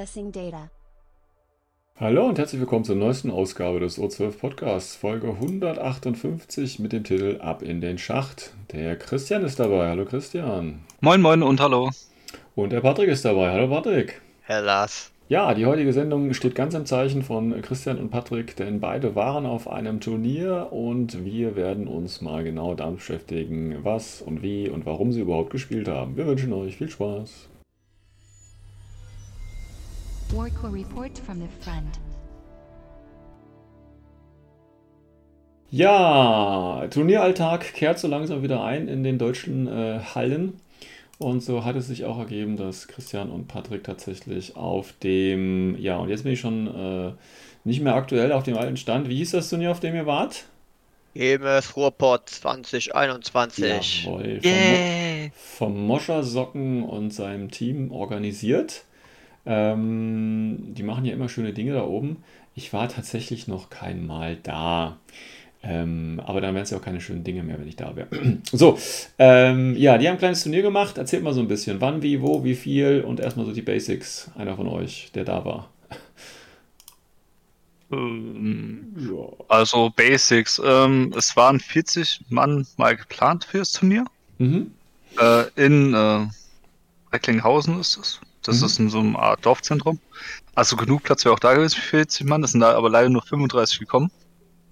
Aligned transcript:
Accessing 0.00 0.32
data. 0.32 0.70
Hallo 1.96 2.26
und 2.26 2.38
herzlich 2.38 2.58
willkommen 2.58 2.84
zur 2.84 2.96
neuesten 2.96 3.30
Ausgabe 3.30 3.80
des 3.80 4.00
O12 4.00 4.38
Podcasts, 4.38 4.96
Folge 4.96 5.28
158 5.28 6.78
mit 6.78 6.94
dem 6.94 7.04
Titel 7.04 7.38
Ab 7.42 7.60
in 7.60 7.82
den 7.82 7.98
Schacht. 7.98 8.54
Der 8.72 8.96
Christian 8.96 9.44
ist 9.44 9.60
dabei. 9.60 9.90
Hallo 9.90 10.06
Christian. 10.06 10.80
Moin 11.02 11.20
Moin 11.20 11.42
und 11.42 11.60
hallo. 11.60 11.90
Und 12.54 12.72
der 12.72 12.80
Patrick 12.80 13.10
ist 13.10 13.26
dabei. 13.26 13.52
Hallo 13.52 13.68
Patrick. 13.68 14.22
Herr 14.40 14.62
Lars. 14.62 15.12
Ja, 15.28 15.52
die 15.52 15.66
heutige 15.66 15.92
Sendung 15.92 16.32
steht 16.32 16.54
ganz 16.54 16.72
im 16.72 16.86
Zeichen 16.86 17.22
von 17.22 17.60
Christian 17.60 17.98
und 17.98 18.08
Patrick, 18.08 18.56
denn 18.56 18.80
beide 18.80 19.14
waren 19.14 19.44
auf 19.44 19.68
einem 19.68 20.00
Turnier 20.00 20.68
und 20.70 21.26
wir 21.26 21.56
werden 21.56 21.86
uns 21.88 22.22
mal 22.22 22.42
genau 22.42 22.74
damit 22.74 23.00
beschäftigen, 23.00 23.80
was 23.82 24.22
und 24.22 24.40
wie 24.40 24.70
und 24.70 24.86
warum 24.86 25.12
sie 25.12 25.20
überhaupt 25.20 25.50
gespielt 25.50 25.88
haben. 25.88 26.16
Wir 26.16 26.26
wünschen 26.26 26.54
euch 26.54 26.78
viel 26.78 26.88
Spaß. 26.88 27.49
Warco 30.32 30.68
report 30.68 31.18
from 31.18 31.40
the 31.40 31.48
front. 31.60 31.98
Ja, 35.70 36.86
Turnieralltag 36.90 37.74
kehrt 37.74 37.98
so 37.98 38.06
langsam 38.06 38.42
wieder 38.42 38.62
ein 38.62 38.86
in 38.86 39.02
den 39.02 39.18
deutschen 39.18 39.66
äh, 39.66 40.00
Hallen. 40.14 40.60
Und 41.18 41.42
so 41.42 41.64
hat 41.64 41.76
es 41.76 41.88
sich 41.88 42.04
auch 42.04 42.18
ergeben, 42.18 42.56
dass 42.56 42.86
Christian 42.88 43.30
und 43.30 43.48
Patrick 43.48 43.84
tatsächlich 43.84 44.56
auf 44.56 44.92
dem, 45.02 45.76
ja, 45.78 45.96
und 45.96 46.08
jetzt 46.08 46.22
bin 46.22 46.32
ich 46.32 46.40
schon 46.40 46.66
äh, 46.66 47.12
nicht 47.64 47.82
mehr 47.82 47.94
aktuell 47.94 48.32
auf 48.32 48.44
dem 48.44 48.56
alten 48.56 48.76
Stand. 48.76 49.08
Wie 49.08 49.16
hieß 49.16 49.32
das 49.32 49.50
Turnier, 49.50 49.72
auf 49.72 49.80
dem 49.80 49.94
ihr 49.94 50.06
wart? 50.06 50.44
EMS 51.14 51.76
Ruhrpott 51.76 52.28
2021. 52.28 54.04
Jawohl, 54.04 54.40
vom, 54.40 54.50
Yay. 54.50 55.32
vom 55.34 55.86
Moscher 55.86 56.22
Socken 56.22 56.84
und 56.84 57.10
seinem 57.10 57.50
Team 57.50 57.90
organisiert. 57.90 58.84
Ähm, 59.46 60.74
die 60.74 60.82
machen 60.82 61.04
ja 61.04 61.12
immer 61.12 61.28
schöne 61.28 61.52
Dinge 61.52 61.72
da 61.72 61.84
oben. 61.84 62.18
Ich 62.54 62.72
war 62.72 62.88
tatsächlich 62.88 63.48
noch 63.48 63.70
kein 63.70 64.06
Mal 64.06 64.36
da. 64.42 64.98
Ähm, 65.62 66.22
aber 66.24 66.40
dann 66.40 66.54
wären 66.54 66.62
es 66.62 66.70
ja 66.70 66.78
auch 66.78 66.82
keine 66.82 67.00
schönen 67.00 67.22
Dinge 67.22 67.42
mehr, 67.42 67.58
wenn 67.58 67.68
ich 67.68 67.76
da 67.76 67.94
wäre. 67.94 68.08
So, 68.52 68.78
ähm, 69.18 69.76
ja, 69.76 69.98
die 69.98 70.08
haben 70.08 70.14
ein 70.14 70.18
kleines 70.18 70.42
Turnier 70.42 70.62
gemacht. 70.62 70.98
Erzählt 70.98 71.22
mal 71.22 71.34
so 71.34 71.40
ein 71.40 71.48
bisschen, 71.48 71.80
wann, 71.80 72.02
wie, 72.02 72.22
wo, 72.22 72.44
wie 72.44 72.54
viel 72.54 73.02
und 73.06 73.20
erstmal 73.20 73.46
so 73.46 73.52
die 73.52 73.62
Basics. 73.62 74.30
Einer 74.36 74.56
von 74.56 74.68
euch, 74.68 75.10
der 75.14 75.24
da 75.24 75.44
war. 75.44 75.70
Ähm. 77.92 78.94
Also 79.48 79.90
Basics. 79.90 80.60
Ähm, 80.64 81.12
es 81.16 81.36
waren 81.36 81.60
40 81.60 82.20
Mann 82.28 82.66
mal 82.76 82.96
geplant 82.96 83.44
für 83.44 83.58
das 83.58 83.72
Turnier. 83.72 84.04
Mhm. 84.38 84.72
Äh, 85.18 85.44
in 85.56 85.94
äh, 85.94 86.26
Recklinghausen 87.12 87.80
ist 87.80 87.98
es. 87.98 88.20
Das 88.42 88.60
Mhm. 88.60 88.66
ist 88.66 88.78
in 88.78 88.88
so 88.90 88.98
einem 89.00 89.16
Art 89.16 89.44
Dorfzentrum. 89.44 89.98
Also 90.54 90.76
genug 90.76 91.02
Platz 91.02 91.24
wäre 91.24 91.34
auch 91.34 91.38
da 91.38 91.54
gewesen 91.54 91.76
für 91.76 91.82
40 91.82 92.26
Mann. 92.26 92.42
Es 92.42 92.52
sind 92.52 92.60
da 92.60 92.74
aber 92.74 92.88
leider 92.90 93.08
nur 93.08 93.22
35 93.22 93.78
gekommen. 93.78 94.10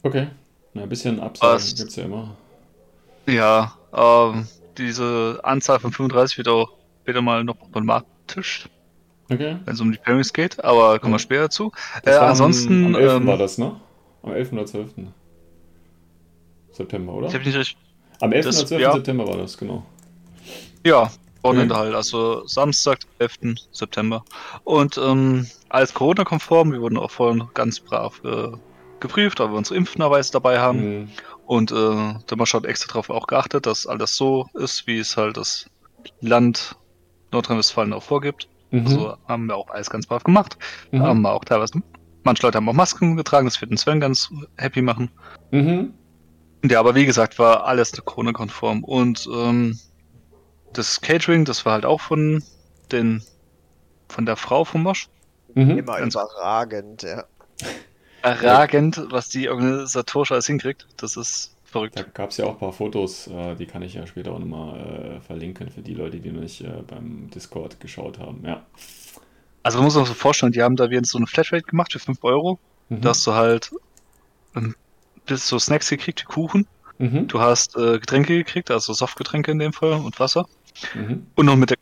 Okay. 0.03 0.29
Na, 0.75 0.83
ein 0.83 0.89
bisschen 0.89 1.21
Absagen 1.21 1.65
gibt 1.77 1.91
es 1.91 1.97
ja 1.97 2.05
immer. 2.05 2.37
Ja, 3.27 3.75
ähm, 3.93 4.47
diese 4.79 5.41
Anzahl 5.43 5.81
von 5.81 5.93
35 5.93 6.39
wird 6.39 6.49
auch 6.49 6.71
später 7.03 7.21
mal 7.21 7.45
noch 7.45 7.59
problematisch, 7.59 8.69
Okay. 9.31 9.56
wenn 9.65 9.75
es 9.75 9.81
um 9.81 9.93
die 9.93 9.99
Pairings 9.99 10.33
geht. 10.33 10.62
Aber 10.65 10.99
kommen 10.99 11.15
wir 11.15 11.19
später 11.19 11.43
dazu. 11.43 11.73
Das 12.05 12.15
Äh, 12.17 12.19
am- 12.19 12.29
ansonsten, 12.31 12.87
Am 12.87 12.95
11. 12.95 13.17
ähm, 13.17 13.27
war 13.27 13.37
das, 13.37 13.59
ne? 13.59 13.77
Am 14.23 14.33
11. 14.33 14.53
oder 14.53 14.67
12. 14.67 15.09
September, 16.73 17.12
oder? 17.15 17.29
ich 17.29 17.35
habe 17.35 17.45
nicht 17.45 17.56
recht. 17.56 17.77
Am 18.21 18.33
11. 18.33 18.47
das- 18.47 18.59
oder 18.61 18.67
12. 18.69 18.83
ja. 18.83 18.93
September 18.93 19.27
war 19.27 19.37
das, 19.37 19.56
genau. 19.59 19.85
Ja, 20.85 21.11
Wochenende 21.48 21.75
Mhm. 21.75 21.78
halt, 21.78 21.94
also 21.94 22.47
Samstag, 22.47 22.98
11. 23.19 23.56
September. 23.72 24.25
Und 24.64 24.98
ähm, 24.98 25.47
alles 25.69 25.94
Corona-konform, 25.94 26.72
wir 26.72 26.81
wurden 26.81 26.98
auch 26.98 27.10
vorhin 27.10 27.44
ganz 27.54 27.81
brav 27.81 28.20
äh, 28.25 28.48
geprüft, 29.00 29.41
weil 29.41 29.50
wir 29.50 29.56
unsere 29.56 29.76
Impfnachweis 29.76 30.31
dabei 30.31 30.58
haben. 30.60 31.00
Mhm. 31.00 31.08
Und 31.47 31.72
äh, 31.72 31.75
der 31.75 32.37
Marsch 32.37 32.54
hat 32.54 32.66
extra 32.66 32.88
darauf 32.88 33.10
auch 33.10 33.26
geachtet, 33.26 33.66
dass 33.66 33.87
alles 33.87 34.16
so 34.16 34.47
ist, 34.54 34.87
wie 34.87 34.98
es 34.98 35.16
halt 35.16 35.37
das 35.37 35.66
Land 36.20 36.76
Nordrhein-Westfalen 37.32 37.92
auch 37.92 38.03
vorgibt. 38.03 38.48
Mhm. 38.70 38.87
Also 38.87 39.16
haben 39.26 39.47
wir 39.47 39.56
auch 39.56 39.70
alles 39.70 39.91
ganz 39.91 40.06
brav 40.06 40.25
gemacht. 40.25 40.58
Mhm. 40.91 41.03
Haben 41.03 41.22
wir 41.22 41.32
auch 41.32 41.44
teilweise, 41.44 41.81
manche 42.25 42.42
Leute 42.42 42.56
haben 42.56 42.69
auch 42.69 42.75
Masken 42.75 43.16
getragen, 43.16 43.47
das 43.47 43.60
wird 43.60 43.70
den 43.70 43.78
Sven 43.78 44.00
ganz 44.00 44.31
happy 44.56 44.82
machen. 44.82 45.10
Mhm. 45.50 45.94
Ja, 46.64 46.81
aber 46.81 46.94
wie 46.94 47.06
gesagt, 47.06 47.38
war 47.38 47.64
alles 47.64 47.92
Corona-konform. 47.92 48.84
Und 48.84 49.28
ähm, 49.32 49.78
das 50.73 51.01
Catering, 51.01 51.45
das 51.45 51.65
war 51.67 51.75
halt 51.75 51.84
auch 51.84 52.01
von 52.01 52.43
den 52.93 53.23
von 54.09 54.25
der 54.27 54.37
Frau 54.37 54.65
vom 54.65 54.83
Mosch. 54.84 55.09
Mhm. 55.55 55.79
Immer 55.79 55.99
Ganz- 55.99 56.15
überragend, 56.15 57.03
ja. 57.03 57.25
Erragend, 58.23 59.01
was 59.11 59.29
die 59.29 59.49
organisatorisch 59.49 60.33
alles 60.33 60.47
hinkriegt. 60.47 60.87
Das 60.97 61.17
ist 61.17 61.55
Da 61.67 61.71
verrückt. 61.71 62.15
gab 62.15 62.31
es 62.31 62.37
ja 62.39 62.47
auch 62.47 62.53
ein 62.53 62.59
paar 62.59 62.73
Fotos, 62.73 63.27
äh, 63.29 63.55
die 63.55 63.67
kann 63.67 63.83
ich 63.83 63.95
ja 63.95 64.06
später 64.06 64.33
auch 64.33 64.39
nochmal 64.39 65.19
äh, 65.19 65.21
verlinken 65.21 65.71
für 65.71 65.83
die 65.83 65.95
Leute, 65.95 66.19
die 66.19 66.31
noch 66.31 66.41
nicht 66.41 66.61
äh, 66.62 66.83
beim 66.87 67.31
Discord 67.31 67.79
geschaut 67.81 68.19
haben. 68.19 68.43
Ja. 68.45 68.65
Also 69.62 69.79
man 69.79 69.85
muss 69.87 69.95
sich 69.95 70.06
so 70.06 70.15
vorstellen, 70.15 70.53
die 70.53 70.62
haben 70.62 70.77
da 70.77 70.91
wieder 70.91 71.03
so 71.05 71.19
eine 71.19 71.27
Flatrate 71.27 71.62
gemacht 71.65 71.93
für 71.93 71.99
5 71.99 72.25
Euro. 72.25 72.59
Mhm. 72.89 73.00
Da 73.03 73.11
hast 73.11 73.27
du 73.27 73.35
halt 73.35 73.71
bis 75.27 75.47
so 75.47 75.59
Snacks 75.59 75.89
gekriegt, 75.91 76.25
Kuchen. 76.25 76.67
Mhm. 76.98 77.28
Du 77.28 77.41
hast 77.41 77.76
äh, 77.76 77.98
Getränke 77.98 78.36
gekriegt, 78.36 78.70
also 78.70 78.92
Softgetränke 78.92 79.50
in 79.53 79.59
dem 79.59 79.72
Fall 79.72 79.92
und 79.92 80.19
Wasser. 80.20 80.47
Mhm. 80.94 81.26
Und 81.34 81.47
noch 81.47 81.56
mit 81.56 81.70
der 81.70 81.76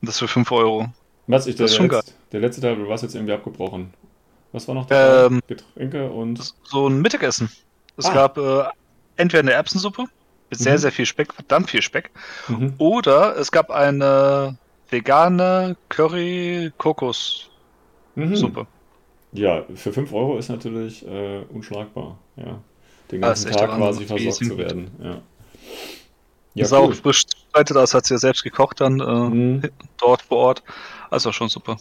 das 0.00 0.18
für 0.18 0.28
5 0.28 0.50
Euro. 0.50 0.88
Was, 1.28 1.46
ich, 1.46 1.54
der, 1.56 1.64
Das 1.64 1.70
ist 1.72 1.76
schon 1.76 1.88
der, 1.88 1.98
letzte, 1.98 2.12
der 2.32 2.40
letzte 2.40 2.60
Teil, 2.60 2.76
du 2.76 2.88
warst 2.88 3.02
jetzt 3.04 3.14
irgendwie 3.14 3.32
abgebrochen. 3.34 3.92
Was 4.50 4.66
war 4.68 4.74
noch 4.74 4.86
da? 4.86 5.26
Ähm, 5.26 5.40
Getränke 5.46 6.10
und. 6.10 6.52
So 6.64 6.88
ein 6.88 7.00
Mittagessen. 7.00 7.48
Es 7.96 8.06
Ah. 8.06 8.14
gab 8.14 8.36
äh, 8.38 8.64
entweder 9.16 9.40
eine 9.40 9.52
Erbsensuppe 9.52 10.04
mit 10.50 10.58
sehr, 10.58 10.74
Mhm. 10.74 10.78
sehr 10.78 10.92
viel 10.92 11.06
Speck, 11.06 11.32
verdammt 11.32 11.70
viel 11.70 11.82
Speck, 11.82 12.10
Mhm. 12.48 12.74
oder 12.78 13.36
es 13.36 13.52
gab 13.52 13.70
eine 13.70 14.56
vegane 14.90 15.76
Curry-Kokos-Suppe. 15.88 18.60
Mhm. 18.60 18.66
Ja, 19.32 19.64
für 19.74 19.92
5 19.92 20.12
Euro 20.12 20.36
ist 20.36 20.48
natürlich 20.48 21.06
äh, 21.06 21.42
unschlagbar. 21.48 22.18
Ja. 22.36 22.62
Den 23.10 23.22
Ah, 23.22 23.28
ganzen 23.28 23.52
Tag 23.52 23.68
der 23.68 23.76
quasi 23.78 24.06
versorgt 24.06 24.36
zu 24.44 24.58
werden. 24.58 24.90
Ja. 25.02 25.22
Ja, 26.54 26.66
auch 26.76 26.88
cool. 26.88 26.94
frisch 26.94 27.26
zubereitet, 27.26 27.76
das 27.76 27.94
hat 27.94 28.04
sie 28.06 28.14
ja 28.14 28.18
selbst 28.18 28.42
gekocht 28.42 28.80
dann 28.80 29.00
äh, 29.00 29.04
Mhm. 29.04 29.70
dort 29.98 30.22
vor 30.22 30.38
Ort. 30.38 30.62
Also 31.10 31.32
schon 31.32 31.48
super. 31.48 31.76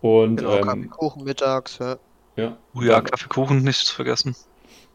Und 0.00 0.36
Genau, 0.36 0.56
ähm, 0.56 0.62
Kaffeekuchen 0.62 1.24
mittags, 1.24 1.78
ja. 1.78 1.96
ja. 2.36 2.56
Oh 2.74 2.82
ja, 2.82 3.00
Kaffeekuchen 3.00 3.62
nicht 3.62 3.86
zu 3.86 3.94
vergessen. 3.94 4.34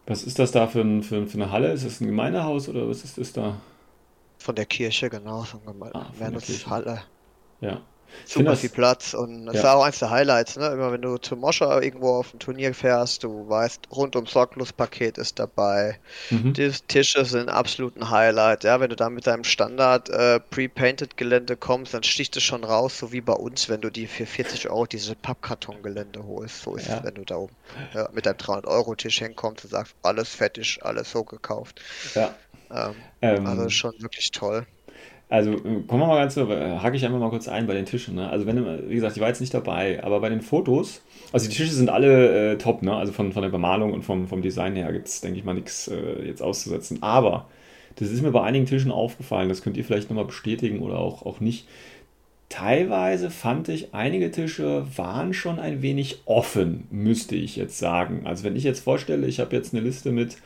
Was 0.05 0.23
ist 0.23 0.39
das 0.39 0.51
da 0.51 0.67
für, 0.67 0.81
ein, 0.81 1.03
für, 1.03 1.27
für 1.27 1.35
eine 1.35 1.51
Halle? 1.51 1.71
Ist 1.71 1.85
das 1.85 2.01
ein 2.01 2.07
Gemeindehaus 2.07 2.67
oder 2.69 2.87
was 2.89 3.03
ist 3.03 3.17
das 3.17 3.33
da? 3.33 3.55
Von 4.39 4.55
der 4.55 4.65
Kirche, 4.65 5.09
genau. 5.09 5.43
Von 5.43 5.61
Ah, 5.93 6.05
von 6.13 6.31
der 6.31 6.41
Kirche. 6.41 6.69
Halle. 6.69 7.03
Ja. 7.61 7.81
Super 8.25 8.55
viel 8.55 8.69
Platz 8.69 9.13
und 9.13 9.45
das 9.45 9.55
Ja. 9.57 9.63
war 9.63 9.75
auch 9.77 9.83
eins 9.83 9.99
der 9.99 10.09
Highlights, 10.09 10.57
ne? 10.57 10.67
Immer 10.67 10.91
wenn 10.91 11.01
du 11.01 11.17
zu 11.17 11.35
Moscher 11.37 11.81
irgendwo 11.81 12.11
auf 12.17 12.33
ein 12.33 12.39
Turnier 12.39 12.73
fährst, 12.73 13.23
du 13.23 13.47
weißt, 13.47 13.87
rundum 13.91 14.25
Sorglos-Paket 14.25 15.17
ist 15.17 15.39
dabei. 15.39 15.99
Mhm. 16.31 16.57
Die 16.57 16.69
Tische 16.87 17.25
sind 17.25 17.49
absolut 17.49 17.95
ein 17.97 18.09
Highlight, 18.09 18.63
ja. 18.65 18.79
Wenn 18.79 18.89
du 18.89 18.95
da 18.97 19.09
mit 19.09 19.27
deinem 19.27 19.43
Standard 19.45 20.09
äh, 20.09 20.39
Pre-Painted 20.41 21.17
Gelände 21.17 21.57
kommst, 21.57 21.93
dann 21.93 22.03
sticht 22.03 22.35
es 22.37 22.43
schon 22.43 22.63
raus, 22.63 22.97
so 22.99 23.11
wie 23.11 23.21
bei 23.21 23.33
uns, 23.33 23.69
wenn 23.69 23.81
du 23.81 23.89
die 23.91 24.07
für 24.07 24.25
40 24.25 24.69
Euro 24.69 24.85
diese 24.87 25.15
Pappkarton-Gelände 25.15 26.23
holst. 26.23 26.61
So 26.63 26.75
ist 26.75 26.87
Ja. 26.87 26.97
es, 26.97 27.03
wenn 27.03 27.15
du 27.15 27.23
da 27.25 27.37
oben 27.37 27.55
ja, 27.93 28.09
mit 28.11 28.25
deinem 28.25 28.37
300-Euro-Tisch 28.37 29.19
hinkommst 29.19 29.63
und 29.65 29.71
sagst, 29.71 29.95
alles 30.01 30.29
fertig, 30.35 30.79
alles 30.83 31.11
so 31.11 31.23
gekauft. 31.23 31.81
Ja. 32.15 32.39
Ähm, 32.71 33.11
Ähm, 33.21 33.45
also 33.45 33.69
schon 33.69 33.91
wirklich 33.99 34.31
toll. 34.31 34.65
Also 35.29 35.51
äh, 35.51 35.57
kommen 35.87 36.01
wir 36.01 36.07
mal 36.07 36.17
ganz 36.17 36.35
so, 36.35 36.49
äh, 36.49 36.77
hake 36.77 36.95
ich 36.95 37.05
einfach 37.05 37.19
mal 37.19 37.29
kurz 37.29 37.47
ein 37.47 37.67
bei 37.67 37.73
den 37.73 37.85
Tischen. 37.85 38.15
Ne? 38.15 38.29
Also 38.29 38.45
wenn, 38.45 38.89
wie 38.89 38.95
gesagt, 38.95 39.15
ich 39.15 39.21
war 39.21 39.27
jetzt 39.27 39.41
nicht 39.41 39.53
dabei, 39.53 40.03
aber 40.03 40.19
bei 40.21 40.29
den 40.29 40.41
Fotos, 40.41 41.01
also 41.33 41.49
die 41.49 41.55
Tische 41.55 41.73
sind 41.73 41.89
alle 41.89 42.53
äh, 42.53 42.57
top, 42.57 42.81
ne? 42.81 42.95
Also 42.95 43.11
von, 43.11 43.33
von 43.33 43.41
der 43.41 43.49
Bemalung 43.49 43.93
und 43.93 44.03
vom, 44.03 44.27
vom 44.27 44.41
Design 44.41 44.75
her 44.75 44.91
gibt 44.93 45.07
es, 45.07 45.19
denke 45.21 45.37
ich 45.37 45.43
mal, 45.43 45.53
nichts 45.53 45.89
äh, 45.89 46.25
jetzt 46.25 46.41
auszusetzen. 46.41 47.03
Aber 47.03 47.47
das 47.97 48.09
ist 48.09 48.21
mir 48.21 48.31
bei 48.31 48.43
einigen 48.43 48.65
Tischen 48.65 48.91
aufgefallen, 48.91 49.49
das 49.49 49.61
könnt 49.61 49.75
ihr 49.75 49.83
vielleicht 49.83 50.09
nochmal 50.09 50.25
bestätigen 50.25 50.79
oder 50.79 50.99
auch, 50.99 51.25
auch 51.25 51.39
nicht. 51.39 51.67
Teilweise 52.49 53.29
fand 53.29 53.67
ich, 53.67 53.93
einige 53.93 54.31
Tische 54.31 54.85
waren 54.95 55.33
schon 55.33 55.59
ein 55.59 55.81
wenig 55.81 56.21
offen, 56.25 56.87
müsste 56.91 57.35
ich 57.35 57.57
jetzt 57.57 57.77
sagen. 57.77 58.21
Also 58.23 58.45
wenn 58.45 58.55
ich 58.55 58.63
jetzt 58.63 58.79
vorstelle, 58.79 59.27
ich 59.27 59.41
habe 59.41 59.53
jetzt 59.53 59.73
eine 59.73 59.83
Liste 59.83 60.11
mit 60.13 60.37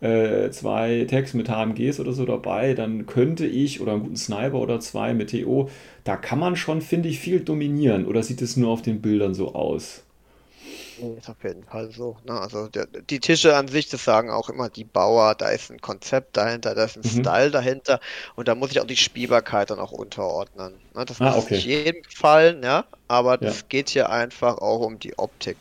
äh, 0.00 0.50
zwei 0.50 1.06
Tags 1.08 1.34
mit 1.34 1.48
HMGs 1.48 2.00
oder 2.00 2.12
so 2.12 2.26
dabei, 2.26 2.74
dann 2.74 3.06
könnte 3.06 3.46
ich 3.46 3.80
oder 3.80 3.92
einen 3.92 4.02
guten 4.02 4.16
Sniper 4.16 4.58
oder 4.58 4.80
zwei 4.80 5.14
mit 5.14 5.30
TO, 5.30 5.70
da 6.04 6.16
kann 6.16 6.38
man 6.38 6.56
schon, 6.56 6.82
finde 6.82 7.08
ich, 7.08 7.18
viel 7.18 7.40
dominieren. 7.40 8.06
Oder 8.06 8.22
sieht 8.22 8.42
es 8.42 8.56
nur 8.56 8.70
auf 8.70 8.82
den 8.82 9.00
Bildern 9.00 9.34
so 9.34 9.54
aus? 9.54 10.02
Ist 11.18 11.28
auf 11.28 11.42
jeden 11.44 11.62
Fall 11.64 11.90
so. 11.90 12.16
Ne? 12.26 12.32
Also 12.32 12.68
der, 12.68 12.86
die 12.86 13.20
Tische 13.20 13.54
an 13.54 13.68
sich, 13.68 13.88
das 13.88 14.04
sagen 14.04 14.30
auch 14.30 14.48
immer 14.48 14.70
die 14.70 14.84
Bauer, 14.84 15.34
da 15.34 15.50
ist 15.50 15.70
ein 15.70 15.80
Konzept 15.80 16.36
dahinter, 16.36 16.74
da 16.74 16.84
ist 16.84 16.96
ein 16.96 17.02
mhm. 17.04 17.20
Style 17.20 17.50
dahinter 17.50 18.00
und 18.34 18.48
da 18.48 18.54
muss 18.54 18.70
ich 18.70 18.80
auch 18.80 18.86
die 18.86 18.96
Spielbarkeit 18.96 19.70
dann 19.70 19.78
auch 19.78 19.92
unterordnen. 19.92 20.74
Ne? 20.94 21.04
Das 21.04 21.20
ah, 21.20 21.26
muss 21.26 21.44
okay. 21.44 21.56
nicht 21.56 21.66
jedem 21.66 22.02
gefallen, 22.02 22.62
ja, 22.62 22.84
aber 23.08 23.36
das 23.36 23.60
ja. 23.60 23.66
geht 23.68 23.90
hier 23.90 24.08
einfach 24.08 24.58
auch 24.58 24.80
um 24.80 24.98
die 24.98 25.18
Optik. 25.18 25.58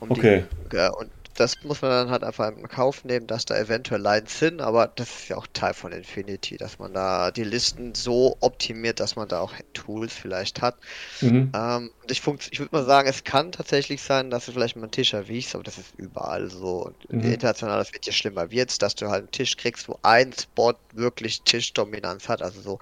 Um 0.00 0.10
okay. 0.10 0.44
Die, 0.72 0.76
ja, 0.76 0.90
und 0.90 1.10
das 1.34 1.62
muss 1.64 1.82
man 1.82 1.90
dann 1.90 2.10
halt 2.10 2.22
einfach 2.22 2.48
in 2.48 2.68
Kauf 2.68 3.04
nehmen, 3.04 3.26
dass 3.26 3.44
da 3.44 3.58
eventuell 3.58 4.00
Lines 4.00 4.38
sind, 4.38 4.60
aber 4.60 4.88
das 4.88 5.08
ist 5.10 5.28
ja 5.28 5.36
auch 5.36 5.46
Teil 5.52 5.74
von 5.74 5.92
Infinity, 5.92 6.56
dass 6.56 6.78
man 6.78 6.94
da 6.94 7.30
die 7.30 7.44
Listen 7.44 7.94
so 7.94 8.36
optimiert, 8.40 9.00
dass 9.00 9.16
man 9.16 9.28
da 9.28 9.40
auch 9.40 9.52
Tools 9.72 10.12
vielleicht 10.12 10.62
hat. 10.62 10.76
Mhm. 11.20 11.50
Ähm, 11.54 11.90
ich, 12.08 12.22
ich 12.50 12.58
würde 12.60 12.76
mal 12.76 12.84
sagen, 12.84 13.08
es 13.08 13.24
kann 13.24 13.52
tatsächlich 13.52 14.02
sein, 14.02 14.30
dass 14.30 14.46
du 14.46 14.52
vielleicht 14.52 14.76
mal 14.76 14.82
einen 14.82 14.92
Tisch 14.92 15.12
erwiegst, 15.12 15.54
aber 15.54 15.64
das 15.64 15.78
ist 15.78 15.94
überall 15.96 16.50
so. 16.50 16.92
Mhm. 17.08 17.20
international, 17.32 17.78
das 17.78 17.92
wird 17.92 18.06
ja 18.06 18.12
schlimmer 18.12 18.50
wird, 18.50 18.80
dass 18.82 18.94
du 18.94 19.08
halt 19.08 19.22
einen 19.24 19.30
Tisch 19.30 19.56
kriegst, 19.56 19.88
wo 19.88 19.98
ein 20.02 20.32
Spot 20.32 20.74
wirklich 20.92 21.42
Tischdominanz 21.42 22.28
hat, 22.28 22.42
also 22.42 22.60
so 22.60 22.78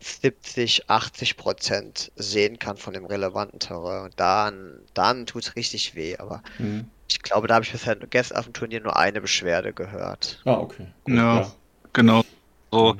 70, 0.00 0.90
80 0.90 1.36
Prozent 1.36 2.12
sehen 2.16 2.58
kann 2.58 2.76
von 2.76 2.92
dem 2.94 3.06
relevanten 3.06 3.60
Terrain. 3.60 4.04
Und 4.04 4.20
dann, 4.20 4.80
dann 4.94 5.26
tut 5.26 5.44
es 5.44 5.56
richtig 5.56 5.94
weh, 5.94 6.16
aber 6.18 6.42
mhm. 6.58 6.90
Ich 7.14 7.22
glaube, 7.22 7.46
da 7.46 7.54
habe 7.54 7.64
ich 7.64 7.70
bisher 7.70 7.94
gestern 7.94 8.38
auf 8.38 8.44
dem 8.44 8.54
Turnier 8.54 8.80
nur 8.80 8.96
eine 8.96 9.20
Beschwerde 9.20 9.72
gehört. 9.72 10.42
Ah, 10.44 10.54
okay. 10.54 10.88
Gut, 11.04 11.14
ja, 11.14 11.40
ja, 11.42 11.52
genau. 11.92 12.24
So, 12.72 12.96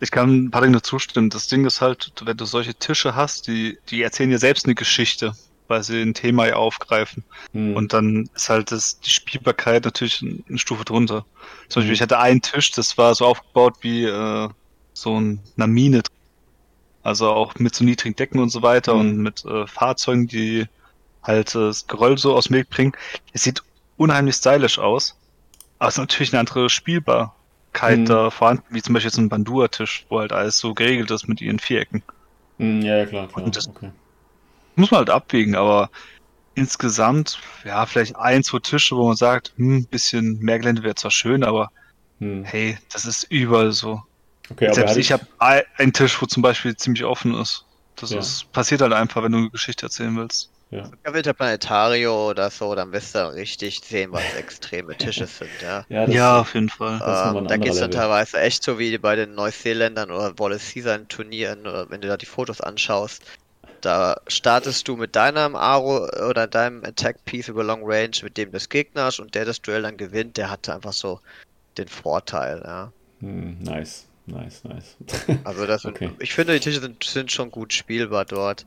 ich 0.00 0.10
kann 0.10 0.50
Patrick 0.50 0.70
nur 0.70 0.82
zustimmen. 0.82 1.28
Das 1.28 1.46
Ding 1.46 1.66
ist 1.66 1.82
halt, 1.82 2.10
wenn 2.24 2.38
du 2.38 2.46
solche 2.46 2.74
Tische 2.74 3.14
hast, 3.14 3.48
die, 3.48 3.78
die 3.90 4.02
erzählen 4.02 4.30
ja 4.30 4.38
selbst 4.38 4.64
eine 4.64 4.74
Geschichte, 4.74 5.34
weil 5.68 5.82
sie 5.82 6.00
ein 6.00 6.14
Thema 6.14 6.46
ja 6.48 6.56
aufgreifen. 6.56 7.22
Hm. 7.52 7.76
Und 7.76 7.92
dann 7.92 8.30
ist 8.34 8.48
halt 8.48 8.72
das, 8.72 8.98
die 9.00 9.10
Spielbarkeit 9.10 9.84
natürlich 9.84 10.22
eine 10.22 10.58
Stufe 10.58 10.86
drunter. 10.86 11.26
Zum 11.68 11.80
Beispiel, 11.80 11.88
hm. 11.88 11.92
ich 11.92 12.02
hatte 12.02 12.18
einen 12.18 12.40
Tisch, 12.40 12.70
das 12.70 12.96
war 12.96 13.14
so 13.14 13.26
aufgebaut 13.26 13.76
wie 13.82 14.04
äh, 14.06 14.48
so 14.94 15.16
eine 15.16 15.66
Mine. 15.66 16.02
Also 17.02 17.28
auch 17.28 17.56
mit 17.56 17.74
so 17.74 17.84
niedrigen 17.84 18.16
Decken 18.16 18.40
und 18.40 18.48
so 18.48 18.62
weiter 18.62 18.94
hm. 18.94 19.00
und 19.00 19.16
mit 19.18 19.44
äh, 19.44 19.66
Fahrzeugen, 19.66 20.28
die 20.28 20.66
halt 21.22 21.54
äh, 21.54 21.66
das 21.66 21.86
Geröll 21.86 22.18
so 22.18 22.34
aus 22.34 22.50
Weg 22.50 22.70
bringen. 22.70 22.92
Es 23.32 23.42
sieht 23.42 23.62
unheimlich 23.96 24.36
stylisch 24.36 24.78
aus. 24.78 25.16
Aber 25.78 25.88
es 25.88 25.94
ist 25.94 25.98
natürlich 25.98 26.32
eine 26.32 26.40
andere 26.40 26.68
Spielbarkeit 26.68 28.00
mhm. 28.00 28.04
da 28.06 28.30
vorhanden, 28.30 28.64
wie 28.70 28.82
zum 28.82 28.94
Beispiel 28.94 29.08
jetzt 29.08 29.18
ein 29.18 29.28
Bandura-Tisch, 29.28 30.06
wo 30.08 30.20
halt 30.20 30.32
alles 30.32 30.58
so 30.58 30.74
geregelt 30.74 31.10
ist 31.10 31.26
mit 31.26 31.40
ihren 31.40 31.58
Vierecken. 31.58 32.02
Mhm, 32.58 32.82
ja, 32.82 33.06
klar, 33.06 33.28
klar. 33.28 33.44
Und 33.44 33.56
das 33.56 33.68
okay. 33.68 33.90
muss 34.76 34.90
man 34.90 34.98
halt 34.98 35.10
abwägen, 35.10 35.54
aber 35.54 35.90
insgesamt, 36.54 37.38
ja, 37.64 37.86
vielleicht 37.86 38.16
ein, 38.16 38.42
zwei 38.42 38.58
Tische, 38.58 38.96
wo 38.96 39.08
man 39.08 39.16
sagt, 39.16 39.54
hm, 39.56 39.86
bisschen 39.86 40.38
mehr 40.40 40.58
Gelände 40.58 40.82
wäre 40.82 40.94
zwar 40.94 41.10
schön, 41.10 41.42
aber 41.44 41.70
hm. 42.18 42.44
hey, 42.44 42.76
das 42.92 43.06
ist 43.06 43.24
überall 43.30 43.72
so. 43.72 44.02
Okay, 44.50 44.72
Selbst 44.74 44.96
ich 44.96 45.12
habe 45.12 45.26
einen 45.38 45.92
Tisch, 45.92 46.20
wo 46.20 46.26
zum 46.26 46.42
Beispiel 46.42 46.76
ziemlich 46.76 47.04
offen 47.04 47.34
ist. 47.34 47.64
Das 47.96 48.10
ja. 48.10 48.18
ist, 48.18 48.50
passiert 48.52 48.82
halt 48.82 48.92
einfach, 48.92 49.22
wenn 49.22 49.32
du 49.32 49.38
eine 49.38 49.50
Geschichte 49.50 49.86
erzählen 49.86 50.16
willst. 50.16 50.50
Ja. 50.70 50.88
Winter 51.04 51.34
Planetario 51.34 52.30
oder 52.30 52.48
so, 52.48 52.74
dann 52.76 52.92
wirst 52.92 53.16
du 53.16 53.34
richtig 53.34 53.80
sehen, 53.80 54.12
was 54.12 54.34
extreme 54.34 54.96
Tische 54.96 55.26
sind, 55.26 55.50
ja. 55.60 55.84
Ja, 55.88 56.08
ja 56.08 56.40
auf 56.40 56.54
jeden 56.54 56.68
Fall. 56.68 57.02
Ähm, 57.04 57.48
da 57.48 57.56
geht 57.56 57.72
es 57.72 57.80
dann 57.80 57.90
teilweise 57.90 58.38
echt 58.38 58.62
so 58.62 58.78
wie 58.78 58.96
bei 58.98 59.16
den 59.16 59.34
Neuseeländern 59.34 60.12
oder 60.12 60.38
Wallace 60.38 60.70
Season 60.70 61.08
Turnieren, 61.08 61.66
oder 61.66 61.90
wenn 61.90 62.00
du 62.00 62.06
da 62.06 62.16
die 62.16 62.26
Fotos 62.26 62.60
anschaust. 62.60 63.24
Da 63.80 64.20
startest 64.28 64.86
du 64.86 64.96
mit 64.96 65.16
deinem 65.16 65.56
Aro 65.56 66.04
oder 66.28 66.46
deinem 66.46 66.84
Attack 66.84 67.24
Piece 67.24 67.48
über 67.48 67.64
Long 67.64 67.82
Range 67.82 68.16
mit 68.22 68.36
dem 68.36 68.52
des 68.52 68.68
Gegners 68.68 69.18
und 69.18 69.34
der 69.34 69.46
das 69.46 69.62
Duell 69.62 69.82
dann 69.82 69.96
gewinnt, 69.96 70.36
der 70.36 70.50
hatte 70.50 70.74
einfach 70.74 70.92
so 70.92 71.18
den 71.78 71.88
Vorteil, 71.88 72.62
ja. 72.64 72.92
Hm, 73.20 73.58
nice, 73.60 74.06
nice, 74.26 74.62
nice. 74.64 74.96
also 75.44 75.66
das 75.66 75.84
okay. 75.86 76.08
sind, 76.08 76.22
ich 76.22 76.32
finde, 76.32 76.52
die 76.52 76.60
Tische 76.60 76.80
sind, 76.80 77.02
sind 77.02 77.32
schon 77.32 77.50
gut 77.50 77.72
spielbar 77.72 78.24
dort. 78.24 78.66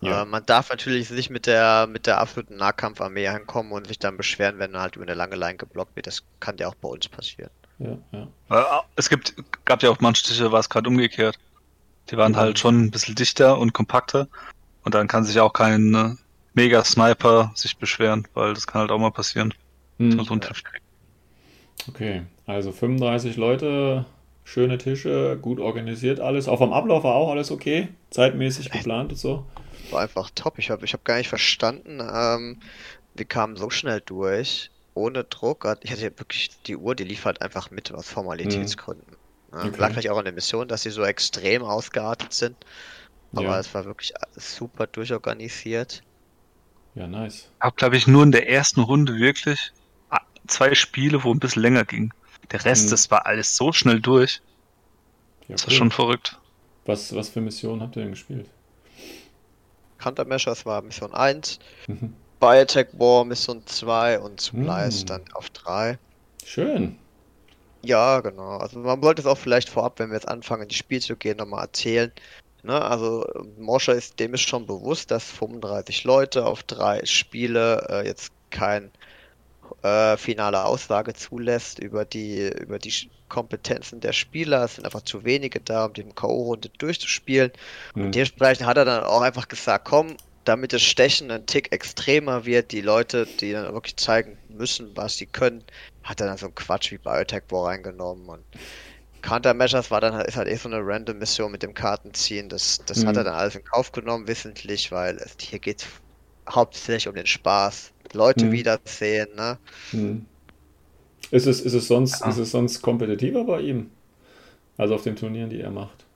Ja. 0.00 0.22
Äh, 0.22 0.24
man 0.26 0.44
darf 0.46 0.70
natürlich 0.70 1.10
nicht 1.10 1.30
mit 1.30 1.46
der, 1.46 1.86
mit 1.86 2.06
der 2.06 2.18
absoluten 2.18 2.56
Nahkampfarmee 2.56 3.28
ankommen 3.28 3.72
und 3.72 3.86
sich 3.86 3.98
dann 3.98 4.16
beschweren, 4.16 4.58
wenn 4.58 4.76
halt 4.76 4.96
über 4.96 5.04
eine 5.04 5.14
lange 5.14 5.36
Line 5.36 5.56
geblockt 5.56 5.96
wird. 5.96 6.06
Das 6.06 6.22
kann 6.40 6.56
ja 6.58 6.68
auch 6.68 6.74
bei 6.76 6.88
uns 6.88 7.08
passieren. 7.08 7.50
Ja, 7.78 7.98
ja. 8.12 8.28
Äh, 8.50 8.82
es 8.96 9.08
gibt, 9.08 9.34
gab 9.64 9.82
ja 9.82 9.90
auch 9.90 10.00
manche 10.00 10.24
Tische, 10.24 10.52
war 10.52 10.60
es 10.60 10.68
gerade 10.68 10.88
umgekehrt. 10.88 11.38
Die 12.10 12.16
waren 12.16 12.32
mhm. 12.32 12.36
halt 12.36 12.58
schon 12.58 12.84
ein 12.84 12.90
bisschen 12.90 13.14
dichter 13.14 13.58
und 13.58 13.72
kompakter. 13.72 14.28
Und 14.84 14.94
dann 14.94 15.08
kann 15.08 15.24
sich 15.24 15.38
auch 15.40 15.52
kein 15.52 15.94
äh, 15.94 16.14
Mega-Sniper 16.54 17.52
sich 17.54 17.76
beschweren, 17.76 18.26
weil 18.34 18.54
das 18.54 18.66
kann 18.66 18.82
halt 18.82 18.90
auch 18.90 18.98
mal 18.98 19.10
passieren. 19.10 19.52
Mhm. 19.98 20.22
So 20.22 20.38
okay, 21.88 22.22
also 22.46 22.70
35 22.70 23.36
Leute, 23.36 24.06
schöne 24.44 24.78
Tische, 24.78 25.38
gut 25.42 25.58
organisiert 25.58 26.20
alles. 26.20 26.48
Auch 26.48 26.58
vom 26.58 26.72
Ablauf 26.72 27.02
war 27.02 27.16
auch 27.16 27.30
alles 27.30 27.50
okay, 27.50 27.88
zeitmäßig 28.10 28.70
geplant 28.70 29.10
und 29.12 29.18
so 29.18 29.44
war 29.92 30.00
einfach 30.02 30.30
top. 30.34 30.58
Ich 30.58 30.70
habe 30.70 30.84
ich 30.84 30.92
hab 30.92 31.04
gar 31.04 31.16
nicht 31.16 31.28
verstanden, 31.28 32.00
ähm, 32.00 32.60
wir 33.14 33.24
kamen 33.24 33.56
so 33.56 33.70
schnell 33.70 34.00
durch, 34.00 34.70
ohne 34.94 35.24
Druck. 35.24 35.66
Ich 35.82 35.90
hatte 35.90 36.02
wirklich 36.02 36.50
die 36.66 36.76
Uhr, 36.76 36.94
die 36.94 37.04
lief 37.04 37.24
halt 37.24 37.42
einfach 37.42 37.70
mit 37.70 37.92
aus 37.92 38.08
Formalitätsgründen. 38.08 39.16
Mhm. 39.52 39.58
Okay. 39.58 39.70
Lag 39.78 39.90
vielleicht 39.90 40.10
auch 40.10 40.18
an 40.18 40.24
der 40.24 40.34
Mission, 40.34 40.68
dass 40.68 40.82
sie 40.82 40.90
so 40.90 41.02
extrem 41.04 41.62
ausgeartet 41.62 42.32
sind. 42.32 42.56
Aber 43.32 43.42
ja. 43.42 43.58
es 43.58 43.74
war 43.74 43.84
wirklich 43.84 44.12
super 44.36 44.86
durchorganisiert. 44.86 46.02
Ja, 46.94 47.06
nice. 47.06 47.50
Hab, 47.60 47.76
glaube 47.76 47.96
ich, 47.96 48.06
nur 48.06 48.22
in 48.22 48.32
der 48.32 48.48
ersten 48.48 48.80
Runde 48.80 49.18
wirklich 49.18 49.72
zwei 50.48 50.74
Spiele, 50.74 51.22
wo 51.24 51.32
ein 51.32 51.38
bisschen 51.38 51.62
länger 51.62 51.84
ging. 51.84 52.12
Der 52.50 52.64
Rest, 52.64 52.86
mhm. 52.86 52.90
das 52.90 53.10
war 53.10 53.26
alles 53.26 53.54
so 53.54 53.72
schnell 53.72 54.00
durch. 54.00 54.40
Ja, 55.46 55.54
das 55.54 55.62
cool. 55.62 55.66
war 55.68 55.76
schon 55.76 55.90
verrückt. 55.90 56.38
Was, 56.86 57.14
was 57.14 57.28
für 57.28 57.40
Missionen 57.40 57.82
habt 57.82 57.96
ihr 57.96 58.02
denn 58.02 58.12
gespielt? 58.12 58.48
Countermeasures 59.98 60.64
war 60.64 60.82
Mission 60.82 61.12
1, 61.14 61.58
mhm. 61.86 62.14
Biotech 62.40 62.88
War 62.92 63.24
Mission 63.24 63.62
2 63.66 64.20
und 64.20 64.40
Supplies 64.40 65.02
mhm. 65.02 65.06
dann 65.06 65.24
auf 65.34 65.50
3. 65.50 65.98
Schön. 66.44 66.98
Ja, 67.82 68.20
genau. 68.20 68.58
Also 68.58 68.78
man 68.78 69.02
wollte 69.02 69.22
es 69.22 69.26
auch 69.26 69.38
vielleicht 69.38 69.68
vorab, 69.68 69.98
wenn 69.98 70.10
wir 70.10 70.14
jetzt 70.16 70.28
anfangen, 70.28 70.62
in 70.62 70.68
die 70.68 70.74
Spiel 70.74 71.00
zu 71.00 71.16
gehen, 71.16 71.36
nochmal 71.36 71.64
erzählen. 71.64 72.12
Ne? 72.62 72.80
Also 72.80 73.24
Morscher 73.58 73.94
ist 73.94 74.18
dem 74.18 74.34
ist 74.34 74.48
schon 74.48 74.66
bewusst, 74.66 75.10
dass 75.10 75.24
35 75.24 76.04
Leute 76.04 76.44
auf 76.44 76.62
drei 76.64 77.04
Spiele 77.04 77.86
äh, 77.88 78.06
jetzt 78.06 78.32
kein 78.50 78.90
äh, 79.82 80.16
finale 80.16 80.64
Aussage 80.64 81.14
zulässt 81.14 81.78
über 81.78 82.04
die, 82.04 82.48
über 82.60 82.78
die 82.78 82.92
Kompetenzen 83.28 84.00
der 84.00 84.12
Spieler. 84.12 84.64
Es 84.64 84.76
sind 84.76 84.84
einfach 84.84 85.02
zu 85.02 85.24
wenige 85.24 85.60
da, 85.60 85.86
um 85.86 85.92
die 85.92 86.04
K.O.-Runde 86.04 86.70
durchzuspielen. 86.78 87.52
Mhm. 87.94 88.04
Und 88.04 88.14
dementsprechend 88.14 88.66
hat 88.66 88.76
er 88.76 88.84
dann 88.84 89.04
auch 89.04 89.20
einfach 89.20 89.48
gesagt, 89.48 89.84
komm, 89.84 90.16
damit 90.44 90.72
das 90.72 90.82
Stechen 90.82 91.30
ein 91.30 91.44
Tick 91.46 91.72
extremer 91.72 92.46
wird, 92.46 92.72
die 92.72 92.80
Leute, 92.80 93.26
die 93.26 93.52
dann 93.52 93.72
wirklich 93.74 93.96
zeigen 93.96 94.38
müssen, 94.48 94.96
was 94.96 95.16
sie 95.16 95.26
können, 95.26 95.62
hat 96.02 96.20
er 96.20 96.26
dann 96.26 96.38
so 96.38 96.46
einen 96.46 96.54
Quatsch 96.54 96.90
wie 96.90 96.98
Biotech 96.98 97.42
War 97.50 97.66
reingenommen 97.66 98.28
und 98.28 98.42
Countermeasures 99.20 99.90
war 99.90 100.00
dann 100.00 100.20
ist 100.22 100.36
halt 100.36 100.48
eh 100.48 100.54
so 100.54 100.68
eine 100.68 100.80
random 100.80 101.18
Mission 101.18 101.50
mit 101.50 101.62
dem 101.62 101.74
Kartenziehen. 101.74 102.48
Das, 102.48 102.80
das 102.86 103.02
mhm. 103.02 103.08
hat 103.08 103.16
er 103.16 103.24
dann 103.24 103.34
alles 103.34 103.56
in 103.56 103.64
Kauf 103.64 103.92
genommen, 103.92 104.28
wissentlich, 104.28 104.90
weil 104.92 105.16
es, 105.16 105.36
hier 105.40 105.58
geht 105.58 105.82
es 105.82 105.86
hauptsächlich 106.48 107.08
um 107.08 107.14
den 107.14 107.26
Spaß. 107.26 107.92
Leute 108.14 108.46
hm. 108.46 108.52
wiedersehen, 108.52 109.28
ne? 109.36 109.58
Hm. 109.90 110.26
Ist 111.30 111.46
es, 111.46 111.60
ist, 111.60 111.74
es 111.74 111.88
sonst, 111.88 112.20
ja. 112.20 112.28
ist 112.28 112.38
es 112.38 112.50
sonst 112.50 112.80
kompetitiver 112.80 113.44
bei 113.44 113.60
ihm? 113.60 113.90
Also 114.76 114.94
auf 114.94 115.02
den 115.02 115.16
Turnieren, 115.16 115.50
die 115.50 115.60
er 115.60 115.70
macht? 115.70 116.06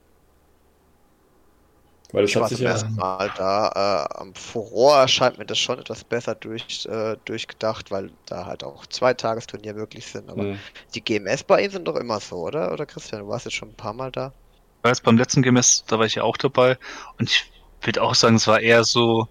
Weil 2.13 2.23
das 2.23 2.35
hat 2.35 2.49
sich 2.49 2.59
ja. 2.59 2.77
Mal 2.95 3.31
da, 3.35 4.07
äh, 4.13 4.19
am 4.21 4.35
Furor 4.35 4.97
erscheint 4.97 5.39
mir 5.39 5.45
das 5.45 5.57
schon 5.57 5.79
etwas 5.79 6.03
besser 6.03 6.35
durch, 6.35 6.85
äh, 6.85 7.17
durchgedacht, 7.25 7.89
weil 7.89 8.11
da 8.27 8.45
halt 8.45 8.63
auch 8.63 8.85
zwei 8.85 9.15
Tagesturnier 9.15 9.73
möglich 9.73 10.05
sind. 10.05 10.29
Aber 10.29 10.43
hm. 10.43 10.59
die 10.93 11.01
GMS 11.01 11.43
bei 11.43 11.63
ihm 11.63 11.71
sind 11.71 11.87
doch 11.87 11.95
immer 11.95 12.19
so, 12.19 12.37
oder? 12.37 12.71
Oder 12.71 12.85
Christian, 12.85 13.21
du 13.21 13.27
warst 13.27 13.45
jetzt 13.45 13.55
schon 13.55 13.69
ein 13.69 13.75
paar 13.75 13.93
Mal 13.93 14.11
da? 14.11 14.31
Ich 14.77 14.89
weiß, 14.89 15.01
beim 15.01 15.17
letzten 15.17 15.41
GMS, 15.41 15.85
da 15.87 15.97
war 15.97 16.05
ich 16.05 16.15
ja 16.15 16.23
auch 16.23 16.37
dabei. 16.37 16.77
Und 17.17 17.31
ich 17.31 17.51
würde 17.81 18.03
auch 18.03 18.13
sagen, 18.13 18.35
es 18.35 18.47
war 18.47 18.59
eher 18.59 18.83
so 18.83 19.27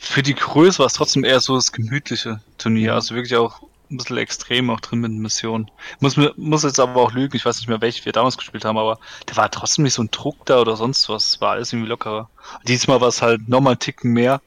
für 0.00 0.22
die 0.22 0.34
Größe 0.34 0.78
war 0.78 0.86
es 0.86 0.94
trotzdem 0.94 1.24
eher 1.24 1.40
so 1.40 1.54
das 1.54 1.72
gemütliche 1.72 2.40
Turnier. 2.58 2.94
Also 2.94 3.14
wirklich 3.14 3.36
auch 3.36 3.62
ein 3.90 3.96
bisschen 3.96 4.18
extrem 4.18 4.70
auch 4.70 4.80
drin 4.80 5.00
mit 5.00 5.10
den 5.10 5.20
Missionen. 5.20 5.70
Muss, 6.00 6.16
muss 6.36 6.62
jetzt 6.62 6.80
aber 6.80 7.00
auch 7.00 7.12
lügen, 7.12 7.36
ich 7.36 7.44
weiß 7.44 7.58
nicht 7.58 7.68
mehr, 7.68 7.80
welche 7.80 8.04
wir 8.04 8.12
damals 8.12 8.36
gespielt 8.36 8.64
haben, 8.64 8.76
aber 8.76 8.98
der 9.28 9.36
war 9.36 9.50
trotzdem 9.50 9.84
nicht 9.84 9.94
so 9.94 10.02
ein 10.02 10.10
Druck 10.10 10.44
da 10.46 10.60
oder 10.60 10.76
sonst 10.76 11.08
was. 11.08 11.40
War 11.40 11.52
alles 11.52 11.72
irgendwie 11.72 11.88
lockerer. 11.88 12.28
Diesmal 12.64 13.00
war 13.00 13.08
es 13.08 13.22
halt 13.22 13.48
nochmal 13.48 13.72
einen 13.72 13.80
Ticken 13.80 14.12
mehr, 14.12 14.42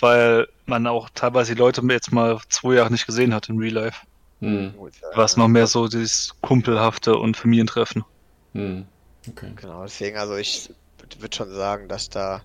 weil 0.00 0.48
man 0.66 0.86
auch 0.86 1.08
teilweise 1.14 1.54
die 1.54 1.58
Leute 1.58 1.82
jetzt 1.88 2.12
mal 2.12 2.40
zwei 2.48 2.74
Jahre 2.74 2.90
nicht 2.90 3.06
gesehen 3.06 3.34
hat 3.34 3.48
in 3.48 3.58
Real 3.58 3.74
Life. 3.74 4.06
Hm. 4.40 4.74
War 5.14 5.24
es 5.24 5.36
noch 5.36 5.48
mehr 5.48 5.68
so 5.68 5.86
dieses 5.86 6.34
Kumpelhafte 6.40 7.16
und 7.16 7.36
Familientreffen. 7.36 8.04
Hm. 8.54 8.86
Okay. 9.28 9.52
Genau, 9.54 9.84
deswegen, 9.84 10.16
also 10.16 10.36
ich 10.36 10.70
würde 11.18 11.36
schon 11.36 11.54
sagen, 11.54 11.88
dass 11.88 12.08
da 12.08 12.42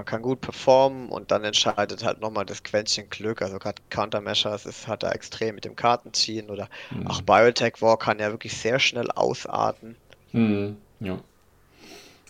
man 0.00 0.06
kann 0.06 0.22
gut 0.22 0.40
performen 0.40 1.10
und 1.10 1.30
dann 1.30 1.44
entscheidet 1.44 2.02
halt 2.02 2.22
nochmal 2.22 2.46
das 2.46 2.62
Quäntchen 2.62 3.10
Glück. 3.10 3.42
Also 3.42 3.58
gerade 3.58 3.82
Countermeasures 3.90 4.64
ist 4.64 4.88
halt 4.88 5.02
da 5.02 5.12
extrem 5.12 5.56
mit 5.56 5.66
dem 5.66 5.76
Kartenziehen 5.76 6.48
oder 6.48 6.70
mhm. 6.90 7.06
auch 7.06 7.20
Biotech 7.20 7.82
War 7.82 7.98
kann 7.98 8.18
ja 8.18 8.30
wirklich 8.30 8.56
sehr 8.56 8.78
schnell 8.78 9.10
ausarten. 9.10 9.96
Mhm. 10.32 10.78
Ja. 11.00 11.18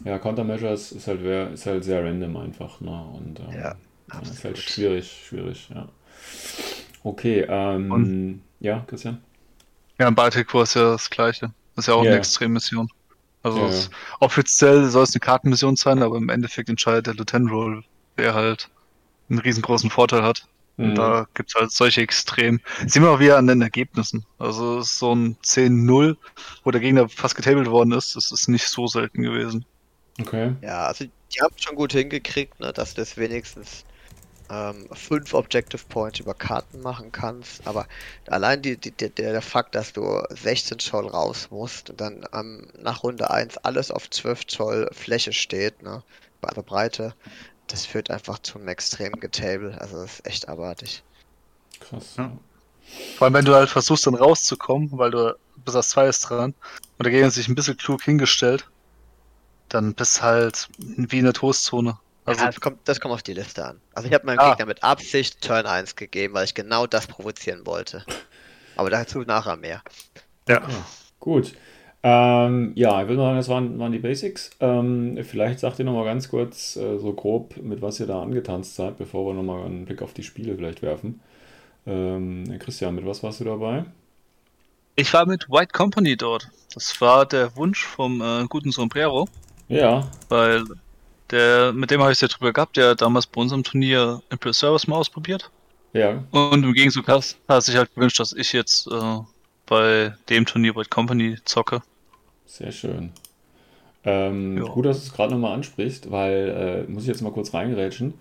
Ja, 0.04 0.18
Countermeasures 0.18 0.90
ist 0.90 1.06
halt, 1.06 1.20
ist 1.52 1.64
halt 1.64 1.84
sehr 1.84 2.04
random 2.04 2.36
einfach, 2.38 2.80
ne? 2.80 2.90
Und 2.90 3.38
ähm, 3.38 3.52
ja, 3.52 3.76
ja, 4.12 4.20
ist 4.20 4.42
halt 4.42 4.58
schwierig, 4.58 5.26
schwierig, 5.28 5.68
ja. 5.72 5.86
Okay, 7.04 7.46
ähm, 7.48 8.42
ja, 8.58 8.82
Christian? 8.88 9.22
Ja, 10.00 10.10
Biotech 10.10 10.52
War 10.52 10.64
ist 10.64 10.74
ja 10.74 10.90
das 10.90 11.08
gleiche. 11.08 11.52
Das 11.76 11.84
ist 11.84 11.86
ja 11.86 11.94
auch 11.94 12.02
yeah. 12.02 12.10
eine 12.10 12.18
Extremmission. 12.18 12.90
Also 13.42 13.58
ja. 13.60 13.68
es, 13.68 13.90
offiziell 14.20 14.88
soll 14.90 15.04
es 15.04 15.14
eine 15.14 15.20
Kartenmission 15.20 15.76
sein, 15.76 16.02
aber 16.02 16.16
im 16.16 16.28
Endeffekt 16.28 16.68
entscheidet 16.68 17.06
der 17.06 17.14
Lieutenant 17.14 17.50
Roll, 17.50 17.84
wer 18.16 18.34
halt 18.34 18.68
einen 19.28 19.38
riesengroßen 19.38 19.90
Vorteil 19.90 20.22
hat. 20.22 20.46
Und 20.76 20.92
mhm. 20.92 20.94
da 20.94 21.26
gibt 21.34 21.50
es 21.50 21.54
halt 21.54 21.70
solche 21.70 22.00
Extrem. 22.00 22.60
Sehen 22.86 23.02
wir 23.02 23.10
auch 23.10 23.20
wieder 23.20 23.36
an 23.36 23.46
den 23.46 23.60
Ergebnissen. 23.60 24.24
Also 24.38 24.80
so 24.80 25.14
ein 25.14 25.36
10-0, 25.44 26.16
wo 26.64 26.70
der 26.70 26.80
Gegner 26.80 27.08
fast 27.08 27.34
getabelt 27.34 27.68
worden 27.68 27.92
ist, 27.92 28.16
das 28.16 28.30
ist 28.30 28.48
nicht 28.48 28.66
so 28.66 28.86
selten 28.86 29.22
gewesen. 29.22 29.64
Okay. 30.20 30.54
Ja, 30.62 30.86
also 30.86 31.04
die 31.04 31.40
haben 31.40 31.54
es 31.56 31.62
schon 31.62 31.76
gut 31.76 31.92
hingekriegt, 31.92 32.60
ne, 32.60 32.72
dass 32.72 32.94
das 32.94 33.16
wenigstens 33.16 33.84
ähm, 34.50 34.88
fünf 34.92 35.32
Objective 35.34 35.82
Points 35.88 36.20
über 36.20 36.34
Karten 36.34 36.80
machen 36.80 37.12
kannst, 37.12 37.66
aber 37.66 37.86
allein 38.26 38.62
die, 38.62 38.76
die, 38.76 38.90
der, 38.90 39.10
der 39.10 39.42
Fakt, 39.42 39.74
dass 39.74 39.92
du 39.92 40.22
16 40.30 40.78
Zoll 40.78 41.06
raus 41.06 41.48
musst 41.50 41.90
und 41.90 42.00
dann 42.00 42.26
ähm, 42.32 42.68
nach 42.78 43.02
Runde 43.02 43.30
1 43.30 43.58
alles 43.58 43.90
auf 43.90 44.10
12 44.10 44.46
Zoll 44.46 44.90
Fläche 44.92 45.32
steht, 45.32 45.82
ne, 45.82 46.02
also 46.42 46.62
Breite, 46.62 47.14
das 47.68 47.86
führt 47.86 48.10
einfach 48.10 48.40
zu 48.40 48.58
einem 48.58 48.68
extremen 48.68 49.20
Getable, 49.20 49.80
also 49.80 49.96
das 49.96 50.14
ist 50.14 50.26
echt 50.26 50.48
abartig. 50.48 51.02
Krass. 51.78 52.16
Ja. 52.16 52.32
Vor 53.16 53.26
allem, 53.26 53.34
wenn 53.34 53.44
du 53.44 53.54
halt 53.54 53.70
versuchst, 53.70 54.06
dann 54.06 54.16
rauszukommen, 54.16 54.90
weil 54.92 55.12
du 55.12 55.36
bis 55.64 55.74
das 55.74 55.90
2 55.90 56.08
ist 56.08 56.20
dran 56.22 56.54
und 56.98 57.04
der 57.04 57.12
Gegner 57.12 57.30
sich 57.30 57.48
ein 57.48 57.54
bisschen 57.54 57.76
klug 57.76 58.02
hingestellt, 58.02 58.68
dann 59.68 59.94
bist 59.94 60.22
halt 60.22 60.68
wie 60.78 61.18
in 61.18 61.24
der 61.24 61.34
Toastzone. 61.34 61.98
Also, 62.24 62.40
ja, 62.40 62.46
das, 62.46 62.60
kommt, 62.60 62.78
das 62.84 63.00
kommt 63.00 63.14
auf 63.14 63.22
die 63.22 63.32
Liste 63.32 63.64
an. 63.64 63.80
Also 63.94 64.08
ich 64.08 64.14
habe 64.14 64.26
meinem 64.26 64.38
ah. 64.38 64.50
Gegner 64.50 64.66
mit 64.66 64.84
Absicht 64.84 65.40
Turn 65.40 65.66
1 65.66 65.96
gegeben, 65.96 66.34
weil 66.34 66.44
ich 66.44 66.54
genau 66.54 66.86
das 66.86 67.06
provozieren 67.06 67.66
wollte. 67.66 68.04
Aber 68.76 68.90
dazu 68.90 69.20
nachher 69.20 69.56
mehr. 69.56 69.82
Ja. 70.48 70.60
ja 70.60 70.68
gut. 71.18 71.54
Ähm, 72.02 72.72
ja, 72.76 73.02
ich 73.02 73.08
würde 73.08 73.22
sagen, 73.22 73.36
das 73.36 73.48
waren, 73.48 73.78
waren 73.78 73.92
die 73.92 73.98
Basics. 73.98 74.50
Ähm, 74.60 75.18
vielleicht 75.22 75.60
sagt 75.60 75.78
ihr 75.78 75.84
nochmal 75.84 76.06
ganz 76.06 76.28
kurz 76.28 76.76
äh, 76.76 76.98
so 76.98 77.12
grob, 77.12 77.56
mit 77.58 77.82
was 77.82 78.00
ihr 78.00 78.06
da 78.06 78.22
angetanzt 78.22 78.76
seid, 78.76 78.96
bevor 78.96 79.26
wir 79.26 79.34
nochmal 79.34 79.66
einen 79.66 79.84
Blick 79.84 80.00
auf 80.00 80.14
die 80.14 80.22
Spiele 80.22 80.56
vielleicht 80.56 80.82
werfen. 80.82 81.20
Ähm, 81.86 82.58
Christian, 82.58 82.94
mit 82.94 83.06
was 83.06 83.22
warst 83.22 83.40
du 83.40 83.44
dabei? 83.44 83.84
Ich 84.96 85.12
war 85.12 85.26
mit 85.26 85.50
White 85.50 85.72
Company 85.72 86.16
dort. 86.16 86.48
Das 86.74 87.00
war 87.00 87.26
der 87.26 87.54
Wunsch 87.56 87.84
vom 87.84 88.20
äh, 88.22 88.46
guten 88.48 88.70
Sombrero. 88.70 89.28
Ja. 89.68 90.10
Weil 90.28 90.64
der, 91.30 91.72
mit 91.72 91.90
dem 91.90 92.00
habe 92.00 92.12
ich 92.12 92.16
es 92.16 92.20
ja 92.20 92.28
drüber 92.28 92.52
gehabt, 92.52 92.76
der 92.76 92.90
hat 92.90 93.02
damals 93.02 93.26
bei 93.26 93.40
unserem 93.40 93.64
Turnier 93.64 94.22
Imperial 94.30 94.54
Service 94.54 94.86
mal 94.86 94.96
ausprobiert. 94.96 95.50
Ja. 95.92 96.22
Und 96.30 96.62
im 96.62 96.72
Gegenzug 96.72 97.08
hat, 97.08 97.36
er 97.48 97.60
sich 97.60 97.76
halt 97.76 97.94
gewünscht, 97.94 98.20
dass 98.20 98.32
ich 98.32 98.52
jetzt 98.52 98.86
äh, 98.86 99.18
bei 99.66 100.14
dem 100.28 100.46
Turnier 100.46 100.74
bei 100.74 100.84
Company 100.84 101.36
zocke. 101.44 101.82
Sehr 102.46 102.72
schön. 102.72 103.12
Ähm, 104.04 104.58
ja. 104.58 104.64
Gut, 104.64 104.86
dass 104.86 105.00
du 105.00 105.06
es 105.06 105.12
gerade 105.12 105.32
nochmal 105.32 105.54
ansprichst, 105.54 106.10
weil, 106.10 106.86
äh, 106.88 106.90
muss 106.90 107.02
ich 107.02 107.08
jetzt 107.08 107.22
mal 107.22 107.32
kurz 107.32 107.52
reingerätschen. 107.52 108.14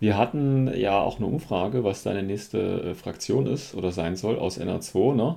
Wir 0.00 0.16
hatten 0.16 0.72
ja 0.76 0.98
auch 1.00 1.18
eine 1.18 1.26
Umfrage, 1.26 1.84
was 1.84 2.02
deine 2.02 2.22
nächste 2.22 2.58
äh, 2.58 2.94
Fraktion 2.94 3.46
ist 3.46 3.74
oder 3.74 3.92
sein 3.92 4.16
soll 4.16 4.38
aus 4.38 4.60
NA2, 4.60 5.14
ne? 5.14 5.36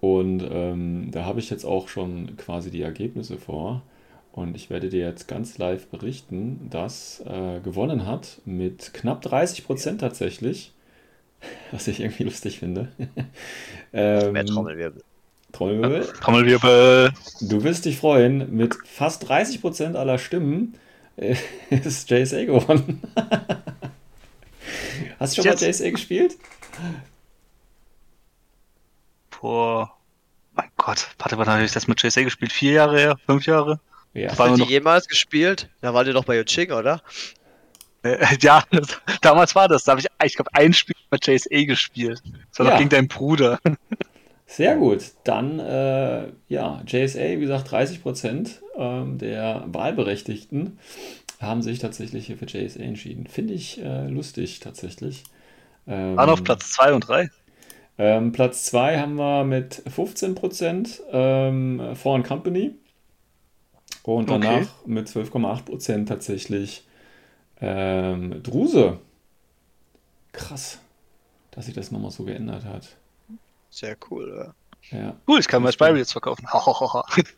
Und 0.00 0.46
ähm, 0.48 1.10
da 1.10 1.24
habe 1.24 1.40
ich 1.40 1.50
jetzt 1.50 1.64
auch 1.64 1.88
schon 1.88 2.36
quasi 2.36 2.70
die 2.70 2.82
Ergebnisse 2.82 3.38
vor. 3.38 3.82
Und 4.36 4.54
ich 4.54 4.68
werde 4.68 4.90
dir 4.90 5.00
jetzt 5.00 5.28
ganz 5.28 5.56
live 5.56 5.86
berichten, 5.86 6.68
dass 6.68 7.22
äh, 7.26 7.58
gewonnen 7.60 8.06
hat 8.06 8.42
mit 8.44 8.92
knapp 8.92 9.22
30 9.22 9.64
Prozent 9.64 10.02
tatsächlich. 10.02 10.74
Was 11.72 11.88
ich 11.88 12.00
irgendwie 12.00 12.24
lustig 12.24 12.58
finde. 12.58 12.92
ähm, 13.94 14.32
Mehr 14.32 14.44
Trommelwirbel. 14.44 15.02
Trommelwirbel. 15.52 16.12
Trommelwirbel. 16.20 17.14
Du 17.40 17.64
wirst 17.64 17.86
dich 17.86 17.96
freuen, 17.96 18.54
mit 18.54 18.76
fast 18.84 19.26
30 19.26 19.62
Prozent 19.62 19.96
aller 19.96 20.18
Stimmen 20.18 20.74
äh, 21.16 21.36
ist 21.70 22.10
JSA 22.10 22.44
gewonnen. 22.44 23.00
Hast 25.18 25.38
du 25.38 25.42
schon 25.42 25.50
jetzt? 25.50 25.62
mal 25.62 25.68
JSA 25.68 25.88
gespielt? 25.88 26.36
Vor, 29.30 29.96
mein 30.52 30.68
Gott, 30.76 31.08
warte, 31.16 31.38
wann 31.38 31.48
habe 31.48 31.64
ich 31.64 31.72
das 31.72 31.88
mit 31.88 32.02
JSA 32.02 32.22
gespielt? 32.22 32.52
Vier 32.52 32.72
Jahre 32.72 32.98
her? 32.98 33.18
Fünf 33.24 33.46
Jahre? 33.46 33.80
Ja. 34.16 34.30
Hast 34.30 34.58
du 34.58 34.64
die 34.64 34.70
jemals 34.70 35.06
gespielt? 35.08 35.68
Da 35.82 35.92
war 35.92 36.06
ihr 36.06 36.14
doch 36.14 36.24
bei 36.24 36.38
Yuching, 36.38 36.72
oder? 36.72 37.02
Äh, 38.02 38.16
ja, 38.40 38.64
damals 39.20 39.54
war 39.54 39.68
das. 39.68 39.84
Da 39.84 39.92
habe 39.92 40.00
ich, 40.00 40.06
ich 40.24 40.34
glaube, 40.34 40.50
ein 40.54 40.72
Spiel 40.72 40.96
mit 41.10 41.26
JSA 41.26 41.64
gespielt. 41.64 42.22
Das 42.50 42.58
war 42.58 42.66
ja. 42.66 42.72
doch 42.72 42.78
gegen 42.78 42.90
deinen 42.90 43.08
Bruder. 43.08 43.60
Sehr 44.46 44.76
gut. 44.76 45.02
Dann, 45.24 45.58
äh, 45.58 46.28
ja, 46.48 46.82
JSA, 46.86 47.20
wie 47.20 47.40
gesagt, 47.40 47.70
30 47.70 48.02
Prozent 48.02 48.62
ähm, 48.76 49.18
der 49.18 49.64
Wahlberechtigten 49.66 50.78
haben 51.38 51.60
sich 51.60 51.80
tatsächlich 51.80 52.26
hier 52.26 52.38
für 52.38 52.46
JSA 52.46 52.80
entschieden. 52.80 53.26
Finde 53.26 53.52
ich 53.52 53.82
äh, 53.82 54.06
lustig, 54.06 54.60
tatsächlich. 54.60 55.24
Ähm, 55.86 56.16
Waren 56.16 56.30
auf 56.30 56.42
Platz 56.42 56.70
2 56.72 56.94
und 56.94 57.00
3? 57.00 57.28
Ähm, 57.98 58.32
Platz 58.32 58.64
2 58.64 58.98
haben 58.98 59.16
wir 59.16 59.44
mit 59.44 59.82
15 59.94 60.34
Prozent 60.34 61.02
ähm, 61.12 61.94
Foreign 61.94 62.22
Company. 62.22 62.76
Und 64.14 64.30
danach 64.30 64.60
okay. 64.60 64.68
mit 64.86 65.08
12,8% 65.08 66.06
tatsächlich 66.06 66.86
ähm, 67.60 68.42
Druse. 68.42 68.98
Krass, 70.32 70.78
dass 71.50 71.66
sich 71.66 71.74
das 71.74 71.90
nochmal 71.90 72.10
so 72.10 72.24
geändert 72.24 72.64
hat. 72.64 72.96
Sehr 73.70 73.96
cool, 74.10 74.52
ja. 74.92 74.98
ja. 74.98 75.16
Cool, 75.26 75.40
ich 75.40 75.48
kann 75.48 75.62
mal 75.62 75.72
Spyro 75.72 75.96
jetzt 75.96 76.12
verkaufen. 76.12 76.46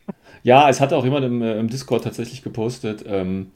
ja, 0.43 0.69
es 0.69 0.79
hat 0.79 0.93
auch 0.93 1.03
jemand 1.03 1.25
im, 1.25 1.41
äh, 1.41 1.57
im 1.57 1.69
Discord 1.69 2.03
tatsächlich 2.03 2.43
gepostet, 2.43 3.03
ähm, 3.07 3.51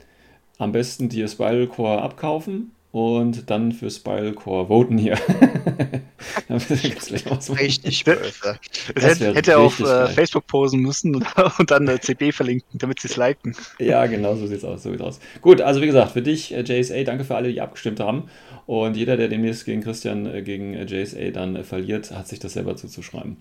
am 0.58 0.72
besten 0.72 1.10
die 1.10 1.28
Spiral 1.28 1.68
Core 1.68 2.02
abkaufen 2.02 2.72
und 2.94 3.50
dann 3.50 3.72
für 3.72 3.90
Spinalcore 3.90 4.68
voten 4.68 5.00
hier. 5.00 5.18
richtig 7.50 8.04
böse. 8.04 8.60
Hätte, 8.96 9.34
hätte 9.34 9.58
auf 9.58 9.80
äh, 9.80 10.08
Facebook 10.10 10.46
posen 10.46 10.80
müssen 10.80 11.16
und, 11.16 11.26
und 11.60 11.72
dann 11.72 11.88
äh, 11.88 12.00
CB 12.00 12.32
verlinken, 12.32 12.78
damit 12.78 13.00
sie 13.00 13.08
es 13.08 13.18
liken. 13.18 13.56
Ja, 13.80 14.06
genau, 14.06 14.36
so 14.36 14.46
sieht's 14.46 14.64
aus, 14.64 14.84
so 14.84 14.92
sieht's 14.92 15.02
aus. 15.02 15.20
Gut, 15.42 15.60
also 15.60 15.82
wie 15.82 15.88
gesagt, 15.88 16.12
für 16.12 16.22
dich, 16.22 16.54
äh, 16.54 16.62
JSA, 16.62 17.02
danke 17.04 17.24
für 17.24 17.36
alle, 17.36 17.52
die 17.52 17.62
abgestimmt 17.62 18.00
haben. 18.00 18.26
Und 18.68 18.96
jeder, 18.96 19.18
der 19.18 19.28
demnächst 19.28 19.66
gegen 19.66 19.82
Christian, 19.82 20.28
äh, 20.28 20.44
gegen 20.44 20.76
äh, 20.76 20.86
JSA 20.86 21.32
dann 21.32 21.64
verliert, 21.64 22.12
hat 22.12 22.28
sich 22.28 22.38
das 22.38 22.54
selber 22.54 22.76
zuzuschreiben. 22.76 23.38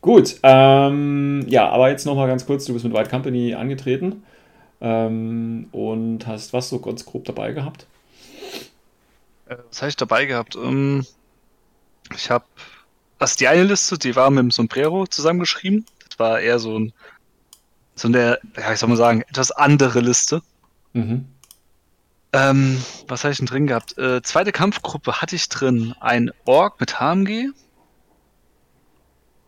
Gut, 0.00 0.36
ähm, 0.42 1.44
ja, 1.46 1.68
aber 1.68 1.90
jetzt 1.90 2.06
nochmal 2.06 2.26
ganz 2.26 2.46
kurz, 2.46 2.64
du 2.64 2.72
bist 2.72 2.86
mit 2.86 2.94
White 2.94 3.10
Company 3.10 3.52
angetreten 3.52 4.22
ähm, 4.80 5.66
und 5.72 6.26
hast 6.26 6.54
was 6.54 6.70
so 6.70 6.78
ganz 6.78 7.04
grob 7.04 7.26
dabei 7.26 7.52
gehabt? 7.52 7.86
Was 9.68 9.82
habe 9.82 9.88
ich 9.88 9.96
dabei 9.96 10.26
gehabt? 10.26 10.56
Ähm, 10.56 11.06
ich 12.14 12.30
habe, 12.30 12.44
also 13.18 13.36
die 13.36 13.48
eine 13.48 13.64
Liste, 13.64 13.98
die 13.98 14.16
war 14.16 14.30
mit 14.30 14.42
dem 14.42 14.50
Sombrero 14.50 15.06
zusammengeschrieben. 15.06 15.86
Das 16.08 16.18
war 16.18 16.40
eher 16.40 16.58
so 16.58 16.78
ein, 16.78 16.92
so 17.94 18.08
eine, 18.08 18.38
ja, 18.56 18.72
ich 18.72 18.78
soll 18.78 18.88
mal 18.88 18.96
sagen, 18.96 19.22
etwas 19.22 19.50
andere 19.50 20.00
Liste. 20.00 20.42
Mhm. 20.92 21.26
Ähm, 22.32 22.82
was 23.06 23.22
habe 23.22 23.32
ich 23.32 23.38
denn 23.38 23.46
drin 23.46 23.68
gehabt? 23.68 23.96
Äh, 23.96 24.20
zweite 24.22 24.50
Kampfgruppe 24.50 25.20
hatte 25.20 25.36
ich 25.36 25.48
drin 25.48 25.94
ein 26.00 26.32
Ork 26.44 26.80
mit 26.80 26.98
HMG, 26.98 27.50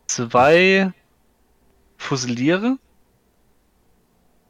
zwei 0.06 0.92
Fusiliere, 1.96 2.78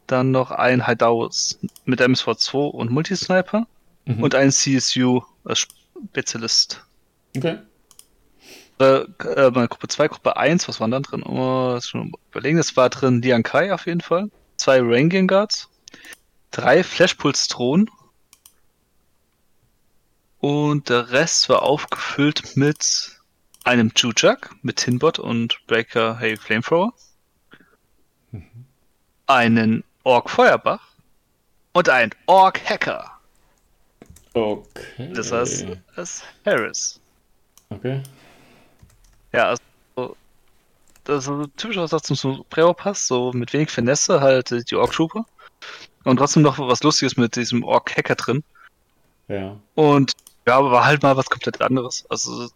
dann 0.06 0.32
noch 0.32 0.50
ein 0.50 0.86
Hideaus 0.86 1.58
mit 1.86 2.02
MSV2 2.02 2.70
und 2.70 2.90
Multisniper 2.90 3.66
mhm. 4.04 4.22
und 4.22 4.34
ein 4.34 4.52
CSU 4.52 5.22
als 5.46 5.66
Spezialist. 6.10 6.84
Okay. 7.36 7.58
äh, 8.78 9.02
äh 9.02 9.68
Gruppe 9.68 9.88
2, 9.88 10.08
Gruppe 10.08 10.36
1, 10.36 10.68
was 10.68 10.80
waren 10.80 10.90
dann 10.90 11.02
drin? 11.02 11.22
Oh, 11.22 11.80
schon 11.80 12.12
überlegen, 12.30 12.58
das 12.58 12.76
war 12.76 12.90
drin 12.90 13.22
Lian 13.22 13.42
Kai 13.42 13.72
auf 13.72 13.86
jeden 13.86 14.00
Fall. 14.00 14.30
Zwei 14.56 14.80
Ranking 14.80 15.26
Guards. 15.26 15.68
Drei 16.50 16.82
Flashpulse 16.82 17.48
Thron. 17.48 17.90
Und 20.38 20.88
der 20.88 21.10
Rest 21.10 21.48
war 21.48 21.62
aufgefüllt 21.62 22.56
mit 22.56 23.16
einem 23.64 23.90
Jujak, 23.96 24.54
mit 24.62 24.76
Tinbot 24.76 25.18
und 25.18 25.58
Breaker 25.66 26.18
Hey 26.18 26.36
Flamethrower. 26.36 26.92
Mhm. 28.30 28.66
Einen 29.26 29.84
Ork 30.04 30.30
Feuerbach 30.30 30.92
und 31.72 31.88
ein 31.88 32.10
Ork 32.26 32.60
Hacker. 32.64 33.15
Okay. 34.36 35.12
Das 35.14 35.32
heißt, 35.32 35.66
das 35.96 36.10
ist 36.16 36.24
Harris. 36.44 37.00
Okay. 37.70 38.02
Ja, 39.32 39.54
also, 39.96 40.14
das 41.04 41.26
ist 41.26 41.56
typisch, 41.56 41.78
was 41.78 42.02
zum 42.02 42.16
Supremo 42.16 42.74
passt, 42.74 43.06
so 43.06 43.32
mit 43.32 43.54
wenig 43.54 43.70
Finesse 43.70 44.20
halt 44.20 44.50
die 44.70 44.76
Ork-Trooper. 44.76 45.24
Und 46.04 46.18
trotzdem 46.18 46.42
noch 46.42 46.58
was 46.58 46.82
Lustiges 46.82 47.16
mit 47.16 47.34
diesem 47.34 47.64
Ork-Hacker 47.64 48.14
drin. 48.14 48.44
Ja. 49.28 49.56
Und 49.74 50.12
ja, 50.46 50.58
aber 50.58 50.70
war 50.70 50.84
halt 50.84 51.02
mal 51.02 51.16
was 51.16 51.30
komplett 51.30 51.62
anderes. 51.62 52.04
Also, 52.10 52.50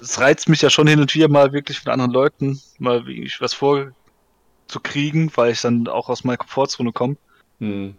es 0.00 0.20
reizt 0.20 0.48
mich 0.48 0.62
ja 0.62 0.70
schon 0.70 0.86
hin 0.86 1.00
und 1.00 1.12
wieder 1.16 1.28
mal 1.28 1.52
wirklich 1.52 1.80
von 1.80 1.92
anderen 1.92 2.12
Leuten 2.12 2.62
mal 2.78 3.06
wie 3.06 3.24
ich 3.24 3.40
was 3.40 3.54
vorzukriegen, 3.54 5.32
weil 5.34 5.50
ich 5.50 5.62
dann 5.62 5.88
auch 5.88 6.08
aus 6.08 6.22
meiner 6.22 6.36
Komfortzone 6.36 6.92
komme. 6.92 7.16
Hm. 7.58 7.96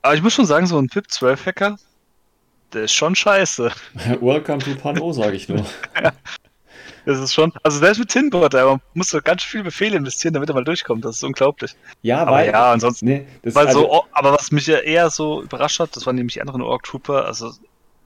Aber 0.00 0.14
ich 0.14 0.22
muss 0.22 0.32
schon 0.32 0.46
sagen, 0.46 0.66
so 0.66 0.78
ein 0.78 0.88
VIP 0.90 1.10
12 1.10 1.44
Hacker, 1.44 1.76
der 2.72 2.84
ist 2.84 2.92
schon 2.92 3.14
scheiße. 3.14 3.70
Welcome 4.20 4.58
to 4.58 4.74
Pano, 4.74 5.12
sage 5.12 5.36
ich 5.36 5.48
nur. 5.48 5.64
Das 7.06 7.18
ist 7.18 7.32
schon, 7.32 7.50
also 7.62 7.78
selbst 7.78 7.98
mit 7.98 8.10
Tinbot, 8.10 8.52
man 8.52 8.80
muss 8.92 9.08
so 9.08 9.20
ganz 9.22 9.42
viel 9.42 9.62
Befehle 9.62 9.96
investieren, 9.96 10.34
damit 10.34 10.50
er 10.50 10.54
mal 10.54 10.64
durchkommt. 10.64 11.04
Das 11.04 11.16
ist 11.16 11.24
unglaublich. 11.24 11.74
Ja, 12.02 12.18
aber 12.18 12.32
weil, 12.32 12.50
ja, 12.50 12.72
ansonsten. 12.72 13.06
Nee, 13.06 13.26
weil 13.42 13.68
also, 13.68 13.80
so, 13.80 14.04
aber 14.12 14.34
was 14.34 14.50
mich 14.50 14.66
ja 14.66 14.78
eher 14.78 15.08
so 15.08 15.42
überrascht 15.42 15.80
hat, 15.80 15.96
das 15.96 16.04
waren 16.06 16.16
nämlich 16.16 16.34
die 16.34 16.40
anderen 16.42 16.60
Org 16.60 16.82
Trooper, 16.82 17.24
also 17.24 17.52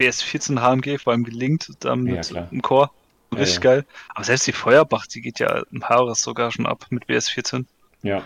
BS14 0.01 0.61
HMG, 0.61 0.99
vor 0.99 1.13
allem 1.13 1.25
gelingt, 1.25 1.71
dann 1.81 2.03
mit 2.03 2.31
ja, 2.31 2.43
dem 2.43 2.63
Core. 2.63 2.91
Richtig 3.33 3.57
ja, 3.57 3.61
geil. 3.61 3.87
Aber 4.15 4.25
selbst 4.25 4.47
die 4.47 4.53
Feuerbach, 4.53 5.07
die 5.07 5.21
geht 5.21 5.41
ja 5.41 5.63
im 5.73 5.83
Haares 5.89 6.23
sogar 6.23 6.53
schon 6.53 6.67
ab 6.67 6.87
mit 6.91 7.07
BS14. 7.07 7.65
Ja. 8.03 8.23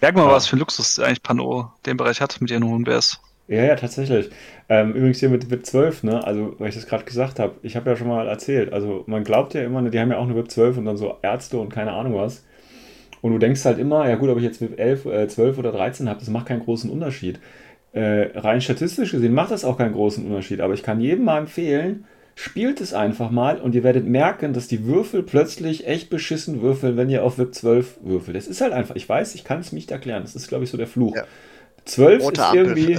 Merk 0.00 0.16
mal, 0.16 0.28
was 0.28 0.46
für 0.46 0.56
ein 0.56 0.60
Luxus 0.60 0.98
eigentlich 0.98 1.22
Pano 1.22 1.72
den 1.86 1.96
Bereich 1.96 2.20
hat 2.20 2.40
mit 2.40 2.50
ihren 2.50 2.64
hohen 2.64 2.84
BS. 2.84 3.20
Ja, 3.46 3.62
ja, 3.62 3.76
tatsächlich. 3.76 4.30
Ähm, 4.68 4.92
übrigens 4.94 5.20
hier 5.20 5.28
mit 5.28 5.50
WIP 5.50 5.66
12, 5.66 6.02
ne? 6.04 6.24
Also, 6.24 6.54
weil 6.58 6.70
ich 6.70 6.74
das 6.74 6.86
gerade 6.86 7.04
gesagt 7.04 7.38
habe, 7.38 7.56
ich 7.62 7.76
habe 7.76 7.90
ja 7.90 7.96
schon 7.96 8.08
mal 8.08 8.26
erzählt, 8.26 8.72
also 8.72 9.04
man 9.06 9.22
glaubt 9.22 9.52
ja 9.52 9.62
immer, 9.62 9.82
ne, 9.82 9.90
die 9.90 10.00
haben 10.00 10.10
ja 10.10 10.16
auch 10.16 10.24
eine 10.24 10.34
WIP 10.34 10.50
12 10.50 10.78
und 10.78 10.86
dann 10.86 10.96
so 10.96 11.18
Ärzte 11.22 11.58
und 11.58 11.68
keine 11.68 11.92
Ahnung 11.92 12.14
was. 12.14 12.44
Und 13.20 13.32
du 13.32 13.38
denkst 13.38 13.64
halt 13.64 13.78
immer, 13.78 14.08
ja 14.08 14.16
gut, 14.16 14.30
ob 14.30 14.38
ich 14.38 14.44
jetzt 14.44 14.60
WIP 14.62 14.78
11, 14.78 15.04
äh, 15.06 15.28
12 15.28 15.58
oder 15.58 15.72
13 15.72 16.08
habe, 16.08 16.20
das 16.20 16.30
macht 16.30 16.46
keinen 16.46 16.62
großen 16.62 16.90
Unterschied. 16.90 17.38
Äh, 17.92 18.38
rein 18.38 18.60
statistisch 18.60 19.12
gesehen 19.12 19.34
macht 19.34 19.50
das 19.50 19.64
auch 19.64 19.78
keinen 19.78 19.92
großen 19.92 20.24
Unterschied, 20.26 20.60
aber 20.60 20.74
ich 20.74 20.82
kann 20.82 21.00
jedem 21.00 21.24
mal 21.24 21.38
empfehlen, 21.38 22.06
spielt 22.34 22.80
es 22.80 22.92
einfach 22.92 23.30
mal 23.30 23.60
und 23.60 23.74
ihr 23.74 23.84
werdet 23.84 24.06
merken, 24.06 24.52
dass 24.52 24.66
die 24.68 24.86
Würfel 24.86 25.22
plötzlich 25.22 25.86
echt 25.86 26.10
beschissen 26.10 26.60
würfeln, 26.62 26.96
wenn 26.96 27.10
ihr 27.10 27.22
auf 27.22 27.38
WIP 27.38 27.54
12 27.54 27.98
würfelt. 28.02 28.36
Das 28.36 28.48
ist 28.48 28.60
halt 28.60 28.72
einfach, 28.72 28.96
ich 28.96 29.08
weiß, 29.08 29.34
ich 29.36 29.44
kann 29.44 29.60
es 29.60 29.72
nicht 29.72 29.90
erklären, 29.90 30.22
das 30.22 30.34
ist 30.34 30.48
glaube 30.48 30.64
ich 30.64 30.70
so 30.70 30.76
der 30.76 30.86
Fluch. 30.86 31.14
Ja. 31.14 31.24
12 31.84 32.22
Rote 32.22 32.40
ist 32.40 32.54
irgendwie. 32.54 32.98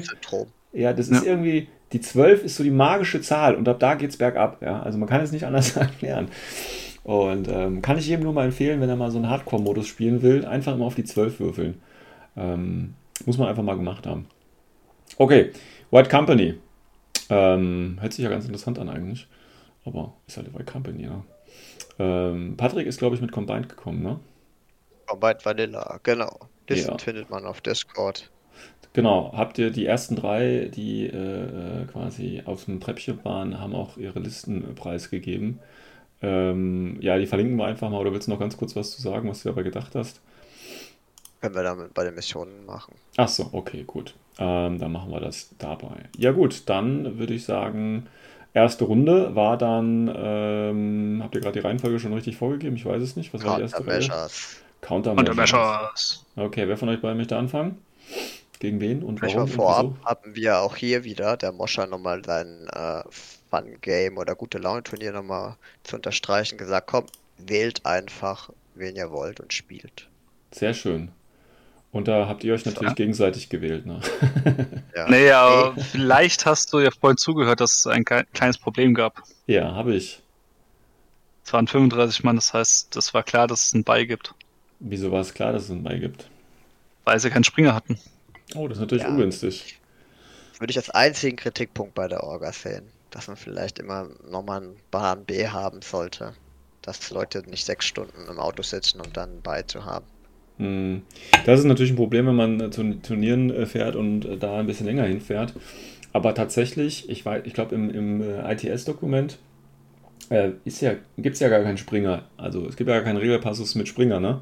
Ja, 0.74 0.94
das 0.94 1.10
ist 1.10 1.26
irgendwie. 1.26 1.68
Die 1.92 2.02
12 2.02 2.44
ist 2.44 2.58
so 2.58 2.64
die 2.64 2.72
magische 2.72 3.22
Zahl 3.22 3.56
und 3.56 3.70
ab 3.70 3.80
da 3.80 3.94
geht 3.94 4.10
es 4.10 4.18
bergab. 4.18 4.62
Ja? 4.62 4.82
Also 4.82 4.98
man 4.98 5.08
kann 5.08 5.22
es 5.22 5.32
nicht 5.32 5.46
anders 5.46 5.78
erklären. 5.78 6.30
Und 7.04 7.48
ähm, 7.48 7.82
kann 7.84 8.00
ich 8.00 8.08
jedem 8.08 8.24
nur 8.24 8.34
mal 8.34 8.46
empfehlen, 8.46 8.82
wenn 8.82 8.90
er 8.90 8.96
mal 8.96 9.12
so 9.12 9.18
einen 9.18 9.30
Hardcore-Modus 9.30 9.88
spielen 9.88 10.24
will, 10.24 10.44
einfach 10.44 10.74
immer 10.74 10.86
auf 10.86 10.96
die 10.96 11.04
12 11.04 11.40
würfeln. 11.40 11.82
Ähm, 12.36 12.96
muss 13.26 13.38
man 13.38 13.48
einfach 13.48 13.64
mal 13.64 13.76
gemacht 13.76 14.08
haben. 14.08 14.28
Okay, 15.18 15.52
White 15.92 16.10
Company. 16.10 16.56
Ähm, 17.30 17.98
hört 18.02 18.14
sich 18.14 18.24
ja 18.24 18.30
ganz 18.30 18.46
interessant 18.46 18.80
an 18.80 18.90
eigentlich. 18.90 19.28
Aber 19.86 20.14
ist 20.28 20.36
halt 20.38 20.54
White 20.54 20.72
Company, 20.72 21.04
ja. 21.04 21.24
Ähm, 22.00 22.56
Patrick 22.58 22.88
ist, 22.88 22.98
glaube 22.98 23.16
ich, 23.16 23.22
mit 23.22 23.32
Combined 23.32 23.70
gekommen, 23.70 24.02
ne? 24.02 24.20
Combined 25.06 25.46
Vanilla, 25.46 26.00
genau. 26.04 26.40
Listen 26.68 26.92
ja. 26.92 26.98
findet 26.98 27.30
man 27.30 27.46
auf 27.46 27.62
Discord. 27.62 28.30
Genau, 28.94 29.34
habt 29.36 29.58
ihr 29.58 29.72
die 29.72 29.86
ersten 29.86 30.16
drei, 30.16 30.72
die 30.74 31.06
äh, 31.08 31.82
äh, 31.82 31.86
quasi 31.92 32.44
auf 32.46 32.64
dem 32.64 32.80
Treppchen 32.80 33.20
waren, 33.26 33.60
haben 33.60 33.76
auch 33.76 33.98
ihre 33.98 34.20
Listen 34.20 34.74
preisgegeben. 34.74 35.60
Ähm, 36.22 36.98
ja, 37.02 37.18
die 37.18 37.26
verlinken 37.26 37.58
wir 37.58 37.66
einfach 37.66 37.90
mal. 37.90 38.00
Oder 38.00 38.14
willst 38.14 38.28
du 38.28 38.32
noch 38.32 38.40
ganz 38.40 38.56
kurz 38.56 38.74
was 38.76 38.92
zu 38.92 39.02
sagen, 39.02 39.30
was 39.30 39.44
du 39.44 39.50
dabei 39.50 39.64
gedacht 39.64 39.96
hast? 39.96 40.22
Können 41.42 41.56
wir 41.56 41.64
damit 41.64 41.94
bei 41.94 42.06
den 42.06 42.16
Missionen 42.16 42.66
machen. 42.66 42.96
Ach 43.18 43.28
so, 43.28 43.50
okay, 43.52 43.84
gut. 43.86 44.16
Ähm, 44.40 44.80
dann 44.80 44.94
machen 44.94 45.12
wir 45.12 45.20
das 45.20 45.50
dabei. 45.60 46.06
Ja 46.18 46.32
gut, 46.32 46.64
dann 46.68 47.20
würde 47.20 47.34
ich 47.34 47.44
sagen, 47.44 48.08
erste 48.54 48.86
Runde 48.86 49.36
war 49.36 49.58
dann, 49.58 50.10
ähm, 50.16 51.20
habt 51.22 51.36
ihr 51.36 51.42
gerade 51.42 51.60
die 51.60 51.68
Reihenfolge 51.68 52.00
schon 52.00 52.14
richtig 52.14 52.38
vorgegeben? 52.38 52.78
Ich 52.78 52.86
weiß 52.86 53.02
es 53.02 53.18
nicht. 53.18 53.34
Was 53.34 53.44
war 53.44 53.58
die 53.58 53.64
erste 53.64 53.80
Runde? 53.80 54.08
Countermeasures. 54.80 56.26
Okay, 56.38 56.68
wer 56.68 56.78
von 56.78 56.88
euch 56.90 57.02
beiden 57.02 57.18
möchte 57.18 57.36
anfangen? 57.38 57.78
Gegen 58.66 58.82
wen 58.82 59.04
und 59.04 59.22
warum? 59.22 59.36
Mal 59.36 59.48
vorab 59.48 59.86
so? 59.86 60.06
haben 60.06 60.36
wir 60.36 60.58
auch 60.58 60.76
hier 60.76 61.04
wieder, 61.04 61.38
der 61.38 61.52
Moscha 61.52 61.86
nochmal 61.86 62.26
sein 62.26 62.68
äh, 62.74 63.04
Fun-Game 63.52 64.18
oder 64.18 64.34
gute 64.34 64.58
Laune-Turnier 64.58 65.12
nochmal 65.12 65.56
zu 65.84 65.98
unterstreichen, 65.98 66.58
gesagt, 66.58 66.88
komm, 66.88 67.06
wählt 67.38 67.86
einfach, 67.86 68.50
wen 68.74 68.96
ihr 68.96 69.12
wollt 69.12 69.40
und 69.40 69.54
spielt. 69.54 70.10
Sehr 70.52 70.74
schön. 70.74 71.10
Und 71.92 72.08
da 72.08 72.28
habt 72.28 72.44
ihr 72.44 72.56
euch 72.56 72.66
natürlich 72.66 72.90
ja. 72.90 72.96
gegenseitig 72.96 73.50
gewählt, 73.50 73.86
ne? 73.86 74.00
Ja. 74.96 75.42
Aber 75.42 75.80
vielleicht 75.80 76.48
hast 76.48 76.74
du 76.74 76.80
ja 76.80 76.90
vorhin 76.90 77.18
zugehört, 77.18 77.62
dass 77.62 77.76
es 77.76 77.86
ein 77.86 78.04
kleines 78.04 78.58
Problem 78.58 78.96
gab. 78.96 79.22
Ja, 79.46 79.76
habe 79.76 79.94
ich. 79.94 80.24
Es 81.46 81.54
waren 81.54 81.68
35 81.68 82.24
Mann, 82.24 82.36
das 82.36 82.52
heißt, 82.52 82.96
das 82.96 83.14
war 83.14 83.22
klar, 83.22 83.46
dass 83.46 83.68
es 83.68 83.76
einen 83.76 83.84
Bei 83.84 84.06
gibt. 84.06 84.34
Wieso 84.80 85.12
war 85.12 85.22
es 85.22 85.36
klar, 85.36 85.54
dass 85.54 85.66
es 85.66 85.70
einen 85.70 85.84
Bei 85.84 86.00
gibt? 86.00 86.28
Weil 87.04 87.20
sie 87.20 87.30
keinen 87.30 87.44
Springer 87.44 87.76
hatten. 87.76 88.00
Oh, 88.54 88.68
das 88.68 88.78
ist 88.78 88.82
natürlich 88.82 89.04
ja. 89.04 89.10
ungünstig. 89.10 89.80
Würde 90.60 90.72
ich 90.72 90.78
als 90.78 90.90
einzigen 90.90 91.38
Kritikpunkt 91.38 91.96
bei 91.96 92.08
der 92.08 92.24
Orga 92.24 92.52
sehen, 92.52 92.86
dass 93.12 93.28
man 93.28 93.38
vielleicht 93.38 93.80
immer 93.80 94.10
nochmal 94.30 94.62
einen 94.62 94.76
Plan 94.92 95.26
B 95.26 95.48
haben 95.48 95.82
sollte. 95.82 96.34
Dass 96.82 97.10
Leute 97.10 97.44
nicht 97.50 97.66
sechs 97.66 97.86
Stunden 97.86 98.28
im 98.30 98.40
Auto 98.40 98.62
sitzen, 98.62 99.02
um 99.02 99.12
dann 99.12 99.42
bei 99.42 99.64
zu 99.64 99.86
haben. 99.86 100.06
Hm. 100.58 101.02
Das 101.46 101.60
ist 101.60 101.66
natürlich 101.66 101.94
ein 101.94 101.98
Problem, 101.98 102.28
wenn 102.28 102.36
man 102.36 102.72
zu 102.72 102.94
Turnieren 103.02 103.50
äh, 103.50 103.66
fährt 103.66 103.96
und 103.96 104.26
äh, 104.26 104.38
da 104.38 104.60
ein 104.60 104.68
bisschen 104.68 104.86
länger 104.86 105.04
hinfährt. 105.04 105.54
Aber 106.14 106.34
tatsächlich, 106.34 107.10
ich, 107.10 107.26
ich 107.44 107.54
glaube, 107.54 107.76
im, 107.76 107.90
im 107.90 108.22
äh, 108.22 108.54
ITS-Dokument 108.54 109.38
äh, 110.30 110.52
ja, 110.66 110.96
gibt 111.18 111.36
es 111.36 111.40
ja 111.40 111.50
gar 111.50 111.62
keinen 111.62 111.78
Springer. 111.78 112.24
Also 112.38 112.66
es 112.68 112.76
gibt 112.76 112.90
ja 112.90 112.96
gar 112.96 113.04
keinen 113.04 113.18
Regelpassus 113.18 113.76
mit 113.76 113.88
Springer, 113.88 114.20
ne? 114.20 114.42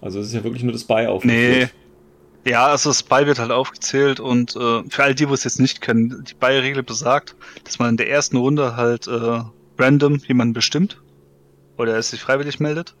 Also 0.00 0.20
es 0.20 0.28
ist 0.28 0.34
ja 0.34 0.44
wirklich 0.44 0.62
nur 0.62 0.72
das 0.72 0.84
Bei 0.84 1.08
aufgeführt. 1.08 1.70
Nee, 1.72 1.83
ja, 2.44 2.66
also 2.66 2.90
das 2.90 3.02
Buy 3.02 3.26
wird 3.26 3.38
halt 3.38 3.50
aufgezählt 3.50 4.20
und 4.20 4.54
äh, 4.56 4.82
für 4.88 5.02
all 5.02 5.14
die, 5.14 5.26
die 5.26 5.32
es 5.32 5.44
jetzt 5.44 5.60
nicht 5.60 5.80
kennen, 5.80 6.24
die 6.24 6.34
Buy-Regel 6.34 6.82
besagt, 6.82 7.36
dass 7.64 7.78
man 7.78 7.90
in 7.90 7.96
der 7.96 8.10
ersten 8.10 8.36
Runde 8.36 8.76
halt 8.76 9.06
äh, 9.06 9.40
random 9.78 10.16
jemanden 10.16 10.52
bestimmt 10.54 11.00
oder 11.76 11.94
er 11.94 12.02
sich 12.02 12.20
freiwillig 12.20 12.60
meldet. 12.60 12.94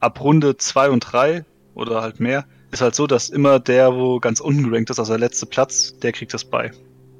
Ab 0.00 0.20
Runde 0.20 0.56
2 0.56 0.90
und 0.90 1.00
3 1.00 1.44
oder 1.74 2.02
halt 2.02 2.18
mehr 2.18 2.46
ist 2.70 2.80
halt 2.80 2.94
so, 2.94 3.06
dass 3.06 3.28
immer 3.28 3.60
der, 3.60 3.94
wo 3.94 4.18
ganz 4.18 4.40
unten 4.40 4.68
gerankt 4.68 4.90
ist, 4.90 4.98
also 4.98 5.12
der 5.12 5.20
letzte 5.20 5.46
Platz, 5.46 5.96
der 5.98 6.12
kriegt 6.12 6.32
das 6.32 6.44
Buy. 6.44 6.70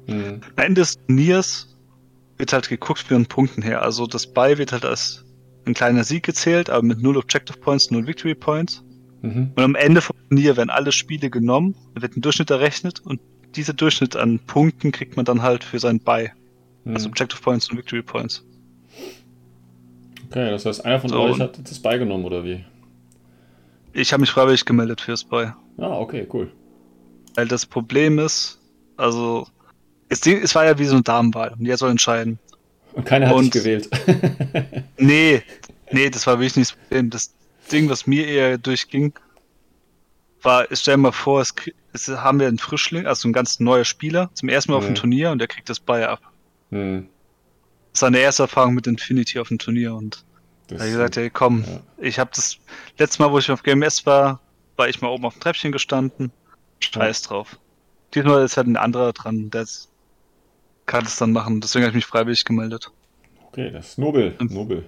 Mhm. 0.07 0.41
Am 0.55 0.63
Ende 0.63 0.81
des 0.81 0.97
Turniers 1.05 1.77
wird 2.37 2.51
halt 2.51 2.67
geguckt 2.67 2.99
für 2.99 3.13
den 3.13 3.27
Punkten 3.27 3.61
her. 3.61 3.83
Also 3.83 4.07
das 4.07 4.25
Buy 4.27 4.57
wird 4.57 4.71
halt 4.71 4.85
als 4.85 5.23
ein 5.65 5.75
kleiner 5.75 6.03
Sieg 6.03 6.23
gezählt, 6.23 6.69
aber 6.69 6.81
mit 6.83 7.01
0 7.01 7.17
Objective 7.17 7.57
Points, 7.59 7.91
0 7.91 8.07
Victory 8.07 8.35
Points. 8.35 8.83
Mhm. 9.23 9.53
Und 9.55 9.63
am 9.63 9.75
Ende 9.75 10.01
vom 10.01 10.15
Turnier 10.27 10.57
werden 10.57 10.69
alle 10.69 10.91
Spiele 10.91 11.29
genommen, 11.29 11.75
wird 11.95 12.15
ein 12.15 12.21
Durchschnitt 12.21 12.51
errechnet 12.51 12.99
und 12.99 13.21
dieser 13.55 13.73
Durchschnitt 13.73 14.15
an 14.15 14.39
Punkten 14.39 14.91
kriegt 14.91 15.15
man 15.15 15.25
dann 15.25 15.41
halt 15.41 15.63
für 15.63 15.79
sein 15.79 15.99
Buy. 15.99 16.29
Mhm. 16.83 16.93
Also 16.93 17.07
Objective 17.07 17.41
Points 17.41 17.69
und 17.69 17.77
Victory 17.77 18.01
Points. 18.01 18.43
Okay, 20.29 20.49
das 20.49 20.65
heißt, 20.65 20.83
einer 20.85 20.99
von 20.99 21.09
so, 21.09 21.19
euch 21.21 21.39
hat 21.39 21.57
das 21.57 21.79
Buy 21.79 21.99
genommen, 21.99 22.25
oder 22.25 22.43
wie? 22.43 22.65
Ich 23.93 24.11
habe 24.11 24.21
mich 24.21 24.31
freiwillig 24.31 24.65
gemeldet 24.65 24.99
fürs 24.99 25.23
Buy. 25.23 25.51
Ah, 25.77 25.99
okay, 25.99 26.27
cool. 26.33 26.51
Weil 27.35 27.47
das 27.47 27.65
Problem 27.65 28.19
ist, 28.19 28.59
also, 28.97 29.47
es, 30.09 30.25
es 30.25 30.53
war 30.53 30.65
ja 30.65 30.77
wie 30.77 30.85
so 30.85 30.95
eine 30.95 31.03
Damenwahl 31.03 31.53
und 31.57 31.63
der 31.63 31.77
soll 31.77 31.91
entscheiden. 31.91 32.39
Und 32.93 33.05
keiner 33.05 33.27
hat 33.27 33.35
und, 33.35 33.51
gewählt. 33.51 33.89
nee, 34.97 35.41
nee, 35.91 36.09
das 36.09 36.27
war 36.27 36.39
wirklich 36.39 36.57
nicht 36.57 36.71
das 36.71 36.77
Problem. 36.77 37.09
Das, 37.09 37.33
Ding, 37.71 37.89
was 37.89 38.07
mir 38.07 38.27
eher 38.27 38.57
durchging, 38.57 39.13
war, 40.41 40.67
stell 40.71 40.95
dir 40.95 41.01
mal 41.01 41.11
vor, 41.11 41.41
es, 41.41 41.53
es, 41.93 42.07
haben 42.09 42.39
wir 42.39 42.47
einen 42.47 42.57
Frischling, 42.57 43.05
also 43.05 43.27
ein 43.27 43.33
ganz 43.33 43.59
neuer 43.59 43.85
Spieler, 43.85 44.29
zum 44.33 44.49
ersten 44.49 44.71
Mal 44.71 44.77
mhm. 44.77 44.83
auf 44.83 44.87
dem 44.87 44.95
Turnier 44.95 45.31
und 45.31 45.39
der 45.39 45.47
kriegt 45.47 45.69
das 45.69 45.79
Bayer 45.79 46.09
ab. 46.09 46.21
Mhm. 46.69 47.07
Das 47.91 47.93
ist 47.93 47.99
seine 47.99 48.19
erste 48.19 48.43
Erfahrung 48.43 48.73
mit 48.73 48.87
Infinity 48.87 49.39
auf 49.39 49.47
dem 49.47 49.59
Turnier 49.59 49.93
und 49.95 50.25
Das, 50.67 50.79
da 50.79 50.85
gesagt, 50.85 51.17
hey, 51.17 51.29
komm, 51.29 51.63
ja. 51.63 51.79
ich 51.97 52.19
habe 52.19 52.31
das 52.33 52.57
letzte 52.97 53.21
Mal, 53.21 53.31
wo 53.31 53.39
ich 53.39 53.49
auf 53.51 53.63
GMS 53.63 54.05
war, 54.05 54.39
war 54.75 54.89
ich 54.89 55.01
mal 55.01 55.09
oben 55.09 55.25
auf 55.25 55.33
dem 55.35 55.41
Treppchen 55.41 55.71
gestanden. 55.71 56.31
Scheiß 56.79 57.23
ja. 57.23 57.27
drauf. 57.29 57.59
Diesmal 58.13 58.43
ist 58.43 58.57
halt 58.57 58.67
ein 58.67 58.77
anderer 58.77 59.13
dran, 59.13 59.49
der 59.49 59.65
kann 60.85 61.05
es 61.05 61.15
dann 61.17 61.31
machen. 61.31 61.61
Deswegen 61.61 61.85
habe 61.85 61.91
ich 61.91 61.95
mich 61.95 62.05
freiwillig 62.05 62.45
gemeldet. 62.45 62.91
Okay, 63.47 63.71
das 63.71 63.89
ist 63.89 63.97
nobel. 63.97 64.35
Nobel. 64.39 64.85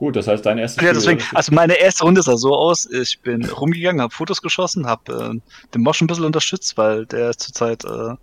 Gut, 0.00 0.16
das 0.16 0.26
heißt, 0.26 0.46
dein 0.46 0.56
erstes 0.56 0.82
Ja, 0.82 0.94
deswegen, 0.94 1.22
also 1.34 1.54
meine 1.54 1.74
erste 1.74 2.04
Runde 2.04 2.22
sah 2.22 2.38
so 2.38 2.56
aus, 2.56 2.86
ich 2.86 3.20
bin 3.20 3.44
rumgegangen, 3.44 4.00
habe 4.00 4.14
Fotos 4.14 4.40
geschossen, 4.40 4.86
habe 4.86 5.34
äh, 5.34 5.68
den 5.74 5.82
Mosch 5.82 6.00
ein 6.00 6.06
bisschen 6.06 6.24
unterstützt, 6.24 6.78
weil 6.78 7.04
der 7.04 7.28
ist 7.28 7.40
zurzeit 7.40 7.84
äh, 7.84 8.14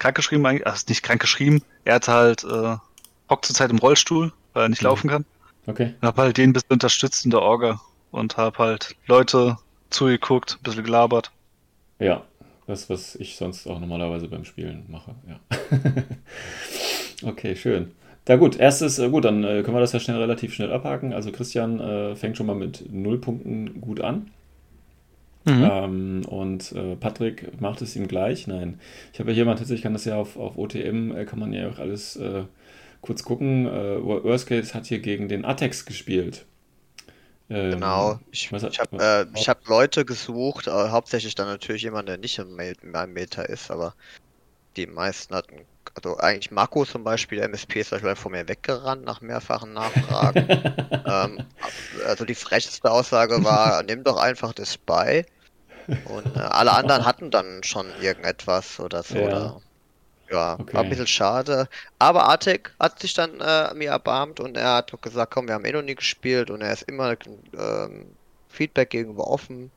krankgeschrieben, 0.00 0.44
also 0.44 0.84
nicht 0.88 1.04
krankgeschrieben, 1.04 1.62
er 1.84 1.94
hat 1.94 2.08
halt, 2.08 2.42
äh, 2.42 2.74
hockt 3.28 3.44
zurzeit 3.44 3.70
im 3.70 3.78
Rollstuhl, 3.78 4.32
weil 4.52 4.64
er 4.64 4.68
nicht 4.68 4.82
mhm. 4.82 4.88
laufen 4.88 5.10
kann. 5.10 5.24
Okay. 5.68 5.94
Und 6.00 6.08
habe 6.08 6.22
halt 6.22 6.36
den 6.36 6.50
ein 6.50 6.52
bisschen 6.54 6.70
unterstützt 6.70 7.24
in 7.24 7.30
der 7.30 7.42
Orga 7.42 7.80
und 8.10 8.36
habe 8.36 8.58
halt 8.58 8.96
Leute 9.06 9.58
zugeguckt, 9.90 10.58
ein 10.58 10.64
bisschen 10.64 10.82
gelabert. 10.82 11.30
Ja, 12.00 12.24
das, 12.66 12.90
was 12.90 13.14
ich 13.14 13.36
sonst 13.36 13.68
auch 13.68 13.78
normalerweise 13.78 14.26
beim 14.26 14.44
Spielen 14.44 14.86
mache, 14.88 15.14
ja. 15.28 15.38
okay, 17.28 17.54
schön. 17.54 17.92
Ja 18.30 18.36
gut, 18.36 18.60
erstes, 18.60 19.00
äh, 19.00 19.08
gut, 19.08 19.24
dann 19.24 19.42
äh, 19.42 19.64
können 19.64 19.74
wir 19.74 19.80
das 19.80 19.90
ja 19.90 19.98
schnell 19.98 20.18
relativ 20.18 20.54
schnell 20.54 20.72
abhaken. 20.72 21.12
Also 21.12 21.32
Christian 21.32 21.80
äh, 21.80 22.14
fängt 22.14 22.36
schon 22.36 22.46
mal 22.46 22.54
mit 22.54 22.84
null 22.88 23.20
Punkten 23.20 23.80
gut 23.80 24.00
an. 24.00 24.30
Mhm. 25.46 25.68
Ähm, 25.68 26.22
und 26.28 26.70
äh, 26.70 26.94
Patrick 26.94 27.60
macht 27.60 27.82
es 27.82 27.96
ihm 27.96 28.06
gleich. 28.06 28.46
Nein, 28.46 28.78
ich 29.12 29.18
habe 29.18 29.30
ja 29.30 29.34
hier 29.34 29.44
mal 29.46 29.56
tatsächlich, 29.56 29.82
kann 29.82 29.94
das 29.94 30.04
ja 30.04 30.14
auf, 30.14 30.36
auf 30.36 30.56
OTM, 30.56 31.10
äh, 31.10 31.24
kann 31.24 31.40
man 31.40 31.52
ja 31.52 31.68
auch 31.70 31.80
alles 31.80 32.14
äh, 32.14 32.44
kurz 33.00 33.24
gucken. 33.24 33.66
Äh, 33.66 34.00
Worst 34.00 34.46
Case 34.46 34.74
hat 34.74 34.86
hier 34.86 35.00
gegen 35.00 35.28
den 35.28 35.44
Atex 35.44 35.84
gespielt. 35.84 36.46
Ähm, 37.48 37.72
genau, 37.72 38.20
ich, 38.30 38.52
ich 38.52 38.78
habe 38.78 38.96
äh, 38.96 39.40
hab 39.40 39.66
Leute 39.66 40.04
gesucht, 40.04 40.68
hauptsächlich 40.68 41.34
dann 41.34 41.48
natürlich 41.48 41.82
jemand, 41.82 42.08
der 42.08 42.16
nicht 42.16 42.38
im, 42.38 42.54
Meta 42.54 43.42
ist, 43.42 43.72
aber 43.72 43.94
die 44.76 44.86
meisten 44.86 45.34
hatten 45.34 45.66
also 45.94 46.16
eigentlich 46.18 46.50
Marco 46.50 46.84
zum 46.84 47.04
Beispiel, 47.04 47.38
der 47.38 47.46
MSP 47.46 47.80
ist 47.80 47.90
beispielsweise 47.90 48.20
vor 48.20 48.30
mir 48.30 48.48
weggerannt 48.48 49.04
nach 49.04 49.20
mehrfachen 49.20 49.72
Nachfragen. 49.74 50.46
ähm, 51.06 51.44
also 52.06 52.24
die 52.24 52.34
frechste 52.34 52.90
Aussage 52.90 53.42
war, 53.44 53.82
nimm 53.86 54.04
doch 54.04 54.16
einfach 54.16 54.52
das 54.52 54.74
Spy. 54.74 55.24
Und 56.04 56.36
äh, 56.36 56.40
alle 56.40 56.72
anderen 56.72 57.04
hatten 57.04 57.30
dann 57.30 57.62
schon 57.64 57.86
irgendetwas 58.00 58.78
oder 58.78 59.02
so. 59.02 59.16
Ja, 59.16 59.24
oder, 59.26 59.60
ja 60.30 60.54
okay. 60.54 60.74
war 60.74 60.82
ein 60.84 60.88
bisschen 60.88 61.06
schade. 61.06 61.68
Aber 61.98 62.28
Artek 62.28 62.72
hat 62.78 63.00
sich 63.00 63.14
dann 63.14 63.40
äh, 63.40 63.74
mir 63.74 63.90
erbarmt 63.90 64.40
und 64.40 64.56
er 64.56 64.74
hat 64.74 64.92
gesagt, 65.02 65.32
komm, 65.32 65.48
wir 65.48 65.54
haben 65.54 65.64
eh 65.64 65.72
noch 65.72 65.82
nie 65.82 65.96
gespielt 65.96 66.50
und 66.50 66.60
er 66.62 66.72
ist 66.72 66.82
immer 66.82 67.16
ähm, 67.58 68.16
Feedback 68.48 68.90
gegenüber 68.90 69.26
offen. 69.26 69.72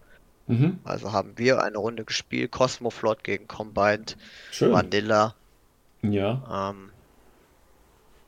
Mhm. 0.47 0.79
Also 0.83 1.11
haben 1.11 1.37
wir 1.37 1.63
eine 1.63 1.77
Runde 1.77 2.03
gespielt, 2.03 2.51
Cosmoflot 2.51 3.23
gegen 3.23 3.47
Combined, 3.47 4.17
Schön. 4.51 4.71
Vanilla. 4.71 5.35
Ja. 6.03 6.69
Ähm, 6.71 6.91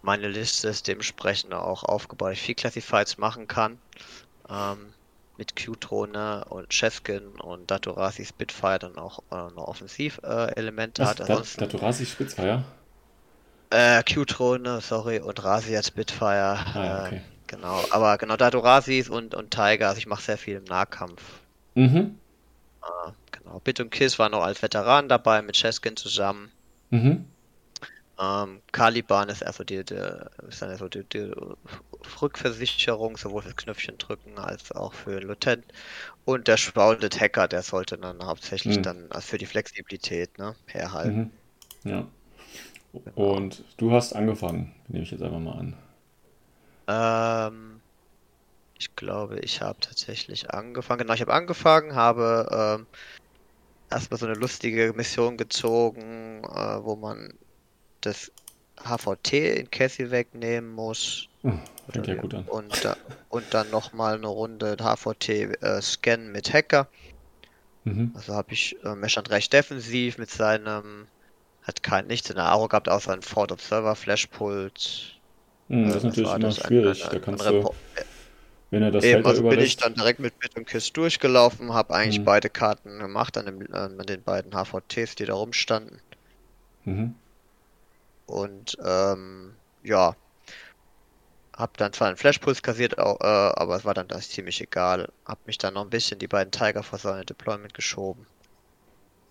meine 0.02 0.28
Liste 0.28 0.68
ist 0.68 0.88
dementsprechend 0.88 1.54
auch 1.54 1.84
aufgebaut, 1.84 2.34
ich 2.34 2.42
viel 2.42 2.56
Classifieds 2.56 3.18
machen 3.18 3.48
kann. 3.48 3.80
Ähm, 4.50 4.94
mit 5.38 5.56
Q-Drohne 5.56 6.46
und 6.50 6.70
Cheskin 6.70 7.28
und 7.42 7.70
Datorasi 7.70 8.24
Spitfire 8.26 8.80
dann 8.80 8.98
auch 8.98 9.20
äh, 9.32 9.52
noch 9.54 9.68
Offensiv-Elemente 9.68 11.02
äh, 11.02 11.06
hat. 11.06 11.22
Ansonsten, 11.22 11.60
Datorasi 11.60 12.06
Spitfire? 12.06 12.64
Äh, 13.72 14.04
Q-Drohne, 14.04 14.80
sorry, 14.82 15.20
und 15.20 15.44
Rasi 15.44 15.74
hat 15.74 15.86
Spitfire. 15.86 16.60
Ah, 16.74 17.06
okay. 17.06 17.18
äh, 17.18 17.22
genau, 17.48 17.84
aber 17.92 18.18
genau 18.18 18.38
Datorasis 18.38 19.10
und, 19.10 19.36
und 19.36 19.52
Tiger, 19.52 19.90
also 19.90 19.98
ich 19.98 20.08
mache 20.08 20.22
sehr 20.22 20.38
viel 20.38 20.58
im 20.58 20.64
Nahkampf. 20.64 21.22
Mhm. 21.74 22.18
Äh, 22.82 23.12
genau, 23.32 23.60
Bit 23.60 23.82
und 23.82 23.90
Kiss 23.90 24.20
war 24.20 24.30
noch 24.30 24.44
als 24.44 24.62
Veteran 24.62 25.10
dabei 25.10 25.42
mit 25.42 25.56
Cheskin 25.56 25.98
zusammen. 25.98 26.52
Mhm. 26.92 27.26
Ähm, 28.18 28.62
Caliban 28.72 29.30
ist 29.30 29.46
also 29.46 29.64
die, 29.64 29.84
die, 29.84 29.96
ist 30.48 30.62
dann 30.62 30.70
also 30.70 30.88
die, 30.88 31.04
die 31.04 31.32
Rückversicherung, 32.22 33.18
sowohl 33.18 33.42
fürs 33.42 33.58
Knöpfchen 33.58 33.98
drücken 33.98 34.38
als 34.38 34.72
auch 34.72 34.94
für 34.94 35.20
Lutent. 35.20 35.66
Und 36.24 36.48
der 36.48 36.58
Shrouded 36.58 37.20
Hacker, 37.20 37.48
der 37.48 37.62
sollte 37.62 37.98
dann 37.98 38.24
hauptsächlich 38.24 38.78
mhm. 38.78 38.84
dann 38.84 39.12
also 39.12 39.28
für 39.28 39.38
die 39.38 39.46
Flexibilität 39.46 40.38
ne, 40.38 40.56
herhalten. 40.68 41.32
Mhm. 41.84 41.92
Ja. 41.92 42.08
Genau. 42.94 43.36
Und 43.36 43.64
du 43.78 43.92
hast 43.92 44.14
angefangen, 44.14 44.74
nehme 44.88 45.04
ich 45.04 45.12
jetzt 45.12 45.22
einfach 45.22 45.40
mal 45.40 45.60
an. 45.60 45.78
Ähm, 46.88 47.82
ich 48.78 48.96
glaube, 48.96 49.40
ich 49.40 49.62
habe 49.62 49.80
tatsächlich 49.82 50.52
angefangen. 50.52 51.00
Genau, 51.00 51.14
ich 51.14 51.22
habe 51.22 51.34
angefangen, 51.34 51.96
habe 51.96 52.78
ähm, 52.80 52.88
erstmal 53.90 54.20
so 54.20 54.26
eine 54.26 54.36
lustige 54.36 54.94
Mission 54.96 55.36
gezogen, 55.36 56.44
äh, 56.44 56.84
wo 56.84 56.96
man 56.96 57.34
das 58.02 58.32
HVT 58.84 59.34
in 59.34 59.72
Cassie 59.72 60.12
wegnehmen 60.12 60.72
muss. 60.74 61.28
Hm, 61.42 61.60
fängt 61.90 62.08
ja 62.08 62.16
gut 62.16 62.34
an. 62.34 62.46
Und, 62.46 62.84
da, 62.84 62.98
und 63.30 63.46
dann 63.52 63.70
nochmal 63.70 64.16
eine 64.16 64.28
Runde 64.28 64.78
HVT 64.80 65.30
äh, 65.30 65.82
scannen 65.82 66.32
mit 66.32 66.54
Hacker. 66.54 66.88
Mhm. 67.84 68.12
Also 68.16 68.34
habe 68.34 68.54
ich, 68.54 68.76
äh, 68.84 68.96
er 69.00 69.10
stand 69.10 69.30
recht 69.30 69.54
defensiv 69.54 70.18
mit 70.18 70.30
seinem, 70.30 71.08
hat 71.64 71.84
kein 71.84 72.08
nichts 72.08 72.30
in 72.30 72.36
der 72.36 72.46
Aro 72.46 72.68
gehabt, 72.68 72.90
außer 72.90 73.14
ein 73.14 73.22
Ford 73.22 73.52
Observer 73.52 73.96
Flashpult. 73.96 75.20
Mhm, 75.68 75.88
das 75.88 75.98
ist 75.98 76.04
natürlich 76.04 76.34
immer 76.34 76.52
schwierig. 76.52 77.04
Ein, 77.04 77.10
ein, 77.10 77.14
da 77.14 77.20
kannst 77.20 77.46
du, 77.46 77.74
wenn 78.72 78.84
er 78.84 78.92
das 78.92 79.04
Eben, 79.04 79.24
Feld 79.24 79.26
also 79.26 79.48
bin 79.48 79.60
ich 79.60 79.78
dann 79.78 79.94
direkt 79.94 80.20
mit 80.20 80.38
Bit 80.40 80.58
und 80.58 80.68
Kiss 80.68 80.92
durchgelaufen, 80.92 81.74
habe 81.74 81.94
eigentlich 81.94 82.20
mhm. 82.20 82.26
beide 82.26 82.50
Karten 82.50 83.00
gemacht 83.00 83.38
an, 83.38 83.46
dem, 83.46 83.74
an 83.74 83.98
den 83.98 84.24
beiden 84.24 84.52
HVTs, 84.52 85.16
die 85.16 85.26
da 85.26 85.36
rumstanden. 85.36 86.00
Mhm. 86.84 87.16
Und 88.26 88.78
ähm, 88.84 89.56
ja, 89.84 90.16
hab 91.56 91.78
dann 91.78 91.94
zwar 91.94 92.08
einen 92.08 92.18
Flashpuls 92.18 92.62
kassiert, 92.62 92.98
auch, 92.98 93.20
äh, 93.22 93.26
aber 93.26 93.78
es 93.78 93.86
war 93.86 93.94
dann 93.94 94.08
das 94.08 94.30
ziemlich 94.30 94.62
egal. 94.62 95.10
Hab 95.26 95.46
mich 95.48 95.58
dann 95.58 95.76
noch 95.76 95.84
ein 95.84 95.90
bisschen 95.90 96.20
die 96.20 96.28
beiden 96.28 96.52
Tiger 96.52 96.84
vor 96.84 97.00
seine 97.00 97.24
Deployment 97.24 97.74
geschoben. 97.74 98.26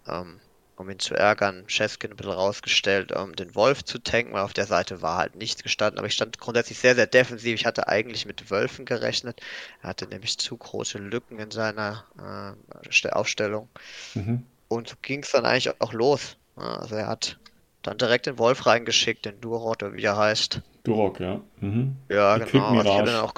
Ähm, 0.07 0.41
um 0.77 0.91
ihn 0.91 0.99
zu 0.99 1.15
ärgern, 1.15 1.67
Cheskin 1.69 2.11
ein 2.11 2.17
bisschen 2.17 2.33
rausgestellt, 2.33 3.13
um 3.13 3.37
den 3.37 3.55
Wolf 3.55 3.85
zu 3.85 3.99
tanken, 3.99 4.33
weil 4.33 4.43
auf 4.43 4.55
der 4.55 4.67
Seite 4.67 5.03
war 5.03 5.19
halt 5.19 5.37
nichts 5.37 5.63
gestanden, 5.63 5.99
aber 5.99 6.09
ich 6.09 6.15
stand 6.15 6.39
grundsätzlich 6.39 6.79
sehr, 6.79 6.95
sehr 6.95 7.07
defensiv. 7.07 7.61
Ich 7.61 7.67
hatte 7.67 7.87
eigentlich 7.89 8.27
mit 8.27 8.51
Wölfen 8.51 8.85
gerechnet. 8.85 9.41
Er 9.83 9.91
hatte 9.91 10.07
nämlich 10.07 10.39
zu 10.39 10.57
große 10.57 10.99
Lücken 10.99 11.39
in 11.39 11.51
seiner 11.51 12.05
äh, 12.19 13.09
Aufstellung. 13.11 13.69
Mhm. 14.15 14.45
Und 14.69 14.89
so 14.89 14.97
ging 15.01 15.23
es 15.23 15.31
dann 15.31 15.45
eigentlich 15.45 15.81
auch 15.81 15.93
los. 15.93 16.37
Also 16.57 16.97
er 16.97 17.07
hat 17.07 17.39
dann 17.85 17.99
direkt 17.99 18.27
den 18.27 18.39
Wolf 18.39 18.67
reingeschickt, 18.67 19.25
den 19.25 19.41
Durok, 19.41 19.83
oder 19.83 19.95
wie 19.95 20.03
er 20.03 20.17
heißt. 20.17 20.61
Durok, 20.85 21.21
ja. 21.21 21.41
Mhm. 21.61 21.97
Ja, 22.09 22.39
die 22.39 22.45
genau. 22.45 22.75
Also 22.79 22.91
ich 22.91 22.97
dann 22.97 23.17
auch 23.17 23.35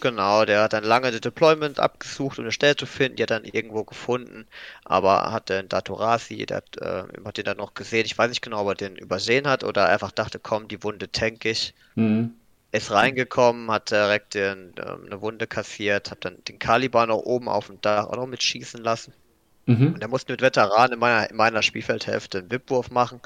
genau, 0.00 0.44
der 0.44 0.62
hat 0.62 0.72
dann 0.72 0.84
lange 0.84 1.10
das 1.10 1.20
Deployment 1.20 1.80
abgesucht, 1.80 2.38
um 2.38 2.44
eine 2.44 2.52
Stelle 2.52 2.76
zu 2.76 2.86
finden. 2.86 3.16
Die 3.16 3.22
hat 3.22 3.30
dann 3.30 3.44
irgendwo 3.44 3.84
gefunden, 3.84 4.46
aber 4.84 5.32
hat 5.32 5.48
den 5.48 5.68
Datorasi, 5.68 6.46
der 6.46 6.58
hat, 6.58 6.76
äh, 6.78 7.04
hat 7.24 7.36
den 7.38 7.44
dann 7.44 7.56
noch 7.58 7.74
gesehen. 7.74 8.04
Ich 8.06 8.18
weiß 8.18 8.28
nicht 8.28 8.42
genau, 8.42 8.62
ob 8.62 8.68
er 8.68 8.74
den 8.74 8.96
übersehen 8.96 9.48
hat 9.48 9.64
oder 9.64 9.88
einfach 9.88 10.12
dachte, 10.12 10.38
komm, 10.40 10.68
die 10.68 10.82
Wunde 10.82 11.10
tank 11.10 11.44
ich. 11.44 11.74
Mhm. 11.96 12.34
Ist 12.72 12.90
reingekommen, 12.90 13.70
hat 13.70 13.90
direkt 13.90 14.34
den, 14.34 14.74
äh, 14.76 14.82
eine 14.82 15.20
Wunde 15.22 15.46
kassiert, 15.46 16.10
hat 16.10 16.24
dann 16.24 16.42
den 16.44 16.58
Caliban 16.58 17.08
noch 17.08 17.18
oben 17.18 17.48
auf 17.48 17.68
dem 17.68 17.80
Dach 17.80 18.06
auch 18.08 18.16
noch 18.16 18.26
mitschießen 18.26 18.82
lassen. 18.82 19.14
Mhm. 19.66 19.94
Und 19.94 20.02
er 20.02 20.08
musste 20.08 20.32
mit 20.32 20.42
Veteranen 20.42 20.94
in 20.94 20.98
meiner, 20.98 21.30
in 21.30 21.36
meiner 21.36 21.62
Spielfeldhälfte 21.62 22.38
einen 22.38 22.50
Wipwurf 22.50 22.90
machen. 22.90 23.20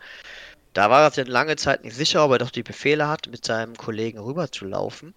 Da 0.72 0.90
war 0.90 1.03
er 1.03 1.11
sich 1.11 1.27
lange 1.27 1.57
Zeit 1.57 1.85
nicht 1.85 1.96
sicher, 1.96 2.25
ob 2.25 2.33
er 2.33 2.38
doch 2.38 2.51
die 2.51 2.62
Befehle 2.62 3.09
hat, 3.09 3.29
mit 3.29 3.44
seinem 3.44 3.77
Kollegen 3.77 4.18
rüber 4.18 4.51
zu 4.53 4.66
laufen. 4.66 5.14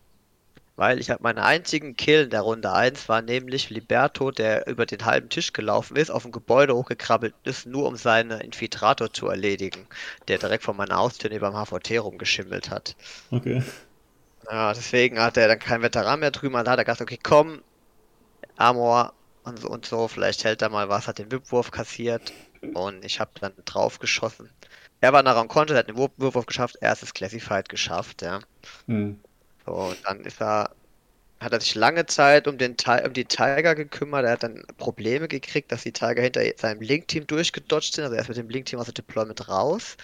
Weil 0.78 1.00
ich 1.02 1.10
habe 1.10 1.22
meinen 1.22 1.40
einzigen 1.40 1.98
Kill 1.98 2.24
in 2.24 2.30
der 2.30 2.40
Runde 2.40 2.72
1 2.72 3.10
war 3.10 3.22
nämlich 3.22 3.70
Liberto, 3.70 4.32
der 4.32 4.66
über 4.68 4.86
den 4.86 5.04
halben 5.04 5.28
Tisch 5.28 5.52
gelaufen 5.52 5.98
ist, 5.98 6.10
auf 6.10 6.24
dem 6.24 6.32
Gebäude 6.32 6.74
hochgekrabbelt 6.74 7.36
ist, 7.44 7.66
nur 7.66 7.86
um 7.86 7.98
seinen 7.98 8.40
Infiltrator 8.40 9.12
zu 9.12 9.28
erledigen, 9.28 9.86
der 10.30 10.38
direkt 10.38 10.64
vor 10.64 10.74
meiner 10.74 10.96
Haustür 10.96 11.30
neben 11.30 11.44
dem 11.44 11.54
HVT 11.54 12.00
rumgeschimmelt 12.00 12.70
hat. 12.70 12.96
Okay. 13.30 13.62
Ja, 14.50 14.72
deswegen 14.72 15.20
hat 15.20 15.36
er 15.36 15.50
dann 15.50 15.60
keinen 15.60 15.84
Veteran 15.84 16.22
mehr 16.22 16.32
drüben, 16.32 16.54
dann 16.54 16.70
hat 16.70 16.80
er 16.80 16.86
gedacht, 16.86 17.02
okay, 17.02 17.20
komm, 17.22 17.62
Amor, 18.56 19.14
und 19.50 19.60
so, 19.60 19.70
und 19.70 19.86
so. 19.86 20.08
Vielleicht 20.08 20.44
hält 20.44 20.62
er 20.62 20.70
mal 20.70 20.90
was, 20.90 21.08
hat 21.08 21.20
den 21.20 21.32
Wipwurf 21.32 21.72
kassiert 21.72 22.34
und 22.74 23.04
ich 23.04 23.20
habe 23.20 23.32
dann 23.40 23.54
drauf 23.66 24.00
geschossen. 24.00 24.50
Er 25.02 25.14
war 25.14 25.24
nachher 25.24 25.40
am 25.40 25.48
Konto, 25.48 25.74
hat 25.76 25.88
den 25.88 25.98
Wipwurf 25.98 26.46
geschafft, 26.46 26.78
erstes 26.82 27.14
Classified 27.14 27.70
geschafft, 27.70 28.22
ja. 28.22 28.40
Mhm. 28.88 29.20
So, 29.66 29.74
und 29.74 29.98
dann 30.06 30.22
ist 30.22 30.42
er, 30.42 30.72
hat 31.40 31.54
er 31.54 31.62
sich 31.62 31.76
lange 31.76 32.06
Zeit 32.06 32.48
um, 32.48 32.58
den, 32.58 32.76
um 33.06 33.14
die 33.14 33.26
Tiger 33.26 33.76
gekümmert. 33.76 34.26
Er 34.26 34.32
hat 34.34 34.44
dann 34.44 34.64
Probleme 34.78 35.28
gekriegt, 35.28 35.72
dass 35.72 35.84
die 35.84 35.94
Tiger 35.94 36.22
hinter 36.22 36.42
seinem 36.58 36.82
Link-Team 36.82 37.28
durchgedodged 37.28 37.96
sind. 37.96 38.04
Also 38.06 38.16
er 38.16 38.22
ist 38.22 38.28
mit 38.28 38.38
dem 38.38 38.50
Link-Team 38.50 38.80
aus 38.80 38.88
dem 38.88 38.96
Deployment 38.96 39.48
raus. 39.48 39.96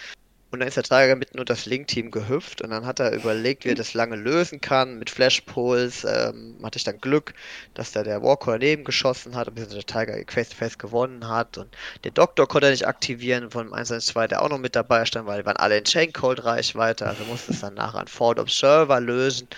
Und 0.50 0.60
dann 0.60 0.68
ist 0.68 0.76
der 0.76 0.84
Tiger 0.84 1.16
mitten 1.16 1.40
unter 1.40 1.54
das 1.54 1.66
Link-Team 1.66 2.12
gehüpft 2.12 2.62
und 2.62 2.70
dann 2.70 2.86
hat 2.86 3.00
er 3.00 3.12
überlegt, 3.12 3.64
wie 3.64 3.70
er 3.70 3.74
das 3.74 3.94
lange 3.94 4.14
lösen 4.14 4.60
kann. 4.60 4.98
Mit 4.98 5.10
Flash-Pulls 5.10 6.04
ähm, 6.04 6.56
hatte 6.62 6.78
ich 6.78 6.84
dann 6.84 7.00
Glück, 7.00 7.34
dass 7.74 7.90
da 7.90 8.04
der 8.04 8.22
Walker 8.22 8.52
daneben 8.52 8.84
geschossen 8.84 9.34
hat, 9.34 9.52
bis 9.54 9.68
der 9.68 9.84
Tiger 9.84 10.14
face-to-face 10.28 10.78
gewonnen 10.78 11.28
hat. 11.28 11.58
Und 11.58 11.68
der 12.04 12.12
Doktor 12.12 12.46
konnte 12.46 12.68
er 12.68 12.70
nicht 12.70 12.86
aktivieren 12.86 13.50
von 13.50 13.72
112, 13.72 14.28
der 14.28 14.42
auch 14.42 14.48
noch 14.48 14.58
mit 14.58 14.76
dabei 14.76 15.04
stand, 15.04 15.26
weil 15.26 15.40
die 15.40 15.46
waren 15.46 15.56
alle 15.56 15.78
in 15.78 15.84
Chain-Cold-Reichweite. 15.84 17.06
Also 17.06 17.24
musste 17.24 17.52
es 17.52 17.60
dann 17.60 17.74
nachher 17.74 17.98
an 18.00 18.08
Ford 18.08 18.38
Observer 18.38 19.00
lösen. 19.00 19.48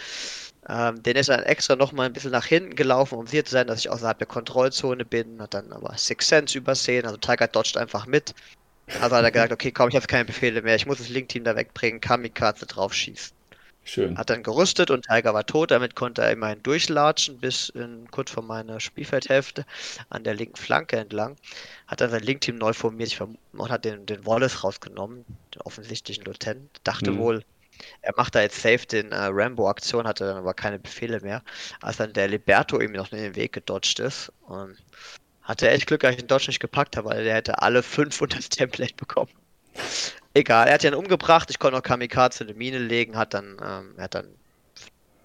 Ähm, 0.68 1.02
den 1.02 1.16
ist 1.16 1.28
dann 1.28 1.42
extra 1.44 1.76
nochmal 1.76 2.06
ein 2.06 2.12
bisschen 2.12 2.32
nach 2.32 2.44
hinten 2.44 2.74
gelaufen, 2.76 3.14
um 3.18 3.26
sicher 3.26 3.44
zu 3.44 3.52
sein, 3.52 3.66
dass 3.66 3.80
ich 3.80 3.90
außerhalb 3.90 4.18
der 4.18 4.26
Kontrollzone 4.26 5.04
bin. 5.04 5.40
Hat 5.40 5.54
dann 5.54 5.72
aber 5.72 5.96
Six 5.96 6.28
Sense 6.28 6.56
übersehen. 6.58 7.06
Also 7.06 7.18
Tiger 7.18 7.46
dodgt 7.46 7.76
einfach 7.76 8.06
mit. 8.06 8.34
Also 9.00 9.16
hat 9.16 9.24
er 9.24 9.30
gesagt, 9.30 9.52
okay, 9.52 9.70
komm, 9.70 9.88
ich 9.88 9.96
habe 9.96 10.06
keine 10.06 10.24
Befehle 10.24 10.62
mehr, 10.62 10.76
ich 10.76 10.86
muss 10.86 10.98
das 10.98 11.08
Link-Team 11.08 11.44
da 11.44 11.56
wegbringen, 11.56 12.00
Kamikaze 12.00 12.66
draufschießen. 12.66 13.36
Schön. 13.84 14.18
Hat 14.18 14.28
dann 14.28 14.42
gerüstet 14.42 14.90
und 14.90 15.06
Tiger 15.06 15.32
war 15.32 15.46
tot, 15.46 15.70
damit 15.70 15.94
konnte 15.94 16.20
er 16.20 16.32
immerhin 16.32 16.62
durchlatschen 16.62 17.38
bis 17.38 17.70
in, 17.70 18.06
kurz 18.10 18.30
vor 18.30 18.42
meiner 18.42 18.80
Spielfeldhälfte 18.80 19.64
an 20.10 20.24
der 20.24 20.34
linken 20.34 20.56
Flanke 20.56 20.96
entlang. 20.96 21.36
Hat 21.86 22.02
dann 22.02 22.10
sein 22.10 22.22
Link-Team 22.22 22.58
neu 22.58 22.74
formiert 22.74 23.18
und 23.18 23.70
hat 23.70 23.86
den, 23.86 24.04
den 24.04 24.26
Wallace 24.26 24.62
rausgenommen, 24.62 25.24
den 25.54 25.62
offensichtlichen 25.62 26.24
Lieutenant. 26.24 26.68
Dachte 26.84 27.12
mhm. 27.12 27.18
wohl, 27.18 27.44
er 28.02 28.12
macht 28.16 28.34
da 28.34 28.42
jetzt 28.42 28.60
safe 28.60 28.86
den 28.86 29.12
äh, 29.12 29.16
Rambo-Aktion, 29.30 30.06
hatte 30.06 30.26
dann 30.26 30.36
aber 30.36 30.52
keine 30.52 30.78
Befehle 30.78 31.20
mehr, 31.20 31.42
als 31.80 31.96
dann 31.96 32.12
der 32.12 32.28
Liberto 32.28 32.80
ihm 32.80 32.92
noch 32.92 33.10
in 33.12 33.18
den 33.18 33.36
Weg 33.36 33.54
gedodged 33.54 34.00
ist. 34.00 34.30
Und 34.42 34.76
hatte 35.48 35.70
echt 35.70 35.86
Glück, 35.86 36.02
dass 36.02 36.12
ich 36.12 36.18
den 36.18 36.28
Dodge 36.28 36.48
nicht 36.48 36.60
gepackt 36.60 36.96
habe, 36.96 37.08
weil 37.08 37.24
der 37.24 37.34
hätte 37.34 37.62
alle 37.62 37.82
fünf 37.82 38.20
unter 38.20 38.36
das 38.36 38.50
Template 38.50 38.94
bekommen. 38.94 39.32
Egal, 40.34 40.68
er 40.68 40.74
hat 40.74 40.84
ihn 40.84 40.94
umgebracht, 40.94 41.50
ich 41.50 41.58
konnte 41.58 41.76
noch 41.76 41.82
Kamikaze 41.82 42.44
in 42.44 42.48
die 42.48 42.54
Mine 42.54 42.78
legen, 42.78 43.16
hat 43.16 43.32
dann, 43.32 43.56
ähm, 43.64 43.94
er 43.96 44.04
hat 44.04 44.14
dann 44.14 44.28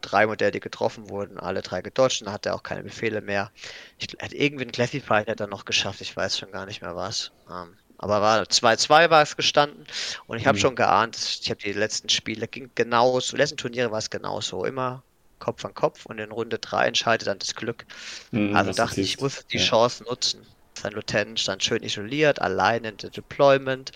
drei 0.02 0.26
Modelle, 0.26 0.52
die 0.52 0.60
getroffen 0.62 1.10
wurden, 1.10 1.38
alle 1.38 1.62
drei 1.62 1.82
gedodged, 1.82 2.22
dann 2.22 2.34
hat 2.34 2.46
er 2.46 2.56
auch 2.56 2.64
keine 2.64 2.84
Befehle 2.84 3.22
mehr. 3.22 3.52
Ich, 4.00 4.08
er 4.18 4.26
hat 4.26 4.34
irgendwie 4.34 4.64
einen 4.64 4.72
Classified 4.72 5.28
hat 5.28 5.40
er 5.40 5.48
noch 5.48 5.66
geschafft, 5.66 6.02
ich 6.02 6.16
weiß 6.16 6.40
schon 6.40 6.52
gar 6.52 6.66
nicht 6.66 6.82
mehr 6.82 6.96
was. 6.96 7.32
Ähm, 7.50 7.76
aber 7.98 8.22
war 8.22 8.42
2-2 8.42 9.10
war 9.10 9.22
es 9.22 9.36
gestanden 9.36 9.86
und 10.28 10.38
ich 10.38 10.48
habe 10.48 10.58
mhm. 10.58 10.62
schon 10.62 10.76
geahnt, 10.76 11.18
ich 11.42 11.50
habe 11.50 11.62
die 11.62 11.74
letzten 11.74 12.10
Spiele 12.10 12.48
ging 12.48 12.70
genauso, 12.76 13.32
die 13.32 13.42
letzten 13.42 13.58
Turniere 13.58 13.92
war 13.92 14.00
es 14.00 14.10
genauso, 14.10 14.66
immer 14.66 15.04
Kopf 15.44 15.66
an 15.66 15.74
Kopf 15.74 16.06
und 16.06 16.20
in 16.20 16.32
Runde 16.32 16.58
3 16.58 16.88
entscheidet 16.88 17.28
dann 17.28 17.40
das 17.40 17.54
Glück. 17.54 17.86
Mhm, 18.32 18.56
also 18.56 18.72
dachte 18.72 19.02
ich, 19.02 19.16
ich 19.16 19.20
muss 19.20 19.46
die 19.48 19.58
ja. 19.58 19.64
Chance 19.64 20.06
nutzen. 20.06 20.46
Sein 20.82 20.94
Lieutenant 20.94 21.40
stand 21.40 21.64
schön 21.64 21.84
isoliert, 21.84 22.42
allein 22.42 22.86
in 22.86 22.96
der 22.96 23.10
Deployment. 23.10 23.92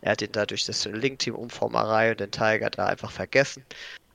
Er 0.00 0.12
hat 0.12 0.22
ihn 0.22 0.30
da 0.30 0.46
durch 0.46 0.64
das 0.64 0.84
Link-Team 0.84 1.34
Umformerei 1.34 2.12
und 2.12 2.20
den 2.20 2.30
Tiger 2.30 2.70
da 2.70 2.86
einfach 2.86 3.10
vergessen. 3.10 3.64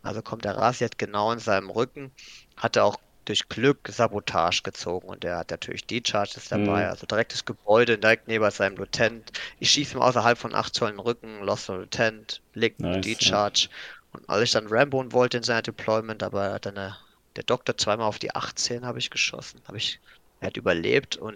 Also 0.01 0.21
kommt 0.21 0.45
der 0.45 0.55
Rasiat 0.55 0.97
genau 0.97 1.33
in 1.33 1.39
seinem 1.39 1.69
Rücken. 1.69 2.11
Hatte 2.55 2.83
auch 2.83 2.97
durch 3.25 3.49
Glück 3.49 3.89
Sabotage 3.89 4.61
gezogen 4.63 5.09
und 5.09 5.25
er 5.25 5.39
hat 5.39 5.51
natürlich 5.51 5.85
D-Charges 5.85 6.47
dabei, 6.47 6.83
mhm. 6.83 6.89
also 6.89 7.05
direktes 7.05 7.43
Gebäude 7.43 7.97
direkt 7.97 8.29
neben 8.29 8.49
seinem 8.49 8.77
Lieutenant. 8.77 9.31
Ich 9.59 9.71
schieße 9.71 9.97
ihm 9.97 10.01
außerhalb 10.01 10.37
von 10.37 10.55
8 10.55 10.73
Zoll 10.73 10.89
in 10.89 10.95
den 10.95 11.01
Rücken, 11.01 11.41
Lost 11.41 11.67
Lieutenant, 11.67 12.41
legt 12.53 12.79
nice, 12.79 13.01
D-Charge. 13.01 13.67
Ja. 13.69 13.96
Und 14.17 14.29
als 14.29 14.43
ich 14.43 14.51
dann 14.51 14.67
Rambo 14.67 15.03
wollte 15.11 15.37
in 15.37 15.43
seiner 15.43 15.61
Deployment, 15.61 16.23
aber 16.23 16.57
dann 16.59 16.77
eine, 16.77 16.97
der 17.35 17.43
Doktor 17.43 17.77
zweimal 17.77 18.07
auf 18.07 18.17
die 18.17 18.33
18 18.33 18.83
habe 18.85 18.97
ich 18.97 19.11
geschossen. 19.11 19.61
Habe 19.67 19.77
ich, 19.77 19.99
er 20.39 20.47
hat 20.47 20.57
überlebt 20.57 21.17
und 21.17 21.35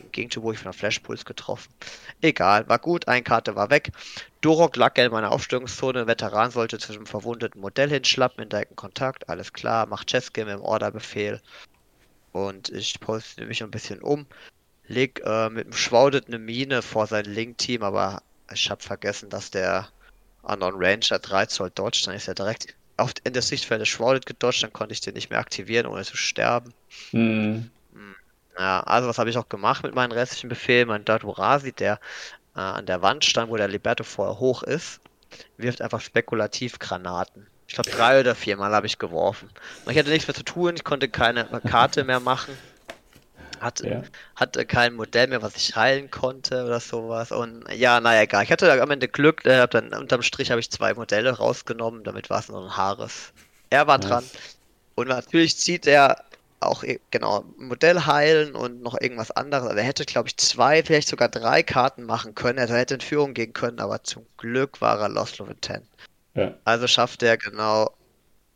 im 0.00 0.12
Gegenzug 0.12 0.42
wurde 0.42 0.54
ich 0.54 0.60
von 0.60 0.72
der 0.72 0.78
Flashpulse 0.78 1.24
getroffen. 1.24 1.70
Egal, 2.22 2.66
war 2.70 2.78
gut, 2.78 3.06
eine 3.06 3.22
Karte 3.22 3.54
war 3.54 3.68
weg. 3.68 3.92
Durok 4.40 4.76
lag 4.76 4.96
in 4.96 5.12
meiner 5.12 5.30
Aufstellungszone, 5.30 6.06
Veteran 6.06 6.50
sollte 6.50 6.78
zu 6.78 6.92
dem 6.92 7.04
verwundeten 7.04 7.60
Modell 7.60 7.90
hinschlappen 7.90 8.42
in 8.42 8.48
direkten 8.48 8.76
Kontakt, 8.76 9.28
alles 9.28 9.52
klar, 9.52 9.86
macht 9.86 10.10
Chessgame 10.10 10.52
im 10.52 10.62
Orderbefehl. 10.62 11.40
Und 12.32 12.70
ich 12.70 12.98
poste 12.98 13.44
mich 13.44 13.62
ein 13.62 13.70
bisschen 13.70 14.00
um, 14.00 14.26
leg 14.86 15.20
äh, 15.24 15.50
mit 15.50 15.66
dem 15.66 15.74
Schwaudet 15.74 16.28
eine 16.28 16.38
Mine 16.38 16.80
vor 16.80 17.06
sein 17.06 17.26
Link-Team, 17.26 17.82
aber 17.82 18.22
ich 18.50 18.70
habe 18.70 18.82
vergessen, 18.82 19.28
dass 19.28 19.50
der 19.50 19.88
Unknown 20.42 20.74
Ranger 20.76 21.18
3 21.18 21.46
Zoll 21.46 21.70
Dodge, 21.70 22.02
dann 22.04 22.14
ist 22.14 22.28
er 22.28 22.34
direkt 22.34 22.74
auf, 22.96 23.12
in 23.24 23.32
der 23.32 23.42
Sichtfeld 23.42 23.80
des 23.80 23.88
Shrouded 23.88 24.26
gedodged, 24.26 24.62
dann 24.62 24.72
konnte 24.72 24.92
ich 24.92 25.00
den 25.00 25.14
nicht 25.14 25.30
mehr 25.30 25.38
aktivieren, 25.38 25.86
ohne 25.86 26.04
zu 26.04 26.16
sterben. 26.16 26.72
Mhm. 27.12 28.14
Ja, 28.58 28.80
also 28.80 29.08
was 29.08 29.18
habe 29.18 29.30
ich 29.30 29.38
auch 29.38 29.48
gemacht 29.48 29.82
mit 29.82 29.94
meinen 29.94 30.12
restlichen 30.12 30.48
Befehlen? 30.48 30.88
Mein 30.88 31.04
Datorasi, 31.04 31.72
der 31.72 32.00
äh, 32.54 32.60
an 32.60 32.86
der 32.86 33.02
Wand 33.02 33.24
stand, 33.24 33.50
wo 33.50 33.56
der 33.56 33.68
Liberto 33.68 34.04
vorher 34.04 34.38
hoch 34.38 34.62
ist, 34.62 35.00
wirft 35.56 35.80
einfach 35.80 36.00
spekulativ 36.00 36.78
Granaten. 36.78 37.48
Ich 37.66 37.74
glaube, 37.74 37.90
drei 37.90 38.20
oder 38.20 38.34
viermal 38.34 38.74
habe 38.74 38.86
ich 38.86 38.98
geworfen. 38.98 39.48
Ich 39.88 39.96
hatte 39.96 40.10
nichts 40.10 40.28
mehr 40.28 40.34
zu 40.34 40.44
tun, 40.44 40.74
ich 40.76 40.84
konnte 40.84 41.08
keine 41.08 41.44
Karte 41.64 42.04
mehr 42.04 42.20
machen 42.20 42.58
hatte, 43.62 43.88
ja. 43.88 44.02
hatte 44.36 44.66
kein 44.66 44.94
Modell 44.94 45.28
mehr, 45.28 45.42
was 45.42 45.56
ich 45.56 45.76
heilen 45.76 46.10
konnte 46.10 46.64
oder 46.64 46.80
sowas. 46.80 47.32
Und 47.32 47.64
ja, 47.74 48.00
naja, 48.00 48.22
egal. 48.22 48.44
Ich 48.44 48.52
hatte 48.52 48.80
am 48.80 48.90
Ende 48.90 49.08
Glück, 49.08 49.44
äh, 49.44 49.66
dann 49.68 49.94
unterm 49.94 50.22
Strich 50.22 50.50
habe 50.50 50.60
ich 50.60 50.70
zwei 50.70 50.94
Modelle 50.94 51.30
rausgenommen, 51.30 52.04
damit 52.04 52.30
war 52.30 52.40
es 52.40 52.48
nur 52.48 52.62
ein 52.64 52.76
Haares. 52.76 53.32
Er 53.70 53.86
war 53.86 53.98
dran. 53.98 54.24
Und 54.94 55.08
natürlich 55.08 55.56
zieht 55.56 55.86
er 55.86 56.22
auch 56.60 56.84
e, 56.84 57.00
genau 57.10 57.44
Modell 57.56 58.00
heilen 58.06 58.54
und 58.54 58.82
noch 58.82 59.00
irgendwas 59.00 59.30
anderes. 59.30 59.64
Also 59.64 59.76
er 59.76 59.84
hätte, 59.84 60.04
glaube 60.04 60.28
ich, 60.28 60.36
zwei, 60.36 60.82
vielleicht 60.82 61.08
sogar 61.08 61.28
drei 61.28 61.62
Karten 61.62 62.04
machen 62.04 62.34
können. 62.34 62.58
Er 62.58 62.68
hätte 62.68 62.94
in 62.94 63.00
Führung 63.00 63.34
gehen 63.34 63.52
können, 63.52 63.80
aber 63.80 64.02
zum 64.04 64.26
Glück 64.36 64.80
war 64.80 65.00
er 65.00 65.08
Lost 65.08 65.38
Level 65.38 65.56
10. 65.60 65.82
Ja. 66.34 66.54
Also 66.64 66.86
schafft 66.86 67.22
er 67.22 67.36
genau 67.36 67.92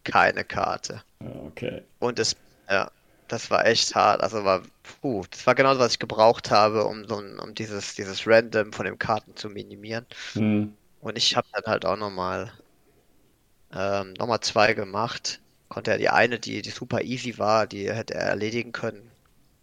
keine 0.05 0.45
Karte. 0.45 1.03
Okay. 1.47 1.83
Und 1.99 2.19
es, 2.19 2.37
ja, 2.71 2.90
das 3.29 3.51
war 3.51 3.67
echt 3.67 3.95
hart. 3.95 4.23
Also 4.23 4.45
war, 4.45 4.62
puh, 5.01 5.25
das 5.31 5.47
war 5.47 5.55
genau 5.55 5.71
das, 5.71 5.79
was 5.79 5.93
ich 5.93 5.99
gebraucht 5.99 6.51
habe, 6.51 6.85
um 6.87 7.07
so 7.07 7.17
um 7.17 7.55
dieses, 7.55 7.95
dieses 7.95 8.27
Random 8.27 8.73
von 8.73 8.87
den 8.87 8.99
Karten 8.99 9.37
zu 9.37 9.49
minimieren. 9.49 10.07
Mhm. 10.35 10.75
Und 11.01 11.19
ich 11.19 11.37
habe 11.37 11.47
dann 11.53 11.65
halt 11.67 11.85
auch 11.85 11.97
nochmal 11.97 12.53
ähm, 13.73 14.15
nochmal 14.15 14.41
zwei 14.41 14.75
gemacht. 14.75 15.41
Konnte 15.69 15.91
er 15.91 15.99
die 15.99 16.09
eine, 16.09 16.39
die, 16.39 16.62
die 16.62 16.71
super 16.71 17.03
easy 17.03 17.39
war, 17.39 17.67
die 17.67 17.93
hätte 17.93 18.15
er 18.15 18.27
erledigen 18.29 18.73
können. 18.73 19.11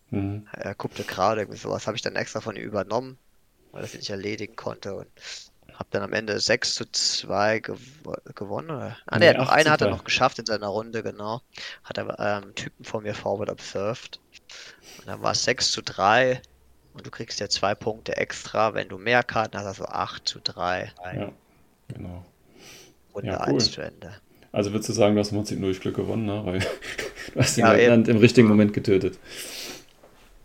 Mhm. 0.09 0.47
Er 0.51 0.75
guckte 0.75 1.03
gerade 1.03 1.41
irgendwie 1.41 1.59
sowas, 1.59 1.87
habe 1.87 1.95
ich 1.95 2.03
dann 2.03 2.15
extra 2.15 2.41
von 2.41 2.55
ihm 2.55 2.63
übernommen, 2.63 3.17
weil 3.71 3.81
er 3.81 3.85
es 3.85 3.93
nicht 3.93 4.09
erledigen 4.09 4.55
konnte. 4.55 4.95
Und 4.95 5.07
hab 5.77 5.89
dann 5.91 6.03
am 6.03 6.13
Ende 6.13 6.39
6 6.39 6.75
zu 6.75 6.91
2 6.91 7.59
gew 7.59 7.75
gewonnen. 8.35 8.71
Oder? 8.71 8.97
Ah, 9.05 9.19
ne, 9.19 9.33
noch 9.33 9.49
eine 9.49 9.69
hat 9.69 9.81
er 9.81 9.89
noch 9.89 10.03
geschafft 10.03 10.39
in 10.39 10.45
seiner 10.45 10.67
Runde, 10.67 11.03
genau. 11.03 11.41
Hat 11.83 11.97
er 11.97 12.19
ähm, 12.19 12.55
Typen 12.55 12.83
von 12.83 13.03
mir 13.03 13.13
forward 13.13 13.49
observed. 13.49 14.19
Und 14.99 15.07
dann 15.07 15.21
war 15.21 15.31
es 15.31 15.43
6 15.43 15.71
zu 15.71 15.81
3. 15.81 16.41
Und 16.93 17.05
du 17.05 17.11
kriegst 17.11 17.39
ja 17.39 17.49
zwei 17.49 17.73
Punkte 17.73 18.17
extra, 18.17 18.73
wenn 18.73 18.87
du 18.87 18.97
mehr 18.97 19.23
Karten 19.23 19.57
hast, 19.57 19.65
also 19.65 19.85
8 19.85 20.27
zu 20.27 20.39
3. 20.39 20.91
Ja, 21.15 21.31
genau. 21.87 22.25
Runde 23.13 23.29
ja, 23.29 23.41
cool. 23.47 23.53
1 23.53 23.71
zu 23.71 23.81
Ende. 23.81 24.13
Also 24.51 24.71
würdest 24.71 24.89
du 24.89 24.93
sagen, 24.93 25.15
du 25.15 25.21
hast 25.21 25.31
im 25.31 25.37
Prinzip 25.37 25.59
durch 25.59 25.81
Glück 25.81 25.95
gewonnen, 25.95 26.25
ne? 26.25 26.41
weil 26.45 26.59
du 27.33 27.39
hast 27.39 27.57
den 27.57 27.65
ja, 27.65 27.73
Leutnant 27.73 28.07
im 28.07 28.17
richtigen 28.17 28.47
Moment 28.47 28.73
getötet. 28.73 29.17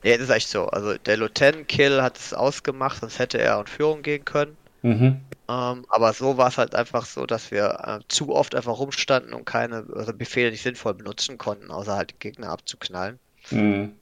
Ja, 0.03 0.15
das 0.15 0.29
ist 0.29 0.31
echt 0.31 0.49
so. 0.49 0.67
Also 0.67 0.97
der 0.97 1.19
Lieutenant-Kill 1.19 2.01
hat 2.03 2.17
es 2.17 2.33
ausgemacht, 2.33 3.01
sonst 3.01 3.19
hätte 3.19 3.39
er 3.39 3.61
in 3.61 3.67
Führung 3.67 4.03
gehen 4.03 4.25
können. 4.25 4.57
Mhm. 4.83 5.21
Ähm, 5.49 5.87
aber 5.89 6.13
so 6.13 6.37
war 6.37 6.49
es 6.49 6.59
halt 6.59 6.75
einfach 6.75 7.07
so, 7.07 7.27
dass 7.27 7.51
wir 7.51 7.81
äh, 7.85 8.09
zu 8.09 8.35
oft 8.35 8.55
einfach 8.55 8.79
rumstanden 8.79 9.33
und 9.33 9.47
keine 9.47 9.87
also 9.95 10.13
Befehle 10.13 10.51
nicht 10.51 10.63
sinnvoll 10.63 10.95
benutzen 10.95 11.39
konnten, 11.39 11.71
außer 11.71 11.97
halt 11.97 12.21
Gegner 12.21 12.51
abzuknallen. 12.51 13.19
Mhm. 13.51 13.97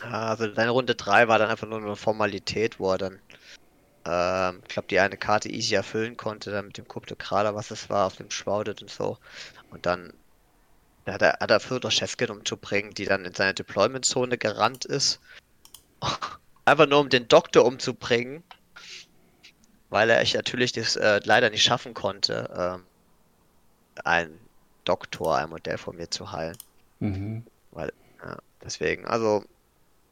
Also 0.00 0.46
deine 0.46 0.70
Runde 0.70 0.94
3 0.94 1.28
war 1.28 1.38
dann 1.38 1.50
einfach 1.50 1.66
nur 1.66 1.78
eine 1.78 1.96
Formalität, 1.96 2.78
wo 2.78 2.92
er 2.92 2.98
dann, 2.98 3.20
ähm, 4.04 4.62
ich 4.66 4.74
glaube, 4.74 4.88
die 4.88 5.00
eine 5.00 5.16
Karte 5.16 5.48
easy 5.48 5.74
erfüllen 5.74 6.16
konnte, 6.16 6.50
dann 6.50 6.66
mit 6.66 6.78
dem 6.78 6.86
Coup 6.86 7.04
de 7.04 7.16
Kraler, 7.16 7.54
was 7.54 7.70
es 7.70 7.90
war, 7.90 8.06
auf 8.06 8.16
dem 8.16 8.30
Schwaudet 8.30 8.80
und 8.80 8.90
so. 8.90 9.18
Und 9.70 9.86
dann 9.86 10.12
hat 11.06 11.22
er, 11.22 11.38
hat 11.40 11.50
er 11.50 11.56
auch 11.58 11.90
Chefkin 11.90 12.30
umzubringen, 12.30 12.94
die 12.94 13.06
dann 13.06 13.24
in 13.24 13.34
seine 13.34 13.54
Deployment-Zone 13.54 14.38
gerannt 14.38 14.84
ist. 14.84 15.20
Einfach 16.64 16.86
nur 16.86 17.00
um 17.00 17.08
den 17.08 17.26
Doktor 17.26 17.64
umzubringen 17.64 18.44
weil 19.90 20.08
er 20.10 20.22
ich 20.22 20.34
natürlich 20.34 20.72
das 20.72 20.96
äh, 20.96 21.20
leider 21.24 21.50
nicht 21.50 21.62
schaffen 21.62 21.94
konnte, 21.94 22.48
ähm, 22.56 22.84
ein 24.04 24.38
Doktor, 24.84 25.36
ein 25.36 25.50
Modell 25.50 25.78
von 25.78 25.96
mir 25.96 26.10
zu 26.10 26.32
heilen. 26.32 26.56
Mhm. 27.00 27.44
Weil, 27.72 27.92
ja, 28.24 28.38
deswegen, 28.64 29.06
also 29.06 29.44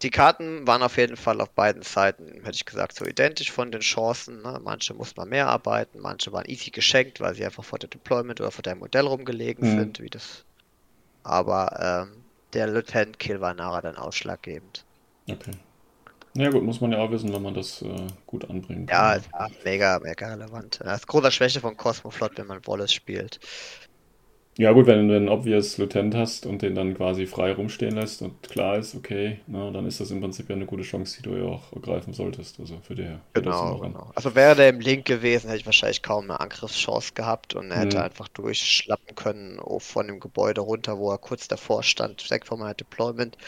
die 0.02 0.10
Karten 0.10 0.66
waren 0.66 0.82
auf 0.82 0.96
jeden 0.96 1.16
Fall 1.16 1.40
auf 1.40 1.50
beiden 1.50 1.82
Seiten, 1.82 2.44
hätte 2.44 2.52
ich 2.52 2.64
gesagt, 2.64 2.94
so 2.94 3.04
identisch 3.04 3.50
von 3.50 3.72
den 3.72 3.80
Chancen. 3.80 4.42
Ne? 4.42 4.60
Manche 4.62 4.94
mussten 4.94 5.20
man 5.20 5.28
mehr 5.28 5.48
arbeiten, 5.48 5.98
manche 6.00 6.32
waren 6.32 6.46
easy 6.46 6.70
geschenkt, 6.70 7.20
weil 7.20 7.34
sie 7.34 7.44
einfach 7.44 7.64
vor 7.64 7.78
der 7.78 7.88
Deployment 7.88 8.40
oder 8.40 8.50
vor 8.50 8.62
deinem 8.62 8.78
Modell 8.78 9.06
rumgelegen 9.06 9.72
mhm. 9.72 9.78
sind, 9.78 10.00
wie 10.00 10.10
das. 10.10 10.44
Aber 11.24 12.06
ähm, 12.08 12.22
der 12.52 12.68
Lieutenant 12.68 13.18
Kill 13.18 13.40
war 13.40 13.54
nachher 13.54 13.82
dann 13.82 13.96
ausschlaggebend. 13.96 14.84
Okay. 15.28 15.52
Ja 16.38 16.50
gut, 16.50 16.62
muss 16.62 16.80
man 16.80 16.92
ja 16.92 16.98
auch 16.98 17.10
wissen, 17.10 17.32
wenn 17.32 17.42
man 17.42 17.54
das 17.54 17.82
äh, 17.82 18.06
gut 18.24 18.48
anbringt. 18.48 18.88
Ja, 18.88 19.16
ja, 19.16 19.48
mega, 19.64 19.98
mega 19.98 20.28
relevant. 20.28 20.78
Das 20.84 21.00
ist 21.00 21.08
große 21.08 21.32
Schwäche 21.32 21.58
von 21.58 21.76
Cosmoflot, 21.76 22.38
wenn 22.38 22.46
man 22.46 22.64
Wallace 22.64 22.92
spielt. 22.92 23.40
Ja 24.58 24.72
gut, 24.72 24.88
wenn 24.88 25.06
du 25.06 25.14
einen 25.14 25.28
Obvious 25.28 25.78
Lieutenant 25.78 26.16
hast 26.16 26.44
und 26.44 26.62
den 26.62 26.74
dann 26.74 26.96
quasi 26.96 27.26
frei 27.26 27.52
rumstehen 27.52 27.94
lässt 27.94 28.22
und 28.22 28.42
klar 28.42 28.76
ist, 28.76 28.96
okay, 28.96 29.38
na, 29.46 29.70
dann 29.70 29.86
ist 29.86 30.00
das 30.00 30.10
im 30.10 30.20
Prinzip 30.20 30.48
ja 30.48 30.56
eine 30.56 30.66
gute 30.66 30.82
Chance, 30.82 31.16
die 31.16 31.22
du 31.22 31.36
ja 31.36 31.44
auch 31.44 31.72
ergreifen 31.72 32.12
solltest. 32.12 32.58
Also 32.58 32.76
für 32.82 32.96
die. 32.96 33.06
Genau, 33.34 33.78
genau. 33.78 34.10
Also 34.16 34.34
wäre 34.34 34.56
der 34.56 34.70
im 34.70 34.80
Link 34.80 35.04
gewesen, 35.06 35.46
hätte 35.46 35.60
ich 35.60 35.66
wahrscheinlich 35.66 36.02
kaum 36.02 36.24
eine 36.24 36.40
Angriffschance 36.40 37.14
gehabt 37.14 37.54
und 37.54 37.70
er 37.70 37.82
hätte 37.82 37.98
hm. 37.98 38.04
einfach 38.06 38.26
durchschlappen 38.26 39.14
können 39.14 39.60
von 39.78 40.08
dem 40.08 40.18
Gebäude 40.18 40.60
runter, 40.60 40.98
wo 40.98 41.12
er 41.12 41.18
kurz 41.18 41.46
davor 41.46 41.84
stand, 41.84 42.28
weg 42.28 42.44
von 42.44 42.58
meinem 42.58 42.76
Deployment. 42.76 43.38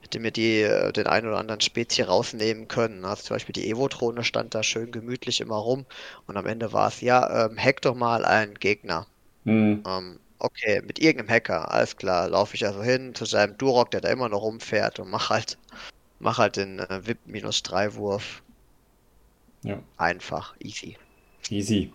Hätte 0.00 0.18
mir 0.18 0.32
die 0.32 0.62
äh, 0.62 0.92
den 0.92 1.06
einen 1.06 1.28
oder 1.28 1.38
anderen 1.38 1.60
Spezi 1.60 2.02
rausnehmen 2.02 2.66
können. 2.66 3.04
Also 3.04 3.22
zum 3.22 3.36
Beispiel 3.36 3.52
die 3.52 3.70
Evo-Drohne 3.70 4.24
stand 4.24 4.56
da 4.56 4.64
schön 4.64 4.90
gemütlich 4.90 5.40
immer 5.40 5.58
rum 5.58 5.86
und 6.26 6.36
am 6.36 6.46
Ende 6.46 6.72
war 6.72 6.88
es, 6.88 7.02
ja, 7.02 7.46
ähm, 7.46 7.56
hack 7.56 7.82
doch 7.82 7.94
mal 7.94 8.24
einen 8.24 8.54
Gegner. 8.54 9.06
Hm. 9.44 9.84
Ähm, 9.86 10.18
Okay, 10.38 10.82
mit 10.86 10.98
irgendeinem 10.98 11.30
Hacker, 11.30 11.72
alles 11.72 11.96
klar. 11.96 12.28
Laufe 12.28 12.54
ich 12.54 12.66
also 12.66 12.82
hin 12.82 13.14
zu 13.14 13.24
seinem 13.24 13.56
Durok, 13.56 13.90
der 13.90 14.02
da 14.02 14.10
immer 14.10 14.28
noch 14.28 14.42
rumfährt 14.42 14.98
und 14.98 15.10
mach 15.10 15.30
halt, 15.30 15.58
mach 16.18 16.38
halt 16.38 16.56
den 16.56 16.78
äh, 16.78 17.00
VIP-3-Wurf. 17.04 18.42
Ja. 19.62 19.78
Einfach, 19.96 20.54
easy. 20.60 20.96
Easy. 21.50 21.92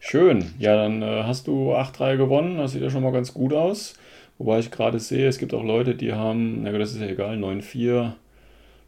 Schön. 0.00 0.54
Ja, 0.58 0.76
dann 0.76 1.00
äh, 1.02 1.22
hast 1.24 1.46
du 1.46 1.74
8-3 1.74 2.16
gewonnen. 2.18 2.58
Das 2.58 2.72
sieht 2.72 2.82
ja 2.82 2.90
schon 2.90 3.02
mal 3.02 3.12
ganz 3.12 3.32
gut 3.32 3.54
aus. 3.54 3.94
Wobei 4.36 4.58
ich 4.58 4.70
gerade 4.70 5.00
sehe, 5.00 5.26
es 5.28 5.38
gibt 5.38 5.54
auch 5.54 5.62
Leute, 5.62 5.94
die 5.94 6.12
haben, 6.12 6.62
na 6.62 6.72
gut, 6.72 6.80
das 6.80 6.92
ist 6.92 7.00
ja 7.00 7.06
egal, 7.06 7.36
9-4. 7.38 8.12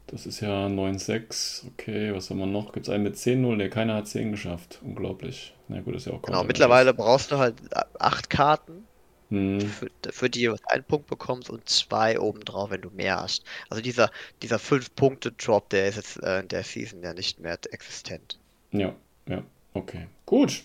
Das 0.07 0.25
ist 0.25 0.39
ja 0.39 0.67
9-6. 0.67 1.65
Okay, 1.73 2.13
was 2.13 2.29
haben 2.29 2.39
wir 2.39 2.45
noch? 2.45 2.71
Gibt 2.71 2.87
es 2.87 2.93
einen 2.93 3.03
mit 3.03 3.15
10-0? 3.15 3.55
Ne, 3.55 3.69
keiner 3.69 3.95
hat 3.95 4.07
10 4.07 4.31
geschafft. 4.31 4.79
Unglaublich. 4.83 5.53
Na 5.67 5.81
gut, 5.81 5.95
ist 5.95 6.07
ja 6.07 6.13
auch 6.13 6.21
Genau, 6.21 6.43
mittlerweile 6.43 6.93
brauchst 6.93 7.31
du 7.31 7.37
halt 7.37 7.55
8 7.99 8.29
Karten, 8.29 8.87
hm. 9.29 9.59
für, 9.59 9.89
für, 10.09 10.29
die 10.29 10.45
du 10.45 10.55
einen 10.67 10.85
Punkt 10.85 11.07
bekommst 11.07 11.49
und 11.49 11.67
zwei 11.67 12.17
obendrauf, 12.19 12.71
wenn 12.71 12.81
du 12.81 12.89
mehr 12.89 13.19
hast. 13.19 13.43
Also 13.69 13.83
dieser, 13.83 14.09
dieser 14.41 14.57
5-Punkte-Drop, 14.57 15.69
der 15.69 15.87
ist 15.87 15.97
jetzt 15.97 16.23
äh, 16.23 16.39
in 16.39 16.47
der 16.47 16.63
Season 16.63 17.03
ja 17.03 17.13
nicht 17.13 17.41
mehr 17.41 17.57
existent. 17.71 18.39
Ja, 18.71 18.95
ja, 19.27 19.43
okay. 19.73 20.07
Gut. 20.25 20.63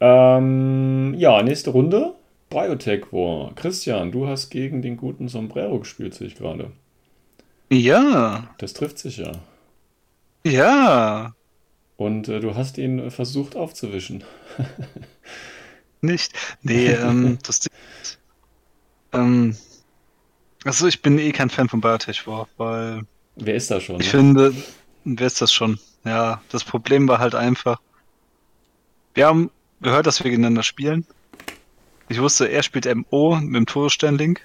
Ähm, 0.00 1.14
ja, 1.16 1.42
nächste 1.42 1.70
Runde. 1.70 2.14
Biotech 2.50 3.12
War. 3.12 3.54
Christian, 3.54 4.10
du 4.10 4.26
hast 4.26 4.50
gegen 4.50 4.82
den 4.82 4.96
guten 4.96 5.28
Sombrero 5.28 5.78
gespielt, 5.78 6.14
sehe 6.14 6.26
ich 6.26 6.34
gerade. 6.34 6.72
Ja. 7.70 8.48
Das 8.58 8.72
trifft 8.72 8.98
sich 8.98 9.18
ja. 9.18 9.32
Ja. 10.44 11.34
Und 11.96 12.28
äh, 12.28 12.40
du 12.40 12.54
hast 12.54 12.78
ihn 12.78 13.10
versucht 13.10 13.56
aufzuwischen. 13.56 14.24
Nicht? 16.00 16.32
Nee, 16.62 16.86
ähm, 16.88 17.38
das 17.42 17.68
ähm, 19.12 19.56
also 20.64 20.86
ich 20.86 21.02
bin 21.02 21.18
eh 21.18 21.32
kein 21.32 21.50
Fan 21.50 21.68
von 21.68 21.80
Biotech 21.80 22.26
War, 22.26 22.48
weil. 22.56 23.02
Wer 23.36 23.54
ist 23.54 23.70
da 23.70 23.80
schon? 23.80 24.00
Ich 24.00 24.12
ne? 24.12 24.18
finde, 24.18 24.54
wer 25.04 25.26
ist 25.26 25.40
das 25.40 25.52
schon? 25.52 25.78
Ja, 26.04 26.42
das 26.50 26.64
Problem 26.64 27.08
war 27.08 27.18
halt 27.18 27.34
einfach. 27.34 27.80
Wir 29.14 29.26
haben 29.26 29.50
gehört, 29.80 30.06
dass 30.06 30.22
wir 30.22 30.30
gegeneinander 30.30 30.62
spielen. 30.62 31.06
Ich 32.08 32.20
wusste, 32.20 32.46
er 32.46 32.62
spielt 32.62 32.92
MO 32.94 33.36
mit 33.36 33.56
dem 33.56 33.66
Todesstern-Link. 33.66 34.44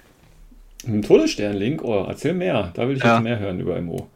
Dem 0.84 1.02
Todesstern-Link? 1.02 1.82
Oh, 1.82 2.04
erzähl 2.08 2.34
mehr. 2.34 2.70
Da 2.74 2.88
will 2.88 2.96
ich 2.96 3.02
ja. 3.02 3.14
jetzt 3.14 3.24
mehr 3.24 3.38
hören 3.38 3.60
über 3.60 3.80
MO. 3.80 4.08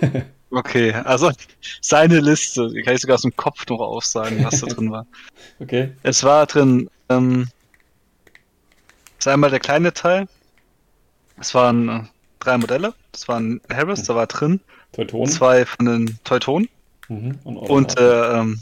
okay, 0.50 0.92
also 0.92 1.30
seine 1.80 2.20
Liste. 2.20 2.68
Die 2.70 2.82
kann 2.82 2.94
ich 2.94 3.00
sogar 3.00 3.14
aus 3.14 3.22
dem 3.22 3.36
Kopf 3.36 3.66
noch 3.68 3.80
aufsagen, 3.80 4.44
was 4.44 4.60
da 4.60 4.66
drin 4.66 4.90
war. 4.90 5.06
Okay. 5.60 5.92
Es 6.02 6.24
war 6.24 6.46
drin, 6.46 6.90
ähm, 7.08 7.46
das 9.18 9.26
ist 9.26 9.28
einmal 9.28 9.50
der 9.50 9.60
kleine 9.60 9.92
Teil. 9.92 10.26
Es 11.38 11.54
waren 11.54 11.88
äh, 11.88 12.00
drei 12.40 12.58
Modelle. 12.58 12.92
Das 13.12 13.28
waren 13.28 13.60
Harris, 13.72 14.02
da 14.02 14.16
war 14.16 14.26
drin. 14.26 14.60
Teutonen. 14.92 15.30
Zwei 15.30 15.64
von 15.64 15.86
den 15.86 16.18
Teutonen. 16.24 16.68
Mhm. 17.08 17.38
Und, 17.44 17.56
und 17.56 17.98
äh, 17.98 18.40
ähm, 18.40 18.60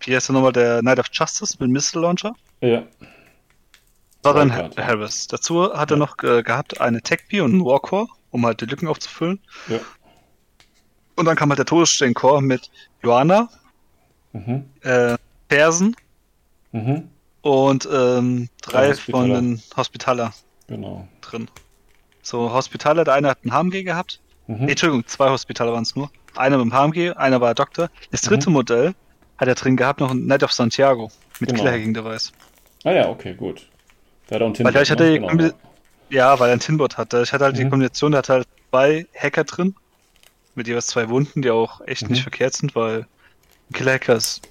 wie 0.00 0.14
heißt 0.14 0.28
der 0.28 0.34
nochmal? 0.34 0.52
Der 0.52 0.80
Knight 0.80 0.98
of 0.98 1.06
Justice 1.12 1.56
mit 1.58 1.70
Missile 1.70 2.02
Launcher. 2.02 2.34
Ja. 2.60 2.82
War 4.22 4.34
dann 4.34 4.52
Harris. 4.52 5.26
Dazu 5.26 5.72
hat 5.72 5.90
er 5.90 5.96
noch 5.96 6.16
äh, 6.22 6.42
gehabt 6.42 6.80
eine 6.80 7.02
Tech-Bee 7.02 7.40
und 7.40 7.52
einen 7.52 7.64
Warcore, 7.64 8.06
um 8.30 8.46
halt 8.46 8.60
die 8.60 8.66
Lücken 8.66 8.86
aufzufüllen. 8.86 9.40
Ja. 9.68 9.80
Und 11.16 11.24
dann 11.24 11.36
kam 11.36 11.50
halt 11.50 11.58
der 11.58 11.66
Todesstern-Core 11.66 12.42
mit 12.42 12.70
Joanna, 13.02 13.48
mhm. 14.32 14.64
äh, 14.82 15.16
Persen 15.48 15.96
mhm. 16.70 17.08
und 17.42 17.88
ähm, 17.92 18.48
drei 18.62 18.94
von 18.94 19.28
den 19.28 19.62
Hospitaler 19.76 20.32
genau. 20.68 21.06
drin. 21.20 21.48
So, 22.22 22.52
Hospitaler, 22.52 23.04
der 23.04 23.14
eine 23.14 23.28
hat 23.28 23.38
einen 23.42 23.52
HMG 23.52 23.82
gehabt. 23.82 24.20
Mhm. 24.46 24.64
Nee, 24.64 24.70
Entschuldigung, 24.70 25.06
zwei 25.06 25.28
Hospitaler 25.30 25.72
waren 25.72 25.82
es 25.82 25.96
nur. 25.96 26.10
Einer 26.36 26.58
mit 26.58 26.66
dem 26.66 26.72
HMG, 26.72 27.16
einer 27.16 27.40
war 27.40 27.54
Doktor. 27.54 27.90
Das 28.12 28.22
dritte 28.22 28.48
mhm. 28.48 28.54
Modell 28.54 28.94
hat 29.36 29.48
er 29.48 29.54
drin 29.56 29.76
gehabt, 29.76 30.00
noch 30.00 30.12
ein 30.12 30.24
Knight 30.24 30.44
of 30.44 30.52
Santiago 30.52 31.10
mit 31.40 31.50
genau. 31.50 31.62
Killer-Hacking-Device. 31.62 32.32
Ah 32.84 32.92
ja, 32.92 33.08
okay, 33.08 33.34
gut. 33.34 33.68
Der 34.28 34.36
hat 34.36 34.42
auch 34.42 34.46
einen 34.46 34.54
Tinbot. 34.54 34.74
Weil 34.74 34.82
ich 34.82 34.90
hatte 34.90 35.04
ne? 35.04 35.20
genau. 35.20 35.50
Ja, 36.10 36.38
weil 36.38 36.50
er 36.50 36.54
ein 36.54 36.60
Tinbot 36.60 36.98
hatte. 36.98 37.22
Ich 37.22 37.32
hatte 37.32 37.44
halt 37.44 37.54
mhm. 37.54 37.58
die 37.60 37.68
Kombination, 37.68 38.12
der 38.12 38.18
hat 38.18 38.28
halt 38.28 38.46
zwei 38.70 39.06
Hacker 39.16 39.44
drin. 39.44 39.74
Mit 40.54 40.68
jeweils 40.68 40.86
zwei 40.88 41.08
Wunden, 41.08 41.40
die 41.40 41.50
auch 41.50 41.80
echt 41.86 42.02
mhm. 42.02 42.10
nicht 42.10 42.22
verkehrt 42.22 42.54
sind, 42.54 42.74
weil 42.74 43.06
ein 43.70 43.72
Killer-Hacker 43.72 44.16
ist 44.16 44.42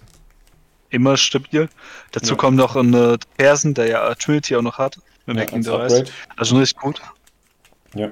immer 0.89 1.17
stabil. 1.17 1.69
Dazu 2.11 2.31
ja. 2.31 2.37
kommt 2.37 2.57
noch 2.57 2.75
ein 2.75 3.17
Persen, 3.37 3.75
der 3.75 3.87
ja 3.87 4.15
Trinity 4.15 4.55
auch 4.55 4.63
noch 4.63 4.77
hat. 4.79 4.97
Mit 5.27 5.37
ja, 5.37 5.43
Hacking 5.43 5.61
Device. 5.61 6.11
Also 6.35 6.57
richtig 6.57 6.79
gut. 6.79 7.01
Ja. 7.93 8.09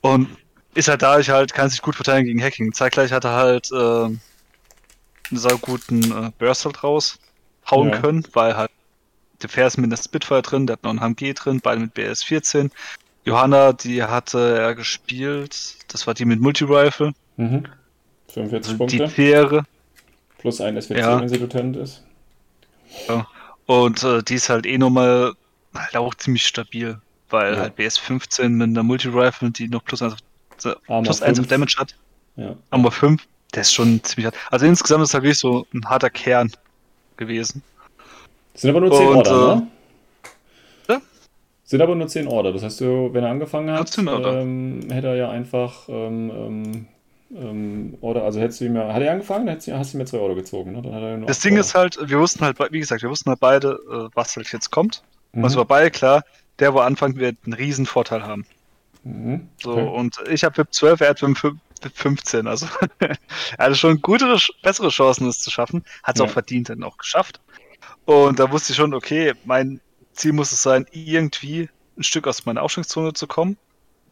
Und 0.00 0.28
ist 0.74 0.88
halt 0.88 1.02
dadurch 1.02 1.28
halt, 1.28 1.52
kann 1.52 1.68
sich 1.68 1.82
gut 1.82 1.94
verteidigen 1.94 2.28
gegen 2.28 2.42
Hacking. 2.42 2.72
Zeitgleich 2.72 3.12
hat 3.12 3.24
er 3.24 3.32
halt 3.32 3.70
äh, 3.72 3.76
einen 3.76 4.20
sehr 5.30 5.58
guten 5.58 6.12
äh, 6.12 6.30
Burst 6.38 6.64
halt 6.64 6.82
raushauen 6.82 7.90
ja. 7.90 7.98
können, 7.98 8.24
weil 8.32 8.56
halt 8.56 8.70
der 9.42 9.48
Vers 9.48 9.76
mit 9.76 9.90
der 9.90 9.96
Spitfire 9.96 10.42
drin, 10.42 10.66
der 10.66 10.74
hat 10.74 10.82
noch 10.82 10.90
ein 10.90 11.00
HMG 11.00 11.34
drin, 11.34 11.60
beide 11.62 11.80
mit 11.80 11.94
BS 11.94 12.24
14. 12.24 12.70
Johanna, 13.24 13.72
die 13.72 14.02
hatte 14.02 14.58
er 14.58 14.74
gespielt, 14.74 15.76
das 15.88 16.06
war 16.06 16.14
die 16.14 16.24
mit 16.24 16.40
Multi-Rifle. 16.40 17.12
Mhm. 17.36 17.64
45 18.32 18.52
also 18.52 18.78
Punkte. 18.78 18.96
Die 18.96 19.08
Fähre. 19.08 19.64
Plus 20.38 20.60
ein 20.60 20.80
SWC, 20.80 20.98
ja. 20.98 21.20
wenn 21.20 21.28
sie 21.28 21.36
Lieutenant 21.36 21.76
ist. 21.76 22.04
Ja. 23.08 23.26
Und 23.66 24.02
äh, 24.02 24.22
die 24.22 24.34
ist 24.34 24.48
halt 24.48 24.66
eh 24.66 24.78
nochmal 24.78 25.32
halt 25.74 25.96
auch 25.96 26.14
ziemlich 26.14 26.46
stabil, 26.46 27.00
weil 27.28 27.54
ja. 27.54 27.60
halt 27.60 27.76
BS 27.76 27.98
15 27.98 28.52
mit 28.54 28.68
einer 28.68 28.82
Multi-Rifle, 28.82 29.50
die 29.50 29.68
noch 29.68 29.84
plus 29.84 30.02
1 30.02 30.14
auf, 30.14 30.80
plus 30.86 31.22
1 31.22 31.40
auf 31.40 31.46
Damage 31.46 31.76
hat. 31.78 31.94
Ja. 32.36 32.56
Armor 32.70 32.92
5, 32.92 33.22
der 33.54 33.62
ist 33.62 33.72
schon 33.72 34.02
ziemlich 34.04 34.26
hart. 34.26 34.36
Also 34.50 34.66
insgesamt 34.66 35.04
ist 35.04 35.14
halt 35.14 35.24
wirklich 35.24 35.38
so 35.38 35.66
ein 35.74 35.84
harter 35.84 36.10
Kern 36.10 36.50
gewesen. 37.16 37.62
Sind 38.58 38.70
aber 38.70 38.80
nur 38.80 38.92
10 38.92 39.08
Order, 39.08 39.30
äh, 39.30 39.54
ne? 39.54 39.66
Ja? 40.88 41.00
Sind 41.62 41.80
aber 41.80 41.94
nur 41.94 42.08
10 42.08 42.26
Order. 42.26 42.52
Das 42.52 42.64
heißt, 42.64 42.80
wenn 42.80 43.22
er 43.22 43.30
angefangen 43.30 43.70
hat, 43.70 43.96
ähm, 43.96 44.80
hätte 44.90 45.06
er 45.06 45.14
ja 45.14 45.30
einfach 45.30 45.88
ähm, 45.88 46.30
ähm, 46.30 46.86
ähm, 47.36 47.98
Order, 48.00 48.24
also 48.24 48.40
hättest 48.40 48.60
du 48.60 48.64
ihm 48.64 48.74
ja, 48.74 48.92
hat 48.92 49.00
er 49.00 49.12
angefangen, 49.12 49.46
dann 49.46 49.56
hast 49.56 49.92
du 49.92 49.96
ihm 49.96 50.00
ja 50.00 50.06
zwei 50.06 50.18
Order 50.18 50.34
gezogen, 50.34 50.72
ne? 50.72 51.22
das 51.26 51.40
Ding 51.40 51.52
Order. 51.52 51.60
ist 51.60 51.74
halt, 51.74 51.98
wir 52.02 52.18
wussten 52.18 52.44
halt, 52.44 52.58
wie 52.72 52.80
gesagt, 52.80 53.02
wir 53.02 53.10
wussten 53.10 53.30
halt 53.30 53.38
beide, 53.38 53.78
äh, 53.90 54.08
was 54.14 54.34
halt 54.34 54.50
jetzt 54.52 54.70
kommt. 54.70 55.02
Mhm. 55.32 55.44
Also 55.44 55.58
war 55.58 55.66
beide 55.66 55.90
klar, 55.92 56.24
der, 56.58 56.74
wo 56.74 56.80
anfangen 56.80 57.16
wird, 57.16 57.36
einen 57.44 57.52
riesen 57.52 57.86
Vorteil 57.86 58.24
haben. 58.24 58.44
Mhm. 59.04 59.48
So, 59.62 59.72
okay. 59.72 59.86
und 59.86 60.16
ich 60.28 60.42
habe 60.42 60.56
VIP 60.56 60.74
12, 60.74 61.00
er 61.02 61.10
hat 61.10 61.22
VIP 61.22 61.54
15. 61.94 62.48
Also 62.48 62.66
er 62.98 63.16
hatte 63.58 63.76
schon 63.76 64.00
gute, 64.00 64.36
bessere 64.62 64.88
Chancen, 64.88 65.26
das 65.26 65.38
zu 65.38 65.50
schaffen. 65.52 65.84
Hat 66.02 66.16
es 66.16 66.20
ja. 66.20 66.26
auch 66.26 66.30
verdient 66.30 66.70
dann 66.70 66.82
auch 66.82 66.96
geschafft. 66.96 67.40
Und 68.04 68.38
da 68.38 68.50
wusste 68.50 68.72
ich 68.72 68.76
schon, 68.76 68.94
okay, 68.94 69.34
mein 69.44 69.80
Ziel 70.12 70.32
muss 70.32 70.52
es 70.52 70.62
sein, 70.62 70.86
irgendwie 70.92 71.68
ein 71.96 72.02
Stück 72.02 72.26
aus 72.26 72.46
meiner 72.46 72.62
Aufstiegszone 72.62 73.12
zu 73.12 73.26
kommen. 73.26 73.56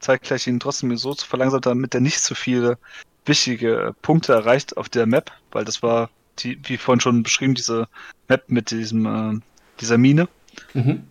Zeitgleich 0.00 0.46
ihn 0.46 0.60
trotzdem 0.60 0.96
so 0.96 1.14
zu 1.14 1.26
verlangsamen, 1.26 1.62
damit 1.62 1.94
er 1.94 2.00
nicht 2.00 2.20
zu 2.20 2.34
viele 2.34 2.78
wichtige 3.24 3.94
Punkte 4.02 4.34
erreicht 4.34 4.76
auf 4.76 4.88
der 4.88 5.06
Map, 5.06 5.32
weil 5.50 5.64
das 5.64 5.82
war, 5.82 6.10
die, 6.38 6.58
wie 6.64 6.76
vorhin 6.76 7.00
schon 7.00 7.22
beschrieben, 7.22 7.54
diese 7.54 7.88
Map 8.28 8.44
mit 8.48 8.70
diesem, 8.70 9.06
äh, 9.06 9.40
dieser 9.80 9.98
Mine. 9.98 10.28
Mhm. 10.74 11.04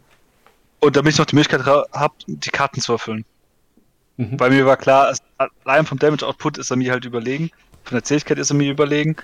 Und 0.80 0.96
damit 0.96 1.14
ich 1.14 1.20
noch 1.20 1.26
die 1.26 1.36
Möglichkeit 1.36 1.66
habe, 1.66 2.14
die 2.28 2.52
Karten 2.52 2.80
zu 2.80 2.94
erfüllen. 2.94 3.26
Mhm. 4.18 4.38
Bei 4.38 4.50
mir 4.50 4.66
war 4.66 4.78
klar, 4.78 5.14
allein 5.64 5.86
vom 5.86 6.00
Damage 6.00 6.26
Output 6.26 6.58
ist 6.58 6.70
er 6.70 6.78
mir 6.78 6.92
halt 6.92 7.06
überlegen, 7.06 7.50
von 7.84 7.96
der 7.96 8.04
Zähigkeit 8.04 8.38
ist 8.38 8.52
er 8.52 8.56
mir 8.56 8.72
überlegen 8.72 9.16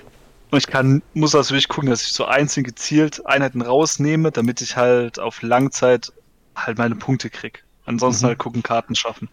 und 0.52 0.58
ich 0.58 0.68
kann, 0.68 1.02
muss 1.14 1.34
also 1.34 1.52
wirklich 1.52 1.70
gucken, 1.70 1.90
dass 1.90 2.04
ich 2.04 2.14
so 2.14 2.26
einzeln 2.26 2.64
gezielt 2.64 3.26
Einheiten 3.26 3.62
rausnehme, 3.62 4.32
damit 4.32 4.62
ich 4.62 4.76
halt 4.76 5.18
auf 5.18 5.42
Langzeit 5.42 6.12
halt 6.56 6.78
meine 6.78 6.96
Punkte 6.96 7.30
krieg. 7.30 7.64
Ansonsten 7.86 8.26
mhm. 8.26 8.30
halt 8.30 8.40
gucken, 8.40 8.62
Karten 8.62 8.94
schaffen. 8.96 9.30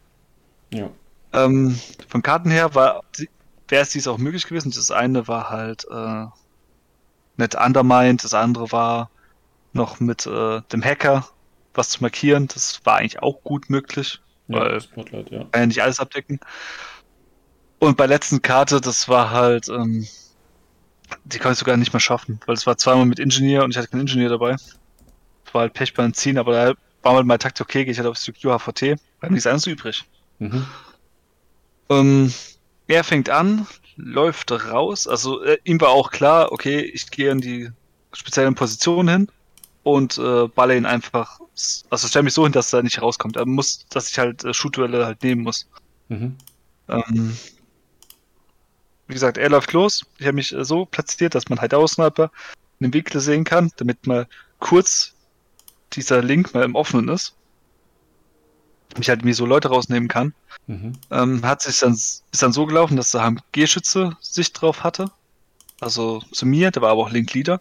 Ja. 0.73 0.89
Ähm, 1.33 1.79
von 2.09 2.23
Karten 2.23 2.51
her 2.51 2.75
war 2.75 3.03
wäre 3.69 3.83
es 3.83 3.91
dies 3.91 4.09
auch 4.09 4.19
möglich 4.19 4.47
gewesen. 4.47 4.71
Das 4.71 4.91
eine 4.91 5.29
war 5.29 5.51
halt 5.51 5.87
äh, 5.91 6.27
nicht 7.37 7.55
Undermined, 7.55 8.25
das 8.25 8.35
andere 8.35 8.73
war 8.73 9.11
noch 9.73 10.01
mit 10.01 10.27
äh, 10.27 10.63
dem 10.73 10.83
Hacker 10.83 11.29
was 11.75 11.91
zu 11.91 12.03
markieren. 12.03 12.49
Das 12.49 12.81
war 12.85 12.97
eigentlich 12.97 13.23
auch 13.23 13.43
gut 13.43 13.71
möglich, 13.71 14.21
ja, 14.49 14.61
weil 14.61 14.81
Spotlight, 14.81 15.31
ja. 15.31 15.45
kann 15.51 15.61
ja 15.61 15.67
nicht 15.67 15.83
alles 15.83 16.01
abdecken. 16.01 16.41
Und 17.79 17.97
bei 17.97 18.07
letzten 18.07 18.43
Karte, 18.43 18.81
das 18.81 19.09
war 19.09 19.31
halt, 19.31 19.69
ähm, 19.69 20.07
die 21.25 21.39
konnte 21.39 21.55
ich 21.55 21.59
sogar 21.59 21.77
nicht 21.77 21.93
mehr 21.93 22.01
schaffen, 22.01 22.41
weil 22.47 22.55
es 22.55 22.67
war 22.67 22.77
zweimal 22.77 23.07
mit 23.07 23.19
Ingenieur 23.19 23.65
und 23.65 23.71
ich 23.71 23.77
hatte 23.77 23.89
keinen 23.89 24.03
Ingenieur 24.03 24.31
dabei. 24.31 24.53
Das 24.53 25.55
war 25.55 25.63
halt 25.63 25.75
Pech 25.75 25.95
beim 25.95 26.13
Ziehen, 26.15 26.39
aber 26.39 26.53
da 26.53 26.75
war 27.03 27.15
mal 27.15 27.25
meine 27.25 27.39
Taktik 27.39 27.67
okay, 27.67 27.85
gehe 27.85 27.93
ich 27.93 27.99
halt 27.99 28.09
aufs 28.09 28.25
QHVT, 28.25 28.99
war 29.21 29.31
nichts 29.31 29.47
anderes 29.47 29.67
übrig. 29.67 30.05
Mhm. 30.39 30.67
Ähm, 31.91 32.33
er 32.87 33.05
fängt 33.05 33.31
an, 33.31 33.67
läuft 33.97 34.53
raus, 34.53 35.07
also 35.07 35.43
äh, 35.43 35.59
ihm 35.65 35.81
war 35.81 35.91
auch 35.91 36.11
klar, 36.11 36.53
okay, 36.53 36.81
ich 36.81 37.11
gehe 37.11 37.31
in 37.31 37.41
die 37.41 37.71
speziellen 38.13 38.55
Positionen 38.55 39.09
hin 39.09 39.29
und 39.83 40.19
äh, 40.19 40.49
balle 40.49 40.77
ihn 40.77 40.87
einfach, 40.87 41.41
also 41.91 42.09
stelle 42.09 42.25
mich 42.25 42.35
so 42.35 42.45
hin, 42.45 42.53
dass 42.53 42.73
er 42.73 42.83
nicht 42.83 43.01
rauskommt. 43.01 43.37
Er 43.37 43.47
muss, 43.47 43.87
dass 43.89 44.11
ich 44.11 44.19
halt 44.19 44.45
äh, 44.45 44.53
Shoot-Duelle 44.53 45.07
halt 45.07 45.23
nehmen 45.23 45.43
muss. 45.43 45.69
Mhm. 46.09 46.37
Ähm, 46.89 47.37
wie 49.09 49.15
gesagt, 49.15 49.39
er 49.39 49.49
läuft 49.49 49.73
los. 49.73 50.07
Ich 50.19 50.27
habe 50.27 50.37
mich 50.37 50.55
äh, 50.55 50.65
so 50.65 50.85
platziert, 50.85 51.35
dass 51.35 51.49
man 51.49 51.61
halt 51.61 51.73
in 51.73 52.29
den 52.81 52.95
Winkel 52.95 53.21
sehen 53.21 53.45
kann, 53.45 53.73
damit 53.77 54.07
mal 54.07 54.29
kurz 54.61 55.15
dieser 55.95 56.23
Link 56.23 56.55
mal 56.55 56.63
im 56.65 56.75
Offenen 56.75 57.09
ist. 57.09 57.35
Mich 58.97 59.09
halt 59.09 59.25
wie 59.25 59.33
so 59.33 59.47
Leute 59.47 59.69
rausnehmen 59.69 60.09
kann. 60.09 60.35
Mhm. 60.67 60.93
Ähm, 61.11 61.45
hat 61.45 61.63
sich 61.63 61.79
dann, 61.81 61.95
ist 61.95 62.25
dann 62.39 62.53
so 62.53 62.67
gelaufen, 62.67 62.97
dass 62.97 63.11
der 63.11 63.23
HMG-Schütze 63.23 64.17
Sicht 64.21 64.61
drauf 64.61 64.85
hatte. 64.85 65.11
Also 65.81 66.23
zu 66.33 66.47
mir, 66.47 66.71
der 66.71 66.83
war 66.83 66.91
aber 66.91 67.03
auch 67.03 67.11
Link-Leader. 67.11 67.61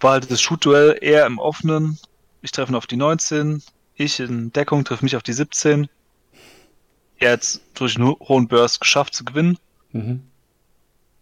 War 0.00 0.12
halt 0.12 0.30
das 0.30 0.40
Shoot-Duell 0.40 0.98
eher 1.00 1.26
im 1.26 1.38
Offenen. 1.38 1.98
Ich 2.42 2.52
treffe 2.52 2.72
ihn 2.72 2.76
auf 2.76 2.86
die 2.86 2.96
19. 2.96 3.62
Ich 3.94 4.20
in 4.20 4.52
Deckung 4.52 4.84
treffe 4.84 5.04
mich 5.04 5.16
auf 5.16 5.22
die 5.22 5.32
17. 5.32 5.88
Er 7.18 7.32
hat 7.32 7.60
durch 7.74 7.96
einen 7.96 8.16
hohen 8.18 8.48
Burst 8.48 8.80
geschafft 8.80 9.14
zu 9.14 9.24
gewinnen. 9.24 9.58
Mhm. 9.92 10.22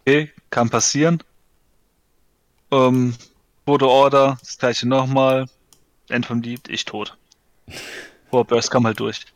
Okay, 0.00 0.32
kann 0.50 0.70
passieren. 0.70 1.22
Ähm, 2.70 3.14
wurde 3.66 3.88
Order, 3.88 4.38
das 4.40 4.58
gleiche 4.58 4.88
nochmal. 4.88 5.46
End 6.08 6.26
vom 6.26 6.40
Lied, 6.40 6.68
ich 6.68 6.84
tot. 6.84 7.16
Hoher 8.32 8.44
Burst 8.44 8.70
kam 8.70 8.86
halt 8.86 9.00
durch. 9.00 9.26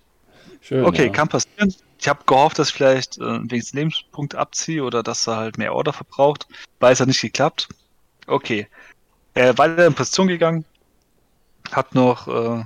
Schön, 0.60 0.84
okay, 0.84 1.06
ja. 1.06 1.12
kann 1.12 1.28
passieren. 1.28 1.74
Ich 1.98 2.08
habe 2.08 2.24
gehofft, 2.24 2.58
dass 2.58 2.68
ich 2.68 2.74
vielleicht 2.74 3.18
äh, 3.18 3.40
wenigstens 3.42 3.74
Lebenspunkte 3.74 4.38
abziehe 4.38 4.82
oder 4.82 5.02
dass 5.02 5.26
er 5.26 5.36
halt 5.36 5.58
mehr 5.58 5.74
Order 5.74 5.92
verbraucht. 5.92 6.46
Weil 6.80 6.92
es 6.92 7.00
hat 7.00 7.08
nicht 7.08 7.20
geklappt. 7.20 7.68
Okay. 8.26 8.66
Er 9.34 9.56
war 9.58 9.70
weiter 9.70 9.86
in 9.86 9.94
Position 9.94 10.28
gegangen. 10.28 10.64
Hat 11.70 11.94
noch, 11.94 12.28
äh, 12.28 12.64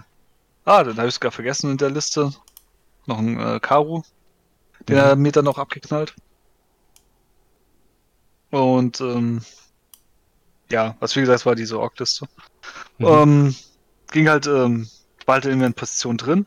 ah, 0.64 0.84
den 0.84 0.96
habe 0.96 1.08
ich 1.08 1.14
sogar 1.14 1.32
vergessen 1.32 1.70
in 1.70 1.76
der 1.76 1.90
Liste. 1.90 2.32
Noch 3.06 3.18
ein 3.18 3.38
äh, 3.38 3.60
Karu. 3.60 4.02
Den 4.88 4.96
mhm. 4.96 5.02
er 5.02 5.16
mir 5.16 5.32
dann 5.32 5.44
noch 5.44 5.58
abgeknallt. 5.58 6.14
Und 8.56 9.02
ähm, 9.02 9.42
ja, 10.70 10.96
was 10.98 11.14
wie 11.14 11.20
gesagt 11.20 11.44
war 11.44 11.54
diese 11.54 11.78
Org-Liste. 11.78 12.26
Mhm. 12.96 13.06
Ähm, 13.06 13.56
ging 14.10 14.30
halt, 14.30 14.46
ähm, 14.46 14.88
war 15.26 15.34
halt 15.34 15.44
in 15.44 15.60
der 15.60 15.70
Position 15.70 16.16
drin. 16.16 16.46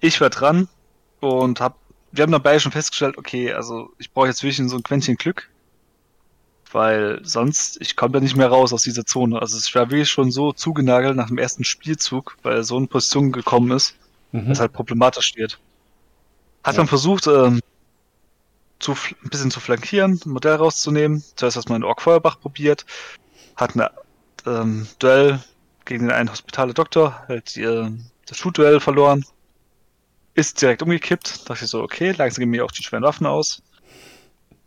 Ich 0.00 0.18
war 0.22 0.30
dran 0.30 0.66
und 1.20 1.60
hab, 1.60 1.76
wir 2.10 2.22
haben 2.22 2.32
dabei 2.32 2.58
schon 2.58 2.72
festgestellt, 2.72 3.18
okay, 3.18 3.52
also 3.52 3.90
ich 3.98 4.10
brauche 4.10 4.28
jetzt 4.28 4.42
wirklich 4.42 4.66
so 4.66 4.76
ein 4.76 4.82
Quäntchen 4.82 5.16
Glück, 5.16 5.50
weil 6.72 7.20
sonst, 7.22 7.82
ich 7.82 7.96
komme 7.96 8.12
da 8.12 8.20
nicht 8.20 8.36
mehr 8.36 8.48
raus 8.48 8.72
aus 8.72 8.84
dieser 8.84 9.04
Zone. 9.04 9.38
Also 9.38 9.58
ich 9.58 9.74
war 9.74 9.90
wirklich 9.90 10.08
schon 10.08 10.30
so 10.30 10.54
zugenagelt 10.54 11.16
nach 11.16 11.28
dem 11.28 11.36
ersten 11.36 11.64
Spielzug, 11.64 12.38
weil 12.44 12.54
er 12.54 12.64
so 12.64 12.78
in 12.78 12.88
Position 12.88 13.30
gekommen 13.30 13.72
ist, 13.72 13.94
mhm. 14.32 14.48
dass 14.48 14.60
halt 14.60 14.72
problematisch 14.72 15.36
wird. 15.36 15.58
Hat 16.64 16.76
ja. 16.76 16.80
man 16.80 16.88
versucht, 16.88 17.26
ähm, 17.26 17.60
zu, 18.78 18.92
ein 18.92 19.30
bisschen 19.30 19.50
zu 19.50 19.60
flankieren, 19.60 20.20
ein 20.24 20.30
Modell 20.30 20.56
rauszunehmen. 20.56 21.22
Zuerst 21.36 21.56
erstmal 21.56 21.76
in 21.76 21.84
Ork 21.84 22.02
Feuerbach 22.02 22.40
probiert, 22.40 22.84
hat 23.56 23.74
ein 23.76 23.86
ähm, 24.46 24.86
Duell 24.98 25.42
gegen 25.84 26.10
einen 26.10 26.30
hospitale 26.30 26.74
Doktor, 26.74 27.24
halt 27.28 27.56
äh, 27.56 27.90
das 28.26 28.38
Shoot-Duell 28.38 28.80
verloren, 28.80 29.24
ist 30.34 30.60
direkt 30.60 30.82
umgekippt. 30.82 31.42
Da 31.44 31.54
dachte 31.54 31.64
ich 31.64 31.70
so, 31.70 31.82
okay, 31.82 32.12
langsam 32.12 32.40
gehen 32.40 32.50
mir 32.50 32.64
auch 32.64 32.72
die 32.72 32.82
schweren 32.82 33.04
Waffen 33.04 33.26
aus. 33.26 33.62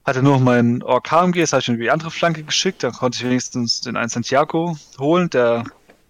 Hatte 0.05 0.23
nur 0.23 0.33
noch 0.33 0.43
meinen 0.43 0.81
Ork 0.81 1.11
HMG, 1.11 1.41
das 1.41 1.53
habe 1.53 1.61
ich 1.61 1.67
in 1.67 1.79
die 1.79 1.91
andere 1.91 2.09
Flanke 2.09 2.43
geschickt, 2.43 2.83
dann 2.83 2.93
konnte 2.93 3.17
ich 3.17 3.23
wenigstens 3.25 3.81
den 3.81 3.95
einen 3.95 4.09
Santiago 4.09 4.77
holen, 4.97 5.29
der, 5.29 5.65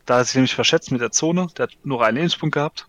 da 0.06 0.20
hat 0.20 0.28
sich 0.28 0.36
nämlich 0.36 0.56
verschätzt 0.56 0.92
mit 0.92 1.02
der 1.02 1.12
Zone, 1.12 1.48
der 1.58 1.64
hat 1.64 1.72
nur 1.84 2.06
einen 2.06 2.18
Lebenspunkt 2.18 2.54
gehabt 2.54 2.89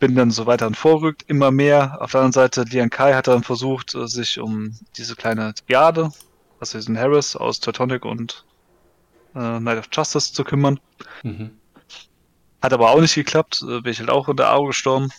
bin 0.00 0.16
dann 0.16 0.30
so 0.30 0.46
weiter 0.46 0.72
vorrückt, 0.72 1.24
immer 1.28 1.52
mehr. 1.52 1.98
Auf 2.00 2.10
der 2.10 2.22
anderen 2.22 2.32
Seite, 2.32 2.64
Lian 2.64 2.90
Kai 2.90 3.14
hat 3.14 3.28
dann 3.28 3.44
versucht, 3.44 3.94
äh, 3.94 4.08
sich 4.08 4.40
um 4.40 4.74
diese 4.96 5.14
kleine 5.14 5.54
Triade, 5.54 6.10
also 6.58 6.78
diesen 6.78 6.98
Harris 6.98 7.36
aus 7.36 7.60
Teutonic 7.60 8.04
und 8.04 8.44
äh, 9.36 9.60
Night 9.60 9.78
of 9.78 9.88
Justice 9.92 10.32
zu 10.32 10.42
kümmern. 10.42 10.80
Mhm. 11.22 11.50
Hat 12.62 12.72
aber 12.72 12.90
auch 12.90 13.00
nicht 13.00 13.14
geklappt, 13.14 13.62
äh, 13.62 13.80
bin 13.80 13.92
ich 13.92 14.00
halt 14.00 14.10
auch 14.10 14.28
in 14.28 14.36
der 14.36 14.52
Auge 14.52 14.68
gestorben. 14.68 15.10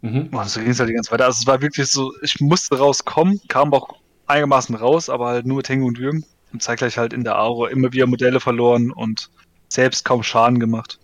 Mhm. 0.00 0.28
Und 0.32 0.48
so 0.48 0.60
ging 0.60 0.70
es 0.70 0.80
halt 0.80 0.88
die 0.88 0.94
ganze 0.94 1.10
Zeit 1.10 1.20
weiter. 1.20 1.26
Also 1.26 1.42
es 1.42 1.46
war 1.46 1.62
wirklich 1.62 1.86
so, 1.88 2.12
ich 2.22 2.40
musste 2.40 2.76
rauskommen, 2.78 3.40
kam 3.48 3.72
auch 3.72 3.94
einigermaßen 4.26 4.74
raus, 4.74 5.08
aber 5.08 5.28
halt 5.28 5.46
nur 5.46 5.58
mit 5.58 5.68
Hängen 5.68 5.84
und 5.84 5.98
Würgen. 5.98 6.24
Und 6.52 6.62
zeitgleich 6.62 6.98
halt 6.98 7.12
in 7.12 7.24
der 7.24 7.38
Aura 7.38 7.68
immer 7.68 7.92
wieder 7.92 8.06
Modelle 8.06 8.40
verloren 8.40 8.90
und 8.90 9.28
selbst 9.68 10.04
kaum 10.04 10.22
Schaden 10.22 10.60
gemacht. 10.60 10.98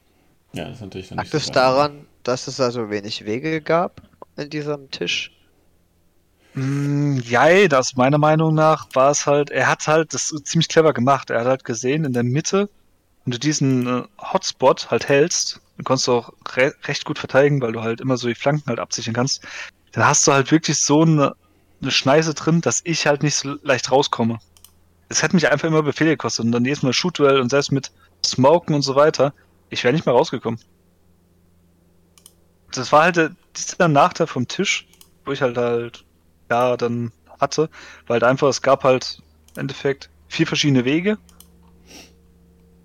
Ja, 0.53 0.64
das 0.64 0.77
ist 0.77 0.81
natürlich 0.81 1.09
dann 1.09 1.18
Lag 1.18 1.29
das 1.29 1.47
so 1.47 1.53
daran, 1.53 2.07
dass 2.23 2.47
es 2.47 2.61
also 2.61 2.91
wenig 2.91 3.25
Wege 3.25 3.61
gab 3.61 4.03
in 4.37 4.51
diesem 4.51 4.91
Tisch? 4.91 5.33
Mm, 6.55 7.18
ja, 7.25 7.68
das 7.68 7.97
meiner 7.97 8.18
Meinung 8.18 8.55
nach 8.55 8.89
war 8.95 9.11
es 9.11 9.27
halt, 9.27 9.51
er 9.51 9.68
hat 9.68 9.87
halt 9.87 10.12
das 10.14 10.29
ziemlich 10.45 10.68
clever 10.68 10.93
gemacht. 10.93 11.31
Er 11.31 11.41
hat 11.41 11.47
halt 11.47 11.64
gesehen, 11.64 12.05
in 12.05 12.12
der 12.12 12.25
Mitte, 12.25 12.68
wenn 13.25 13.33
du 13.33 13.39
diesen 13.39 13.87
äh, 13.87 14.03
Hotspot 14.18 14.91
halt 14.91 15.09
hältst, 15.09 15.61
dann 15.77 15.85
kannst 15.85 16.07
du 16.07 16.12
auch 16.12 16.33
re 16.57 16.75
recht 16.85 17.05
gut 17.05 17.18
verteidigen, 17.18 17.61
weil 17.61 17.73
du 17.73 17.83
halt 17.83 18.01
immer 18.01 18.16
so 18.16 18.29
die 18.29 18.35
Flanken 18.35 18.68
halt 18.68 18.81
absichern 18.81 19.14
kannst. 19.14 19.43
Dann 19.93 20.05
hast 20.05 20.27
du 20.27 20.33
halt 20.33 20.51
wirklich 20.51 20.79
so 20.79 21.03
eine, 21.03 21.35
eine 21.81 21.91
Schneise 21.91 22.35
drin, 22.35 22.61
dass 22.61 22.81
ich 22.85 23.07
halt 23.07 23.23
nicht 23.23 23.37
so 23.37 23.57
leicht 23.62 23.91
rauskomme. 23.91 24.39
Es 25.09 25.23
hätte 25.23 25.35
mich 25.35 25.51
einfach 25.51 25.68
immer 25.68 25.83
Befehle 25.83 26.11
gekostet 26.11 26.45
und 26.47 26.53
dann 26.53 26.64
jedes 26.64 26.83
Mal 26.83 26.93
Shoot-Duell 26.93 27.41
und 27.41 27.51
selbst 27.51 27.73
mit 27.73 27.91
Smoken 28.25 28.75
und 28.75 28.83
so 28.83 28.95
weiter, 28.95 29.33
ich 29.71 29.83
wäre 29.83 29.95
nicht 29.95 30.07
mehr 30.07 30.14
rausgekommen 30.14 30.61
das 32.77 32.93
war 32.93 33.05
halt 33.05 33.16
der, 33.16 33.31
dieser 33.57 33.89
Nachteil 33.89 34.27
vom 34.27 34.47
Tisch, 34.49 34.87
wo 35.25 35.33
ich 35.33 35.43
halt 35.43 35.57
halt, 35.57 36.05
ja, 36.51 36.77
dann 36.77 37.12
hatte, 37.41 37.68
weil 38.07 38.14
halt 38.14 38.25
einfach, 38.25 38.49
es 38.49 38.62
gab 38.62 38.85
halt 38.85 39.23
im 39.55 39.62
Endeffekt 39.62 40.11
vier 40.29 40.47
verschiedene 40.47 40.85
Wege. 40.85 41.18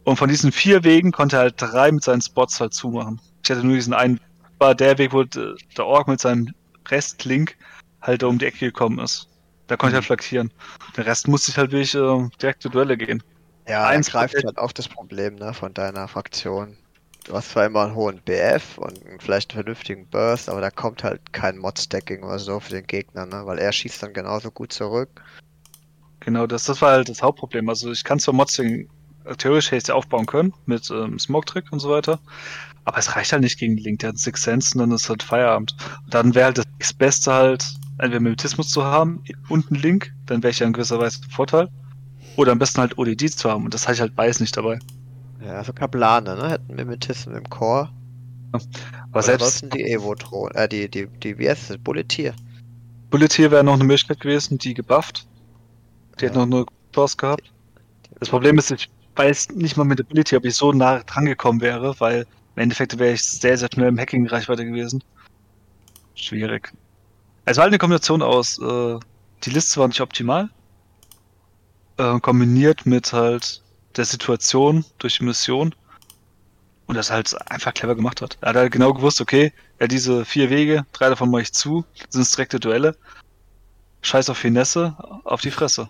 Und 0.04 0.18
von 0.18 0.30
diesen 0.30 0.52
vier 0.52 0.84
Wegen 0.84 1.12
konnte 1.12 1.38
er 1.38 1.42
halt 1.44 1.56
drei 1.58 1.92
mit 1.92 2.04
seinen 2.04 2.22
Spots 2.22 2.60
halt 2.62 2.74
zumachen. 2.74 3.20
Ich 3.44 3.50
hatte 3.50 3.66
nur 3.66 3.76
diesen 3.76 3.94
einen, 3.94 4.20
war 4.60 4.76
der 4.76 4.98
Weg, 4.98 5.14
wo 5.14 5.24
der 5.24 5.86
Ork 5.86 6.08
mit 6.08 6.20
seinem 6.20 6.54
Restlink 6.88 7.58
halt 8.02 8.24
um 8.24 8.38
die 8.38 8.46
Ecke 8.46 8.60
gekommen 8.68 9.00
ist. 9.00 9.28
Da 9.68 9.78
konnte 9.78 9.94
ich 9.94 9.96
halt 9.96 10.04
mhm. 10.04 10.08
flankieren. 10.08 10.54
Den 10.96 11.04
Rest 11.06 11.28
musste 11.28 11.52
ich 11.52 11.58
halt 11.58 11.72
wirklich 11.72 11.96
äh, 11.96 12.30
direkt 12.40 12.62
zu 12.62 12.70
Duelle 12.70 12.98
gehen. 12.98 13.24
Ja, 13.68 13.88
eins 13.88 14.12
greift 14.12 14.36
halt 14.36 14.60
auch 14.60 14.72
das 14.72 14.88
Problem 14.88 15.36
ne, 15.36 15.54
von 15.54 15.74
deiner 15.74 16.08
Fraktion. 16.08 16.78
Du 17.26 17.34
hast 17.34 17.50
zwar 17.50 17.66
immer 17.66 17.84
einen 17.84 17.96
hohen 17.96 18.22
BF 18.22 18.78
und 18.78 19.00
vielleicht 19.20 19.52
einen 19.52 19.64
vernünftigen 19.64 20.08
Burst, 20.08 20.48
aber 20.48 20.62
da 20.62 20.70
kommt 20.70 21.04
halt 21.04 21.34
kein 21.34 21.58
Mod-Stacking 21.58 22.24
oder 22.24 22.38
so 22.38 22.60
für 22.60 22.72
den 22.72 22.86
Gegner, 22.86 23.26
ne? 23.26 23.42
Weil 23.46 23.58
er 23.58 23.72
schießt 23.72 24.04
dann 24.04 24.14
genauso 24.14 24.52
gut 24.52 24.72
zurück. 24.72 25.10
Genau, 26.20 26.46
das, 26.46 26.66
das 26.66 26.82
war 26.82 26.92
halt 26.92 27.10
das 27.10 27.24
Hauptproblem. 27.24 27.68
Also 27.68 27.92
ich 27.92 28.04
kann 28.04 28.20
zwar 28.20 28.36
Mod-Stacking 28.36 28.90
theoretisch 29.38 29.72
hätte 29.72 29.92
ich 29.92 29.92
aufbauen 29.92 30.26
können 30.26 30.54
mit 30.66 30.90
ähm, 30.92 31.18
Smoke-Trick 31.18 31.72
und 31.72 31.80
so 31.80 31.90
weiter, 31.90 32.20
aber 32.84 32.98
es 32.98 33.16
reicht 33.16 33.32
halt 33.32 33.42
nicht 33.42 33.58
gegen 33.58 33.78
Link. 33.78 34.00
Der 34.00 34.10
hat 34.10 34.18
Six 34.18 34.44
Sense 34.44 34.76
und 34.76 34.80
dann 34.80 34.92
ist 34.92 35.10
halt 35.10 35.24
Feierabend. 35.24 35.76
Und 36.04 36.14
dann 36.14 36.36
wäre 36.36 36.46
halt 36.46 36.58
das 36.80 36.94
Beste 36.94 37.34
halt, 37.34 37.66
entweder 37.98 38.20
Mimetismus 38.20 38.70
zu 38.70 38.84
haben 38.84 39.24
und 39.50 39.72
einen 39.72 39.82
Link, 39.82 40.14
dann 40.26 40.44
wäre 40.44 40.52
ich 40.52 40.60
ja 40.60 40.68
in 40.68 40.74
gewisser 40.74 41.00
Weise 41.00 41.22
ein 41.24 41.32
Vorteil. 41.32 41.70
Oder 42.36 42.52
am 42.52 42.60
besten 42.60 42.82
halt 42.82 42.98
ODD 42.98 43.32
zu 43.32 43.50
haben 43.50 43.64
und 43.64 43.74
das 43.74 43.84
hatte 43.84 43.96
ich 43.96 44.02
halt 44.02 44.16
beides 44.16 44.40
nicht 44.40 44.56
dabei. 44.56 44.78
Ja, 45.46 45.58
also 45.58 45.74
Kaplane, 45.74 46.36
ne? 46.36 46.50
Hätten 46.50 46.76
Mimetism 46.76 47.36
im 47.36 47.48
Core. 47.50 47.90
Aber 49.12 49.22
selbst. 49.22 49.66
die 49.74 49.84
Evo-Thron, 49.84 50.52
äh, 50.56 50.68
die, 50.68 50.90
die, 50.90 51.08
die, 51.08 51.38
wie 51.38 51.50
heißt 51.50 51.70
das? 51.70 51.78
Bulletier. 51.78 52.34
Bulletier 53.12 53.52
wäre 53.52 53.64
noch 53.64 53.74
eine 53.74 53.84
Möglichkeit 53.84 54.22
gewesen, 54.22 54.58
die 54.58 54.74
gebufft. 54.74 55.28
Die 56.20 56.24
ja. 56.24 56.30
hätte 56.30 56.40
noch 56.40 56.58
eine 56.58 56.66
Chance 56.94 57.18
gehabt. 57.18 57.52
Das 58.20 58.30
Problem 58.30 58.58
ist, 58.58 58.72
ich 58.72 58.90
weiß 59.16 59.50
nicht 59.52 59.78
mal 59.78 59.84
mit 59.84 60.00
der 60.00 60.06
Bulletier, 60.06 60.40
ob 60.40 60.46
ich 60.46 60.56
so 60.56 60.72
nah 60.72 61.04
dran 61.04 61.26
gekommen 61.26 61.62
wäre, 61.62 62.00
weil 62.00 62.26
im 62.56 62.64
Endeffekt 62.64 62.98
wäre 62.98 63.14
ich 63.14 63.24
sehr, 63.24 63.58
sehr 63.58 63.70
schnell 63.72 63.90
im 63.90 64.00
Hacking-Reichweite 64.00 64.66
gewesen. 64.66 65.04
schwierig. 66.16 66.74
Es 67.44 67.58
war 67.58 67.64
halt 67.64 67.72
eine 67.72 67.78
Kombination 67.78 68.22
aus, 68.24 68.58
äh, 68.58 68.98
die 69.44 69.50
Liste 69.52 69.80
war 69.80 69.88
nicht 69.88 70.02
optimal, 70.02 70.50
äh, 71.98 72.20
kombiniert 72.22 72.86
mit 72.86 73.14
halt 73.14 73.62
der 73.98 74.06
Situation 74.06 74.86
durch 74.98 75.18
die 75.18 75.24
Mission 75.24 75.74
und 76.88 76.96
das 76.96 77.12
halt 77.12 77.36
einfach 77.50 77.74
clever 77.74 77.96
gemacht 77.96 78.22
hat. 78.22 78.38
Er 78.42 78.50
hat 78.50 78.56
halt 78.56 78.72
genau 78.72 78.94
gewusst, 78.94 79.22
okay, 79.22 79.54
ja, 79.80 79.88
diese 79.88 80.26
vier 80.26 80.50
Wege, 80.50 80.86
drei 80.94 81.10
davon 81.10 81.32
mache 81.32 81.44
ich 81.44 81.54
zu, 81.54 81.86
sind 82.10 82.22
es 82.22 82.32
direkte 82.32 82.60
Duelle. 82.60 82.96
Scheiß 84.02 84.30
auf 84.30 84.38
Finesse, 84.38 84.96
auf 85.24 85.42
die 85.42 85.52
Fresse. 85.52 85.90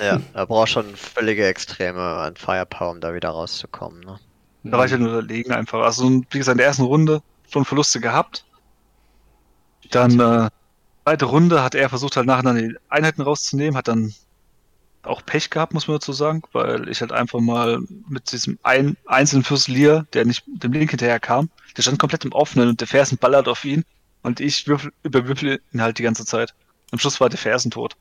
Ja, 0.00 0.20
er 0.32 0.46
braucht 0.46 0.70
schon 0.70 0.96
völlige 0.96 1.46
Extreme 1.46 2.00
an 2.00 2.36
Firepower, 2.36 2.92
um 2.92 3.00
da 3.00 3.12
wieder 3.12 3.30
rauszukommen. 3.30 4.00
Ne? 4.00 4.18
Da 4.64 4.78
war 4.78 4.86
ich 4.86 4.92
halt 4.92 5.02
nur 5.02 5.10
überlegen 5.10 5.52
einfach. 5.52 5.80
Also, 5.80 6.08
wie 6.08 6.38
gesagt, 6.38 6.54
in 6.54 6.58
der 6.58 6.68
ersten 6.68 6.84
Runde 6.84 7.22
schon 7.50 7.64
Verluste 7.64 8.00
gehabt. 8.00 8.46
Dann, 9.90 10.20
äh, 10.20 10.48
zweite 11.04 11.24
Runde 11.24 11.62
hat 11.62 11.74
er 11.74 11.88
versucht 11.88 12.16
halt 12.16 12.26
nachher 12.26 12.44
dann 12.44 12.56
die 12.56 12.76
Einheiten 12.88 13.22
rauszunehmen, 13.22 13.76
hat 13.76 13.88
dann 13.88 14.14
auch 15.02 15.24
Pech 15.24 15.50
gehabt, 15.50 15.72
muss 15.72 15.88
man 15.88 15.96
dazu 15.96 16.12
sagen, 16.12 16.42
weil 16.52 16.88
ich 16.88 17.00
halt 17.00 17.12
einfach 17.12 17.40
mal 17.40 17.78
mit 18.08 18.32
diesem 18.32 18.58
ein, 18.62 18.96
einzelnen 19.06 19.44
Fürselier, 19.44 20.06
der 20.12 20.24
nicht 20.24 20.44
dem 20.46 20.72
Link 20.72 20.90
hinterher 20.90 21.20
kam, 21.20 21.50
der 21.76 21.82
stand 21.82 21.98
komplett 21.98 22.24
im 22.24 22.32
Offenen 22.32 22.68
und 22.68 22.80
der 22.80 22.88
Fersen 22.88 23.18
ballert 23.18 23.48
auf 23.48 23.64
ihn 23.64 23.84
und 24.22 24.40
ich 24.40 24.66
würfel, 24.66 24.92
überwürfel 25.02 25.60
ihn 25.72 25.82
halt 25.82 25.98
die 25.98 26.02
ganze 26.02 26.24
Zeit. 26.26 26.54
Am 26.92 26.98
Schluss 26.98 27.20
war 27.20 27.28
der 27.28 27.38
Fersen 27.38 27.70
tot. 27.70 27.96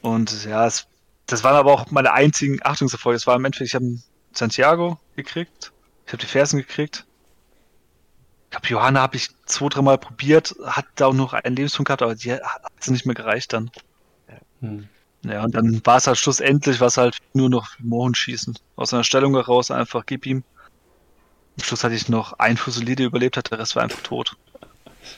Und 0.00 0.44
ja, 0.44 0.66
es, 0.66 0.86
das 1.26 1.42
waren 1.42 1.56
aber 1.56 1.72
auch 1.72 1.90
meine 1.90 2.12
einzigen 2.12 2.58
Achtungserfolge. 2.62 3.16
Es 3.16 3.26
war 3.26 3.36
im 3.36 3.44
Endeffekt, 3.44 3.68
ich 3.68 3.74
habe 3.74 3.98
Santiago 4.32 4.98
gekriegt, 5.16 5.72
ich 6.06 6.12
habe 6.12 6.20
die 6.20 6.26
Fersen 6.26 6.58
gekriegt. 6.58 7.04
Ich 8.44 8.50
glaube, 8.50 8.68
Johanna 8.68 9.00
habe 9.00 9.16
ich 9.16 9.28
zwei, 9.44 9.68
dreimal 9.68 9.98
probiert, 9.98 10.54
hat 10.64 10.86
da 10.94 11.06
auch 11.06 11.12
noch 11.12 11.34
einen 11.34 11.56
Lebenspunkt 11.56 11.88
gehabt, 11.88 12.02
aber 12.02 12.14
die 12.14 12.32
hat 12.32 12.62
es 12.80 12.88
nicht 12.88 13.04
mehr 13.04 13.14
gereicht 13.14 13.52
dann. 13.52 13.70
Hm. 14.60 14.88
Ja, 15.28 15.44
und 15.44 15.54
dann 15.54 15.80
war 15.84 15.98
es 15.98 16.06
halt 16.06 16.16
schlussendlich, 16.16 16.80
was 16.80 16.96
halt 16.96 17.18
nur 17.34 17.50
noch 17.50 17.68
Mohn 17.78 18.14
schießen. 18.14 18.58
Aus 18.76 18.94
einer 18.94 19.04
Stellung 19.04 19.34
heraus 19.34 19.70
einfach, 19.70 20.06
gib 20.06 20.26
ihm. 20.26 20.42
Am 21.56 21.64
Schluss 21.64 21.84
hatte 21.84 21.94
ich 21.94 22.08
noch 22.08 22.34
ein 22.34 22.56
Fusilier, 22.56 22.96
der 22.96 23.06
überlebt 23.06 23.36
hat, 23.36 23.50
der 23.50 23.58
Rest 23.58 23.76
war 23.76 23.82
einfach 23.82 24.02
tot. 24.02 24.36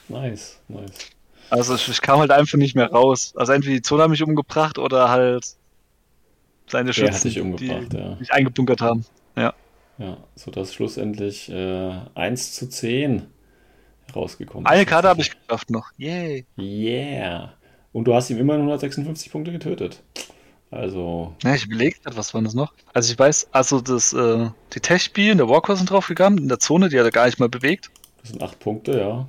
Nice, 0.09 0.59
nice. 0.67 1.11
Also 1.49 1.75
ich, 1.75 1.87
ich 1.87 2.01
kam 2.01 2.19
halt 2.19 2.31
einfach 2.31 2.57
nicht 2.57 2.75
mehr 2.75 2.91
raus. 2.91 3.33
Also 3.35 3.51
entweder 3.53 3.75
die 3.75 3.81
Zone 3.81 4.03
haben 4.03 4.11
mich 4.11 4.23
umgebracht 4.23 4.77
oder 4.77 5.09
halt 5.09 5.45
seine 6.67 6.93
Schützen, 6.93 7.55
die 7.57 7.67
ja. 7.67 8.15
mich 8.19 8.33
eingebunkert 8.33 8.81
haben. 8.81 9.05
Ja. 9.35 9.53
Ja, 9.97 10.17
sodass 10.35 10.73
schlussendlich 10.73 11.49
äh, 11.51 11.91
1 12.15 12.53
zu 12.53 12.69
10 12.69 13.27
rausgekommen 14.15 14.65
ist. 14.65 14.71
Eine 14.71 14.85
Karte 14.85 15.09
habe 15.09 15.21
ich 15.21 15.31
geschafft 15.31 15.69
noch. 15.69 15.91
Yay. 15.97 16.45
Yeah. 16.57 17.53
Und 17.93 18.05
du 18.05 18.13
hast 18.13 18.29
ihm 18.29 18.37
immerhin 18.37 18.61
156 18.61 19.31
Punkte 19.31 19.51
getötet. 19.51 20.01
Also. 20.71 21.35
Ja, 21.43 21.53
ich 21.53 21.65
überlege 21.65 21.99
gerade, 21.99 22.15
was 22.15 22.33
war 22.33 22.41
das 22.41 22.53
noch? 22.53 22.73
Also 22.93 23.11
ich 23.11 23.19
weiß, 23.19 23.49
also 23.51 23.81
das, 23.81 24.13
äh, 24.13 24.49
die 24.73 24.79
Tech-Spiel 24.79 25.31
in 25.31 25.37
der 25.37 25.49
Walker 25.49 25.75
sind 25.75 25.89
draufgegangen, 25.89 26.39
in 26.39 26.47
der 26.47 26.59
Zone, 26.59 26.87
die 26.87 26.97
hat 26.97 27.05
er 27.05 27.11
gar 27.11 27.25
nicht 27.25 27.39
mal 27.39 27.49
bewegt. 27.49 27.91
Das 28.21 28.29
sind 28.29 28.41
acht 28.41 28.59
Punkte, 28.59 28.97
ja. 28.97 29.27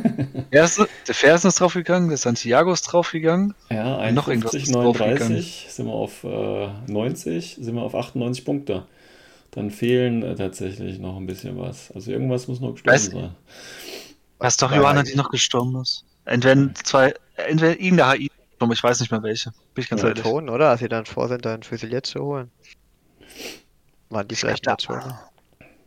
Erste, 0.50 0.88
der 1.06 1.14
Fersen 1.14 1.48
ist 1.48 1.60
draufgegangen, 1.60 2.08
der 2.08 2.18
Santiago 2.18 2.72
ist 2.72 2.82
draufgegangen. 2.82 3.54
Ja, 3.70 3.96
51, 3.96 4.70
noch 4.70 4.84
irgendwas 4.84 5.08
39, 5.08 5.66
sind 5.70 5.86
wir 5.86 5.92
auf 5.92 6.24
äh, 6.24 6.68
90, 6.88 7.58
sind 7.60 7.74
wir 7.74 7.82
auf 7.82 7.94
98 7.94 8.44
Punkte. 8.44 8.86
Dann 9.52 9.70
fehlen 9.70 10.22
äh, 10.22 10.34
tatsächlich 10.34 10.98
noch 10.98 11.16
ein 11.16 11.26
bisschen 11.26 11.56
was. 11.58 11.92
Also 11.92 12.10
irgendwas 12.10 12.48
muss 12.48 12.60
noch 12.60 12.72
gestorben 12.72 12.94
weißt, 12.94 13.12
sein. 13.12 13.34
Was 14.38 14.56
doch 14.56 14.74
Johanna, 14.74 15.04
die 15.04 15.14
noch 15.14 15.30
gestorben 15.30 15.80
ist. 15.80 16.04
Entweder 16.24 16.74
zwei, 16.82 17.14
entweder 17.36 17.78
irgendeine 17.80 18.18
HI, 18.18 18.30
ich 18.72 18.82
weiß 18.82 19.00
nicht 19.00 19.10
mehr 19.10 19.22
welche. 19.22 19.50
Bin 19.74 19.82
ich 19.82 19.90
ganz 19.90 20.02
ja, 20.02 20.08
ehrlich. 20.08 20.22
Ton, 20.22 20.48
oder? 20.48 20.70
Als 20.70 20.80
sie 20.80 20.88
dann 20.88 21.06
vor 21.06 21.28
sind, 21.28 21.44
dann 21.44 21.62
Füsilier 21.62 22.02
zu 22.02 22.20
holen. 22.20 22.50
Waren 24.08 24.28
die 24.28 24.36
vielleicht 24.36 24.66
in 24.66 24.76
der 24.76 25.20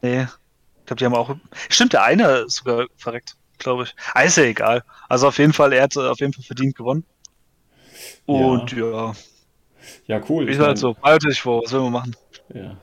Nee, 0.02 0.22
ich 0.24 0.86
glaube, 0.86 1.00
die 1.00 1.06
haben 1.06 1.16
auch. 1.16 1.36
Stimmt, 1.70 1.94
der 1.94 2.04
eine 2.04 2.28
ist 2.40 2.58
sogar 2.58 2.86
verreckt, 2.96 3.36
glaube 3.58 3.84
ich. 3.84 3.96
Ah, 4.14 4.22
ist 4.22 4.38
ja 4.38 4.44
egal. 4.44 4.84
Also 5.10 5.28
auf 5.28 5.38
jeden 5.38 5.54
Fall, 5.54 5.74
er 5.74 5.84
hat 5.84 5.98
auf 5.98 6.20
jeden 6.20 6.34
Fall 6.34 6.44
verdient 6.44 6.76
gewonnen. 6.76 7.04
Und 8.26 8.72
ja. 8.74 8.92
Ja, 8.92 9.16
ja 10.06 10.22
cool. 10.30 10.50
Ist 10.50 10.60
halt 10.60 10.78
so, 10.78 10.94
behalte 10.94 11.30
ich 11.30 11.42
vor, 11.42 11.64
was 11.64 11.72
will 11.72 11.82
man 11.82 11.94
machen? 11.94 12.16
Ja. 12.54 12.78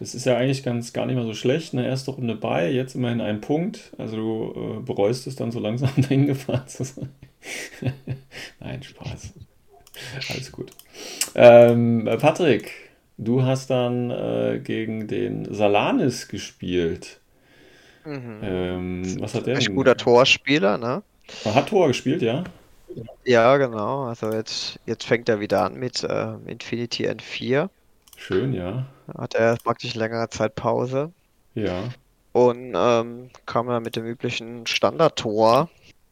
Das 0.00 0.14
ist 0.14 0.24
ja 0.24 0.36
eigentlich 0.36 0.62
ganz 0.62 0.94
gar 0.94 1.04
nicht 1.04 1.16
mal 1.16 1.26
so 1.26 1.34
schlecht. 1.34 1.74
Ne? 1.74 1.86
Erste 1.86 2.12
Runde 2.12 2.34
bei, 2.34 2.70
jetzt 2.70 2.94
immerhin 2.94 3.20
ein 3.20 3.42
Punkt. 3.42 3.92
Also 3.98 4.16
du 4.16 4.78
äh, 4.78 4.80
bereust 4.80 5.26
es 5.26 5.36
dann 5.36 5.52
so 5.52 5.60
langsam 5.60 5.90
dahin 5.96 6.26
gefahren 6.26 6.66
zu 6.66 6.84
sein. 6.84 7.10
Nein, 8.60 8.82
Spaß. 8.82 9.34
Alles 10.30 10.52
gut. 10.52 10.70
Ähm, 11.34 12.08
Patrick, 12.20 12.72
du 13.18 13.42
hast 13.42 13.70
dann 13.70 14.10
äh, 14.10 14.60
gegen 14.62 15.08
den 15.08 15.52
Salanis 15.52 16.28
gespielt. 16.28 17.20
Mhm. 18.04 18.40
Ähm, 18.42 19.20
was 19.20 19.34
hat 19.34 19.46
der? 19.46 19.58
Ein 19.58 19.74
guter 19.74 19.96
Torspieler, 19.96 20.78
ne? 20.78 21.02
Er 21.44 21.54
hat 21.54 21.68
Tor 21.68 21.88
gespielt, 21.88 22.22
ja? 22.22 22.44
Ja, 23.24 23.56
genau. 23.56 24.04
Also 24.04 24.32
jetzt, 24.32 24.80
jetzt 24.86 25.04
fängt 25.04 25.28
er 25.28 25.38
wieder 25.40 25.62
an 25.62 25.74
mit 25.74 26.02
äh, 26.02 26.34
Infinity 26.46 27.06
N4. 27.08 27.68
Schön, 28.16 28.52
ja. 28.52 28.86
Hat 29.16 29.34
er 29.34 29.56
praktisch 29.62 29.94
längere 29.94 30.28
Zeit 30.28 30.54
Pause. 30.54 31.12
Ja. 31.54 31.84
Und 32.32 32.74
ähm, 32.74 33.30
kam 33.46 33.68
er 33.68 33.80
mit 33.80 33.96
dem 33.96 34.06
üblichen 34.06 34.66
Standard-Tor 34.66 35.68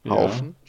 Haufen 0.09 0.55
ja. 0.65 0.68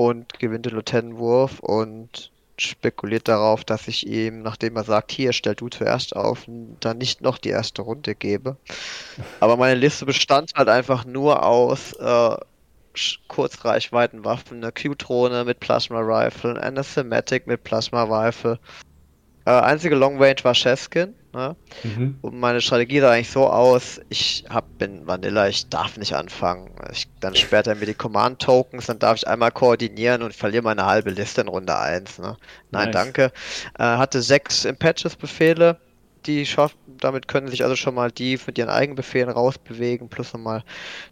Und 0.00 0.38
gewinnt 0.38 0.64
den 0.64 0.76
Laternenwurf 0.76 1.60
und 1.60 2.30
spekuliert 2.56 3.28
darauf, 3.28 3.64
dass 3.64 3.86
ich 3.86 4.06
ihm, 4.06 4.40
nachdem 4.40 4.76
er 4.76 4.84
sagt, 4.84 5.12
hier, 5.12 5.34
stell 5.34 5.54
du 5.54 5.68
zuerst 5.68 6.16
auf, 6.16 6.46
dann 6.80 6.96
nicht 6.96 7.20
noch 7.20 7.36
die 7.36 7.50
erste 7.50 7.82
Runde 7.82 8.14
gebe. 8.14 8.56
Aber 9.40 9.58
meine 9.58 9.78
Liste 9.78 10.06
bestand 10.06 10.52
halt 10.56 10.70
einfach 10.70 11.04
nur 11.04 11.44
aus 11.44 11.92
äh, 11.92 12.36
Kurzreichweitenwaffen, 13.28 14.62
eine 14.62 14.72
Q-Drohne 14.72 15.44
mit 15.44 15.60
Plasma 15.60 16.00
Rifle, 16.00 16.58
eine 16.62 16.82
Thematic 16.82 17.46
mit 17.46 17.62
Plasma 17.62 18.04
Rifle. 18.04 18.58
Äh, 19.44 19.50
einzige 19.50 19.96
Long 19.96 20.16
Range 20.16 20.42
war 20.44 20.54
Cheskin. 20.54 21.14
Ne? 21.32 21.54
Mhm. 21.84 22.18
Und 22.22 22.40
meine 22.40 22.60
Strategie 22.60 23.00
sah 23.00 23.12
eigentlich 23.12 23.30
so 23.30 23.46
aus, 23.48 24.00
ich 24.08 24.44
hab, 24.48 24.78
bin 24.78 25.06
Vanilla, 25.06 25.48
ich 25.48 25.68
darf 25.68 25.96
nicht 25.96 26.14
anfangen. 26.14 26.70
Ich, 26.90 27.08
dann 27.20 27.36
sperrt 27.36 27.68
er 27.68 27.76
mir 27.76 27.86
die 27.86 27.94
Command-Tokens, 27.94 28.86
dann 28.86 28.98
darf 28.98 29.16
ich 29.16 29.28
einmal 29.28 29.52
koordinieren 29.52 30.22
und 30.22 30.34
verliere 30.34 30.64
meine 30.64 30.86
halbe 30.86 31.10
Liste 31.10 31.42
in 31.42 31.48
Runde 31.48 31.76
1. 31.76 32.18
Ne? 32.18 32.36
Nein, 32.70 32.86
nice. 32.86 32.92
danke. 32.92 33.32
Äh, 33.78 33.84
hatte 33.84 34.22
sechs 34.22 34.64
Impatches-Befehle, 34.64 35.78
die 36.26 36.44
schaffen, 36.46 36.78
damit 37.00 37.28
können 37.28 37.48
sich 37.48 37.62
also 37.64 37.76
schon 37.76 37.94
mal 37.94 38.10
die 38.10 38.38
mit 38.46 38.58
ihren 38.58 38.68
eigenen 38.68 38.96
Befehlen 38.96 39.28
rausbewegen, 39.28 40.08
plus 40.08 40.32
nochmal 40.32 40.62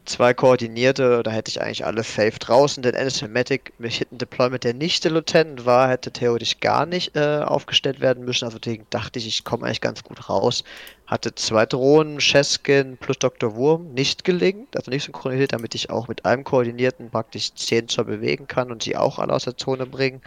zwei 0.05 0.34
koordinierte, 0.34 1.22
da 1.22 1.30
hätte 1.30 1.51
ich 1.51 1.61
eigentlich 1.61 1.84
alles 1.84 2.14
safe 2.14 2.39
draußen. 2.39 2.82
Den 2.82 2.95
Anathematic 2.95 3.72
mit 3.78 3.93
Hidden 3.93 4.18
Deployment, 4.18 4.64
der 4.64 4.74
nicht 4.74 5.05
der 5.05 5.12
Lieutenant 5.12 5.66
war, 5.66 5.89
hätte 5.89 6.11
theoretisch 6.12 6.61
gar 6.61 6.86
nicht 6.86 7.16
äh, 7.16 7.41
aufgestellt 7.41 8.01
werden 8.01 8.24
müssen, 8.24 8.45
also 8.45 8.59
deswegen 8.59 8.86
dachte 8.91 9.18
ich, 9.18 9.26
ich 9.26 9.45
komme 9.45 9.66
eigentlich 9.66 9.80
ganz 9.80 10.05
gut 10.05 10.28
raus. 10.28 10.64
Hatte 11.09 11.34
zwei 11.34 11.64
Drohnen, 11.64 12.18
Cheskin 12.18 12.98
plus 12.98 13.18
Dr. 13.18 13.54
Wurm, 13.54 13.94
nicht 13.94 14.24
gelingt, 14.24 14.76
also 14.76 14.90
nicht 14.90 15.04
synchronisiert, 15.04 15.54
damit 15.54 15.74
ich 15.74 15.88
auch 15.88 16.06
mit 16.06 16.26
einem 16.26 16.44
Koordinierten 16.44 17.11
praktisch 17.11 17.54
10 17.54 17.88
Zoll 17.88 18.04
bewegen 18.04 18.46
kann 18.46 18.70
und 18.70 18.82
sie 18.82 18.94
auch 18.94 19.18
alle 19.18 19.32
aus 19.32 19.44
der 19.44 19.56
Zone 19.56 19.86
bringen. 19.86 20.20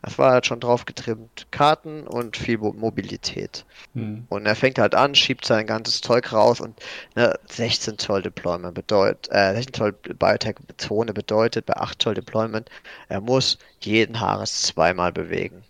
Das 0.00 0.18
war 0.18 0.32
halt 0.32 0.46
schon 0.46 0.58
drauf 0.58 0.86
getrimmt. 0.86 1.46
Karten 1.50 2.06
und 2.06 2.38
viel 2.38 2.56
Mobilität. 2.56 3.66
Hm. 3.94 4.24
Und 4.30 4.46
er 4.46 4.56
fängt 4.56 4.78
halt 4.78 4.94
an, 4.94 5.14
schiebt 5.14 5.44
sein 5.44 5.66
ganzes 5.66 6.00
Zeug 6.00 6.32
raus 6.32 6.62
und 6.62 6.80
ne, 7.14 7.38
16 7.50 7.98
Zoll 7.98 8.22
Deployment 8.22 8.74
bedeutet, 8.74 9.28
äh, 9.32 9.54
16 9.54 9.74
Zoll 9.74 9.92
Biotech-Zone 9.92 11.12
bedeutet 11.12 11.66
bei 11.66 11.76
8 11.76 12.00
Zoll 12.00 12.14
Deployment, 12.14 12.70
er 13.10 13.20
muss 13.20 13.58
jeden 13.80 14.18
Haares 14.18 14.62
zweimal 14.62 15.12
bewegen. 15.12 15.62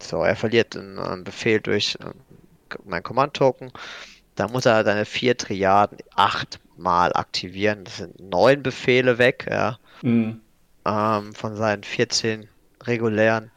So, 0.00 0.22
er 0.22 0.36
verliert 0.36 0.76
einen, 0.76 0.98
einen 0.98 1.24
Befehl 1.24 1.60
durch 1.60 1.96
äh, 2.00 2.27
mein 2.84 3.02
Command-Token. 3.02 3.72
Da 4.34 4.48
muss 4.48 4.66
er 4.66 4.84
seine 4.84 5.04
vier 5.04 5.36
Triaden 5.36 5.98
achtmal 6.14 7.12
aktivieren. 7.14 7.84
Das 7.84 7.98
sind 7.98 8.20
neun 8.20 8.62
Befehle 8.62 9.18
weg, 9.18 9.46
ja. 9.50 9.78
Mhm. 10.02 10.40
Ähm, 10.84 11.34
von 11.34 11.56
seinen 11.56 11.82
14 11.82 12.48
regulären. 12.84 13.50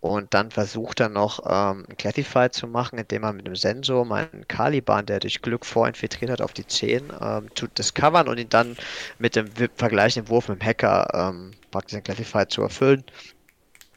Und 0.00 0.34
dann 0.34 0.50
versucht 0.52 1.00
er 1.00 1.08
noch 1.08 1.40
ähm, 1.48 1.84
Classify 1.98 2.48
zu 2.50 2.68
machen, 2.68 2.98
indem 2.98 3.24
er 3.24 3.32
mit 3.32 3.46
dem 3.46 3.56
Sensor 3.56 4.04
meinen 4.04 4.46
Caliban, 4.46 5.04
der 5.06 5.18
durch 5.18 5.42
Glück 5.42 5.66
vorinfiltriert 5.66 6.30
hat, 6.30 6.40
auf 6.40 6.52
die 6.52 6.66
10 6.66 7.12
ähm, 7.20 7.48
zu 7.56 7.66
discovern 7.66 8.28
und 8.28 8.38
ihn 8.38 8.48
dann 8.48 8.76
mit 9.18 9.34
dem 9.34 9.48
vergleichenden 9.74 10.30
Wurf 10.30 10.48
mit 10.48 10.60
dem 10.60 10.66
Hacker 10.66 11.08
ähm, 11.12 11.52
praktisch 11.72 11.96
den 11.96 12.04
Classify 12.04 12.46
zu 12.46 12.62
erfüllen. 12.62 13.02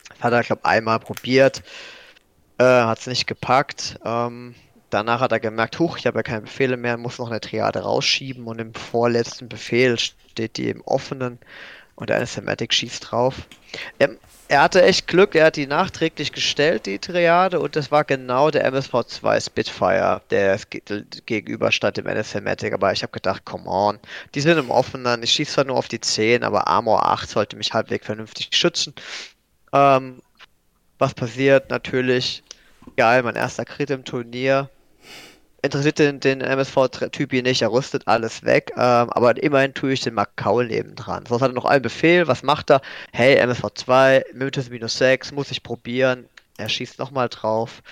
Das 0.10 0.22
hat 0.22 0.34
er, 0.34 0.42
glaube 0.42 0.62
ich, 0.64 0.70
einmal 0.70 1.00
probiert, 1.00 1.62
äh, 2.60 2.64
hat 2.64 3.00
es 3.00 3.08
nicht 3.08 3.26
gepackt. 3.26 4.00
Ähm, 4.06 4.54
danach 4.90 5.22
hat 5.22 5.32
er 5.32 5.40
gemerkt, 5.40 5.80
huch, 5.80 5.98
ich 5.98 6.06
habe 6.06 6.20
ja 6.20 6.24
keine 6.24 6.42
Befehle 6.42 6.78
mehr, 6.78 6.98
muss 6.98 7.18
noch 7.18 7.30
eine 7.30 7.42
Triade 7.42 7.80
rausschieben 7.80 8.46
und 8.46 8.60
im 8.60 8.74
vorletzten 8.74 9.50
Befehl 9.50 9.98
steht 9.98 10.58
die 10.58 10.70
im 10.70 10.82
offenen 10.82 11.40
Und 11.96 12.10
der 12.10 12.18
Anathematic 12.18 12.74
schießt 12.74 13.12
drauf. 13.12 13.36
Er, 13.98 14.12
er, 14.48 14.62
hatte 14.62 14.82
echt 14.84 15.08
Glück, 15.08 15.36
er 15.36 15.48
hat 15.48 15.58
die 15.58 15.68
nachträglich 15.68 16.32
gestellt, 16.32 16.86
die 16.86 17.00
Triade, 17.00 17.60
und 17.60 17.76
das 17.76 17.92
war 17.92 18.04
genau 18.04 18.52
der 18.52 18.72
MSV2 18.72 19.46
Spitfire, 19.46 20.22
der 20.30 20.60
gegenüber 21.26 21.72
stand 21.72 21.98
dem 21.98 22.08
Anathematic. 22.08 22.74
Aber 22.74 22.92
ich 22.92 23.04
habe 23.04 23.12
gedacht, 23.12 23.46
come 23.46 23.70
on, 23.70 24.00
die 24.36 24.42
sind 24.42 24.58
im 24.58 24.72
Offenen, 24.72 25.24
ich 25.24 25.32
schieße 25.32 25.54
zwar 25.54 25.66
nur 25.66 25.78
auf 25.78 25.88
die 25.88 26.02
10, 26.02 26.44
aber 26.44 26.68
Armor 26.68 27.06
8 27.06 27.30
sollte 27.30 27.58
mich 27.58 27.74
halbwegs 27.74 28.06
vernünftig 28.06 28.50
schützen. 28.52 28.94
Ähm, 29.74 30.22
was 31.00 31.14
passiert? 31.14 31.70
Natürlich, 31.70 32.44
geil, 33.00 33.24
mein 33.24 33.38
erster 33.38 33.64
Crit 33.64 33.92
im 33.92 34.04
Turnier 34.04 34.70
interessiert 35.62 36.00
den, 36.00 36.20
den 36.20 36.42
MSV-Typi 36.42 37.42
nicht, 37.42 37.62
er 37.62 37.72
rüstet 37.72 38.06
alles 38.10 38.44
weg, 38.44 38.74
ähm, 38.76 39.10
aber 39.10 39.42
immerhin 39.42 39.74
tue 39.74 39.94
ich 39.94 40.02
den 40.02 40.16
Macau 40.16 40.62
neben 40.64 40.96
dran. 40.96 41.26
Sonst 41.26 41.42
hat 41.42 41.52
er 41.52 41.54
noch 41.54 41.64
einen 41.64 41.82
Befehl, 41.82 42.28
was 42.28 42.44
macht 42.44 42.70
er? 42.70 42.82
Hey, 43.14 43.42
MSV2, 43.42 44.34
Mythos 44.34 44.70
minus 44.70 44.98
6, 44.98 45.32
muss 45.32 45.50
ich 45.50 45.64
probieren. 45.64 46.26
Er 46.58 46.68
schießt 46.68 47.00
nochmal 47.00 47.30
drauf. 47.30 47.84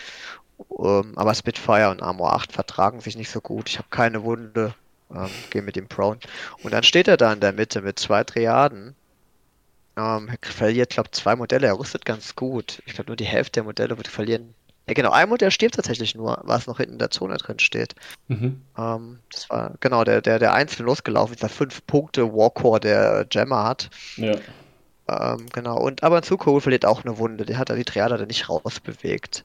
Ähm, 0.78 1.14
aber 1.16 1.34
Spitfire 1.34 1.90
und 1.90 2.04
Armor 2.04 2.34
8 2.34 2.52
vertragen 2.52 3.00
sich 3.00 3.16
nicht 3.16 3.32
so 3.32 3.40
gut. 3.40 3.70
Ich 3.70 3.78
habe 3.78 3.88
keine 3.90 4.24
Wunde, 4.24 4.74
ähm, 5.10 5.30
gehe 5.52 5.62
mit 5.62 5.78
ihm 5.78 5.88
prone. 5.88 6.20
Und 6.64 6.74
dann 6.74 6.84
steht 6.84 7.08
er 7.08 7.16
da 7.16 7.32
in 7.32 7.40
der 7.40 7.54
Mitte 7.54 7.82
mit 7.82 7.98
zwei 7.98 8.26
Triaden. 8.26 8.94
Ähm, 9.96 10.30
verliert, 10.42 10.90
glaube 10.90 11.12
zwei 11.12 11.38
Modelle, 11.38 11.68
er 11.68 11.80
rüstet 11.80 12.04
ganz 12.04 12.36
gut. 12.36 12.84
Ich 12.86 12.94
glaube, 12.94 13.10
nur 13.10 13.16
die 13.16 13.24
Hälfte 13.24 13.62
der 13.62 13.64
Modelle 13.64 13.96
wird 13.96 14.10
verlieren 14.10 14.54
ja, 14.88 14.94
genau, 14.94 15.12
ein 15.12 15.28
Modell 15.28 15.52
stirbt 15.52 15.76
tatsächlich 15.76 16.16
nur, 16.16 16.40
was 16.44 16.66
noch 16.66 16.78
hinten 16.78 16.94
in 16.94 17.00
der 17.00 17.12
Zone 17.12 17.36
drin 17.38 17.60
steht. 17.60 17.94
Mhm. 18.28 18.62
Ähm, 18.78 19.20
das 19.32 19.50
war 19.50 19.74
genau 19.82 20.04
der, 20.04 20.22
der, 20.22 20.40
der 20.40 20.54
einzeln 20.54 20.86
losgelaufen 20.86 21.34
ist, 21.34 21.44
der 21.44 21.50
5 21.50 21.86
Punkte 21.86 22.34
Warcore, 22.34 22.80
der 22.80 23.26
Gemma 23.26 23.66
hat. 23.66 23.90
Ja. 24.16 24.36
Ähm, 25.10 25.46
genau, 25.54 25.78
und 25.78 26.04
aber 26.04 26.18
ein 26.18 26.24
Zuko 26.24 26.60
verliert 26.60 26.86
auch 26.86 27.04
eine 27.04 27.18
Wunde, 27.18 27.46
der 27.46 27.58
hat 27.58 27.70
da 27.70 27.76
die 27.76 27.86
Triade 27.86 28.18
dann 28.18 28.28
nicht 28.28 28.50
rausbewegt. 28.50 29.44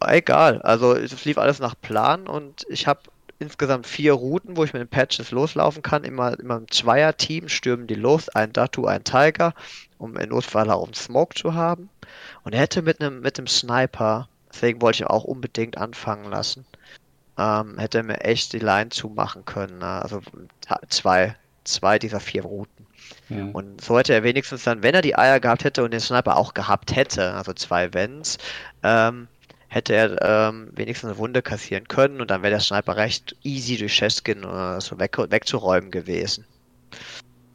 War 0.00 0.14
egal, 0.14 0.62
also 0.62 0.94
es 0.94 1.24
lief 1.24 1.38
alles 1.38 1.58
nach 1.58 1.74
Plan 1.80 2.28
und 2.28 2.64
ich 2.68 2.86
habe 2.86 3.00
insgesamt 3.40 3.86
vier 3.86 4.12
Routen, 4.12 4.56
wo 4.56 4.64
ich 4.64 4.72
mit 4.72 4.80
den 4.80 4.88
Patches 4.88 5.30
loslaufen 5.30 5.82
kann. 5.82 6.04
Immer, 6.04 6.38
immer 6.38 6.56
im 6.56 6.70
Zweier-Team 6.70 7.48
stürmen 7.48 7.86
die 7.86 7.94
los, 7.94 8.28
ein 8.28 8.52
Datu, 8.52 8.86
ein 8.86 9.04
Tiger, 9.04 9.54
um 9.98 10.16
in 10.16 10.30
Notfall 10.30 10.70
auch 10.70 10.84
einen 10.84 10.94
Smoke 10.94 11.34
zu 11.34 11.54
haben. 11.54 11.88
Und 12.42 12.54
er 12.54 12.60
hätte 12.60 12.82
mit 12.82 13.00
einem 13.00 13.20
mit 13.20 13.38
einem 13.38 13.46
Sniper 13.46 14.28
Deswegen 14.52 14.80
wollte 14.80 15.02
ich 15.02 15.06
auch 15.06 15.24
unbedingt 15.24 15.78
anfangen 15.78 16.30
lassen. 16.30 16.64
Ähm, 17.38 17.78
hätte 17.78 18.02
mir 18.02 18.20
echt 18.22 18.52
die 18.52 18.58
Line 18.58 18.90
zumachen 18.90 19.44
können. 19.44 19.78
Ne? 19.78 20.02
Also 20.02 20.20
zwei, 20.88 21.36
zwei 21.64 21.98
dieser 21.98 22.20
vier 22.20 22.42
Routen. 22.42 22.86
Ja. 23.28 23.44
Und 23.52 23.80
so 23.80 23.98
hätte 23.98 24.14
er 24.14 24.22
wenigstens 24.22 24.64
dann, 24.64 24.82
wenn 24.82 24.94
er 24.94 25.02
die 25.02 25.16
Eier 25.16 25.40
gehabt 25.40 25.64
hätte 25.64 25.84
und 25.84 25.92
den 25.92 26.00
Sniper 26.00 26.36
auch 26.36 26.54
gehabt 26.54 26.94
hätte, 26.96 27.34
also 27.34 27.52
zwei 27.52 27.92
Wenns, 27.94 28.38
ähm, 28.82 29.28
hätte 29.68 29.94
er 29.94 30.48
ähm, 30.48 30.70
wenigstens 30.74 31.10
eine 31.10 31.18
Wunde 31.18 31.42
kassieren 31.42 31.86
können 31.88 32.20
und 32.20 32.30
dann 32.30 32.42
wäre 32.42 32.52
der 32.52 32.60
Sniper 32.60 32.96
recht 32.96 33.36
easy 33.42 33.76
durch 33.76 33.96
Cheskin 33.96 34.42
äh, 34.44 34.80
so 34.80 34.98
weg, 34.98 35.16
wegzuräumen 35.18 35.90
gewesen. 35.90 36.44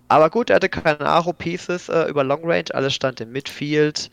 Aber 0.09 0.29
gut, 0.29 0.51
er 0.51 0.57
hatte 0.57 0.69
keine 0.69 0.99
Aro-Pieces 0.99 1.89
äh, 1.89 2.03
über 2.03 2.23
Long 2.23 2.41
Range, 2.43 2.65
alles 2.73 2.93
stand 2.93 3.19
im 3.19 3.31
Midfield 3.31 4.11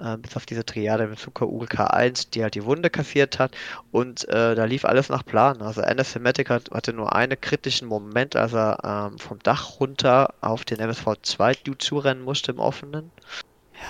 äh, 0.00 0.16
bis 0.16 0.36
auf 0.36 0.46
diese 0.46 0.64
Triade 0.64 1.06
mit 1.06 1.18
Zucker 1.18 1.46
ULK1, 1.46 2.30
die 2.30 2.42
halt 2.42 2.54
die 2.54 2.64
Wunde 2.64 2.90
kassiert 2.90 3.38
hat. 3.38 3.52
Und 3.92 4.28
äh, 4.28 4.54
da 4.54 4.64
lief 4.64 4.84
alles 4.84 5.08
nach 5.08 5.24
Plan. 5.24 5.62
Also 5.62 5.82
Anathematic 5.82 6.50
hat, 6.50 6.70
hatte 6.70 6.92
nur 6.92 7.14
einen 7.14 7.40
kritischen 7.40 7.88
Moment, 7.88 8.36
als 8.36 8.52
er 8.52 9.10
ähm, 9.12 9.18
vom 9.18 9.38
Dach 9.42 9.80
runter 9.80 10.34
auf 10.40 10.64
den 10.64 10.78
MSV2 10.78 11.78
zurennen 11.78 12.24
musste 12.24 12.52
im 12.52 12.58
Offenen. 12.58 13.10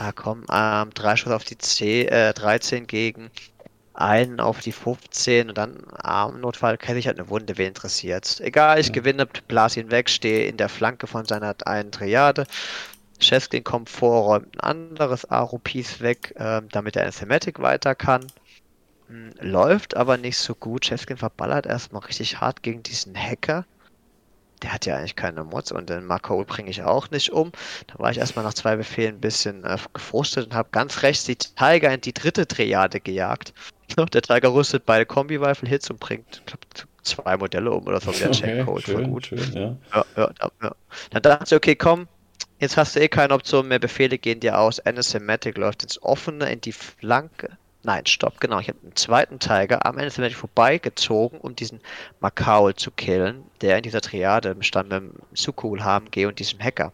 Ja, 0.00 0.12
komm, 0.12 0.44
ähm, 0.52 0.90
drei 0.94 1.16
Schuss 1.16 1.32
auf 1.32 1.44
die 1.44 1.58
C, 1.58 2.06
äh, 2.06 2.32
13 2.32 2.86
gegen 2.86 3.30
einen 3.96 4.40
auf 4.40 4.60
die 4.60 4.72
15 4.72 5.48
und 5.48 5.56
dann 5.56 5.82
ah, 6.02 6.28
im 6.28 6.40
Notfall 6.40 6.76
kenne 6.76 6.98
ich 6.98 7.06
halt 7.06 7.18
eine 7.18 7.30
Wunde, 7.30 7.56
wen 7.56 7.68
interessiert. 7.68 8.40
Egal, 8.40 8.78
ich 8.78 8.92
gewinne, 8.92 9.26
blas 9.26 9.76
ihn 9.76 9.90
weg, 9.90 10.10
stehe 10.10 10.46
in 10.46 10.58
der 10.58 10.68
Flanke 10.68 11.06
von 11.06 11.24
seiner 11.24 11.54
einen 11.64 11.92
Triade 11.92 12.46
Cheskin 13.18 13.64
kommt 13.64 13.90
vor, 13.90 14.24
räumt 14.24 14.54
ein 14.56 14.60
anderes 14.60 15.24
Aro-Piece 15.24 16.00
weg, 16.00 16.34
äh, 16.36 16.62
damit 16.70 16.96
er 16.96 17.06
in 17.06 17.12
Thematic 17.12 17.60
weiter 17.60 17.94
kann. 17.94 18.26
Hm, 19.08 19.32
läuft 19.40 19.96
aber 19.96 20.16
nicht 20.16 20.38
so 20.38 20.54
gut. 20.54 20.84
Cheskin 20.84 21.16
verballert 21.16 21.66
erstmal 21.66 22.02
richtig 22.02 22.40
hart 22.40 22.62
gegen 22.62 22.82
diesen 22.82 23.16
Hacker. 23.16 23.64
Der 24.62 24.72
hat 24.72 24.86
ja 24.86 24.96
eigentlich 24.96 25.16
keine 25.16 25.44
Mods 25.44 25.70
und 25.70 25.90
den 25.90 26.06
Marco 26.06 26.42
bringe 26.44 26.70
ich 26.70 26.82
auch 26.82 27.10
nicht 27.10 27.30
um. 27.30 27.52
Da 27.88 27.98
war 27.98 28.10
ich 28.10 28.18
erstmal 28.18 28.44
nach 28.44 28.54
zwei 28.54 28.76
Befehlen 28.76 29.16
ein 29.16 29.20
bisschen 29.20 29.64
äh, 29.64 29.76
gefrustet 29.92 30.46
und 30.46 30.54
habe 30.54 30.70
ganz 30.72 31.02
rechts 31.02 31.24
die 31.24 31.36
Tiger 31.36 31.92
in 31.92 32.00
die 32.00 32.14
dritte 32.14 32.46
Triade 32.46 33.00
gejagt. 33.00 33.52
Der 34.12 34.22
Tiger 34.22 34.52
rüstet 34.52 34.86
beide 34.86 35.04
Kombi-Rifle-Hits 35.04 35.90
und 35.90 36.00
bringt, 36.00 36.42
glaub, 36.46 36.60
zwei 37.02 37.36
Modelle 37.36 37.70
um 37.70 37.86
oder 37.86 38.00
so. 38.00 38.10
Der 38.12 38.28
okay, 38.28 38.40
Checkcode 38.40 38.82
schön, 38.82 38.94
voll 38.94 39.06
gut. 39.06 39.26
Schön, 39.26 39.52
ja. 39.52 39.76
Ja, 39.94 40.04
ja, 40.16 40.50
ja. 40.62 40.74
Dann 41.10 41.22
dachte 41.22 41.44
ich, 41.54 41.56
okay, 41.56 41.76
komm, 41.76 42.08
Jetzt 42.58 42.78
hast 42.78 42.96
du 42.96 43.00
eh 43.00 43.08
keine 43.08 43.34
Option 43.34 43.68
mehr. 43.68 43.78
Befehle 43.78 44.16
gehen 44.16 44.40
dir 44.40 44.58
aus. 44.58 44.80
Anathematic 44.80 45.58
läuft 45.58 45.82
ins 45.82 46.02
Offene, 46.02 46.50
in 46.50 46.60
die 46.60 46.72
Flanke. 46.72 47.58
Nein, 47.82 48.06
stopp, 48.06 48.40
genau. 48.40 48.58
Ich 48.58 48.68
habe 48.68 48.78
einen 48.82 48.96
zweiten 48.96 49.38
Tiger 49.38 49.84
am 49.84 49.98
Anathematic 49.98 50.38
vorbeigezogen, 50.38 51.38
um 51.38 51.54
diesen 51.54 51.80
Makaul 52.20 52.74
zu 52.74 52.90
killen, 52.90 53.44
der 53.60 53.76
in 53.76 53.82
dieser 53.82 54.00
Triade 54.00 54.54
bestand 54.54 54.88
mit 54.88 54.98
dem 54.98 55.12
Sukul 55.34 55.84
HMG 55.84 56.26
und 56.26 56.38
diesem 56.38 56.58
Hacker. 56.58 56.92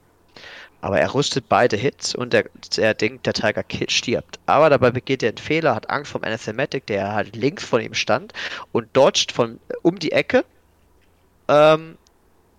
Aber 0.81 0.99
er 0.99 1.15
rüstet 1.15 1.49
beide 1.49 1.77
Hits 1.77 2.13
und 2.13 2.33
der, 2.33 2.47
der 2.77 2.95
denkt, 2.95 3.25
der 3.25 3.35
Tiger 3.35 3.65
stirbt. 3.87 4.41
Aber 4.47 4.69
dabei 4.69 4.91
begeht 4.91 5.23
er 5.23 5.29
einen 5.29 5.39
Fehler, 5.39 5.77
hat 5.77 5.89
Angst 5.89 6.11
vom 6.11 6.25
Anathematic, 6.25 6.87
der 6.87 7.13
halt 7.15 7.37
links 7.37 7.65
von 7.65 7.81
ihm 7.81 7.95
stand 7.95 8.33
und 8.73 8.89
dodgt 8.93 9.31
von 9.31 9.61
um 9.83 10.01
die 10.01 10.11
Ecke 10.11 10.45
ähm, 11.49 11.97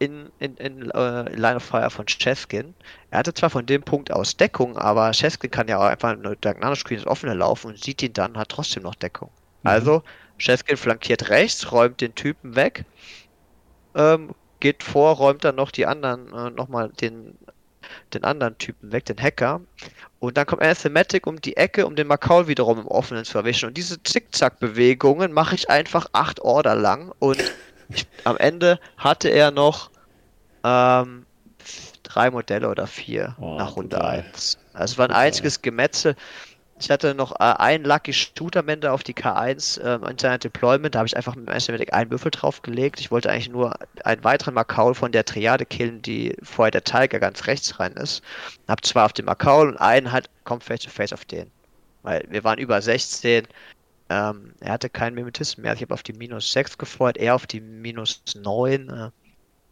in, 0.04 0.30
in, 0.40 0.58
in 0.58 0.84
uh, 0.96 1.24
Line 1.36 1.56
of 1.56 1.64
Fire 1.64 1.90
von 1.90 2.06
Cheskin. 2.06 2.74
Er 3.12 3.20
hatte 3.20 3.34
zwar 3.34 3.50
von 3.50 3.66
dem 3.66 3.84
Punkt 3.84 4.12
aus 4.12 4.38
Deckung, 4.38 4.78
aber 4.78 5.12
Cheskin 5.12 5.52
kann 5.52 5.68
ja 5.68 5.78
auch 5.78 5.86
einfach 5.86 6.10
eine 6.10 6.36
Diagonal 6.36 6.76
Screen 6.76 7.00
ins 7.00 7.08
offene 7.08 7.34
laufen 7.34 7.68
und 7.68 7.84
sieht 7.84 8.02
ihn 8.04 8.14
dann, 8.14 8.38
hat 8.38 8.50
trotzdem 8.50 8.84
noch 8.84 8.96
Deckung. 8.96 9.30
Mhm. 9.64 9.70
Also, 9.70 10.04
Cheskin 10.38 10.78
flankiert 10.78 11.30
rechts, 11.30 11.72
räumt 11.72 12.02
den 12.02 12.16
Typen 12.16 12.56
weg, 12.56 12.86
ähm, 13.96 14.34
geht 14.60 14.84
vor, 14.84 15.16
räumt 15.16 15.44
dann 15.44 15.56
noch 15.56 15.72
die 15.72 15.86
anderen, 15.86 16.34
äh, 16.34 16.50
nochmal 16.50 16.90
den, 16.90 17.38
den 18.14 18.24
anderen 18.24 18.58
Typen 18.58 18.92
weg, 18.92 19.06
den 19.06 19.22
Hacker. 19.22 19.62
Und 20.20 20.38
dann 20.38 20.46
kommt 20.46 20.62
Anathematic 20.62 21.28
um 21.28 21.40
die 21.40 21.58
Ecke, 21.58 21.86
um 21.86 21.96
den 21.96 22.08
Macau 22.08 22.48
wiederum 22.48 22.80
im 22.80 22.88
Offenen 22.88 23.26
zu 23.26 23.38
erwischen. 23.38 23.68
Und 23.68 23.78
diese 23.78 24.02
Zickzack-Bewegungen 24.02 25.34
mache 25.34 25.56
ich 25.56 25.70
einfach 25.70 26.08
acht 26.14 26.40
Order 26.40 26.76
lang 26.76 27.14
und 27.20 27.38
ich, 27.90 28.08
am 28.24 28.38
Ende 28.38 28.80
hatte 28.98 29.30
er 29.30 29.52
noch 29.52 29.92
ähm, 30.64 31.26
drei 32.04 32.32
Modelle 32.32 32.70
oder 32.70 32.88
vier 32.88 33.36
oh, 33.40 33.56
nach 33.58 33.76
Runde 33.76 34.04
1. 34.04 34.58
Also 34.74 34.94
es 34.94 34.98
war 34.98 35.06
ein 35.06 35.10
total. 35.10 35.26
einziges 35.26 35.62
Gemetzel. 35.62 36.16
Ich 36.80 36.90
hatte 36.90 37.14
noch 37.16 37.34
äh, 37.40 37.44
einen 37.44 37.86
Lucky 37.86 38.12
Shoot 38.12 38.58
am 38.58 38.68
Ende 38.68 38.92
auf 38.92 39.04
die 39.04 39.14
K1 39.14 39.80
äh, 39.80 40.10
in 40.10 40.18
seiner 40.18 40.38
Deployment. 40.38 40.96
Da 40.96 41.00
habe 41.00 41.08
ich 41.08 41.16
einfach 41.16 41.36
mit 41.36 41.48
dem 41.48 41.54
Estimatic 41.54 41.94
einen 41.94 42.12
Würfel 42.12 42.32
draufgelegt. 42.32 43.00
Ich 43.00 43.12
wollte 43.12 43.30
eigentlich 43.30 43.50
nur 43.50 43.74
einen 44.04 44.24
weiteren 44.24 44.54
Makaul 44.54 44.94
von 44.94 45.12
der 45.12 45.24
Triade 45.24 45.66
killen, 45.66 46.02
die 46.02 46.36
vorher 46.44 46.72
der 46.72 46.84
Tiger 46.84 47.20
ganz 47.20 47.48
rechts 47.48 47.80
rein 47.80 47.94
ist. 47.94 48.22
Habe 48.68 48.82
zwei 48.82 49.04
auf 49.04 49.14
dem 49.14 49.26
Makaul 49.26 49.70
und 49.70 49.78
einen 49.78 50.12
halt 50.12 50.30
kommt 50.44 50.64
face 50.64 50.82
to 50.82 50.90
face 50.90 51.14
auf 51.14 51.26
den. 51.26 51.50
Weil 52.02 52.26
wir 52.30 52.44
waren 52.44 52.60
über 52.60 52.82
16. 52.82 53.48
Ähm, 54.10 54.54
er 54.60 54.74
hatte 54.74 54.90
keinen 54.90 55.14
Mimetismus 55.14 55.64
mehr. 55.64 55.74
Ich 55.74 55.82
habe 55.82 55.94
auf 55.94 56.04
die 56.04 56.14
minus 56.14 56.52
6 56.52 56.78
gefreut, 56.78 57.18
er 57.18 57.36
auf 57.36 57.48
die 57.48 57.62
minus 57.62 58.22
9. 58.36 58.90
Äh, 58.90 59.10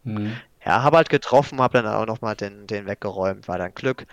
mhm. 0.03 0.37
Ja, 0.65 0.83
habe 0.83 0.97
halt 0.97 1.09
getroffen, 1.09 1.59
habe 1.59 1.81
dann 1.81 1.87
auch 1.87 2.05
nochmal 2.05 2.35
den, 2.35 2.67
den 2.67 2.85
weggeräumt, 2.85 3.47
war 3.47 3.57
dann 3.57 3.73
Glück. 3.73 4.05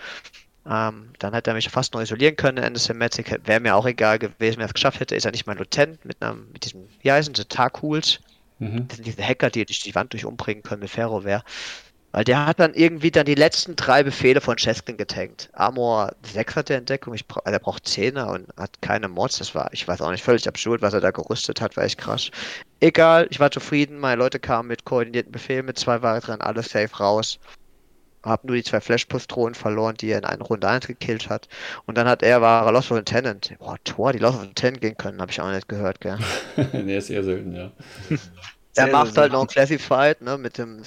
Ähm, 0.66 1.12
dann 1.18 1.32
hätte 1.32 1.50
er 1.50 1.54
mich 1.54 1.68
fast 1.68 1.94
noch 1.94 2.00
isolieren 2.00 2.36
können 2.36 2.58
in 2.62 2.74
der 2.74 2.82
Thematic, 2.82 3.40
wäre 3.46 3.60
mir 3.60 3.74
auch 3.74 3.86
egal 3.86 4.18
gewesen, 4.18 4.56
wenn 4.56 4.64
er 4.64 4.66
es 4.66 4.74
geschafft 4.74 5.00
hätte, 5.00 5.14
ist 5.14 5.24
er 5.24 5.32
nicht 5.32 5.46
mein 5.46 5.56
Lutent 5.58 6.04
mit 6.04 6.22
einem, 6.22 6.50
mit 6.52 6.64
diesem, 6.64 6.88
wie 7.00 7.12
heißen 7.12 7.34
sie, 7.34 7.46
Tarkuls. 7.46 8.20
Mhm. 8.58 8.88
Das 8.88 8.96
sind 8.96 9.06
diese 9.06 9.22
Hacker, 9.22 9.50
die 9.50 9.64
durch 9.64 9.80
die 9.80 9.94
Wand 9.94 10.12
durch 10.12 10.24
umbringen 10.24 10.62
können 10.62 10.80
mit 10.80 10.90
Ferrowehr. 10.90 11.42
Weil 12.12 12.24
der 12.24 12.46
hat 12.46 12.58
dann 12.58 12.72
irgendwie 12.72 13.10
dann 13.10 13.26
die 13.26 13.34
letzten 13.34 13.76
drei 13.76 14.02
Befehle 14.02 14.40
von 14.40 14.56
Cheskin 14.56 14.96
getankt. 14.96 15.50
Armor 15.52 16.12
6 16.22 16.56
hat 16.56 16.68
der 16.70 16.78
Entdeckung, 16.78 17.12
ich 17.12 17.26
bra 17.26 17.42
er 17.44 17.58
braucht 17.58 17.84
10er 17.86 18.32
und 18.32 18.48
hat 18.56 18.80
keine 18.80 19.08
Mods. 19.08 19.38
Das 19.38 19.54
war, 19.54 19.68
ich 19.72 19.86
weiß 19.86 20.00
auch 20.00 20.10
nicht, 20.10 20.24
völlig 20.24 20.48
absurd, 20.48 20.80
was 20.80 20.94
er 20.94 21.00
da 21.00 21.10
gerüstet 21.10 21.60
hat, 21.60 21.76
war 21.76 21.84
echt 21.84 21.98
krass. 21.98 22.30
Egal, 22.80 23.26
ich 23.30 23.40
war 23.40 23.50
zufrieden, 23.50 23.98
meine 23.98 24.16
Leute 24.16 24.38
kamen 24.40 24.68
mit 24.68 24.86
koordinierten 24.86 25.32
Befehlen, 25.32 25.66
mit 25.66 25.78
zwei 25.78 26.00
weiteren, 26.00 26.40
alles 26.40 26.70
safe 26.70 26.96
raus. 26.96 27.38
Hab 28.22 28.42
nur 28.44 28.56
die 28.56 28.64
zwei 28.64 28.80
Flash-Postronen 28.80 29.54
verloren, 29.54 29.96
die 29.96 30.10
er 30.10 30.18
in 30.18 30.24
einer 30.24 30.44
Runde 30.44 30.66
1 30.66 30.86
gekillt 30.86 31.28
hat. 31.28 31.46
Und 31.86 31.98
dann 31.98 32.08
hat 32.08 32.22
er, 32.22 32.40
war 32.40 32.64
er 32.64 32.72
Lost 32.72 32.90
of 32.90 32.96
Lieutenant. 32.96 33.54
Boah, 33.58 33.76
Tor, 33.84 34.12
die 34.12 34.18
Lost 34.18 34.38
of 34.38 34.44
Lieutenant 34.44 34.80
gehen 34.80 34.96
können, 34.96 35.20
habe 35.20 35.30
ich 35.30 35.40
auch 35.40 35.50
nicht 35.50 35.68
gehört, 35.68 36.00
gell. 36.00 36.18
nee, 36.72 36.96
ist 36.96 37.10
eher 37.10 37.22
selten, 37.22 37.54
ja. 37.54 37.70
er 38.76 38.86
macht 38.88 39.16
halt 39.16 39.32
noch 39.32 39.46
Classified, 39.46 40.22
ne, 40.22 40.38
mit 40.38 40.56
dem 40.56 40.82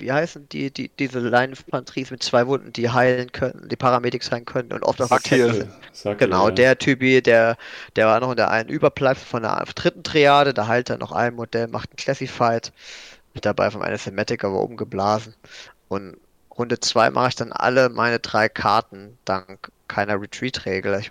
wie 0.00 0.12
heißen 0.12 0.48
die, 0.48 0.70
die 0.70 0.88
diese 0.88 1.20
Line-Infanteries 1.20 2.10
mit 2.10 2.22
zwei 2.22 2.46
Wunden, 2.46 2.72
die 2.72 2.90
heilen 2.90 3.32
können, 3.32 3.68
die 3.68 3.76
Paramedics 3.76 4.26
sein 4.26 4.44
können 4.44 4.72
und 4.72 4.82
oft 4.82 4.98
der 4.98 5.08
Kette 5.08 5.68
sind. 5.92 6.18
Genau, 6.18 6.48
ja. 6.48 6.54
der 6.54 6.78
Typi, 6.78 7.22
der, 7.22 7.56
der 7.96 8.06
war 8.06 8.20
noch 8.20 8.30
in 8.30 8.36
der 8.36 8.50
einen 8.50 8.68
Überbleibsel 8.68 9.26
von 9.26 9.42
der 9.42 9.64
dritten 9.74 10.02
Triade, 10.02 10.54
da 10.54 10.66
heilt 10.66 10.90
er 10.90 10.98
noch 10.98 11.12
ein 11.12 11.34
Modell, 11.34 11.68
macht 11.68 11.92
ein 11.92 11.96
Classified, 11.96 12.72
mit 13.34 13.44
dabei 13.44 13.70
vom 13.70 13.82
eine 13.82 13.98
Thematic 13.98 14.44
aber 14.44 14.62
umgeblasen. 14.62 15.34
Und 15.88 16.16
Runde 16.56 16.80
2 16.80 17.10
mache 17.10 17.28
ich 17.28 17.36
dann 17.36 17.52
alle 17.52 17.88
meine 17.88 18.18
drei 18.18 18.48
Karten 18.48 19.16
dank 19.24 19.70
keiner 19.86 20.20
Retreat-Regel. 20.20 20.98
Ich 21.00 21.10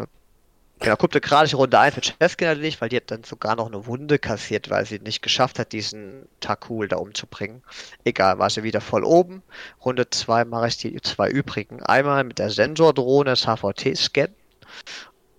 Genau, 0.80 0.96
guckte 0.96 1.22
gerade 1.22 1.54
Runde 1.56 1.80
1 1.80 1.96
mit 1.96 2.16
Cheskin 2.20 2.48
erledigt, 2.48 2.80
weil 2.82 2.90
die 2.90 2.98
hat 2.98 3.10
dann 3.10 3.24
sogar 3.24 3.56
noch 3.56 3.66
eine 3.66 3.88
Wunde 3.88 4.20
kassiert, 4.20 4.70
weil 4.70 4.86
sie 4.86 5.00
nicht 5.00 5.24
geschafft 5.24 5.58
hat, 5.58 5.72
diesen 5.72 6.28
Takul 6.40 6.88
da 6.88 6.98
umzubringen. 6.98 7.64
Egal, 8.04 8.38
war 8.38 8.50
sie 8.50 8.62
wieder 8.62 8.80
voll 8.80 9.04
oben. 9.04 9.42
Runde 9.84 10.10
2 10.10 10.46
mache 10.46 10.68
ich 10.68 10.78
die 10.78 11.02
zwei 11.02 11.30
übrigen. 11.30 11.82
Einmal 11.82 12.24
mit 12.24 12.38
der 12.38 12.52
Sensor-Drohne 12.52 13.32
das 13.32 13.46
HVT 13.48 13.98
scannen 13.98 14.36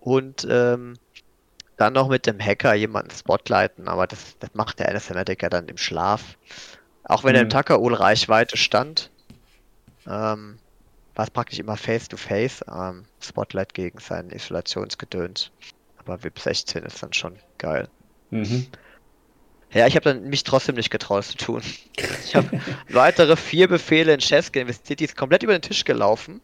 und 0.01 0.47
ähm, 0.51 0.95
dann 1.77 1.93
noch 1.93 2.09
mit 2.09 2.27
dem 2.27 2.41
Hacker 2.41 2.75
jemanden 2.75 3.13
spotlighten, 3.13 3.87
aber 3.87 4.09
das, 4.09 4.37
das 4.41 4.51
macht 4.55 4.81
der 4.81 4.93
ja 4.93 5.49
dann 5.49 5.69
im 5.69 5.77
Schlaf. 5.77 6.37
Auch 7.05 7.23
wenn 7.23 7.33
mhm. 7.33 7.37
er 7.37 7.43
im 7.43 7.51
Takaul-Reichweite 7.51 8.57
stand. 8.57 9.11
Ähm, 10.07 10.59
war 11.19 11.25
es 11.25 11.31
praktisch 11.33 11.59
immer 11.59 11.77
Face-to-Face, 11.77 12.63
-face, 12.63 12.91
ähm, 12.91 13.05
Spotlight 13.21 13.75
gegen 13.75 13.99
seinen 13.99 14.31
Isolationsgedöns. 14.31 15.51
Aber 15.99 16.23
VIP 16.23 16.39
16 16.39 16.85
ist 16.85 17.03
dann 17.03 17.13
schon 17.13 17.35
geil. 17.59 17.89
Mhm. 18.31 18.69
Ja, 19.73 19.89
ich 19.89 19.97
habe 19.97 20.05
dann 20.05 20.29
mich 20.29 20.45
trotzdem 20.45 20.77
nicht 20.77 20.91
getraut 20.91 21.25
zu 21.25 21.37
tun. 21.37 21.63
Ich 22.25 22.37
habe 22.37 22.49
weitere 22.91 23.35
vier 23.35 23.67
Befehle 23.67 24.15
in 24.15 24.21
Cheskin 24.21 24.63
investiert, 24.63 25.01
die 25.01 25.07
ist 25.07 25.17
komplett 25.17 25.43
über 25.43 25.59
den 25.59 25.63
Tisch 25.63 25.85
gelaufen. 25.85 26.41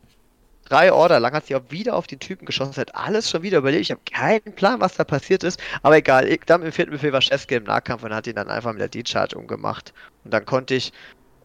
Drei 0.64 0.92
Order 0.92 1.20
lang 1.20 1.34
hat 1.34 1.46
sie 1.46 1.54
auch 1.54 1.70
wieder 1.70 1.94
auf 1.94 2.08
den 2.08 2.18
Typen 2.18 2.44
geschossen, 2.44 2.74
hat 2.76 2.96
alles 2.96 3.30
schon 3.30 3.42
wieder 3.42 3.58
überlebt. 3.58 3.82
Ich 3.82 3.90
habe 3.92 4.00
keinen 4.12 4.56
Plan, 4.56 4.80
was 4.80 4.96
da 4.96 5.04
passiert 5.04 5.44
ist. 5.44 5.60
Aber 5.82 5.96
egal, 5.96 6.26
ich, 6.26 6.40
dann 6.46 6.62
im 6.62 6.72
vierten 6.72 6.90
Befehl 6.90 7.12
war 7.12 7.20
Cheskin 7.20 7.58
im 7.58 7.64
Nahkampf 7.64 8.02
und 8.02 8.12
hat 8.12 8.26
ihn 8.26 8.34
dann 8.34 8.48
einfach 8.48 8.72
mit 8.72 8.80
der 8.80 8.88
D-Charge 8.88 9.38
umgemacht. 9.38 9.94
Und 10.24 10.32
dann 10.34 10.44
konnte 10.44 10.74
ich 10.74 10.92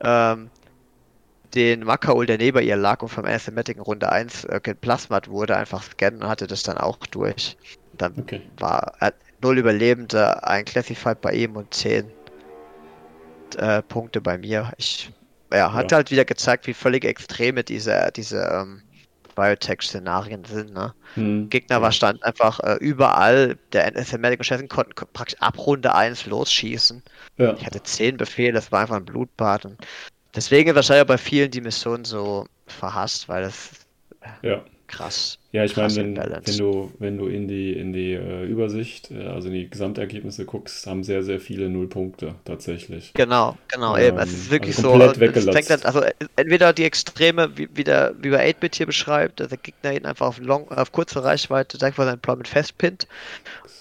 ähm, 0.02 0.50
den 1.56 1.84
Makaul, 1.84 2.26
der 2.26 2.38
neben 2.38 2.62
ihr 2.62 2.78
lag 2.78 3.02
und 3.02 3.10
vom 3.10 3.26
Asthmatic 3.26 3.78
in 3.78 3.82
Runde 3.82 4.12
1 4.12 4.46
äh, 4.46 4.60
geplasmat 4.62 5.30
wurde, 5.30 5.58
einfach 5.58 5.84
scannen 5.84 6.24
und 6.24 6.30
hatte 6.30 6.48
das 6.48 6.64
dann 6.64 6.78
auch 6.78 6.98
durch. 7.08 7.58
Dann 7.98 8.14
okay. 8.18 8.42
war 8.58 8.94
er 9.00 9.14
null 9.42 9.58
Überlebende, 9.58 10.44
ein 10.44 10.66
Classified 10.66 11.22
bei 11.22 11.34
ihm 11.34 11.56
und 11.56 11.74
10 11.74 12.06
äh, 13.58 13.82
Punkte 13.84 14.22
bei 14.22 14.38
mir. 14.38 14.72
Ich 14.78 15.12
ja, 15.52 15.74
hat 15.74 15.92
ja. 15.92 15.98
halt 15.98 16.12
wieder 16.12 16.26
gezeigt, 16.26 16.68
wie 16.68 16.74
völlig 16.74 17.06
extreme 17.06 17.64
diese, 17.64 18.12
diese 18.16 18.44
ähm, 18.54 18.84
Biotech-Szenarien 19.36 20.46
sind. 20.46 20.74
Ne? 20.74 20.94
Hm. 21.16 21.50
Gegner 21.50 21.82
war 21.82 21.92
stand 21.92 22.24
einfach 22.24 22.60
äh, 22.60 22.76
überall. 22.76 23.58
Der 23.74 23.92
und 23.96 24.46
Chassin 24.46 24.68
konnten 24.68 24.94
praktisch 25.14 25.40
ab 25.40 25.58
Runde 25.58 25.96
1 25.96 26.28
losschießen. 26.28 27.02
Ja. 27.38 27.54
Ich 27.54 27.66
hatte 27.66 27.82
10 27.82 28.18
Befehle, 28.18 28.54
das 28.54 28.72
war 28.72 28.82
einfach 28.82 28.98
ein 28.98 29.06
Blutbad. 29.06 29.66
Und 29.66 29.78
Deswegen 30.36 30.76
wahrscheinlich 30.76 31.08
bei 31.08 31.18
vielen 31.18 31.52
die 31.52 31.62
Mission 31.62 32.06
so 32.06 32.46
verhasst, 32.68 33.28
weil 33.28 33.44
das 33.44 33.72
ja. 34.42 34.64
krass. 34.88 35.40
Ja, 35.52 35.64
ich 35.64 35.76
meine, 35.76 35.96
wenn, 35.96 36.16
wenn, 36.16 36.58
du, 36.58 36.92
wenn 37.00 37.18
du 37.18 37.26
in 37.26 37.48
die, 37.48 37.74
in 37.74 37.92
die 37.92 38.14
äh, 38.14 38.46
Übersicht, 38.46 39.10
äh, 39.10 39.26
also 39.26 39.48
in 39.48 39.56
die 39.56 39.68
Gesamtergebnisse 39.68 40.46
guckst, 40.46 40.86
haben 40.86 41.04
sehr, 41.04 41.24
sehr 41.24 41.40
viele 41.40 41.70
Nullpunkte 41.70 42.36
tatsächlich. 42.46 43.14
Genau, 43.16 43.58
genau, 43.68 43.98
ähm, 43.98 44.10
eben. 44.10 44.18
Es 44.20 44.32
ist 44.32 44.52
wirklich 44.52 44.78
also 44.78 45.00
so. 45.00 45.14
Fängt 45.16 45.70
dann, 45.72 45.82
also 45.82 46.04
entweder 46.36 46.72
die 46.74 46.84
Extreme, 46.84 47.58
wie, 47.58 47.68
wie, 47.74 47.84
der, 47.84 48.14
wie 48.22 48.30
bei 48.30 48.48
8-Bit 48.48 48.76
hier 48.76 48.86
beschreibt, 48.86 49.40
dass 49.40 49.50
der 49.50 49.58
Gegner 49.58 49.94
ihn 49.94 50.06
einfach 50.06 50.28
auf, 50.28 50.40
long, 50.40 50.70
auf 50.72 50.92
kurze 50.92 51.24
Reichweite 51.24 51.80
direkt 51.80 51.96
vor 51.96 52.06
seinem 52.06 52.18
Deployment 52.18 52.48
festpinnt. 52.48 53.08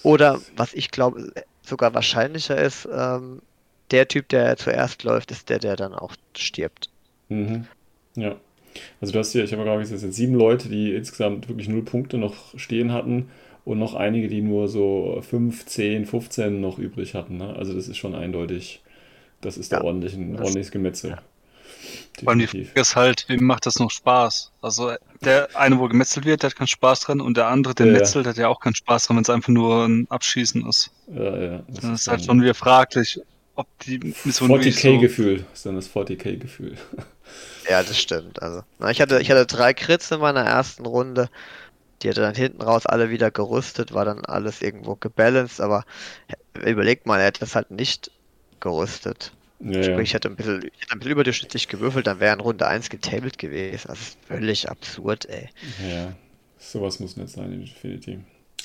Oder, 0.01 0.41
was 0.55 0.73
ich 0.73 0.89
glaube, 0.89 1.31
sogar 1.61 1.93
wahrscheinlicher 1.93 2.57
ist, 2.57 2.89
ähm, 2.91 3.43
der 3.91 4.07
Typ, 4.07 4.29
der 4.29 4.57
zuerst 4.57 5.03
läuft, 5.03 5.31
ist 5.31 5.49
der, 5.49 5.59
der 5.59 5.75
dann 5.75 5.93
auch 5.93 6.15
stirbt. 6.35 6.89
Mhm. 7.29 7.65
Ja. 8.15 8.35
Also 9.01 9.13
du 9.13 9.19
hast 9.19 9.31
hier, 9.31 9.43
ich 9.43 9.53
habe 9.53 9.63
gerade 9.63 9.79
gesagt, 9.79 10.01
jetzt 10.01 10.15
sieben 10.15 10.35
Leute, 10.35 10.69
die 10.69 10.93
insgesamt 10.93 11.49
wirklich 11.49 11.67
null 11.67 11.83
Punkte 11.83 12.17
noch 12.17 12.57
stehen 12.57 12.91
hatten 12.91 13.29
und 13.65 13.79
noch 13.79 13.93
einige, 13.93 14.27
die 14.27 14.41
nur 14.41 14.67
so 14.67 15.21
5, 15.27 15.65
10, 15.65 16.05
15 16.05 16.61
noch 16.61 16.77
übrig 16.77 17.15
hatten. 17.15 17.37
Ne? 17.37 17.55
Also 17.55 17.73
das 17.73 17.87
ist 17.87 17.97
schon 17.97 18.15
eindeutig, 18.15 18.81
das 19.41 19.57
ist 19.57 19.71
ja, 19.71 19.79
da 19.79 19.85
ordentlich 19.85 20.13
ein 20.13 20.35
ordentliches 20.35 20.71
Gemetzel. 20.71 21.11
Ja. 21.11 21.21
Vor 22.19 22.29
allem 22.29 22.39
die 22.39 22.47
Frage 22.47 22.81
ist 22.81 22.95
halt, 22.95 23.25
wem 23.27 23.45
macht 23.45 23.65
das 23.65 23.79
noch 23.79 23.91
Spaß? 23.91 24.51
Also 24.61 24.91
der 25.23 25.49
eine, 25.55 25.79
wo 25.79 25.87
gemetzelt 25.87 26.25
wird, 26.25 26.43
der 26.43 26.49
hat 26.49 26.57
keinen 26.57 26.67
Spaß 26.67 27.01
dran 27.01 27.21
und 27.21 27.37
der 27.37 27.47
andere, 27.47 27.73
der 27.75 27.87
ja, 27.87 27.93
metzelt, 27.93 28.27
hat 28.27 28.37
ja 28.37 28.47
auch 28.47 28.59
keinen 28.59 28.75
Spaß 28.75 29.07
dran, 29.07 29.17
wenn 29.17 29.23
es 29.23 29.29
einfach 29.29 29.49
nur 29.49 29.85
ein 29.85 30.07
Abschießen 30.09 30.67
ist. 30.67 30.91
Ja, 31.13 31.37
ja. 31.37 31.63
Das, 31.67 31.81
das 31.81 32.01
ist 32.01 32.07
halt 32.07 32.25
schon 32.25 32.41
wieder 32.41 32.53
fraglich, 32.53 33.21
40k-Gefühl, 33.67 35.39
so 35.39 35.45
ist 35.53 35.65
dann 35.65 35.75
das 35.75 35.89
40k-Gefühl. 35.89 36.75
Ja, 37.69 37.83
das 37.83 37.99
stimmt. 37.99 38.41
Also, 38.41 38.63
ich 38.89 39.01
hatte, 39.01 39.19
ich 39.21 39.29
hatte 39.29 39.45
drei 39.45 39.73
Crits 39.73 40.09
in 40.11 40.19
meiner 40.19 40.41
ersten 40.41 40.85
Runde. 40.85 41.29
Die 42.01 42.09
hatte 42.09 42.21
dann 42.21 42.35
hinten 42.35 42.61
raus 42.61 42.85
alle 42.85 43.09
wieder 43.09 43.29
gerüstet, 43.29 43.93
war 43.93 44.05
dann 44.05 44.23
alles 44.25 44.61
irgendwo 44.61 44.95
gebalanced, 44.95 45.59
aber 45.59 45.83
überlegt 46.65 47.05
mal, 47.05 47.19
er 47.19 47.27
hätte 47.27 47.41
das 47.41 47.55
halt 47.55 47.71
nicht 47.71 48.11
gerüstet. 48.59 49.33
Ja, 49.59 49.83
Sprich, 49.83 49.89
ja. 49.89 49.99
ich 49.99 50.13
hätte 50.13 50.29
ein 50.29 50.37
bisschen, 50.37 50.63
ich 50.63 50.81
hätte 50.81 50.93
ein 50.93 50.99
bisschen 50.99 51.11
überdurchschnittlich 51.11 51.67
gewürfelt, 51.67 52.07
dann 52.07 52.21
wäre 52.21 52.33
in 52.33 52.39
Runde 52.39 52.65
1 52.65 52.89
getabled 52.89 53.37
gewesen. 53.37 53.87
Das 53.87 53.99
ist 53.99 54.17
völlig 54.25 54.69
absurd, 54.69 55.25
ey. 55.25 55.49
Ja, 55.85 56.13
sowas 56.57 56.99
muss 57.01 57.17
nicht 57.17 57.29
sein, 57.29 57.59
definitiv. 57.59 58.19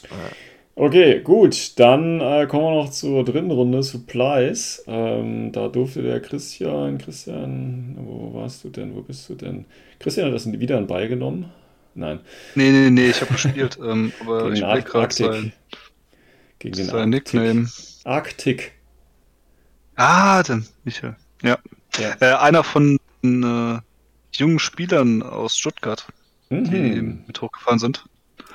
Ja. 0.05 0.31
Okay, 0.77 1.21
gut. 1.21 1.79
Dann 1.79 2.21
äh, 2.21 2.47
kommen 2.49 2.65
wir 2.65 2.83
noch 2.83 2.91
zur 2.91 3.25
dritten 3.25 3.53
Runde, 3.53 3.83
Supplies. 3.83 4.83
Ähm, 4.89 5.53
da 5.53 5.69
durfte 5.69 6.03
der 6.03 6.21
Christian, 6.21 6.99
Christian, 6.99 7.97
wo 7.99 8.35
warst 8.35 8.65
du 8.65 8.71
denn? 8.71 8.95
Wo 8.97 9.03
bist 9.03 9.29
du 9.29 9.37
denn? 9.37 9.67
Christian 10.01 10.27
hat 10.27 10.35
das 10.35 10.51
wieder 10.51 10.77
ein 10.77 10.89
beigenommen? 10.89 11.51
Nein. 11.95 12.19
Nee, 12.57 12.71
nee, 12.71 12.91
nee, 12.91 13.07
ich 13.07 13.21
habe 13.21 13.33
gespielt. 13.33 13.79
ähm, 13.81 14.13
aber 14.21 14.45
Gegen 14.45 14.57
ich 14.57 14.65
Ar 14.65 14.83
gerade 14.83 15.15
sein, 15.15 15.53
Gegen 16.59 16.77
den 16.77 16.87
sein 16.87 17.11
Nickname. 17.11 17.69
Arctic. 18.03 18.73
Ah, 19.95 20.43
dann 20.43 20.67
Michael. 20.83 21.15
Ja. 21.43 21.59
ja. 21.99 22.17
Äh, 22.19 22.35
einer 22.35 22.65
von 22.65 22.99
äh, 23.23 23.79
jungen 24.33 24.59
Spielern 24.59 25.23
aus 25.23 25.57
Stuttgart, 25.57 26.05
mhm. 26.51 26.65
die 26.65 27.01
mit 27.27 27.41
hochgefahren 27.41 27.79
sind. 27.79 28.05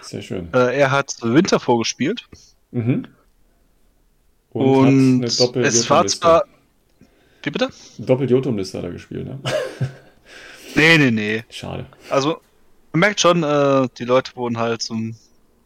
Sehr 0.02 0.22
schön. 0.22 0.50
Äh, 0.54 0.78
er 0.78 0.92
hat 0.92 1.16
Winter 1.22 1.60
vorgespielt. 1.60 2.28
Mhm. 2.72 3.08
Und, 4.52 5.24
Und 5.24 5.24
es 5.24 5.90
war 5.90 6.08
zwar. 6.08 6.44
Wie 7.44 7.52
bitte? 7.52 7.70
Doppel-Jotum-Liste 8.00 8.80
hat 8.80 8.86
er 8.86 8.92
gespielt, 8.92 9.26
ne? 9.26 9.40
nee, 10.76 10.98
nee, 10.98 11.12
nee. 11.12 11.44
Schade. 11.50 11.86
Also, 12.10 12.42
man 12.92 13.00
merkt 13.00 13.22
schon, 13.22 13.44
äh, 13.44 13.88
die 13.98 14.04
Leute 14.04 14.36
wurden 14.36 14.58
halt 14.58 14.82
so 14.82 14.94
ein 14.94 15.16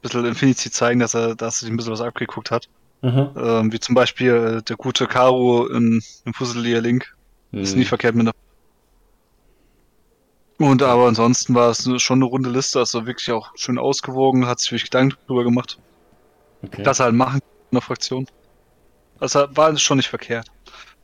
bisschen 0.02 0.26
Infinity 0.26 0.70
zeigen, 0.70 1.00
dass 1.00 1.16
er, 1.16 1.36
dass 1.36 1.56
er 1.56 1.60
sich 1.62 1.70
ein 1.70 1.78
bisschen 1.78 1.94
was 1.94 2.02
abgeguckt 2.02 2.52
hat. 2.52 2.70
Ähm, 3.04 3.74
wie 3.74 3.80
zum 3.82 3.96
Beispiel 3.96 4.32
äh, 4.60 4.62
der 4.62 4.78
gute 4.78 5.08
Karo 5.08 5.68
in, 5.68 6.02
im 6.26 6.34
Fusilier 6.34 6.80
Link. 6.80 7.14
Mhm. 7.52 7.62
Ist 7.62 7.76
nie 7.76 7.84
verkehrt 7.84 8.16
mit 8.16 8.28
einer 8.28 8.36
und 10.64 10.82
aber 10.82 11.08
ansonsten 11.08 11.56
war 11.56 11.70
es 11.70 11.90
schon 12.02 12.20
eine 12.20 12.26
runde 12.26 12.50
Liste, 12.50 12.80
also 12.80 13.06
wirklich 13.06 13.32
auch 13.32 13.52
schön 13.56 13.78
ausgewogen, 13.78 14.48
hat 14.48 14.60
sich 14.60 14.72
wirklich 14.72 14.90
Gedanken 14.92 15.18
darüber 15.28 15.44
gemacht. 15.44 15.78
Okay. 16.64 16.84
Das 16.84 17.00
halt 17.00 17.16
machen 17.16 17.40
in 17.72 17.76
der 17.76 17.82
Fraktion. 17.82 18.28
Also 19.20 19.46
war 19.52 19.78
schon 19.78 19.98
nicht 19.98 20.10
verkehrt. 20.10 20.48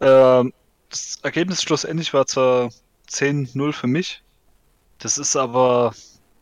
Ähm, 0.01 0.53
das 0.89 1.20
Ergebnis 1.24 1.62
schlussendlich 1.62 2.14
war 2.14 2.26
zwar 2.26 2.70
10-0 3.10 3.74
für 3.74 3.88
mich. 3.88 4.22
Das 4.99 5.18
ist 5.18 5.36
aber 5.36 5.93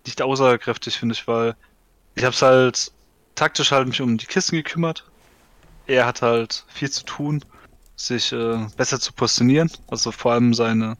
nicht 0.05 0.21
aussagekräftig, 0.21 0.97
finde 0.97 1.13
ich, 1.13 1.27
weil 1.27 1.55
ich 2.15 2.23
habe 2.23 2.33
es 2.33 2.41
halt 2.41 2.91
taktisch 3.35 3.71
halt 3.71 3.87
mich 3.87 4.01
um 4.01 4.17
die 4.17 4.25
Kisten 4.25 4.55
gekümmert. 4.55 5.05
Er 5.85 6.05
hat 6.05 6.21
halt 6.21 6.65
viel 6.67 6.89
zu 6.89 7.03
tun, 7.05 7.43
sich 7.95 8.31
äh, 8.31 8.65
besser 8.75 8.99
zu 8.99 9.13
positionieren, 9.13 9.71
also 9.87 10.11
vor 10.11 10.33
allem 10.33 10.53
seine 10.53 10.97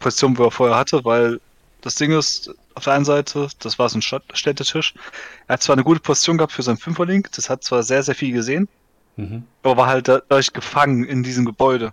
Position, 0.00 0.36
wo 0.36 0.44
er 0.44 0.50
vorher 0.50 0.76
hatte, 0.76 1.04
weil 1.04 1.40
das 1.82 1.94
Ding 1.94 2.10
ist, 2.12 2.52
auf 2.74 2.84
der 2.84 2.94
einen 2.94 3.04
Seite, 3.04 3.48
das 3.60 3.78
war 3.78 3.88
so 3.88 3.98
ein 3.98 4.02
Städtetisch. 4.02 4.94
Er 5.46 5.54
hat 5.54 5.62
zwar 5.62 5.74
eine 5.74 5.84
gute 5.84 6.00
Position 6.00 6.38
gehabt 6.38 6.52
für 6.52 6.62
seinen 6.62 6.78
Fünferlink, 6.78 7.30
das 7.32 7.48
hat 7.48 7.62
zwar 7.62 7.82
sehr, 7.82 8.02
sehr 8.02 8.14
viel 8.14 8.32
gesehen, 8.32 8.68
mhm. 9.16 9.44
aber 9.62 9.76
war 9.76 9.86
halt 9.86 10.08
dadurch 10.08 10.52
gefangen 10.52 11.04
in 11.04 11.22
diesem 11.22 11.44
Gebäude. 11.44 11.92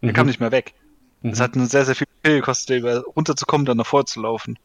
Er 0.00 0.08
mhm. 0.08 0.12
kam 0.12 0.26
nicht 0.26 0.40
mehr 0.40 0.52
weg. 0.52 0.74
Es 1.22 1.38
mhm. 1.38 1.42
hat 1.42 1.54
eine 1.54 1.66
sehr, 1.66 1.84
sehr 1.84 1.96
viel 1.96 2.06
Pille 2.22 2.36
gekostet, 2.36 2.84
runterzukommen, 3.16 3.66
dann 3.66 3.78
nach 3.78 3.86
vorne 3.86 4.06
zu 4.06 4.20
laufen. 4.20 4.58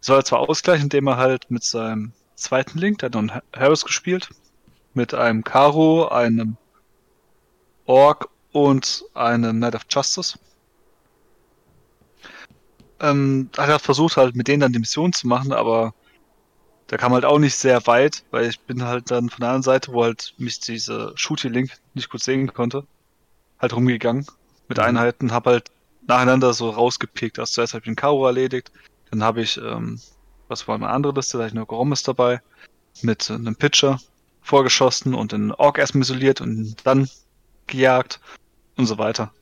Soll 0.00 0.18
er 0.18 0.24
zwar 0.24 0.40
ausgleichen, 0.40 0.84
indem 0.84 1.08
er 1.08 1.16
halt 1.16 1.50
mit 1.50 1.64
seinem 1.64 2.12
zweiten 2.36 2.78
Link, 2.78 2.98
der 2.98 3.08
hat 3.08 3.16
einen 3.16 3.32
Harris 3.54 3.84
gespielt, 3.84 4.28
mit 4.94 5.14
einem 5.14 5.42
Karo, 5.42 6.08
einem 6.08 6.56
Ork 7.86 8.28
und 8.52 9.04
einem 9.14 9.56
Knight 9.56 9.74
of 9.74 9.86
Justice 9.88 10.38
ähm, 13.00 13.50
hat 13.56 13.68
er 13.68 13.78
versucht 13.78 14.16
halt 14.16 14.36
mit 14.36 14.48
denen 14.48 14.60
dann 14.60 14.72
die 14.72 14.78
Mission 14.78 15.12
zu 15.12 15.26
machen, 15.26 15.52
aber 15.52 15.94
der 16.90 16.98
kam 16.98 17.12
halt 17.12 17.24
auch 17.24 17.38
nicht 17.38 17.54
sehr 17.54 17.86
weit, 17.86 18.24
weil 18.30 18.48
ich 18.48 18.60
bin 18.60 18.84
halt 18.84 19.10
dann 19.10 19.28
von 19.28 19.40
der 19.40 19.48
anderen 19.48 19.62
Seite, 19.62 19.92
wo 19.92 20.04
halt 20.04 20.34
mich 20.38 20.60
diese 20.60 21.12
Shooty-Link 21.16 21.72
nicht 21.94 22.10
gut 22.10 22.22
sehen 22.22 22.52
konnte, 22.52 22.86
halt 23.58 23.74
rumgegangen 23.74 24.26
mit 24.68 24.78
mhm. 24.78 24.84
Einheiten, 24.84 25.32
hab 25.32 25.46
halt 25.46 25.70
nacheinander 26.06 26.52
so 26.52 26.70
rausgepickt. 26.70 27.38
Also 27.38 27.54
zuerst 27.54 27.74
habe 27.74 27.80
ich 27.80 27.86
den 27.86 27.96
Karo 27.96 28.26
erledigt, 28.26 28.70
dann 29.10 29.22
habe 29.22 29.42
ich, 29.42 29.56
ähm, 29.58 30.00
was 30.48 30.68
war 30.68 30.76
eine 30.76 30.88
andere 30.88 31.14
Liste, 31.14 31.38
da 31.38 31.44
hatte 31.44 31.52
ich 31.54 31.58
eine 31.58 31.66
Goromis 31.66 32.02
dabei, 32.02 32.40
mit 33.02 33.30
einem 33.30 33.56
Pitcher 33.56 33.98
vorgeschossen 34.42 35.14
und 35.14 35.32
den 35.32 35.52
Ork 35.52 35.78
erstmal 35.78 36.02
isoliert 36.02 36.40
und 36.40 36.76
dann 36.84 37.10
gejagt 37.66 38.20
und 38.76 38.86
so 38.86 38.96
weiter. 38.96 39.32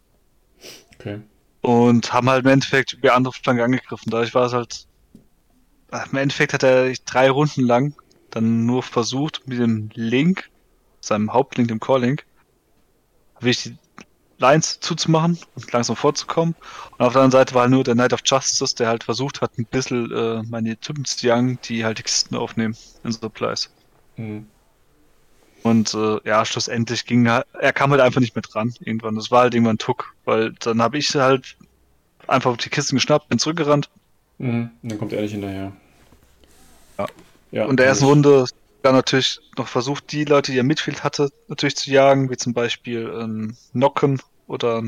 Okay. 0.94 1.20
Und 1.64 2.12
haben 2.12 2.28
halt 2.28 2.44
im 2.44 2.50
Endeffekt 2.50 2.92
über 2.92 3.14
andere 3.14 3.32
Flanke 3.32 3.64
angegriffen. 3.64 4.10
Dadurch 4.10 4.34
war 4.34 4.46
es 4.46 4.52
halt. 4.52 4.86
Im 6.10 6.18
Endeffekt 6.18 6.52
hat 6.52 6.62
er 6.62 6.92
drei 7.06 7.30
Runden 7.30 7.62
lang 7.62 7.94
dann 8.28 8.66
nur 8.66 8.82
versucht, 8.82 9.46
mit 9.46 9.58
dem 9.58 9.88
Link, 9.94 10.50
seinem 11.00 11.32
Hauptlink, 11.32 11.68
dem 11.68 11.80
Core-Link, 11.80 12.26
wirklich 13.38 13.62
die 13.62 13.78
Lines 14.36 14.80
zuzumachen 14.80 15.38
und 15.54 15.72
langsam 15.72 15.96
vorzukommen. 15.96 16.54
Und 16.98 17.00
auf 17.00 17.14
der 17.14 17.22
anderen 17.22 17.30
Seite 17.30 17.54
war 17.54 17.62
halt 17.62 17.70
nur 17.70 17.84
der 17.84 17.94
Knight 17.94 18.12
of 18.12 18.20
Justice, 18.24 18.74
der 18.74 18.88
halt 18.88 19.04
versucht 19.04 19.40
hat, 19.40 19.56
ein 19.56 19.64
bisschen 19.64 20.10
äh, 20.10 20.42
meine 20.42 20.76
Typen 20.76 21.06
zu 21.06 21.26
jagen, 21.26 21.58
die 21.64 21.84
halt 21.84 21.98
die 21.98 22.02
Kisten 22.02 22.36
aufnehmen 22.36 22.76
in 23.04 23.12
Supplies. 23.12 23.70
Mhm. 24.16 24.48
Und 25.64 25.94
äh, 25.94 26.20
ja, 26.28 26.44
schlussendlich 26.44 27.06
ging 27.06 27.24
er, 27.24 27.46
er 27.58 27.72
kam 27.72 27.90
halt 27.90 28.02
einfach 28.02 28.20
nicht 28.20 28.36
mehr 28.36 28.42
dran 28.42 28.74
irgendwann. 28.80 29.14
Das 29.14 29.30
war 29.30 29.40
halt 29.40 29.54
irgendwann 29.54 29.78
Tuck, 29.78 30.14
weil 30.26 30.52
dann 30.60 30.82
habe 30.82 30.98
ich 30.98 31.14
halt 31.14 31.56
einfach 32.26 32.50
auf 32.50 32.58
die 32.58 32.68
Kisten 32.68 32.96
geschnappt, 32.96 33.30
bin 33.30 33.38
zurückgerannt. 33.38 33.88
Mhm, 34.36 34.70
dann 34.82 34.98
kommt 34.98 35.14
er 35.14 35.22
nicht 35.22 35.32
hinterher. 35.32 35.72
Ja. 36.98 37.06
ja 37.50 37.64
und 37.64 37.78
der 37.78 37.86
ersten 37.86 38.04
Runde 38.04 38.44
dann 38.82 38.94
natürlich 38.94 39.40
noch 39.56 39.66
versucht, 39.66 40.12
die 40.12 40.26
Leute, 40.26 40.52
die 40.52 40.58
er 40.58 40.64
Midfield 40.64 41.02
hatte, 41.02 41.30
natürlich 41.48 41.76
zu 41.76 41.90
jagen, 41.90 42.28
wie 42.28 42.36
zum 42.36 42.52
Beispiel 42.52 43.10
ähm, 43.18 43.56
Nocken 43.72 44.20
oder 44.46 44.82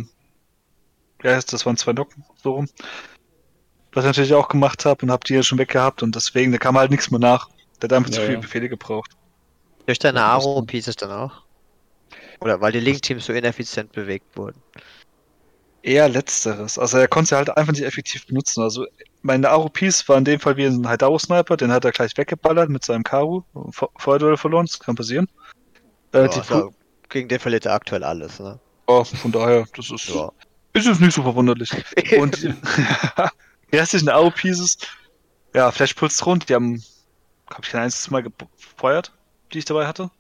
ja, 1.23 1.41
das 1.41 1.65
waren 1.65 1.79
zwei 1.79 1.95
Nocken, 1.95 2.23
so 2.43 2.53
rum. 2.53 2.69
Was 3.95 4.05
ich 4.05 4.09
natürlich 4.09 4.35
auch 4.35 4.49
gemacht 4.49 4.85
habe 4.85 5.07
und 5.07 5.11
habe 5.11 5.25
die 5.27 5.33
ja 5.33 5.43
schon 5.43 5.57
weggehabt 5.57 6.03
und 6.03 6.15
deswegen, 6.15 6.53
da 6.53 6.59
kam 6.59 6.77
halt 6.77 6.91
nichts 6.91 7.11
mehr 7.11 7.21
nach. 7.21 7.49
Der 7.81 7.89
hat 7.89 7.95
einfach 7.95 8.11
ja, 8.11 8.17
zu 8.17 8.21
viele 8.21 8.35
ja. 8.35 8.41
Befehle 8.41 8.69
gebraucht. 8.69 9.17
Durch 9.87 9.99
deine 10.01 10.23
Aro-Pieces 10.23 10.97
dann 10.97 11.13
auch? 11.13 11.43
Oder 12.41 12.61
weil 12.61 12.73
die 12.73 12.81
Link-Teams 12.81 13.25
so 13.25 13.33
ineffizient 13.33 13.93
bewegt 13.93 14.37
wurden? 14.37 14.61
Eher 15.83 16.09
letzteres. 16.09 16.79
Also 16.79 16.99
er 16.99 17.09
konnte 17.09 17.29
sie 17.29 17.37
halt 17.37 17.57
einfach 17.57 17.73
nicht 17.73 17.85
effektiv 17.85 18.27
benutzen. 18.27 18.63
Also 18.63 18.87
meine 19.23 19.49
Aro-Piece 19.49 20.09
war 20.09 20.19
in 20.19 20.25
dem 20.25 20.41
Fall 20.41 20.57
wie 20.57 20.67
ein 20.67 20.89
Hideout-Sniper, 20.89 21.57
den 21.57 21.71
hat 21.71 21.85
er 21.85 21.93
gleich 21.93 22.17
weggeballert 22.17 22.69
mit 22.69 22.85
seinem 22.85 23.05
Karu. 23.05 23.43
Feuerduell 23.97 24.37
verloren, 24.37 24.67
das 24.67 24.81
kann 24.81 24.97
passieren. 24.97 25.29
Äh, 26.13 26.25
ja, 26.25 26.31
also 26.31 26.75
gegen 27.09 27.29
den 27.29 27.39
verliert 27.39 27.67
er 27.67 27.75
aktuell 27.75 28.03
alles, 28.03 28.41
ne? 28.41 28.59
Ja, 28.89 29.05
von 29.05 29.33
daher, 29.33 29.67
das 29.77 29.91
ist, 29.91 30.09
ja. 30.09 30.31
ist 30.73 30.87
es 30.87 30.99
nicht 30.99 31.15
so 31.15 31.23
verwunderlich. 31.23 31.71
Und 32.19 32.43
die 33.73 33.77
restlichen 33.77 34.09
Aro-Pieces, 34.09 34.79
ja, 35.55 35.71
Flashpuls 35.71 36.27
rund, 36.27 36.49
die 36.49 36.55
haben, 36.55 36.83
glaube 37.47 37.63
ich, 37.63 37.71
kein 37.71 37.83
einziges 37.83 38.11
Mal 38.11 38.25
gefeuert 38.25 39.16
die 39.53 39.59
ich 39.59 39.65
dabei 39.65 39.87
hatte. 39.87 40.11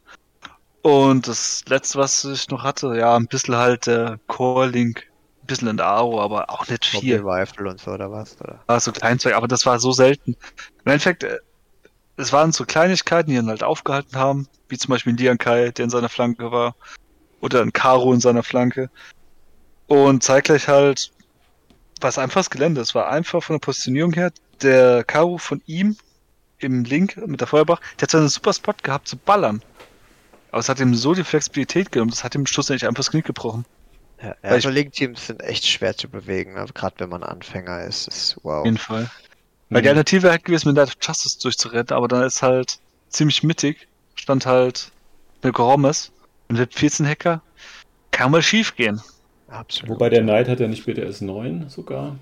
Und 0.82 1.26
das 1.26 1.64
letzte, 1.66 1.98
was 1.98 2.24
ich 2.24 2.48
noch 2.48 2.62
hatte, 2.62 2.96
ja, 2.96 3.16
ein 3.16 3.26
bisschen 3.26 3.56
halt 3.56 3.86
der 3.86 4.20
Core 4.28 4.68
Link, 4.68 5.08
ein 5.42 5.46
bisschen 5.46 5.66
in 5.66 5.78
der 5.78 5.86
Aro, 5.86 6.20
aber 6.22 6.48
auch 6.50 6.68
nicht 6.68 6.84
viel. 6.84 7.20
Rifle 7.24 7.70
und 7.70 7.80
so 7.80 7.90
oder 7.90 8.12
was? 8.12 8.40
Oder? 8.40 8.60
War 8.66 8.78
so 8.78 8.92
Kleinzeug, 8.92 9.34
aber 9.34 9.48
das 9.48 9.66
war 9.66 9.80
so 9.80 9.90
selten. 9.90 10.36
Im 10.84 10.92
Endeffekt, 10.92 11.24
äh, 11.24 11.38
es 12.16 12.32
waren 12.32 12.52
so 12.52 12.64
Kleinigkeiten, 12.64 13.30
die 13.30 13.36
ihn 13.36 13.48
halt 13.48 13.64
aufgehalten 13.64 14.16
haben, 14.16 14.48
wie 14.68 14.78
zum 14.78 14.90
Beispiel 14.90 15.12
ein 15.12 15.16
Lian 15.16 15.38
Kai, 15.38 15.70
der 15.70 15.84
in 15.84 15.90
seiner 15.90 16.08
Flanke 16.08 16.52
war, 16.52 16.76
oder 17.40 17.62
ein 17.62 17.72
Karo 17.72 18.12
in 18.12 18.20
seiner 18.20 18.44
Flanke. 18.44 18.88
Und 19.88 20.22
zeitgleich 20.22 20.68
halt, 20.68 21.10
war 22.00 22.10
es 22.10 22.18
einfach 22.18 22.40
das 22.40 22.50
Gelände. 22.50 22.80
Es 22.80 22.94
war 22.94 23.08
einfach 23.08 23.42
von 23.42 23.54
der 23.54 23.60
Positionierung 23.60 24.12
her, 24.12 24.30
der 24.62 25.02
Karo 25.04 25.38
von 25.38 25.62
ihm 25.66 25.96
im 26.58 26.84
Link 26.84 27.16
mit 27.26 27.40
der 27.40 27.46
Feuerbach, 27.46 27.80
der 27.98 28.02
hat 28.02 28.10
so 28.10 28.18
einen 28.18 28.28
super 28.28 28.52
Spot 28.52 28.74
gehabt 28.82 29.08
zu 29.08 29.16
ballern. 29.16 29.62
Aber 30.50 30.60
es 30.60 30.68
hat 30.68 30.80
ihm 30.80 30.94
so 30.94 31.14
die 31.14 31.24
Flexibilität 31.24 31.92
genommen, 31.92 32.10
das 32.10 32.24
hat 32.24 32.34
ihm 32.34 32.46
schlussendlich 32.46 32.86
einfach 32.86 33.00
das 33.00 33.10
Knie 33.10 33.22
gebrochen. 33.22 33.64
Ja, 34.22 34.34
also 34.42 34.70
Link-Teams 34.70 35.26
sind 35.26 35.42
echt 35.42 35.66
schwer 35.66 35.96
zu 35.96 36.08
bewegen, 36.08 36.54
ne? 36.54 36.64
gerade 36.72 36.94
wenn 36.98 37.10
man 37.10 37.22
Anfänger 37.22 37.84
ist. 37.84 38.08
ist 38.08 38.36
wow. 38.42 38.60
Auf 38.60 38.64
jeden 38.64 38.78
Fall. 38.78 39.10
Weil 39.68 39.82
die 39.82 39.88
mhm. 39.88 39.98
Alternative 39.98 40.32
hätte 40.32 40.44
gewesen, 40.44 40.68
mit 40.68 40.76
Night 40.76 40.88
of 40.88 40.94
Justice 41.00 41.38
durchzurennen, 41.38 41.90
aber 41.90 42.08
dann 42.08 42.22
ist 42.22 42.42
halt 42.42 42.78
ziemlich 43.08 43.42
mittig, 43.42 43.88
stand 44.14 44.46
halt 44.46 44.90
eine 45.42 45.52
Goromes 45.52 46.12
und 46.48 46.58
mit 46.58 46.74
14 46.74 47.06
Hacker 47.06 47.42
kann 48.10 48.30
mal 48.30 48.42
schief 48.42 48.74
gehen. 48.76 49.02
Absolut. 49.48 49.96
Wobei 49.96 50.08
der 50.08 50.22
Knight 50.22 50.48
hat 50.48 50.60
ja 50.60 50.68
nicht 50.68 50.86
BTS 50.86 51.20
9 51.20 51.68
sogar. 51.68 52.16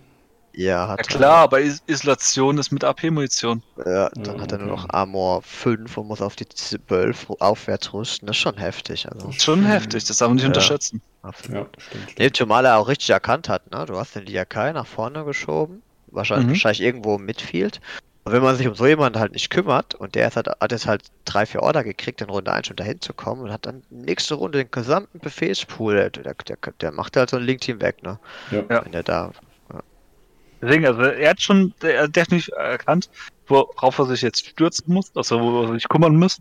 Ja, 0.56 0.88
hat 0.88 0.98
ja 1.00 1.04
klar, 1.04 1.36
aber 1.38 1.60
Is 1.60 1.82
Isolation 1.86 2.58
ist 2.58 2.70
mit 2.70 2.84
AP-Munition. 2.84 3.62
Ja, 3.84 4.08
dann 4.10 4.36
ja, 4.36 4.42
hat 4.42 4.52
er 4.52 4.58
nur 4.58 4.68
noch 4.68 4.88
Armor 4.90 5.42
5 5.42 5.96
und 5.96 6.06
muss 6.06 6.20
auf 6.20 6.36
die 6.36 6.48
12 6.48 7.30
aufwärts 7.40 7.92
rüsten. 7.92 8.26
Das 8.26 8.36
ist 8.36 8.42
schon 8.42 8.56
heftig. 8.56 9.10
Also. 9.10 9.26
Das 9.26 9.36
ist 9.36 9.42
schon 9.42 9.64
heftig, 9.64 10.04
das 10.04 10.18
darf 10.18 10.28
man 10.28 10.36
nicht 10.36 10.44
ja. 10.44 10.48
unterschätzen. 10.48 11.02
Absolut. 11.22 11.68
Ja, 11.76 11.82
stimmt, 11.82 12.18
Nee, 12.18 12.30
zumal 12.30 12.64
er 12.66 12.78
auch 12.78 12.86
richtig 12.86 13.10
erkannt 13.10 13.48
hat, 13.48 13.70
ne? 13.72 13.84
Du 13.86 13.96
hast 13.98 14.14
den 14.14 14.26
Liakai 14.26 14.72
nach 14.72 14.86
vorne 14.86 15.24
geschoben. 15.24 15.82
Wahrscheinlich, 16.08 16.46
mhm. 16.46 16.50
wahrscheinlich 16.50 16.82
irgendwo 16.82 17.16
im 17.16 17.24
Midfield. 17.24 17.80
Und 18.22 18.32
wenn 18.32 18.42
man 18.42 18.56
sich 18.56 18.68
um 18.68 18.74
so 18.74 18.86
jemanden 18.86 19.18
halt 19.18 19.32
nicht 19.32 19.50
kümmert 19.50 19.94
und 19.94 20.14
der 20.14 20.30
hat, 20.34 20.46
hat 20.46 20.72
jetzt 20.72 20.86
halt 20.86 21.02
drei, 21.24 21.44
vier 21.44 21.62
Order 21.62 21.82
gekriegt, 21.82 22.22
in 22.22 22.30
Runde 22.30 22.52
1 22.52 22.68
schon 22.68 22.76
dahin 22.76 23.00
zu 23.00 23.12
kommen 23.12 23.42
und 23.42 23.52
hat 23.52 23.66
dann 23.66 23.82
nächste 23.90 24.34
Runde 24.34 24.58
den 24.58 24.70
gesamten 24.70 25.18
Befehlspool, 25.18 25.94
der, 25.94 26.10
der, 26.10 26.34
der, 26.34 26.56
der 26.80 26.92
macht 26.92 27.16
halt 27.16 27.30
so 27.30 27.36
ein 27.36 27.42
Link-Team 27.42 27.80
weg, 27.82 28.02
ne? 28.02 28.18
Ja. 28.50 28.84
Wenn 28.84 28.92
der 28.92 29.02
da 29.02 29.32
Deswegen, 30.62 30.86
also 30.86 31.02
er 31.02 31.30
hat 31.30 31.40
schon 31.40 31.74
er 31.82 32.04
hat 32.04 32.16
definitiv 32.16 32.48
erkannt, 32.56 33.10
worauf 33.46 33.98
er 33.98 34.06
sich 34.06 34.22
jetzt 34.22 34.46
stürzen 34.46 34.92
muss, 34.92 35.10
also 35.14 35.40
wo 35.40 35.62
er 35.62 35.74
sich 35.74 35.88
kümmern 35.88 36.16
muss. 36.16 36.40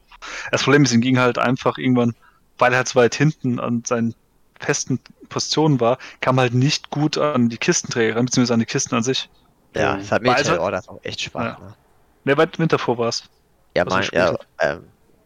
Das 0.52 0.64
Problem 0.64 0.84
ist, 0.84 0.94
ihm 0.94 1.02
ging 1.02 1.20
halt 1.20 1.38
einfach 1.38 1.78
irgendwann, 1.78 2.16
weil 2.58 2.72
er 2.72 2.78
halt 2.78 2.88
so 2.88 3.00
weit 3.00 3.16
hinten 3.16 3.60
an 3.60 3.84
seinen 3.86 4.16
festen 4.60 5.00
Positionen 5.30 5.80
war, 5.80 5.98
kam 6.22 6.40
halt 6.40 6.54
nicht 6.54 6.90
gut 6.90 7.18
an 7.18 7.50
die 7.50 7.58
Kistenträger, 7.58 8.22
beziehungsweise 8.22 8.54
an 8.54 8.60
die 8.60 8.66
Kisten 8.66 8.96
an 8.96 9.04
sich. 9.04 9.30
Ja, 9.76 9.98
das 9.98 10.12
hat 10.12 10.22
mir 10.22 10.34
also, 10.34 10.62
oh, 10.62 10.70
das 10.70 10.88
auch 10.88 11.00
echt 11.04 11.22
schwach. 11.22 11.60
Ja. 11.60 11.66
Ne? 11.66 11.74
Wer 12.24 12.38
weit 12.38 12.60
Winter 12.60 12.80
vor 12.80 12.98
war 12.98 13.10
es? 13.10 13.24
Ja, 13.76 13.84
mein, 13.86 14.08
ja, 14.14 14.38
ähm, 14.60 14.84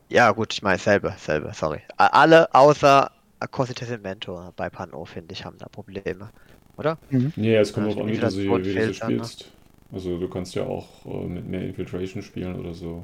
ja, 0.09 0.31
gut, 0.31 0.53
ich 0.53 0.61
meine 0.61 0.79
selber, 0.79 1.15
selber, 1.17 1.53
sorry. 1.53 1.81
Alle 1.97 2.53
außer 2.55 3.11
Cositas 3.51 3.89
Mentor 4.01 4.53
bei 4.55 4.69
Pano, 4.69 5.05
finde 5.05 5.33
ich, 5.33 5.43
haben 5.43 5.57
da 5.57 5.67
Probleme 5.67 6.29
oder? 6.77 6.97
Mhm. 7.09 7.33
Nee, 7.35 7.55
es 7.55 7.73
kommt 7.73 7.87
auch 7.87 8.01
an, 8.01 8.07
wie 8.07 8.17
du 8.17 8.29
sie, 8.29 8.49
wie 8.49 8.63
du 8.63 8.85
sie 8.85 8.93
spielst. 8.93 9.39
Ne? 9.41 9.45
Also 9.93 10.17
du 10.17 10.27
kannst 10.27 10.55
ja 10.55 10.63
auch 10.63 10.87
äh, 11.05 11.27
mit 11.27 11.47
mehr 11.47 11.61
Infiltration 11.61 12.21
spielen 12.21 12.55
oder 12.59 12.73
so. 12.73 13.03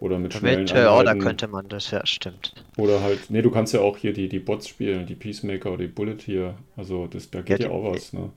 Oder 0.00 0.18
mit 0.18 0.32
schnellen 0.32 0.62
Mit, 0.62 0.72
oh, 0.72 1.02
da 1.02 1.14
könnte 1.14 1.46
man 1.46 1.68
das, 1.68 1.90
ja, 1.90 2.04
stimmt. 2.06 2.54
Oder 2.78 3.02
halt, 3.02 3.28
nee, 3.28 3.42
du 3.42 3.50
kannst 3.50 3.74
ja 3.74 3.80
auch 3.80 3.98
hier 3.98 4.14
die, 4.14 4.30
die 4.30 4.38
Bots 4.38 4.66
spielen, 4.66 5.04
die 5.04 5.14
Peacemaker 5.14 5.72
oder 5.72 5.82
die 5.82 5.88
Bullet 5.88 6.16
hier. 6.24 6.54
Also 6.74 7.06
das, 7.06 7.30
da 7.30 7.42
geht 7.42 7.60
ja, 7.60 7.66
ja 7.66 7.72
auch 7.72 7.92
was, 7.92 8.14
ne? 8.14 8.30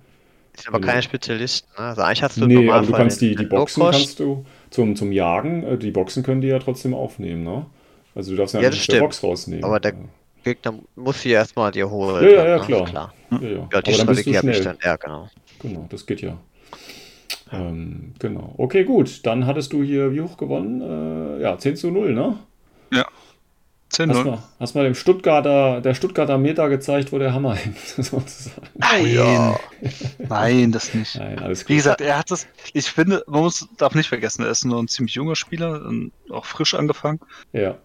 Ist 0.55 0.67
aber 0.67 0.81
keine 0.81 1.01
Spezialisten, 1.01 1.69
ne? 1.77 1.85
Also 1.85 2.01
eigentlich 2.01 2.21
hast 2.21 2.37
du 2.37 2.45
Nee, 2.45 2.69
aber 2.69 2.85
du 2.85 2.91
kannst 2.91 3.21
die, 3.21 3.35
die 3.35 3.45
Boxen 3.45 3.81
kannst 3.81 4.19
du 4.19 4.45
zum, 4.69 4.95
zum 4.97 5.11
Jagen, 5.13 5.63
äh, 5.63 5.77
die 5.77 5.91
Boxen 5.91 6.21
können 6.21 6.41
die 6.41 6.49
ja 6.49 6.59
trotzdem 6.59 6.93
aufnehmen, 6.93 7.43
ne? 7.43 7.65
Also 8.13 8.31
du 8.31 8.37
darfst 8.37 8.53
ja, 8.55 8.61
ja 8.61 8.69
nicht 8.69 8.91
der 8.91 8.99
Box 8.99 9.23
rausnehmen. 9.23 9.63
Aber 9.63 9.79
der, 9.79 9.93
Gegner 10.43 10.73
muss 10.95 11.21
sie 11.21 11.31
erstmal 11.31 11.71
dir 11.71 11.89
holen. 11.89 12.23
Ja, 12.23 12.29
ja, 12.29 12.47
ja 12.57 12.59
klar. 12.59 12.85
klar. 12.85 13.13
Ja, 13.31 13.39
ja. 13.39 13.49
ja 13.49 13.81
die 13.81 13.93
Aber 13.93 13.93
Strategie 13.93 14.37
habe 14.37 14.51
ich 14.51 14.61
dann, 14.61 14.77
ja, 14.83 14.95
genau. 14.95 15.29
Genau, 15.61 15.87
das 15.89 16.05
geht 16.05 16.21
ja. 16.21 16.37
Ähm, 17.51 18.13
genau. 18.19 18.53
Okay, 18.57 18.83
gut. 18.83 19.25
Dann 19.25 19.45
hattest 19.45 19.73
du 19.73 19.83
hier 19.83 20.11
wie 20.11 20.21
hoch 20.21 20.37
gewonnen? 20.37 20.81
Äh, 20.81 21.41
ja, 21.41 21.57
10 21.57 21.75
zu 21.75 21.91
0, 21.91 22.13
ne? 22.13 22.37
Ja. 22.91 23.05
10 23.89 24.09
0. 24.09 24.17
Hast 24.17 24.25
mal, 24.25 24.43
hast 24.59 24.75
mal 24.75 24.83
dem 24.85 24.95
Stuttgarter, 24.95 25.79
der 25.81 25.93
Stuttgarter 25.93 26.37
Meter 26.39 26.67
gezeigt, 26.67 27.11
wo 27.11 27.19
der 27.19 27.33
Hammer 27.33 27.55
hängt, 27.55 27.77
sozusagen. 27.77 28.67
Nein, 28.73 29.05
ja. 29.05 29.59
Nein, 30.17 30.71
das 30.71 30.93
nicht. 30.93 31.15
Nein, 31.15 31.39
alles 31.39 31.61
gut. 31.61 31.69
Wie 31.69 31.75
gesagt, 31.75 32.01
er 32.01 32.17
hat 32.17 32.31
das, 32.31 32.47
ich 32.73 32.89
finde, 32.89 33.23
man 33.27 33.41
muss, 33.41 33.67
darf 33.77 33.93
nicht 33.93 34.09
vergessen, 34.09 34.43
er 34.43 34.49
ist 34.49 34.65
nur 34.65 34.81
ein 34.81 34.87
ziemlich 34.87 35.13
junger 35.13 35.35
Spieler, 35.35 35.89
auch 36.31 36.45
frisch 36.45 36.73
angefangen. 36.73 37.19
Ja. 37.51 37.77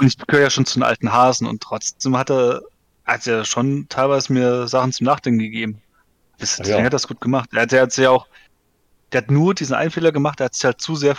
Und 0.00 0.06
ich 0.06 0.16
gehöre 0.16 0.44
ja 0.44 0.50
schon 0.50 0.64
zu 0.64 0.78
den 0.78 0.82
alten 0.82 1.12
Hasen 1.12 1.46
und 1.46 1.62
trotzdem 1.62 2.16
hat 2.16 2.30
er, 2.30 2.62
hat 3.04 3.26
er 3.26 3.44
schon 3.44 3.86
teilweise 3.90 4.32
mir 4.32 4.66
Sachen 4.66 4.92
zum 4.92 5.04
Nachdenken 5.04 5.40
gegeben. 5.40 5.82
Deswegen 6.40 6.70
ja. 6.70 6.76
hat 6.78 6.84
er 6.84 6.90
das 6.90 7.06
gut 7.06 7.20
gemacht. 7.20 7.50
Er, 7.52 7.66
der 7.66 7.82
hat 7.82 7.94
ja 7.98 8.08
auch, 8.08 8.26
der 9.12 9.20
hat 9.20 9.30
nur 9.30 9.54
diesen 9.54 9.74
einen 9.74 9.90
Fehler 9.90 10.10
gemacht, 10.10 10.40
er 10.40 10.46
hat 10.46 10.54
sich 10.54 10.64
halt 10.64 10.80
zu 10.80 10.96
sehr 10.96 11.16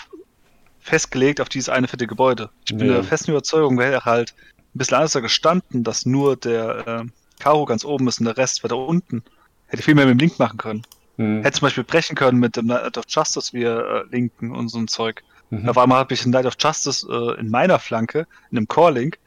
festgelegt 0.79 1.39
auf 1.39 1.49
dieses 1.49 1.69
eine 1.69 1.87
fette 1.87 2.07
Gebäude. 2.07 2.49
Ich 2.65 2.75
bin 2.75 2.87
ja. 2.87 2.95
der 2.95 3.03
festen 3.03 3.29
Überzeugung, 3.29 3.77
wäre 3.77 3.93
er 3.93 4.05
halt 4.05 4.33
ein 4.73 4.79
bisschen 4.79 4.97
anders 4.97 5.13
gestanden, 5.13 5.83
dass 5.83 6.07
nur 6.07 6.35
der 6.35 6.87
äh, 6.87 7.03
Karo 7.39 7.65
ganz 7.65 7.85
oben 7.85 8.07
ist 8.07 8.19
und 8.19 8.25
der 8.25 8.37
Rest 8.37 8.63
weiter 8.63 8.77
unten. 8.77 9.23
Hätte 9.67 9.83
viel 9.83 9.93
mehr 9.93 10.07
mit 10.07 10.19
dem 10.19 10.19
Link 10.19 10.39
machen 10.39 10.57
können. 10.57 10.81
Hm. 11.17 11.43
Hätte 11.43 11.59
zum 11.59 11.67
Beispiel 11.67 11.83
brechen 11.83 12.15
können 12.15 12.39
mit 12.39 12.55
dem 12.55 12.65
Night 12.65 12.97
of 12.97 13.05
Justice, 13.07 13.53
wir 13.53 13.77
äh, 13.77 14.03
linken 14.09 14.55
und 14.55 14.69
so 14.69 14.79
ein 14.79 14.87
Zeug. 14.87 15.23
Mhm. 15.51 15.69
Auf 15.69 15.77
einmal 15.77 15.99
habe 15.99 16.13
ich 16.13 16.25
ein 16.25 16.31
Night 16.31 16.45
of 16.45 16.55
Justice 16.59 17.07
äh, 17.07 17.39
in 17.39 17.49
meiner 17.49 17.77
Flanke, 17.77 18.25
in 18.49 18.57
einem 18.57 18.67
Core-Link. 18.67 19.19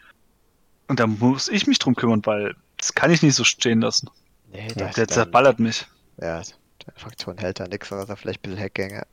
Und 0.89 0.99
da 0.99 1.07
muss 1.07 1.49
ich 1.49 1.67
mich 1.67 1.79
drum 1.79 1.95
kümmern, 1.95 2.23
weil 2.25 2.57
das 2.79 2.95
kann 2.95 3.11
ich 3.11 3.23
nicht 3.23 3.35
so 3.35 3.45
stehen 3.45 3.83
lassen. 3.83 4.11
Nee, 4.53 4.69
der, 4.75 4.89
der 4.91 5.07
zerballert 5.09 5.59
mich. 5.61 5.87
Ja, 6.21 6.41
der 6.41 6.93
Fraktion 6.97 7.39
hält 7.39 7.61
da 7.61 7.69
nichts, 7.69 7.93
außer 7.93 8.17
vielleicht 8.17 8.41
ein 8.41 8.51
bisschen 8.51 8.61
Hackgänge. 8.61 9.07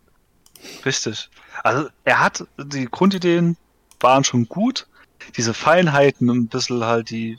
Richtig. 0.85 1.29
Also 1.63 1.89
er 2.05 2.19
hat, 2.19 2.45
die 2.57 2.85
Grundideen 2.85 3.57
waren 3.99 4.23
schon 4.23 4.47
gut. 4.47 4.87
Diese 5.37 5.53
Feinheiten 5.53 6.29
und 6.29 6.37
ein 6.37 6.47
bisschen 6.47 6.83
halt 6.83 7.09
die 7.09 7.37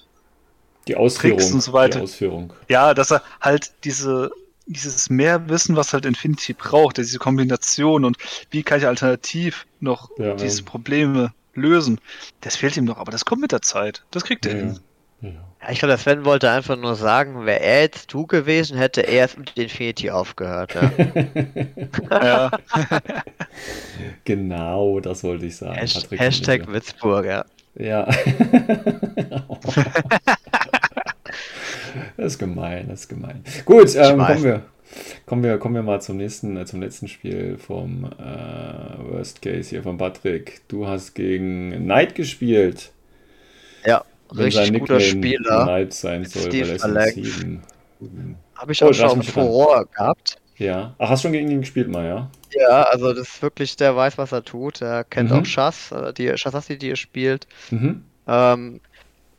die 0.88 0.96
Ausführung 0.96 1.52
und 1.52 1.60
so 1.60 1.72
weiter. 1.72 2.00
Die 2.00 2.04
Ausführung. 2.04 2.52
Ja, 2.68 2.92
dass 2.94 3.12
er 3.12 3.22
halt 3.40 3.72
diese 3.84 4.32
dieses 4.66 5.10
mehr 5.10 5.48
Wissen, 5.48 5.76
was 5.76 5.92
halt 5.92 6.06
Infinity 6.06 6.52
braucht, 6.52 6.96
diese 6.96 7.18
Kombination 7.18 8.04
und 8.04 8.16
wie 8.50 8.62
kann 8.62 8.78
ich 8.78 8.86
alternativ 8.86 9.66
noch 9.80 10.10
ja, 10.18 10.34
diese 10.34 10.60
ja. 10.60 10.64
Probleme 10.64 11.32
lösen, 11.54 12.00
das 12.40 12.56
fehlt 12.56 12.76
ihm 12.76 12.84
noch, 12.84 12.98
aber 12.98 13.12
das 13.12 13.24
kommt 13.24 13.42
mit 13.42 13.52
der 13.52 13.62
Zeit. 13.62 14.04
Das 14.10 14.24
kriegt 14.24 14.46
er 14.46 14.52
ja. 14.52 14.58
hin. 14.58 14.80
Ja, 15.22 15.70
ich 15.70 15.78
glaube, 15.78 15.92
der 15.92 15.98
Sven 15.98 16.24
wollte 16.24 16.50
einfach 16.50 16.76
nur 16.76 16.96
sagen, 16.96 17.46
wäre 17.46 17.60
er 17.60 17.82
jetzt 17.82 18.12
du 18.12 18.26
gewesen, 18.26 18.76
hätte 18.76 19.06
er 19.06 19.12
erst 19.12 19.38
mit 19.38 19.56
Infinity 19.56 20.10
aufgehört. 20.10 20.74
Ja. 20.74 20.90
ja. 22.10 22.50
genau, 24.24 24.98
das 24.98 25.22
wollte 25.22 25.46
ich 25.46 25.56
sagen. 25.56 25.78
Hasht 25.80 26.10
Hashtag 26.10 26.72
Witzburg, 26.72 27.26
ja. 27.26 27.44
Das 32.16 32.32
ist 32.34 32.38
gemein, 32.38 32.88
das 32.88 33.00
ist 33.00 33.08
gemein. 33.08 33.44
Gut, 33.64 33.94
ähm, 33.96 34.18
kommen 34.18 34.44
wir. 34.44 34.62
Kommen 35.24 35.42
wir, 35.42 35.58
kommen 35.58 35.74
wir 35.74 35.82
mal 35.82 36.02
zum 36.02 36.18
nächsten, 36.18 36.56
äh, 36.56 36.66
zum 36.66 36.80
letzten 36.80 37.08
Spiel 37.08 37.56
vom 37.58 38.04
äh, 38.04 39.10
Worst 39.10 39.40
Case 39.40 39.70
hier 39.70 39.82
von 39.82 39.96
Patrick. 39.96 40.60
Du 40.68 40.86
hast 40.86 41.14
gegen 41.14 41.72
Knight 41.84 42.14
gespielt. 42.14 42.90
Ja, 43.86 44.04
Wenn 44.30 44.44
richtig 44.44 44.78
guter 44.78 45.00
Spieler. 45.00 45.64
Knight 45.64 45.94
sein 45.94 46.24
soll, 46.24 46.42
Steve 46.42 46.78
weil 46.82 47.60
Habe 48.54 48.72
ich 48.72 48.84
auch 48.84 48.88
oh, 48.88 48.92
schon 48.92 49.22
Furore 49.22 49.86
gehabt. 49.86 50.36
Ja. 50.58 50.94
Ach, 50.98 51.08
hast 51.10 51.24
du 51.24 51.28
schon 51.28 51.32
gegen 51.32 51.50
ihn 51.50 51.60
gespielt 51.60 51.88
mal, 51.88 52.06
ja? 52.06 52.30
Ja, 52.50 52.82
also 52.82 53.12
das 53.12 53.28
ist 53.28 53.42
wirklich, 53.42 53.76
der 53.76 53.96
weiß, 53.96 54.18
was 54.18 54.32
er 54.32 54.44
tut. 54.44 54.82
Er 54.82 55.04
kennt 55.04 55.30
mhm. 55.30 55.38
auch 55.38 55.46
Schass, 55.46 55.90
äh, 55.92 56.12
die 56.12 56.36
Schassassi, 56.36 56.76
die 56.76 56.90
er 56.90 56.96
spielt. 56.96 57.46
Mhm. 57.70 58.04
Ähm, 58.28 58.80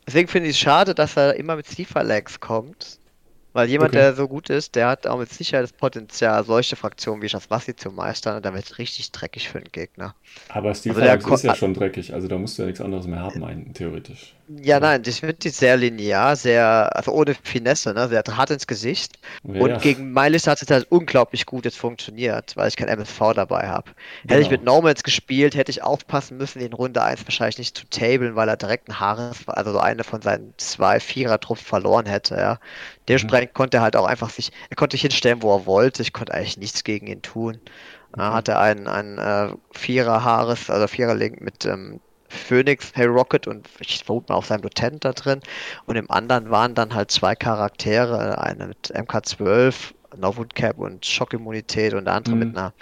deswegen 0.08 0.28
finde 0.28 0.49
ich 0.49 0.56
es 0.56 0.60
schade, 0.60 0.95
dass 0.95 1.18
er 1.18 1.36
immer 1.36 1.56
mit 1.56 1.68
Steve 1.68 1.89
kommt. 2.39 2.99
Weil 3.54 3.70
jemand, 3.70 3.91
okay. 3.91 3.99
der 3.99 4.16
so 4.16 4.28
gut 4.28 4.49
ist, 4.49 4.76
der 4.76 4.88
hat 4.88 5.08
auch 5.08 5.20
mit 5.20 5.32
Sicherheit 5.32 5.64
das 5.64 5.74
Potenzial, 5.74 6.43
solche 6.43 6.76
Fraktionen 6.76 7.22
wie 7.22 7.30
Shaswassi 7.30 7.76
zu 7.76 7.91
meistern 7.91 8.38
und 8.38 8.45
dann 8.45 8.56
wird 8.56 8.66
es 8.66 8.78
richtig 8.80 9.12
dreckig 9.12 9.49
für 9.49 9.60
den 9.60 9.72
Gegner. 9.72 10.16
Aber 10.49 10.74
Steve 10.74 10.95
also 11.01 11.34
ist 11.34 11.43
ja 11.43 11.56
schon 11.56 11.74
dreckig, 11.74 12.14
also 12.14 12.28
da 12.28 12.38
musst 12.38 12.58
du 12.58 12.64
ja 12.64 12.68
nichts 12.68 12.82
anderes 12.82 13.06
mehr 13.06 13.20
haben, 13.20 13.43
ein, 13.43 13.74
theoretisch. 13.74 14.34
Ja, 14.62 14.80
nein, 14.80 15.04
ich 15.06 15.22
finde 15.22 15.36
die 15.36 15.49
sehr 15.49 15.78
linear, 15.78 16.36
sehr, 16.36 16.95
also 16.95 17.12
ohne 17.12 17.34
Finesse, 17.34 17.93
ne, 17.93 18.10
sehr 18.10 18.24
hart 18.36 18.51
ins 18.51 18.68
Gesicht. 18.68 19.18
Ja. 19.43 19.62
Und 19.62 19.82
gegen 19.82 20.12
Mylist 20.12 20.47
hat 20.47 20.62
es 20.62 20.70
halt 20.70 20.88
unglaublich 20.91 21.45
gut 21.45 21.64
jetzt 21.64 21.78
funktioniert, 21.78 22.56
weil 22.58 22.68
ich 22.68 22.76
kein 22.76 22.89
MSV 22.89 23.34
dabei 23.36 23.68
habe. 23.68 23.91
Genau. 24.24 24.34
Hätte 24.34 24.41
ich 24.41 24.49
genau. 24.49 24.60
mit 24.60 24.66
Normans 24.66 25.04
gespielt, 25.04 25.56
hätte 25.56 25.72
ich 25.72 25.82
aufpassen 25.82 26.38
müssen, 26.38 26.60
in 26.60 26.74
Runde 26.74 27.01
1 27.01 27.26
wahrscheinlich 27.26 27.58
nicht 27.58 27.78
zu 27.78 27.86
tablen, 27.89 28.36
weil 28.36 28.49
er 28.49 28.58
direkt 28.58 28.89
ein 28.89 28.99
Haares, 28.99 29.47
also 29.47 29.72
so 29.72 29.80
eine 29.80 30.04
von 30.04 30.22
seinen 30.22 30.54
zwei 30.58 30.99
Vierer-Trupps 30.99 31.62
verloren 31.62 32.06
hätte, 32.06 32.36
ja. 32.36 32.60
Dementsprechend 33.08 33.51
mhm. 33.51 33.54
konnte 33.56 33.78
er 33.78 33.84
halt 33.84 33.95
auch 33.95 34.06
einfach 34.06 34.30
sich, 34.30 34.51
er 34.70 34.76
konnte 34.76 34.95
sich 34.95 35.01
hinstellen, 35.01 35.41
wo 35.41 35.56
er 35.56 35.66
wollte. 35.66 36.01
Ich 36.01 36.14
konnte 36.14 36.34
eigentlich 36.34 36.58
nichts 36.58 36.84
gegen 36.84 37.08
ihn 37.08 37.22
tun. 37.22 37.60
Mhm. 38.16 38.22
Er 38.22 38.34
hatte 38.34 38.60
einen, 38.60 38.88
einen 38.88 39.18
äh, 39.18 39.54
Vierer-Haares, 39.72 40.70
also 40.70 40.88
Vierer-Link 40.88 41.41
mit 41.41 41.66
ähm, 41.66 41.99
Phoenix, 42.30 42.91
Hey 42.95 43.06
Rocket 43.06 43.47
und 43.47 43.68
ich 43.80 44.04
vermute 44.04 44.32
mal 44.32 44.39
auch 44.39 44.45
sein 44.45 44.62
Lieutenant 44.62 45.06
da 45.06 45.14
drin. 45.14 45.39
Und 45.86 45.95
im 45.95 46.10
anderen 46.10 46.49
waren 46.49 46.76
dann 46.76 46.93
halt 46.93 47.12
zwei 47.12 47.36
Charaktere, 47.36 48.41
eine 48.41 48.68
mit 48.68 48.93
MK12, 48.93 49.93
Novwood 50.18 50.56
Cap 50.56 50.78
und 50.80 51.06
Schockimmunität 51.06 51.93
und 51.93 52.06
der 52.06 52.16
andere 52.16 52.36
mhm. 52.36 52.39
mit 52.39 52.58
einer 52.58 52.74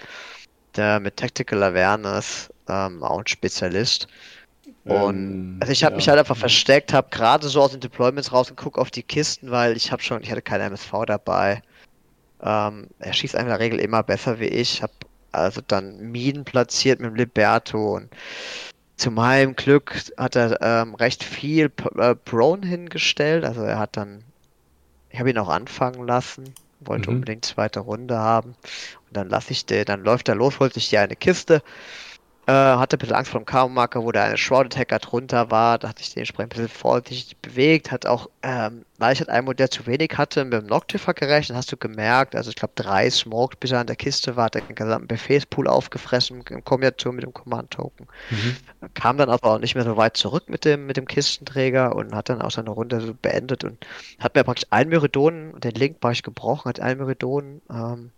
der 0.75 0.99
mit 0.99 1.17
Tactical 1.17 1.63
Awareness, 1.63 2.49
ähm, 2.69 3.03
auch 3.03 3.19
ein 3.19 3.27
Spezialist. 3.27 4.07
Und 4.83 5.15
ähm, 5.15 5.57
also 5.59 5.71
ich 5.71 5.83
habe 5.83 5.93
ja. 5.93 5.97
mich 5.97 6.09
halt 6.09 6.19
einfach 6.19 6.37
versteckt, 6.37 6.93
habe 6.93 7.09
gerade 7.11 7.47
so 7.47 7.61
aus 7.61 7.71
den 7.71 7.81
Deployments 7.81 8.31
rausgeguckt 8.31 8.77
auf 8.77 8.89
die 8.89 9.03
Kisten, 9.03 9.51
weil 9.51 9.77
ich 9.77 9.91
habe 9.91 10.01
schon, 10.01 10.23
ich 10.23 10.31
hatte 10.31 10.41
keine 10.41 10.63
MSV 10.63 10.91
dabei. 11.05 11.61
Ähm, 12.41 12.87
er 12.99 13.13
schießt 13.13 13.35
in 13.35 13.45
der 13.45 13.59
Regel 13.59 13.79
immer 13.79 14.01
besser 14.01 14.39
wie 14.39 14.47
ich. 14.47 14.81
Habe 14.81 14.93
also 15.31 15.61
dann 15.65 16.11
Minen 16.11 16.43
platziert 16.43 16.99
mit 16.99 17.11
dem 17.11 17.15
Liberto 17.15 17.95
und 17.95 18.09
zu 18.97 19.11
meinem 19.11 19.55
Glück 19.55 19.95
hat 20.17 20.35
er 20.35 20.61
ähm, 20.61 20.95
recht 20.95 21.23
viel 21.23 21.71
äh, 21.97 22.15
Prone 22.15 22.65
hingestellt. 22.65 23.45
Also 23.45 23.61
er 23.61 23.79
hat 23.79 23.97
dann, 23.97 24.23
ich 25.09 25.19
habe 25.19 25.29
ihn 25.29 25.37
auch 25.37 25.49
anfangen 25.49 26.05
lassen, 26.05 26.53
wollte 26.79 27.09
mhm. 27.09 27.17
unbedingt 27.17 27.45
zweite 27.45 27.79
Runde 27.79 28.17
haben. 28.17 28.49
Und 28.49 29.17
dann 29.17 29.29
lasse 29.29 29.51
ich 29.51 29.65
den, 29.65 29.85
dann 29.85 30.03
läuft 30.03 30.27
er 30.27 30.35
los, 30.35 30.59
holt 30.59 30.73
sich 30.73 30.89
die 30.89 30.97
eine 30.97 31.15
Kiste 31.15 31.61
äh, 32.47 32.51
hatte 32.51 32.97
ein 32.97 32.99
bisschen 32.99 33.15
Angst 33.15 33.31
vor 33.31 33.39
dem 33.39 33.45
K.O.-Marker, 33.45 34.03
wo 34.03 34.11
da 34.11 34.23
eine 34.23 34.37
Shrouded 34.37 34.75
Hacker 34.75 34.99
drunter 34.99 35.51
war. 35.51 35.77
Da 35.77 35.89
hatte 35.89 36.01
ich 36.01 36.13
den 36.13 36.21
entsprechend 36.21 36.53
ein 36.53 36.63
bisschen 36.63 36.79
vorsichtig 36.79 37.37
bewegt. 37.37 37.91
Hat 37.91 38.07
auch, 38.07 38.29
ähm, 38.41 38.83
weil 38.97 39.13
ich 39.13 39.19
halt 39.19 39.29
ein 39.29 39.45
Modell 39.45 39.69
zu 39.69 39.85
wenig 39.85 40.17
hatte, 40.17 40.43
mit 40.43 40.53
dem 40.53 40.65
Noctifer 40.65 41.13
gerechnet, 41.13 41.55
hast 41.55 41.71
du 41.71 41.77
gemerkt. 41.77 42.35
Also 42.35 42.49
ich 42.49 42.55
glaube 42.55 42.73
drei 42.75 43.09
Smoked, 43.09 43.59
bis 43.59 43.71
er 43.71 43.81
an 43.81 43.87
der 43.87 43.95
Kiste 43.95 44.35
war, 44.35 44.45
hat 44.45 44.55
den 44.55 44.73
gesamten 44.73 45.07
Befehlspool 45.07 45.67
aufgefressen 45.67 46.43
im 46.49 46.63
Kombination 46.63 47.15
mit 47.15 47.23
dem 47.23 47.33
Command-Token. 47.33 48.07
Mhm. 48.31 48.57
Kam 48.95 49.17
dann 49.17 49.29
aber 49.29 49.51
auch 49.51 49.59
nicht 49.59 49.75
mehr 49.75 49.83
so 49.83 49.95
weit 49.95 50.17
zurück 50.17 50.49
mit 50.49 50.65
dem, 50.65 50.87
mit 50.87 50.97
dem 50.97 51.07
Kistenträger 51.07 51.95
und 51.95 52.15
hat 52.15 52.29
dann 52.29 52.41
auch 52.41 52.51
seine 52.51 52.71
Runde 52.71 53.01
so 53.01 53.13
beendet 53.13 53.63
und 53.63 53.85
hat 54.19 54.33
mir 54.33 54.43
praktisch 54.43 54.67
einen 54.71 54.89
Myridonen, 54.89 55.59
den 55.59 55.73
Link 55.73 55.97
war 56.01 56.11
ich 56.11 56.23
gebrochen, 56.23 56.69
hat 56.69 56.79
einen 56.79 56.99
Myridonen 56.99 57.61
ähm, 57.69 58.11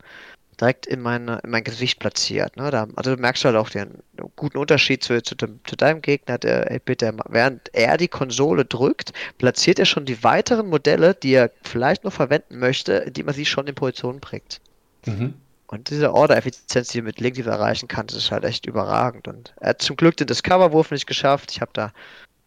direkt 0.59 0.85
in, 0.85 1.01
meine, 1.01 1.39
in 1.43 1.49
mein 1.49 1.63
Gesicht 1.63 1.99
platziert. 1.99 2.57
Ne? 2.57 2.71
Da, 2.71 2.87
also 2.95 3.15
du 3.15 3.21
merkst 3.21 3.45
halt 3.45 3.55
auch 3.55 3.69
den 3.69 3.99
guten 4.35 4.57
Unterschied 4.57 5.03
zu, 5.03 5.21
zu, 5.21 5.35
dem, 5.35 5.59
zu 5.65 5.75
deinem 5.75 6.01
Gegner, 6.01 6.37
der 6.37 6.71
8 6.71 7.01
der, 7.01 7.15
während 7.29 7.73
er 7.73 7.97
die 7.97 8.07
Konsole 8.07 8.65
drückt, 8.65 9.13
platziert 9.37 9.79
er 9.79 9.85
schon 9.85 10.05
die 10.05 10.23
weiteren 10.23 10.67
Modelle, 10.67 11.15
die 11.15 11.33
er 11.33 11.51
vielleicht 11.63 12.03
noch 12.03 12.13
verwenden 12.13 12.59
möchte, 12.59 12.93
indem 12.93 13.27
er 13.27 13.33
sie 13.33 13.45
schon 13.45 13.67
in 13.67 13.75
Position 13.75 14.19
bringt. 14.19 14.61
Mhm. 15.05 15.35
Und 15.67 15.89
diese 15.89 16.13
Order-Effizienz, 16.13 16.89
die 16.89 16.99
er 16.99 17.03
mit 17.03 17.19
Link 17.19 17.37
erreichen 17.39 17.87
kann, 17.87 18.05
das 18.05 18.17
ist 18.17 18.31
halt 18.31 18.43
echt 18.43 18.65
überragend. 18.67 19.27
Und 19.27 19.55
er 19.59 19.69
hat 19.69 19.81
zum 19.81 19.95
Glück 19.95 20.15
den 20.17 20.27
Discover-Wurf 20.27 20.91
nicht 20.91 21.07
geschafft. 21.07 21.51
Ich 21.51 21.61
habe 21.61 21.71
da 21.73 21.91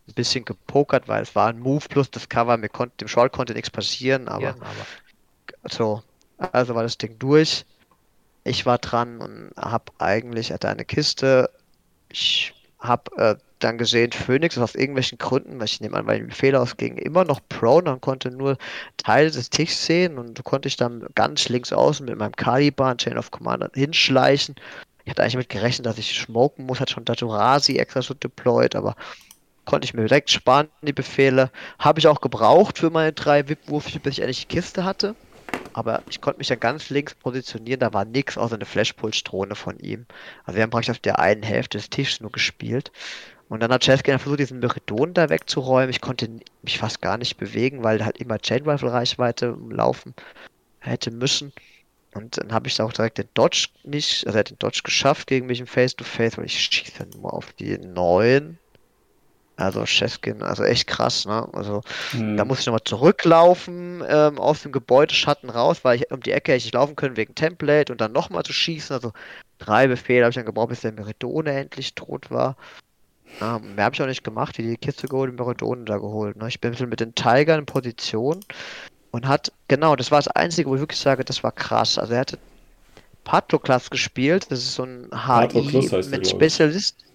ein 0.09 0.15
bisschen 0.15 0.45
gepokert, 0.45 1.09
weil 1.09 1.23
es 1.23 1.35
war 1.35 1.49
ein 1.49 1.59
Move 1.59 1.85
plus 1.89 2.11
Discover. 2.11 2.57
Mir 2.57 2.69
konnte, 2.69 2.97
dem 2.99 3.09
Short 3.09 3.33
konnte 3.33 3.53
nichts 3.53 3.71
passieren, 3.71 4.29
aber, 4.29 4.43
ja, 4.43 4.51
aber 4.51 5.69
so. 5.69 6.03
Also 6.39 6.75
war 6.75 6.83
das 6.83 6.99
Ding 6.99 7.19
durch. 7.19 7.65
Ich 8.47 8.65
war 8.65 8.79
dran 8.79 9.19
und 9.21 9.51
habe 9.57 9.93
eigentlich, 9.99 10.53
hatte 10.53 10.69
eine 10.69 10.85
Kiste. 10.85 11.51
Ich 12.09 12.55
habe 12.79 13.11
äh, 13.17 13.35
dann 13.59 13.77
gesehen, 13.77 14.13
Phoenix 14.13 14.57
aus 14.57 14.77
irgendwelchen 14.77 15.19
Gründen, 15.19 15.59
weil 15.59 15.65
ich 15.65 15.81
nehme 15.81 15.97
an, 15.97 16.07
weil 16.07 16.21
die 16.21 16.27
Befehle 16.27 16.61
ausgingen, 16.61 16.99
immer 16.99 17.25
noch 17.25 17.41
prone 17.49 17.91
und 17.93 18.03
konnte 18.03 18.31
nur 18.31 18.57
Teile 18.99 19.33
des 19.33 19.51
Tischs 19.51 19.87
sehen 19.87 20.17
und 20.17 20.45
konnte 20.45 20.69
ich 20.69 20.77
dann 20.77 21.05
ganz 21.17 21.49
links 21.49 21.73
außen 21.73 22.07
mit 22.07 22.17
meinem 22.17 22.37
Caliban 22.37 22.99
Chain 22.99 23.19
of 23.19 23.33
Command 23.33 23.75
hinschleichen. 23.75 24.55
Ich 25.05 25.11
hatte 25.11 25.23
eigentlich 25.23 25.39
mit 25.39 25.49
gerechnet, 25.49 25.87
dass 25.87 25.99
ich 25.99 26.17
smoken 26.17 26.67
muss, 26.67 26.79
hat 26.79 26.91
schon 26.91 27.05
Daturasi 27.05 27.79
extra 27.79 28.01
so 28.01 28.15
deployed, 28.15 28.77
aber 28.77 28.95
konnte 29.65 29.87
ich 29.87 29.95
mir 29.95 30.03
direkt 30.03 30.31
sparen, 30.31 30.69
die 30.83 30.93
Befehle. 30.93 31.51
Habe 31.81 31.99
ich 31.99 32.07
auch 32.07 32.21
gebraucht 32.21 32.79
für 32.79 32.91
meine 32.91 33.13
drei 33.13 33.49
VIP-Würfe, 33.49 33.99
bis 33.99 34.19
ich 34.19 34.23
eigentlich 34.23 34.47
die 34.47 34.55
Kiste 34.55 34.85
hatte 34.85 35.17
aber 35.77 36.03
ich 36.09 36.23
konnte 36.23 36.39
mich 36.39 36.49
ja 36.49 36.57
ganz 36.57 36.89
links 36.89 37.15
positionieren, 37.15 37.81
da 37.81 37.93
war 37.93 38.07
nichts 38.07 38.39
außer 38.39 38.55
eine 38.55 38.65
Flashpulse-Drohne 38.65 39.55
von 39.55 39.79
ihm. 39.79 40.07
Also 40.45 40.57
wir 40.57 40.63
haben 40.63 40.71
praktisch 40.71 40.91
auf 40.91 41.01
der 41.01 41.19
einen 41.19 41.43
Hälfte 41.43 41.77
des 41.77 41.91
Tisches 41.91 42.23
nur 42.23 42.33
gespielt. 42.33 42.91
Und 43.51 43.61
dann 43.61 43.71
hat 43.71 43.85
Cheskin 43.85 44.19
versucht, 44.19 44.41
diesen 44.41 44.61
Meridon 44.61 45.13
da 45.13 45.29
wegzuräumen. 45.29 45.91
Ich 45.91 46.01
konnte 46.01 46.31
mich 46.63 46.79
fast 46.79 47.03
gar 47.03 47.19
nicht 47.19 47.37
bewegen, 47.37 47.85
weil 47.85 48.03
halt 48.03 48.17
immer 48.17 48.39
Chain 48.39 48.67
Rifle 48.67 48.91
Reichweite 48.91 49.55
laufen 49.69 50.15
hätte 50.81 51.11
müssen. 51.11 51.53
Und 52.15 52.39
dann 52.39 52.55
habe 52.55 52.69
ich 52.69 52.81
auch 52.81 52.95
direkt 52.95 53.19
den 53.19 53.29
Dodge 53.35 53.69
nicht, 53.85 54.27
also 54.27 54.39
er 54.39 54.41
hat 54.41 54.51
den 54.51 54.59
Dodge 54.59 54.81
geschafft 54.83 55.27
gegen 55.27 55.45
mich 55.45 55.61
im 55.61 55.67
Face-to-Face, 55.67 56.33
-face, 56.33 56.39
weil 56.39 56.47
ich 56.47 56.59
schieße 56.59 57.07
nur 57.19 57.35
auf 57.35 57.53
die 57.53 57.77
neuen. 57.77 58.59
Also 59.57 59.87
Chefkin, 59.87 60.43
also 60.43 60.65
echt 60.65 60.87
krass, 60.87 61.25
ne? 61.25 61.49
Also 61.55 61.81
mhm. 62.13 62.37
da 62.37 62.45
muss 62.45 62.61
ich 62.61 62.67
nochmal 62.67 62.85
zurücklaufen 62.85 64.05
ähm, 64.07 64.39
aus 64.39 64.63
dem 64.63 64.71
Gebäudeschatten 64.71 65.49
raus, 65.49 65.79
weil 65.83 65.97
ich 65.97 66.11
um 66.11 66.21
die 66.21 66.33
Ecke 66.33 66.53
hätte 66.53 66.67
ich 66.67 66.73
laufen 66.75 66.95
können 66.95 67.17
wegen 67.17 67.35
Template 67.35 67.91
und 67.91 68.03
dann 68.03 68.13
nochmal 68.13 68.43
zu 68.43 68.53
schießen. 68.53 68.95
Also 68.95 69.13
drei 69.59 69.87
Befehle 69.87 70.25
habe 70.25 70.31
ich 70.31 70.37
dann 70.37 70.45
gebraucht, 70.45 70.69
bis 70.69 70.83
der 70.83 70.93
Meridone 70.93 71.53
endlich 71.53 71.95
tot 71.95 72.31
war. 72.31 72.57
Ähm, 73.41 73.75
mehr 73.75 73.87
habe 73.87 73.95
ich 73.95 74.03
auch 74.03 74.07
nicht 74.07 74.25
gemacht, 74.25 74.59
wie 74.59 74.63
die 74.63 74.77
Kiste 74.77 75.09
geholt, 75.09 75.31
den 75.31 75.37
Meridone 75.37 75.85
da 75.87 75.97
geholt. 75.97 76.37
Ne? 76.37 76.49
Ich 76.49 76.61
bin 76.61 76.69
ein 76.69 76.73
bisschen 76.73 76.91
mit 76.91 77.01
den 77.01 77.15
Tigern 77.15 77.61
in 77.61 77.67
Position 77.67 78.41
und 79.11 79.27
hat, 79.27 79.53
genau, 79.69 79.97
das 79.97 80.11
war 80.11 80.19
das 80.19 80.29
Einzige, 80.29 80.69
wo 80.69 80.75
ich 80.75 80.81
wirklich 80.81 81.01
sage, 81.01 81.25
das 81.25 81.43
war 81.43 81.53
krass. 81.53 81.99
Also 81.99 82.13
er 82.13 82.21
hatte 82.21 82.39
Patroklas 83.25 83.89
gespielt, 83.89 84.51
das 84.51 84.59
ist 84.59 84.75
so 84.75 84.85
ein 84.85 85.09
HI 85.13 85.89
mit 86.11 86.29
Spezialist. 86.29 87.06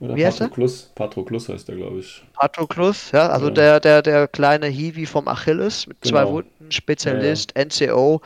Oder 0.00 0.16
Wie 0.16 0.26
heißt 0.26 0.40
Patroclus, 0.40 0.90
Patroclus 0.94 1.48
heißt 1.48 1.68
der, 1.68 1.76
glaube 1.76 2.00
ich. 2.00 2.22
Patroclus, 2.34 3.12
ja, 3.12 3.28
also 3.28 3.46
ja. 3.46 3.52
Der, 3.54 3.80
der, 3.80 4.02
der 4.02 4.28
kleine 4.28 4.66
Hiwi 4.66 5.06
vom 5.06 5.28
Achilles 5.28 5.86
mit 5.86 6.00
genau. 6.00 6.12
zwei 6.14 6.30
Wunden, 6.30 6.72
Spezialist, 6.72 7.52
ja, 7.56 7.62
ja. 7.62 7.66
NCO. 7.66 8.20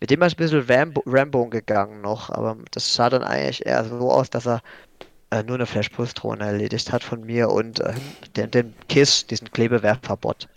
Mit 0.00 0.10
dem 0.10 0.22
ist 0.22 0.34
ein 0.34 0.36
bisschen 0.36 0.64
Rambo, 0.68 1.02
Rambo 1.06 1.46
gegangen 1.46 2.02
noch, 2.02 2.30
aber 2.30 2.56
das 2.72 2.94
sah 2.94 3.08
dann 3.08 3.24
eigentlich 3.24 3.64
eher 3.64 3.84
so 3.84 4.10
aus, 4.10 4.28
dass 4.28 4.46
er 4.46 4.60
äh, 5.30 5.42
nur 5.42 5.56
eine 5.56 5.66
Flash-Positrone 5.66 6.44
erledigt 6.44 6.92
hat 6.92 7.02
von 7.02 7.24
mir 7.24 7.50
und 7.50 7.80
äh, 7.80 7.94
den, 8.36 8.50
den 8.50 8.74
KISS, 8.88 9.26
diesen 9.26 9.50
Klebewerferbot. 9.50 10.48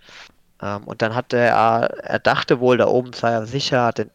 Ähm, 0.62 0.84
und 0.86 1.01
dann 1.01 1.14
hat 1.16 1.34
er, 1.34 1.49
er 1.53 2.20
dachte 2.20 2.60
wohl, 2.60 2.78
da 2.78 2.88
oben 2.88 3.14
sei 3.14 3.32
er 3.32 3.45
sicher, 3.45 3.91
den, 3.91 4.10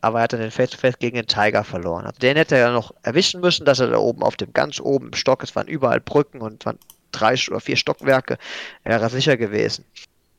aber 0.00 0.18
er 0.18 0.24
hat 0.24 0.32
den 0.32 0.50
Face-to-Face 0.50 0.98
gegen 0.98 1.16
den 1.16 1.26
Tiger 1.26 1.64
verloren. 1.64 2.06
Also 2.06 2.18
den 2.18 2.36
hätte 2.36 2.56
er 2.56 2.68
ja 2.68 2.72
noch 2.72 2.92
erwischen 3.02 3.40
müssen, 3.40 3.64
dass 3.64 3.80
er 3.80 3.88
da 3.88 3.98
oben 3.98 4.22
auf 4.22 4.36
dem 4.36 4.52
ganz 4.52 4.80
oben 4.80 5.08
im 5.08 5.14
Stock, 5.14 5.42
es 5.42 5.54
waren 5.54 5.68
überall 5.68 6.00
Brücken 6.00 6.40
und 6.40 6.62
es 6.62 6.66
waren 6.66 6.78
drei 7.12 7.34
oder 7.48 7.60
vier 7.60 7.76
Stockwerke, 7.76 8.38
wäre 8.82 9.02
er 9.02 9.10
sicher 9.10 9.36
gewesen. 9.36 9.84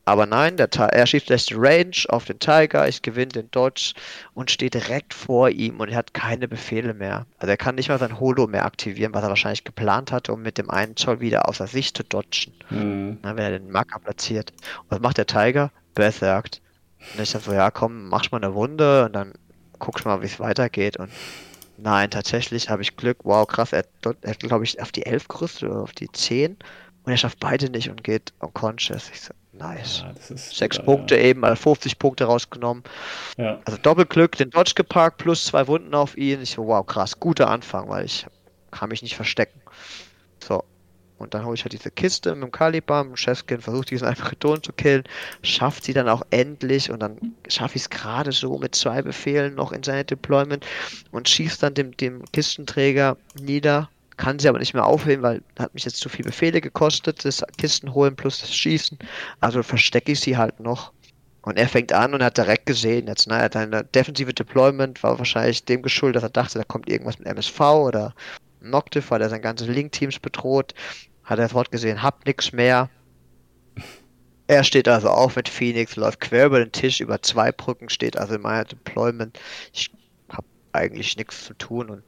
Aber 0.08 0.24
nein, 0.24 0.56
der, 0.56 0.72
er 0.72 1.04
schießt 1.04 1.28
lässt 1.30 1.52
Range 1.52 1.96
auf 2.10 2.26
den 2.26 2.38
Tiger, 2.38 2.86
ich 2.86 3.02
gewinne 3.02 3.32
den 3.32 3.50
Dodge 3.50 3.92
und 4.34 4.52
stehe 4.52 4.70
direkt 4.70 5.12
vor 5.12 5.50
ihm 5.50 5.80
und 5.80 5.88
er 5.88 5.96
hat 5.96 6.14
keine 6.14 6.46
Befehle 6.46 6.94
mehr. 6.94 7.26
Also 7.38 7.50
er 7.50 7.56
kann 7.56 7.74
nicht 7.74 7.88
mal 7.88 7.98
sein 7.98 8.20
Holo 8.20 8.46
mehr 8.46 8.66
aktivieren, 8.66 9.12
was 9.14 9.24
er 9.24 9.30
wahrscheinlich 9.30 9.64
geplant 9.64 10.12
hatte, 10.12 10.32
um 10.32 10.42
mit 10.42 10.58
dem 10.58 10.70
einen 10.70 10.96
Zoll 10.96 11.18
wieder 11.18 11.48
außer 11.48 11.66
Sicht 11.66 11.96
zu 11.96 12.04
dodgen, 12.04 12.52
mhm. 12.70 13.18
wenn 13.20 13.36
er 13.36 13.58
den 13.58 13.72
Marker 13.72 13.98
platziert. 13.98 14.52
Und 14.84 14.90
was 14.90 15.00
macht 15.00 15.18
der 15.18 15.26
Tiger? 15.26 15.72
Berserkt. 15.94 16.62
Und 17.14 17.22
ich 17.22 17.32
dann 17.32 17.42
so, 17.42 17.52
ja 17.52 17.72
komm, 17.72 18.08
mach 18.08 18.30
mal 18.30 18.38
eine 18.38 18.54
Wunde 18.54 19.06
und 19.06 19.12
dann 19.12 19.32
guckst 19.80 20.04
mal, 20.04 20.22
wie 20.22 20.26
es 20.26 20.38
weitergeht. 20.38 20.98
Und 20.98 21.10
nein, 21.78 22.12
tatsächlich 22.12 22.70
habe 22.70 22.82
ich 22.82 22.96
Glück. 22.96 23.24
Wow, 23.24 23.44
krass, 23.48 23.72
er, 23.72 23.84
er 24.22 24.30
hat, 24.30 24.38
glaube 24.38 24.62
ich, 24.62 24.80
auf 24.80 24.92
die 24.92 25.04
11 25.04 25.26
gerüstet 25.26 25.68
oder 25.68 25.80
auf 25.80 25.92
die 25.92 26.12
10 26.12 26.56
und 27.06 27.12
er 27.12 27.18
schafft 27.18 27.38
beide 27.38 27.70
nicht 27.70 27.88
und 27.88 28.02
geht 28.02 28.32
unconscious. 28.40 29.10
Ich 29.10 29.20
so, 29.20 29.32
Nice. 29.58 30.04
Ja, 30.04 30.36
Sechs 30.36 30.76
super, 30.76 30.86
Punkte 30.86 31.16
ja. 31.16 31.22
eben, 31.22 31.40
mal 31.40 31.56
50 31.56 31.98
Punkte 31.98 32.24
rausgenommen. 32.24 32.84
Ja. 33.36 33.60
Also 33.64 33.78
Doppelglück, 33.78 34.36
den 34.36 34.50
Dodge 34.50 34.72
geparkt, 34.74 35.18
plus 35.18 35.46
zwei 35.46 35.66
Wunden 35.66 35.94
auf 35.94 36.16
ihn. 36.16 36.42
Ich 36.42 36.50
so, 36.52 36.66
wow, 36.66 36.86
krass, 36.86 37.18
guter 37.18 37.48
Anfang, 37.48 37.88
weil 37.88 38.04
ich 38.04 38.26
kann 38.70 38.90
mich 38.90 39.02
nicht 39.02 39.16
verstecken. 39.16 39.60
So. 40.42 40.62
Und 41.18 41.32
dann 41.32 41.46
hole 41.46 41.54
ich 41.54 41.64
halt 41.64 41.72
diese 41.72 41.90
Kiste 41.90 42.34
mit 42.34 42.44
dem 42.44 42.52
Caliban, 42.52 43.16
Chefskin 43.16 43.62
versucht 43.62 43.90
diesen 43.90 44.06
einfachen 44.06 44.38
Ton 44.38 44.62
zu 44.62 44.72
killen, 44.72 45.04
schafft 45.42 45.84
sie 45.84 45.94
dann 45.94 46.10
auch 46.10 46.22
endlich 46.28 46.90
und 46.90 47.00
dann 47.00 47.16
schaffe 47.48 47.76
ich 47.76 47.82
es 47.82 47.90
gerade 47.90 48.32
so 48.32 48.58
mit 48.58 48.74
zwei 48.74 49.00
Befehlen 49.00 49.54
noch 49.54 49.72
in 49.72 49.82
seine 49.82 50.04
Deployment 50.04 50.66
und 51.12 51.26
schießt 51.26 51.62
dann 51.62 51.72
dem, 51.72 51.96
dem 51.96 52.22
Kistenträger 52.32 53.16
nieder 53.40 53.88
kann 54.16 54.38
sie 54.38 54.48
aber 54.48 54.58
nicht 54.58 54.74
mehr 54.74 54.86
aufheben, 54.86 55.22
weil 55.22 55.42
hat 55.58 55.74
mich 55.74 55.84
jetzt 55.84 55.98
zu 55.98 56.08
viele 56.08 56.30
Befehle 56.30 56.60
gekostet, 56.60 57.24
das 57.24 57.42
Kisten 57.58 57.92
holen 57.92 58.16
plus 58.16 58.40
das 58.40 58.54
Schießen. 58.54 58.98
Also 59.40 59.62
verstecke 59.62 60.12
ich 60.12 60.20
sie 60.20 60.36
halt 60.36 60.60
noch. 60.60 60.92
Und 61.42 61.58
er 61.58 61.68
fängt 61.68 61.92
an 61.92 62.12
und 62.12 62.24
hat 62.24 62.38
direkt 62.38 62.66
gesehen, 62.66 63.06
jetzt, 63.06 63.28
naja, 63.28 63.48
deine 63.48 63.84
defensive 63.84 64.34
Deployment 64.34 65.02
war 65.04 65.16
wahrscheinlich 65.18 65.64
dem 65.64 65.80
geschuldet, 65.80 66.16
dass 66.16 66.28
er 66.28 66.32
dachte, 66.32 66.58
da 66.58 66.64
kommt 66.64 66.88
irgendwas 66.88 67.20
mit 67.20 67.28
MSV 67.28 67.60
oder 67.60 68.14
Noctiv, 68.60 69.10
weil 69.10 69.22
er 69.22 69.28
sein 69.28 69.42
ganzes 69.42 69.68
Link-Teams 69.68 70.18
bedroht. 70.18 70.74
Hat 71.22 71.38
er 71.38 71.48
sofort 71.48 71.70
gesehen, 71.70 72.02
hab 72.02 72.26
nix 72.26 72.52
mehr. 72.52 72.90
Er 74.48 74.64
steht 74.64 74.88
also 74.88 75.08
auf 75.08 75.36
mit 75.36 75.48
Phoenix, 75.48 75.94
läuft 75.96 76.20
quer 76.20 76.46
über 76.46 76.58
den 76.58 76.72
Tisch, 76.72 77.00
über 77.00 77.22
zwei 77.22 77.52
Brücken, 77.52 77.90
steht 77.90 78.16
also 78.16 78.34
in 78.34 78.42
meiner 78.42 78.64
Deployment. 78.64 79.38
Ich 79.72 79.90
hab 80.28 80.44
eigentlich 80.72 81.16
nichts 81.16 81.44
zu 81.44 81.54
tun 81.54 81.90
und 81.90 82.02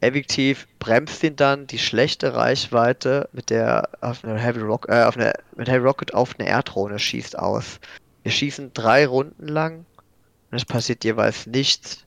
effektiv 0.00 0.66
bremst 0.78 1.22
ihn 1.22 1.36
dann 1.36 1.66
die 1.66 1.78
schlechte 1.78 2.34
Reichweite 2.34 3.28
mit 3.32 3.50
der 3.50 3.88
auf 4.00 4.24
eine 4.24 4.38
Heavy 4.38 4.60
Rock, 4.60 4.88
äh, 4.88 5.02
auf 5.02 5.16
eine, 5.16 5.32
mit 5.56 5.68
Heavy 5.68 5.84
Rocket 5.84 6.14
auf 6.14 6.34
eine 6.38 6.48
Erdrone 6.48 6.98
schießt 6.98 7.38
aus. 7.38 7.80
Wir 8.22 8.32
schießen 8.32 8.72
drei 8.74 9.06
Runden 9.06 9.48
lang 9.48 9.86
und 10.50 10.56
es 10.56 10.64
passiert 10.64 11.04
jeweils 11.04 11.46
nichts. 11.46 12.04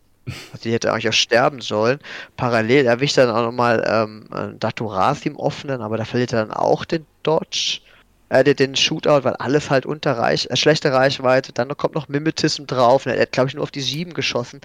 Also 0.51 0.63
die 0.63 0.73
hätte 0.73 0.91
eigentlich 0.91 1.09
auch 1.09 1.13
sterben 1.13 1.61
sollen. 1.61 1.99
Parallel 2.37 2.85
erwischt 2.85 3.17
er 3.17 3.27
dann 3.27 3.35
auch 3.35 3.45
nochmal 3.45 3.83
ähm, 3.87 4.59
Daturasi 4.59 5.29
im 5.29 5.35
offenen, 5.37 5.81
aber 5.81 5.97
da 5.97 6.05
verliert 6.05 6.33
er 6.33 6.45
dann 6.45 6.55
auch 6.55 6.85
den 6.85 7.05
Dodge 7.23 7.81
äh, 8.29 8.43
den 8.43 8.75
Shootout, 8.75 9.23
weil 9.23 9.35
alles 9.35 9.69
halt 9.69 9.85
unter 9.85 10.13
Reich, 10.17 10.47
äh, 10.49 10.55
schlechte 10.55 10.93
Reichweite, 10.93 11.51
dann 11.51 11.75
kommt 11.75 11.95
noch 11.95 12.07
Mimetism 12.07 12.65
drauf, 12.65 13.05
er 13.05 13.19
hat 13.19 13.31
glaube 13.31 13.49
ich 13.49 13.55
nur 13.55 13.63
auf 13.63 13.71
die 13.71 13.81
7 13.81 14.13
geschossen, 14.13 14.61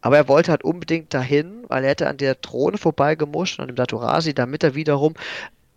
aber 0.00 0.16
er 0.16 0.28
wollte 0.28 0.50
halt 0.50 0.64
unbedingt 0.64 1.12
dahin, 1.12 1.64
weil 1.68 1.84
er 1.84 1.90
hätte 1.90 2.08
an 2.08 2.18
der 2.18 2.34
Drohne 2.34 2.78
vorbeigemuscht, 2.78 3.60
an 3.60 3.68
dem 3.68 3.76
Datorasi, 3.76 4.34
damit 4.34 4.62
er 4.62 4.74
wiederum 4.74 5.14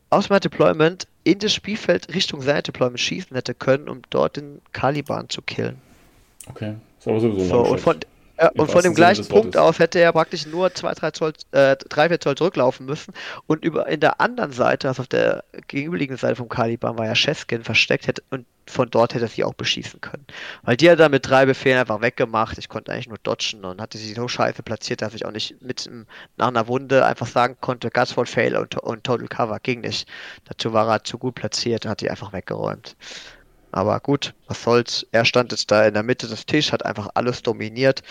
aus 0.10 0.30
meinem 0.30 0.42
Deployment 0.42 1.08
in 1.24 1.40
das 1.40 1.54
Spielfeld 1.54 2.14
Richtung 2.14 2.42
sein 2.42 2.64
Deployment 2.64 3.00
schießen 3.00 3.36
hätte 3.36 3.54
können, 3.54 3.88
um 3.88 4.02
dort 4.10 4.38
den 4.38 4.62
Caliban 4.74 5.30
zu 5.30 5.42
killen. 5.42 5.78
Okay, 6.50 6.76
ist 7.00 7.08
aber 7.08 7.20
sowieso 7.20 7.46
so, 7.46 7.60
und 7.62 7.80
von, 7.80 8.00
ja, 8.42 8.50
und 8.58 8.72
von 8.72 8.82
dem 8.82 8.96
gleichen 8.96 9.28
Punkt 9.28 9.56
aus 9.56 9.78
hätte 9.78 10.00
er 10.00 10.12
praktisch 10.14 10.48
nur 10.48 10.68
2-3 10.68 11.14
Zoll, 11.14 11.34
äh, 11.52 11.76
3, 11.78 12.10
4 12.10 12.20
Zoll 12.20 12.36
zurücklaufen 12.36 12.88
müssen 12.88 13.14
und 13.46 13.64
über 13.64 13.88
in 13.88 14.00
der 14.00 14.20
anderen 14.20 14.52
Seite, 14.52 14.88
also 14.88 15.04
auf 15.04 15.08
der 15.08 15.44
gegenüberliegenden 15.68 16.20
Seite 16.20 16.38
vom 16.38 16.50
Caliban, 16.50 16.98
war 16.98 17.06
ja 17.06 17.14
Chefskin 17.14 17.64
versteckt 17.64 18.08
hätte 18.08 18.24
und 18.32 18.48
von 18.66 18.90
dort 18.90 19.14
hätte 19.14 19.26
er 19.26 19.28
sie 19.28 19.44
auch 19.44 19.54
beschießen 19.54 20.02
können. 20.02 20.26
Weil 20.64 20.78
die 20.78 20.90
hat 20.90 21.00
dann 21.00 21.12
mit 21.12 21.28
drei 21.28 21.46
Befehlen 21.46 21.80
einfach 21.80 22.02
weggemacht. 22.02 22.58
Ich 22.58 22.70
konnte 22.70 22.92
eigentlich 22.92 23.10
nur 23.10 23.18
dodgen 23.22 23.64
und 23.66 23.82
hatte 23.82 23.98
sie 23.98 24.14
so 24.14 24.28
scheiße 24.28 24.64
platziert, 24.64 25.02
dass 25.02 25.14
ich 25.14 25.26
auch 25.26 25.32
nicht 25.32 25.62
mit 25.62 25.90
nach 26.38 26.48
einer 26.48 26.68
Wunde 26.68 27.06
einfach 27.06 27.28
sagen 27.28 27.58
konnte, 27.60 27.90
Gasford 27.90 28.30
Fail 28.30 28.56
und, 28.56 28.76
und 28.78 29.04
Total 29.04 29.28
Cover. 29.28 29.60
Ging 29.60 29.82
nicht. 29.82 30.08
Dazu 30.46 30.74
war 30.74 30.88
er 30.90 31.04
zu 31.04 31.18
gut 31.18 31.36
platziert 31.36 31.86
und 31.86 31.92
hat 31.92 32.02
die 32.02 32.10
einfach 32.10 32.34
weggeräumt. 32.34 32.96
Aber 33.72 34.00
gut, 34.00 34.34
was 34.48 34.64
soll's. 34.64 35.06
Er 35.12 35.26
stand 35.26 35.52
jetzt 35.52 35.72
da 35.72 35.86
in 35.86 35.94
der 35.94 36.04
Mitte 36.04 36.28
des 36.28 36.46
Tisches, 36.46 36.74
hat 36.74 36.86
einfach 36.86 37.10
alles 37.14 37.42
dominiert, 37.42 38.04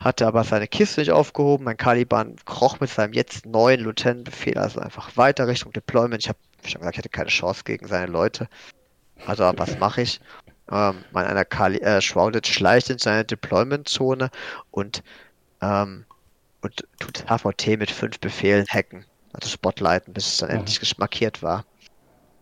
hatte 0.00 0.26
aber 0.26 0.44
seine 0.44 0.66
Kiste 0.66 1.00
nicht 1.00 1.10
aufgehoben. 1.10 1.64
Mein 1.64 1.76
Caliban 1.76 2.36
kroch 2.44 2.80
mit 2.80 2.90
seinem 2.90 3.12
jetzt 3.12 3.46
neuen 3.46 3.80
Lieutenant-Befehl 3.80 4.58
also 4.58 4.80
einfach 4.80 5.16
weiter 5.16 5.46
Richtung 5.46 5.72
Deployment. 5.72 6.22
Ich 6.22 6.28
habe 6.28 6.38
schon 6.64 6.80
gesagt, 6.80 6.96
ich 6.96 6.98
hatte 6.98 7.08
keine 7.10 7.28
Chance 7.28 7.62
gegen 7.64 7.86
seine 7.86 8.10
Leute. 8.10 8.48
Also 9.26 9.50
was 9.56 9.78
mache 9.78 10.02
ich? 10.02 10.20
Ähm, 10.70 11.04
mein 11.12 11.26
einer 11.26 11.44
Kali 11.44 11.78
äh, 11.78 12.00
Shrouded 12.00 12.46
schleicht 12.46 12.88
in 12.90 12.98
seine 12.98 13.24
Deployment-Zone 13.24 14.30
und, 14.70 15.02
ähm, 15.60 16.06
und 16.62 16.86
tut 16.98 17.24
HVT 17.28 17.78
mit 17.78 17.90
fünf 17.90 18.18
Befehlen 18.18 18.64
hacken. 18.68 19.04
Also 19.34 19.48
Spotlighten, 19.48 20.14
bis 20.14 20.26
es 20.26 20.36
dann 20.38 20.50
mhm. 20.50 20.56
endlich 20.58 20.98
markiert 20.98 21.42
war. 21.42 21.64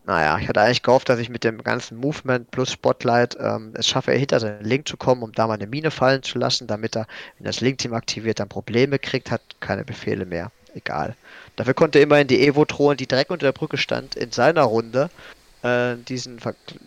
Naja, 0.05 0.37
ich 0.37 0.49
hatte 0.49 0.59
eigentlich 0.61 0.83
gehofft, 0.83 1.07
dass 1.07 1.19
ich 1.19 1.29
mit 1.29 1.45
dem 1.45 1.63
ganzen 1.63 1.97
Movement 1.97 2.51
plus 2.51 2.71
Spotlight 2.71 3.37
ähm, 3.39 3.71
es 3.73 3.87
schaffe, 3.87 4.11
hinter 4.11 4.39
seinen 4.41 4.65
Link 4.65 4.87
zu 4.87 4.97
kommen, 4.97 5.23
um 5.23 5.31
da 5.31 5.47
mal 5.47 5.53
eine 5.53 5.67
Mine 5.67 5.91
fallen 5.91 6.23
zu 6.23 6.37
lassen, 6.37 6.67
damit 6.67 6.97
er, 6.97 7.07
wenn 7.37 7.45
das 7.45 7.61
Link-Team 7.61 7.93
aktiviert, 7.93 8.39
dann 8.39 8.49
Probleme 8.49 8.99
kriegt, 8.99 9.31
hat 9.31 9.41
keine 9.61 9.85
Befehle 9.85 10.25
mehr. 10.25 10.51
Egal. 10.75 11.15
Dafür 11.55 11.73
konnte 11.73 11.99
immerhin 11.99 12.27
die 12.27 12.45
Evo-Drohne, 12.45 12.97
die 12.97 13.07
direkt 13.07 13.31
unter 13.31 13.45
der 13.45 13.51
Brücke 13.53 13.77
stand, 13.77 14.15
in 14.15 14.31
seiner 14.31 14.63
Runde 14.63 15.09
äh, 15.61 15.95
diesen 15.95 16.39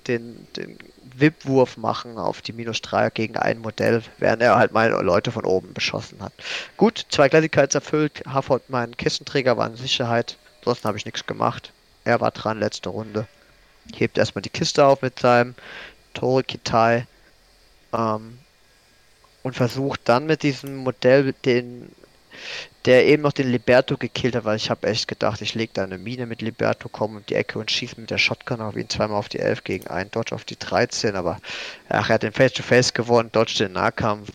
den, 0.06 0.46
den 0.56 0.76
WIP-Wurf 1.16 1.76
machen 1.76 2.18
auf 2.18 2.42
die 2.42 2.52
minus 2.52 2.82
3 2.82 3.10
gegen 3.10 3.36
ein 3.36 3.58
Modell, 3.58 4.02
während 4.18 4.42
er 4.42 4.56
halt 4.56 4.72
meine 4.72 5.00
Leute 5.00 5.32
von 5.32 5.44
oben 5.44 5.72
beschossen 5.72 6.20
hat. 6.20 6.32
Gut, 6.76 7.06
zwei 7.08 7.28
Klassigkeits 7.28 7.74
erfüllt. 7.74 8.22
Harford, 8.26 8.68
mein 8.68 8.96
Kistenträger 8.96 9.56
war 9.56 9.68
in 9.68 9.76
Sicherheit. 9.76 10.36
Ansonsten 10.60 10.88
habe 10.88 10.98
ich 10.98 11.06
nichts 11.06 11.26
gemacht. 11.26 11.72
Er 12.06 12.20
war 12.20 12.30
dran, 12.30 12.60
letzte 12.60 12.88
Runde. 12.88 13.26
Hebt 13.94 14.16
erstmal 14.16 14.42
die 14.42 14.48
Kiste 14.48 14.86
auf 14.86 15.02
mit 15.02 15.18
seinem 15.18 15.54
Tore 16.14 16.44
Kitai 16.44 17.06
ähm, 17.92 18.38
und 19.42 19.56
versucht 19.56 20.00
dann 20.04 20.26
mit 20.26 20.42
diesem 20.42 20.76
Modell 20.76 21.34
den 21.44 21.90
der 22.84 23.06
eben 23.06 23.22
noch 23.22 23.32
den 23.32 23.50
Liberto 23.50 23.96
gekillt 23.96 24.36
hat, 24.36 24.44
weil 24.44 24.56
ich 24.56 24.70
habe 24.70 24.86
echt 24.86 25.08
gedacht, 25.08 25.40
ich 25.40 25.54
lege 25.54 25.72
da 25.74 25.82
eine 25.82 25.98
Mine 25.98 26.26
mit 26.26 26.42
Liberto, 26.42 26.88
komme 26.88 27.18
um 27.18 27.26
die 27.26 27.34
Ecke 27.34 27.58
und 27.58 27.70
schieße 27.70 28.00
mit 28.00 28.10
der 28.10 28.18
Shotgun 28.18 28.60
auf 28.60 28.76
ihn 28.76 28.88
zweimal 28.88 29.18
auf 29.18 29.28
die 29.28 29.40
11 29.40 29.64
gegen 29.64 29.86
einen 29.88 30.10
Dodge 30.10 30.34
auf 30.34 30.44
die 30.44 30.58
13, 30.58 31.16
aber 31.16 31.40
ach, 31.88 32.08
er 32.08 32.14
hat 32.14 32.22
den 32.22 32.32
Face-to-Face 32.32 32.90
-face 32.90 32.94
gewonnen, 32.94 33.30
Dodge 33.32 33.54
den 33.58 33.72
Nahkampf, 33.72 34.30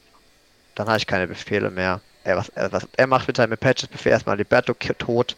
dann 0.76 0.88
habe 0.88 0.98
ich 0.98 1.07
keine 1.07 1.27
Befehle 1.27 1.72
mehr. 1.72 2.02
Er, 2.23 2.38
was, 2.38 2.49
er, 2.49 2.72
was, 2.72 2.88
er 2.98 3.07
macht 3.07 3.27
mit 3.27 3.38
seinem 3.38 3.57
Patches-Befehl 3.57 4.11
erstmal 4.11 4.38
Liberto 4.38 4.73
tot, 4.73 5.38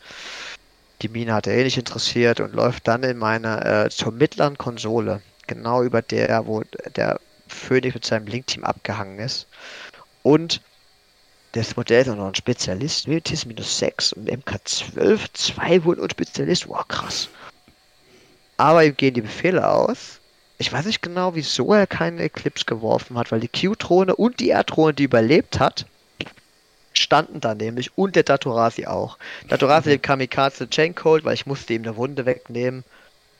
die 1.03 1.09
Mine 1.09 1.34
hat 1.34 1.47
er 1.47 1.55
eh 1.55 1.63
nicht 1.63 1.77
interessiert 1.77 2.39
und 2.39 2.53
läuft 2.53 2.88
dann 2.88 3.03
in 3.03 3.17
meine 3.17 3.85
äh, 3.85 3.89
zur 3.89 4.13
mittleren 4.13 4.57
Konsole, 4.57 5.21
genau 5.47 5.84
über 5.84 6.01
der, 6.01 6.47
wo 6.47 6.63
der 6.95 7.19
Phoenix 7.47 7.93
mit 7.93 8.05
seinem 8.05 8.27
Link-Team 8.27 8.63
abgehangen 8.63 9.19
ist. 9.19 9.47
Und 10.23 10.61
das 11.51 11.75
Modell 11.75 12.01
ist 12.01 12.09
auch 12.09 12.15
noch 12.15 12.27
ein 12.27 12.35
Spezialist, 12.35 13.07
Wiltis 13.07 13.45
minus 13.45 13.77
6 13.77 14.13
und 14.13 14.30
MK12, 14.30 15.19
2 15.34 15.84
Wunden 15.84 16.01
und 16.01 16.11
Spezialist, 16.11 16.69
wow, 16.69 16.88
krass. 16.88 17.27
Aber 18.55 18.85
ihm 18.85 18.95
gehen 18.95 19.13
die 19.13 19.21
Befehle 19.21 19.67
aus. 19.67 20.19
ich 20.57 20.71
weiß 20.71 20.85
nicht 20.85 21.01
genau, 21.01 21.35
wieso 21.35 21.73
er 21.73 21.85
keinen 21.85 22.19
Eclipse 22.19 22.63
geworfen 22.65 23.17
hat, 23.17 23.31
weil 23.31 23.41
die 23.41 23.49
Q-Drohne 23.49 24.15
und 24.15 24.39
die 24.39 24.51
R-Drohne, 24.51 24.93
die 24.93 25.03
überlebt 25.03 25.59
hat, 25.59 25.85
standen 26.98 27.40
da 27.40 27.56
nämlich 27.56 27.98
und 27.98 28.15
der 28.15 28.24
Datorasi 28.24 28.86
auch. 28.86 29.18
Datorasi 29.48 29.90
mhm. 29.90 29.94
den 29.94 30.02
Kamikaze 30.02 30.70
Chaincold, 30.70 31.26
weil 31.26 31.34
ich 31.34 31.45
musste 31.45 31.74
ihm 31.74 31.84
eine 31.84 31.95
Wunde 31.95 32.26
wegnehmen, 32.26 32.84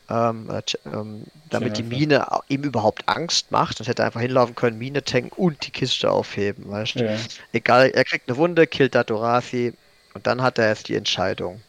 ähm, 0.10 0.50
äh, 0.50 0.62
ähm, 0.88 1.24
damit 1.50 1.78
die 1.78 1.84
Mine 1.84 2.28
ihm 2.50 2.64
überhaupt 2.64 3.08
Angst 3.08 3.52
macht. 3.52 3.78
Sonst 3.78 3.88
hätte 3.88 4.04
einfach 4.04 4.22
hinlaufen 4.22 4.56
können, 4.56 4.78
Mine 4.78 5.04
tanken 5.04 5.32
und 5.36 5.66
die 5.66 5.72
Kiste 5.72 6.12
aufheben. 6.12 6.70
Weißt? 6.70 6.96
Ja. 6.96 7.16
Egal, 7.52 7.90
er 7.90 8.04
kriegt 8.04 8.28
eine 8.28 8.38
Wunde, 8.38 8.68
killt 8.68 8.96
Datorasi 8.96 9.74
und 10.14 10.28
dann 10.28 10.42
hat 10.42 10.58
er 10.58 10.70
jetzt 10.70 10.90
die 10.90 10.96
Entscheidung. 10.96 11.62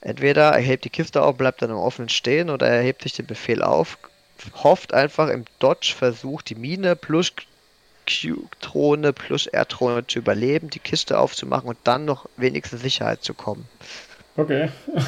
Entweder 0.00 0.50
er 0.50 0.60
hebt 0.60 0.84
die 0.84 0.90
Kiste 0.90 1.22
auf, 1.22 1.36
bleibt 1.36 1.62
dann 1.62 1.70
im 1.70 1.76
Offenen 1.76 2.08
stehen 2.08 2.50
oder 2.50 2.66
er 2.66 2.82
hebt 2.82 3.02
sich 3.02 3.12
den 3.12 3.26
Befehl 3.26 3.62
auf, 3.62 3.98
hofft 4.54 4.92
einfach 4.92 5.28
im 5.28 5.44
Dodge, 5.60 5.94
versucht 5.96 6.50
die 6.50 6.56
Mine 6.56 6.96
plus 6.96 7.32
Q-Drohne 8.06 9.12
plus 9.12 9.46
R-Drohne 9.46 10.06
zu 10.06 10.18
überleben, 10.18 10.70
die 10.70 10.78
Kiste 10.78 11.18
aufzumachen 11.18 11.68
und 11.68 11.78
dann 11.84 12.04
noch 12.04 12.28
wenigstens 12.36 12.82
Sicherheit 12.82 13.22
zu 13.22 13.34
kommen. 13.34 13.68
Okay. 14.36 14.70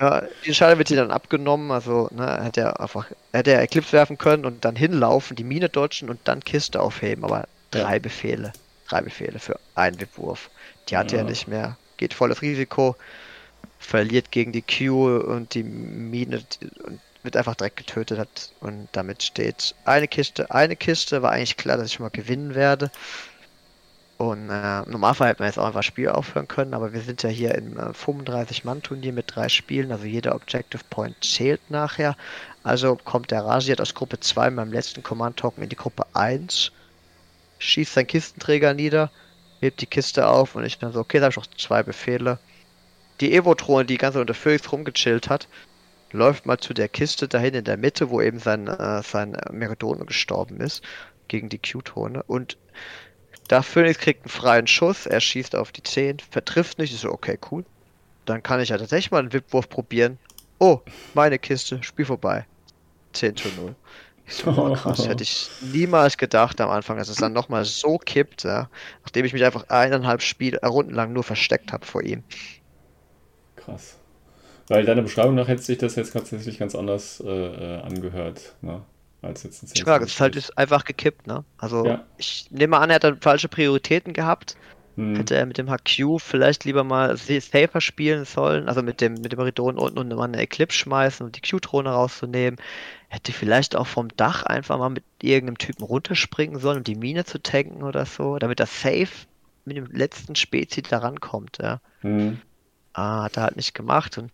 Ja, 0.00 0.22
die 0.44 0.50
Entscheidung 0.50 0.78
wird 0.78 0.86
hier 0.86 0.98
dann 0.98 1.10
abgenommen, 1.10 1.72
also 1.72 2.08
ne, 2.12 2.44
hätte 2.44 2.60
er 2.60 2.78
einfach, 2.78 3.10
hätte 3.32 3.50
er 3.50 3.62
Eclipse 3.62 3.94
werfen 3.94 4.16
können 4.16 4.44
und 4.44 4.64
dann 4.64 4.76
hinlaufen, 4.76 5.34
die 5.34 5.42
Mine 5.42 5.68
dodgen 5.68 6.08
und 6.08 6.20
dann 6.22 6.44
Kiste 6.44 6.80
aufheben, 6.80 7.24
aber 7.24 7.48
drei 7.72 7.94
ja. 7.94 7.98
Befehle. 7.98 8.52
Drei 8.88 9.00
Befehle 9.00 9.40
für 9.40 9.58
einen 9.74 10.00
Wipwurf. 10.00 10.50
Die 10.88 10.96
hatte 10.96 11.16
ja. 11.16 11.22
er 11.22 11.28
nicht 11.28 11.48
mehr. 11.48 11.76
Geht 11.96 12.14
volles 12.14 12.42
Risiko, 12.42 12.94
verliert 13.80 14.30
gegen 14.30 14.52
die 14.52 14.62
Q 14.62 15.18
und 15.18 15.54
die 15.54 15.64
Mine 15.64 16.42
und 16.84 17.00
wird 17.22 17.36
einfach 17.36 17.54
direkt 17.54 17.76
getötet 17.76 18.18
hat 18.18 18.52
und 18.60 18.88
damit 18.92 19.22
steht 19.22 19.74
eine 19.84 20.08
Kiste, 20.08 20.50
eine 20.50 20.76
Kiste, 20.76 21.22
war 21.22 21.32
eigentlich 21.32 21.56
klar, 21.56 21.76
dass 21.76 21.86
ich 21.86 21.94
schon 21.94 22.04
mal 22.04 22.10
gewinnen 22.10 22.54
werde. 22.54 22.90
Und 24.18 24.50
äh, 24.50 24.82
im 24.82 24.90
Normalfall 24.90 25.28
hätte 25.28 25.42
man 25.42 25.48
jetzt 25.48 25.58
auch 25.58 25.66
einfach 25.66 25.84
Spiel 25.84 26.08
aufhören 26.08 26.48
können, 26.48 26.74
aber 26.74 26.92
wir 26.92 27.02
sind 27.02 27.22
ja 27.22 27.28
hier 27.28 27.54
im 27.54 27.78
äh, 27.78 27.92
35-Mann-Turnier 27.92 29.12
mit 29.12 29.26
drei 29.28 29.48
Spielen, 29.48 29.92
also 29.92 30.06
jeder 30.06 30.34
Objective 30.34 30.82
Point 30.90 31.16
zählt 31.24 31.70
nachher. 31.70 32.16
Also 32.64 32.96
kommt 32.96 33.30
der 33.30 33.44
Rasiert 33.44 33.80
aus 33.80 33.94
Gruppe 33.94 34.18
2 34.18 34.50
beim 34.50 34.72
letzten 34.72 35.04
Command-Token 35.04 35.62
in 35.62 35.68
die 35.68 35.76
Gruppe 35.76 36.04
1, 36.14 36.72
schießt 37.60 37.94
seinen 37.94 38.08
Kistenträger 38.08 38.74
nieder, 38.74 39.12
hebt 39.60 39.80
die 39.80 39.86
Kiste 39.86 40.26
auf 40.26 40.56
und 40.56 40.64
ich 40.64 40.78
dann 40.78 40.92
so, 40.92 40.98
okay, 40.98 41.18
da 41.18 41.26
habe 41.26 41.30
ich 41.30 41.36
noch 41.36 41.56
zwei 41.56 41.84
Befehle. 41.84 42.40
Die 43.20 43.32
Evo-Drohne, 43.32 43.84
die 43.84 43.98
ganz 43.98 44.16
unter 44.16 44.34
Phoenix 44.34 44.70
rumgechillt 44.72 45.28
hat, 45.28 45.46
läuft 46.12 46.46
mal 46.46 46.58
zu 46.58 46.74
der 46.74 46.88
Kiste 46.88 47.28
dahin 47.28 47.54
in 47.54 47.64
der 47.64 47.76
Mitte, 47.76 48.10
wo 48.10 48.20
eben 48.20 48.38
sein, 48.38 48.66
äh, 48.66 49.02
sein 49.02 49.36
Meridone 49.50 50.04
gestorben 50.04 50.60
ist, 50.60 50.82
gegen 51.28 51.48
die 51.48 51.58
Q-Tone. 51.58 52.22
Und 52.24 52.56
da 53.48 53.62
Phoenix 53.62 53.98
kriegt 53.98 54.24
einen 54.24 54.30
freien 54.30 54.66
Schuss, 54.66 55.06
er 55.06 55.20
schießt 55.20 55.56
auf 55.56 55.72
die 55.72 55.82
10, 55.82 56.18
vertrifft 56.20 56.78
nicht, 56.78 56.92
ist 56.92 57.02
so, 57.02 57.10
okay, 57.10 57.38
cool. 57.50 57.64
Dann 58.24 58.42
kann 58.42 58.60
ich 58.60 58.68
ja 58.68 58.78
tatsächlich 58.78 59.10
mal 59.10 59.20
einen 59.20 59.32
Wipwurf 59.32 59.68
probieren. 59.68 60.18
Oh, 60.58 60.80
meine 61.14 61.38
Kiste, 61.38 61.82
Spiel 61.82 62.04
vorbei. 62.04 62.46
10 63.12 63.36
zu 63.36 63.48
0. 63.48 63.74
Ich 64.26 64.34
so, 64.34 64.50
oh, 64.50 64.74
krass, 64.74 65.08
hätte 65.08 65.22
ich 65.22 65.48
niemals 65.60 66.18
gedacht 66.18 66.60
am 66.60 66.68
Anfang, 66.68 66.98
dass 66.98 67.08
es 67.08 67.16
dann 67.16 67.32
nochmal 67.32 67.64
so 67.64 67.96
kippt, 67.96 68.44
ja, 68.44 68.68
nachdem 69.02 69.24
ich 69.24 69.32
mich 69.32 69.44
einfach 69.44 69.68
eineinhalb 69.68 70.20
Spiel, 70.20 70.56
äh, 70.56 70.66
Runden 70.66 70.94
lang 70.94 71.12
nur 71.14 71.24
versteckt 71.24 71.72
habe 71.72 71.86
vor 71.86 72.02
ihm. 72.02 72.22
Krass. 73.56 73.97
Weil 74.68 74.84
deiner 74.84 75.02
Beschreibung 75.02 75.34
nach 75.34 75.48
hätte 75.48 75.62
sich 75.62 75.78
das 75.78 75.96
jetzt 75.96 76.12
tatsächlich 76.12 76.58
ganz 76.58 76.74
anders 76.74 77.22
äh, 77.24 77.28
äh 77.28 77.80
angehört, 77.82 78.54
ne? 78.60 78.82
als 79.22 79.42
jetzt 79.42 79.62
ein 79.62 79.70
Ich 79.74 79.82
frage, 79.82 80.04
es 80.04 80.12
ist 80.12 80.20
halt 80.20 80.36
ist 80.36 80.56
einfach 80.56 80.84
gekippt, 80.84 81.26
ne? 81.26 81.44
Also 81.56 81.84
ja. 81.84 82.04
ich 82.18 82.46
nehme 82.50 82.78
an, 82.78 82.90
er 82.90 82.96
hat 82.96 83.04
dann 83.04 83.20
falsche 83.20 83.48
Prioritäten 83.48 84.12
gehabt. 84.12 84.56
Hm. 84.96 85.16
Hätte 85.16 85.36
er 85.36 85.46
mit 85.46 85.58
dem 85.58 85.70
HQ 85.70 86.20
vielleicht 86.20 86.64
lieber 86.64 86.84
mal 86.84 87.16
safer 87.16 87.80
spielen 87.80 88.24
sollen, 88.24 88.68
also 88.68 88.82
mit 88.82 89.00
dem 89.00 89.14
mit 89.14 89.32
dem 89.32 89.38
Meridon 89.38 89.78
unten 89.78 89.98
und 89.98 90.08
mal 90.08 90.24
eine 90.24 90.38
Eclipse 90.38 90.78
schmeißen 90.78 91.24
und 91.24 91.36
die 91.36 91.48
Q-Drohne 91.48 91.90
rauszunehmen. 91.90 92.58
Hätte 93.08 93.32
vielleicht 93.32 93.76
auch 93.76 93.86
vom 93.86 94.08
Dach 94.16 94.42
einfach 94.42 94.78
mal 94.78 94.90
mit 94.90 95.04
irgendeinem 95.22 95.58
Typen 95.58 95.84
runterspringen 95.84 96.58
sollen, 96.58 96.78
um 96.78 96.84
die 96.84 96.96
Mine 96.96 97.24
zu 97.24 97.40
tanken 97.40 97.82
oder 97.82 98.06
so, 98.06 98.38
damit 98.38 98.60
er 98.60 98.66
safe 98.66 99.26
mit 99.64 99.76
dem 99.76 99.86
letzten 99.86 100.34
Spezi 100.34 100.82
da 100.82 100.98
rankommt, 100.98 101.58
ja. 101.60 101.80
Hm. 102.00 102.40
Ah, 102.92 103.24
hat 103.24 103.36
er 103.36 103.44
halt 103.44 103.56
nicht 103.56 103.74
gemacht. 103.74 104.18
Und, 104.18 104.32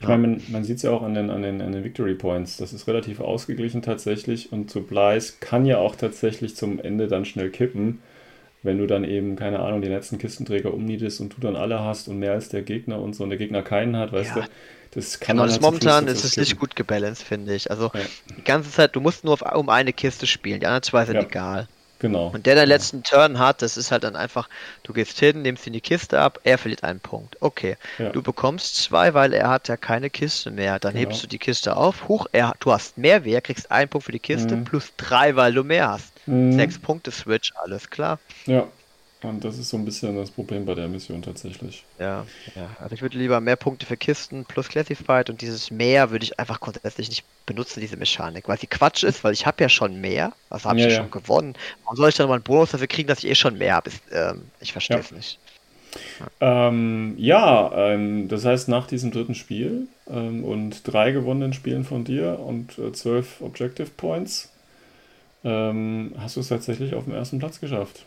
ich 0.00 0.08
ja. 0.08 0.16
meine, 0.16 0.28
man, 0.28 0.42
man 0.48 0.64
sieht 0.64 0.76
es 0.76 0.82
ja 0.82 0.90
auch 0.90 1.02
an 1.02 1.14
den, 1.14 1.30
an, 1.30 1.42
den, 1.42 1.60
an 1.60 1.72
den 1.72 1.84
Victory 1.84 2.14
Points. 2.14 2.56
Das 2.56 2.72
ist 2.72 2.86
relativ 2.86 3.20
ausgeglichen 3.20 3.82
tatsächlich. 3.82 4.52
Und 4.52 4.70
Supplies 4.70 5.40
kann 5.40 5.66
ja 5.66 5.78
auch 5.78 5.96
tatsächlich 5.96 6.56
zum 6.56 6.78
Ende 6.78 7.08
dann 7.08 7.24
schnell 7.24 7.50
kippen, 7.50 8.00
wenn 8.62 8.78
du 8.78 8.86
dann 8.86 9.04
eben, 9.04 9.36
keine 9.36 9.60
Ahnung, 9.60 9.82
die 9.82 9.88
letzten 9.88 10.18
Kistenträger 10.18 10.72
umniedest 10.72 11.20
und 11.20 11.36
du 11.36 11.40
dann 11.40 11.56
alle 11.56 11.80
hast 11.80 12.08
und 12.08 12.18
mehr 12.18 12.32
als 12.32 12.48
der 12.48 12.62
Gegner 12.62 13.00
und 13.00 13.14
so 13.14 13.24
und 13.24 13.30
der 13.30 13.38
Gegner 13.38 13.62
keinen 13.62 13.96
hat, 13.96 14.12
weißt 14.12 14.36
ja. 14.36 14.42
du. 14.42 14.48
Das 14.92 15.20
kann 15.20 15.36
genau, 15.36 15.44
das 15.44 15.54
halt 15.54 15.62
momentan 15.62 16.06
ist 16.06 16.24
es 16.24 16.36
nicht 16.36 16.58
gut 16.58 16.74
gebalanced, 16.74 17.22
finde 17.22 17.54
ich. 17.54 17.70
Also 17.70 17.90
ja. 17.92 18.00
die 18.36 18.44
ganze 18.44 18.70
Zeit, 18.70 18.96
du 18.96 19.00
musst 19.00 19.22
nur 19.22 19.34
auf, 19.34 19.42
um 19.54 19.68
eine 19.68 19.92
Kiste 19.92 20.26
spielen, 20.26 20.60
die 20.60 20.66
anderen 20.66 20.82
zwei 20.82 21.04
sind 21.04 21.16
egal. 21.16 21.68
Genau. 21.98 22.28
Und 22.28 22.46
der 22.46 22.54
den 22.54 22.68
letzten 22.68 23.02
Turn 23.02 23.38
hat, 23.38 23.62
das 23.62 23.76
ist 23.76 23.90
halt 23.90 24.04
dann 24.04 24.14
einfach, 24.14 24.48
du 24.84 24.92
gehst 24.92 25.18
hin, 25.18 25.42
nimmst 25.42 25.66
ihn 25.66 25.72
die 25.72 25.80
Kiste 25.80 26.20
ab, 26.20 26.38
er 26.44 26.58
verliert 26.58 26.84
einen 26.84 27.00
Punkt. 27.00 27.36
Okay. 27.40 27.76
Ja. 27.98 28.10
Du 28.10 28.22
bekommst 28.22 28.76
zwei, 28.76 29.14
weil 29.14 29.32
er 29.32 29.48
hat 29.48 29.68
ja 29.68 29.76
keine 29.76 30.10
Kiste 30.10 30.50
mehr. 30.50 30.78
Dann 30.78 30.94
genau. 30.94 31.08
hebst 31.08 31.22
du 31.22 31.26
die 31.26 31.38
Kiste 31.38 31.76
auf, 31.76 32.06
hoch, 32.08 32.26
er, 32.32 32.54
du 32.60 32.72
hast 32.72 32.98
mehr 32.98 33.24
Wert, 33.24 33.44
kriegst 33.44 33.70
einen 33.70 33.88
Punkt 33.88 34.04
für 34.06 34.12
die 34.12 34.20
Kiste, 34.20 34.56
mhm. 34.56 34.64
plus 34.64 34.92
drei, 34.96 35.34
weil 35.34 35.52
du 35.52 35.64
mehr 35.64 35.88
hast. 35.90 36.12
Mhm. 36.26 36.52
Sechs 36.52 36.78
Punkte 36.78 37.10
Switch, 37.10 37.52
alles 37.56 37.90
klar. 37.90 38.18
Ja. 38.46 38.68
Und 39.22 39.44
das 39.44 39.58
ist 39.58 39.70
so 39.70 39.76
ein 39.76 39.84
bisschen 39.84 40.16
das 40.16 40.30
Problem 40.30 40.64
bei 40.64 40.74
der 40.74 40.86
Mission 40.86 41.22
tatsächlich. 41.22 41.82
Ja, 41.98 42.24
ja. 42.54 42.70
Also 42.78 42.94
ich 42.94 43.02
würde 43.02 43.18
lieber 43.18 43.40
mehr 43.40 43.56
Punkte 43.56 43.84
für 43.84 43.96
Kisten 43.96 44.44
plus 44.44 44.68
Classified 44.68 45.28
und 45.28 45.42
dieses 45.42 45.72
mehr 45.72 46.12
würde 46.12 46.24
ich 46.24 46.38
einfach 46.38 46.60
grundsätzlich 46.60 47.08
nicht 47.08 47.24
benutzen, 47.44 47.80
diese 47.80 47.96
Mechanik, 47.96 48.46
weil 48.46 48.58
sie 48.58 48.68
Quatsch 48.68 49.02
ist, 49.02 49.24
weil 49.24 49.32
ich 49.32 49.44
habe 49.44 49.60
ja 49.60 49.68
schon 49.68 50.00
mehr, 50.00 50.32
also 50.50 50.68
habe 50.68 50.78
ja, 50.78 50.86
ich 50.86 50.92
ja, 50.92 51.00
schon 51.00 51.10
gewonnen. 51.10 51.54
Warum 51.82 51.96
soll 51.96 52.10
ich 52.10 52.14
dann 52.14 52.28
mal 52.28 52.34
einen 52.34 52.44
Bonus 52.44 52.70
dafür 52.70 52.86
kriegen, 52.86 53.08
dass 53.08 53.18
ich 53.18 53.30
eh 53.30 53.34
schon 53.34 53.58
mehr 53.58 53.74
habe? 53.74 53.90
Ähm, 54.12 54.42
ich 54.60 54.70
verstehe 54.70 54.98
es 54.98 55.10
ja. 55.10 55.16
nicht. 55.16 55.38
Ja, 56.40 56.68
ähm, 56.68 57.14
ja 57.18 57.72
ähm, 57.92 58.28
das 58.28 58.44
heißt, 58.44 58.68
nach 58.68 58.86
diesem 58.86 59.10
dritten 59.10 59.34
Spiel 59.34 59.88
ähm, 60.08 60.44
und 60.44 60.82
drei 60.84 61.10
gewonnenen 61.10 61.54
Spielen 61.54 61.82
von 61.82 62.04
dir 62.04 62.38
und 62.38 62.78
äh, 62.78 62.92
zwölf 62.92 63.40
Objective 63.40 63.90
Points 63.96 64.52
ähm, 65.42 66.12
hast 66.18 66.36
du 66.36 66.40
es 66.40 66.48
tatsächlich 66.48 66.94
auf 66.94 67.04
dem 67.04 67.14
ersten 67.14 67.40
Platz 67.40 67.58
geschafft 67.58 68.04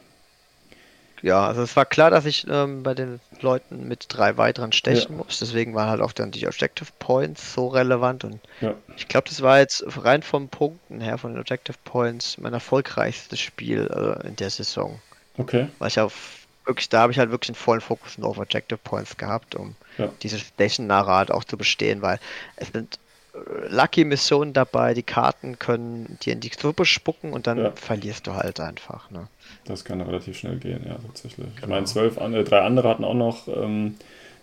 ja, 1.21 1.45
also 1.45 1.61
es 1.61 1.75
war 1.75 1.85
klar, 1.85 2.09
dass 2.09 2.25
ich 2.25 2.47
ähm, 2.49 2.83
bei 2.83 2.93
den 2.93 3.19
Leuten 3.41 3.87
mit 3.87 4.05
drei 4.09 4.37
weiteren 4.37 4.71
stechen 4.71 5.11
ja. 5.11 5.17
muss. 5.17 5.39
Deswegen 5.39 5.75
waren 5.75 5.89
halt 5.89 6.01
auch 6.01 6.13
dann 6.13 6.31
die 6.31 6.47
Objective 6.47 6.89
Points 6.99 7.53
so 7.53 7.67
relevant. 7.67 8.23
Und 8.23 8.39
ja. 8.59 8.73
ich 8.97 9.07
glaube, 9.07 9.29
das 9.29 9.41
war 9.41 9.59
jetzt 9.59 9.83
rein 10.03 10.23
vom 10.23 10.49
Punkten 10.49 10.99
her, 10.99 11.17
von 11.17 11.33
den 11.33 11.39
Objective 11.39 11.77
Points, 11.83 12.37
mein 12.37 12.53
erfolgreichstes 12.53 13.39
Spiel 13.39 13.89
äh, 13.93 14.27
in 14.27 14.35
der 14.35 14.49
Saison. 14.49 14.99
Okay. 15.37 15.67
Weil 15.79 15.89
ich 15.89 15.99
auf 15.99 16.41
wirklich, 16.65 16.89
da 16.89 17.01
habe 17.01 17.11
ich 17.11 17.19
halt 17.19 17.31
wirklich 17.31 17.49
einen 17.49 17.55
vollen 17.55 17.81
Fokus 17.81 18.17
nur 18.17 18.29
auf 18.29 18.37
Objective 18.37 18.79
Points 18.83 19.17
gehabt, 19.17 19.55
um 19.55 19.75
ja. 19.97 20.09
dieses 20.21 20.41
Stechen-Narrat 20.41 21.31
auch 21.31 21.43
zu 21.43 21.57
bestehen, 21.57 22.01
weil 22.01 22.19
es 22.55 22.69
sind 22.69 22.99
Lucky-Missionen 23.33 24.53
dabei, 24.53 24.93
die 24.93 25.03
Karten 25.03 25.57
können 25.57 26.17
dir 26.21 26.33
in 26.33 26.41
die 26.41 26.51
Suppe 26.57 26.85
spucken 26.85 27.31
und 27.31 27.47
dann 27.47 27.75
verlierst 27.75 28.27
du 28.27 28.33
halt 28.33 28.59
einfach. 28.59 29.09
Ne? 29.09 29.27
Das 29.65 29.85
kann 29.85 30.01
relativ 30.01 30.37
schnell 30.37 30.57
gehen, 30.57 30.85
ja, 30.85 30.95
tatsächlich. 30.95 31.47
Genau. 31.55 31.61
Ich 31.61 31.67
meine, 31.67 31.85
zwölf, 31.85 32.17
äh, 32.17 32.43
drei 32.43 32.61
andere 32.61 32.89
hatten 32.89 33.05
auch 33.05 33.13
noch 33.13 33.47
ähm, 33.47 33.95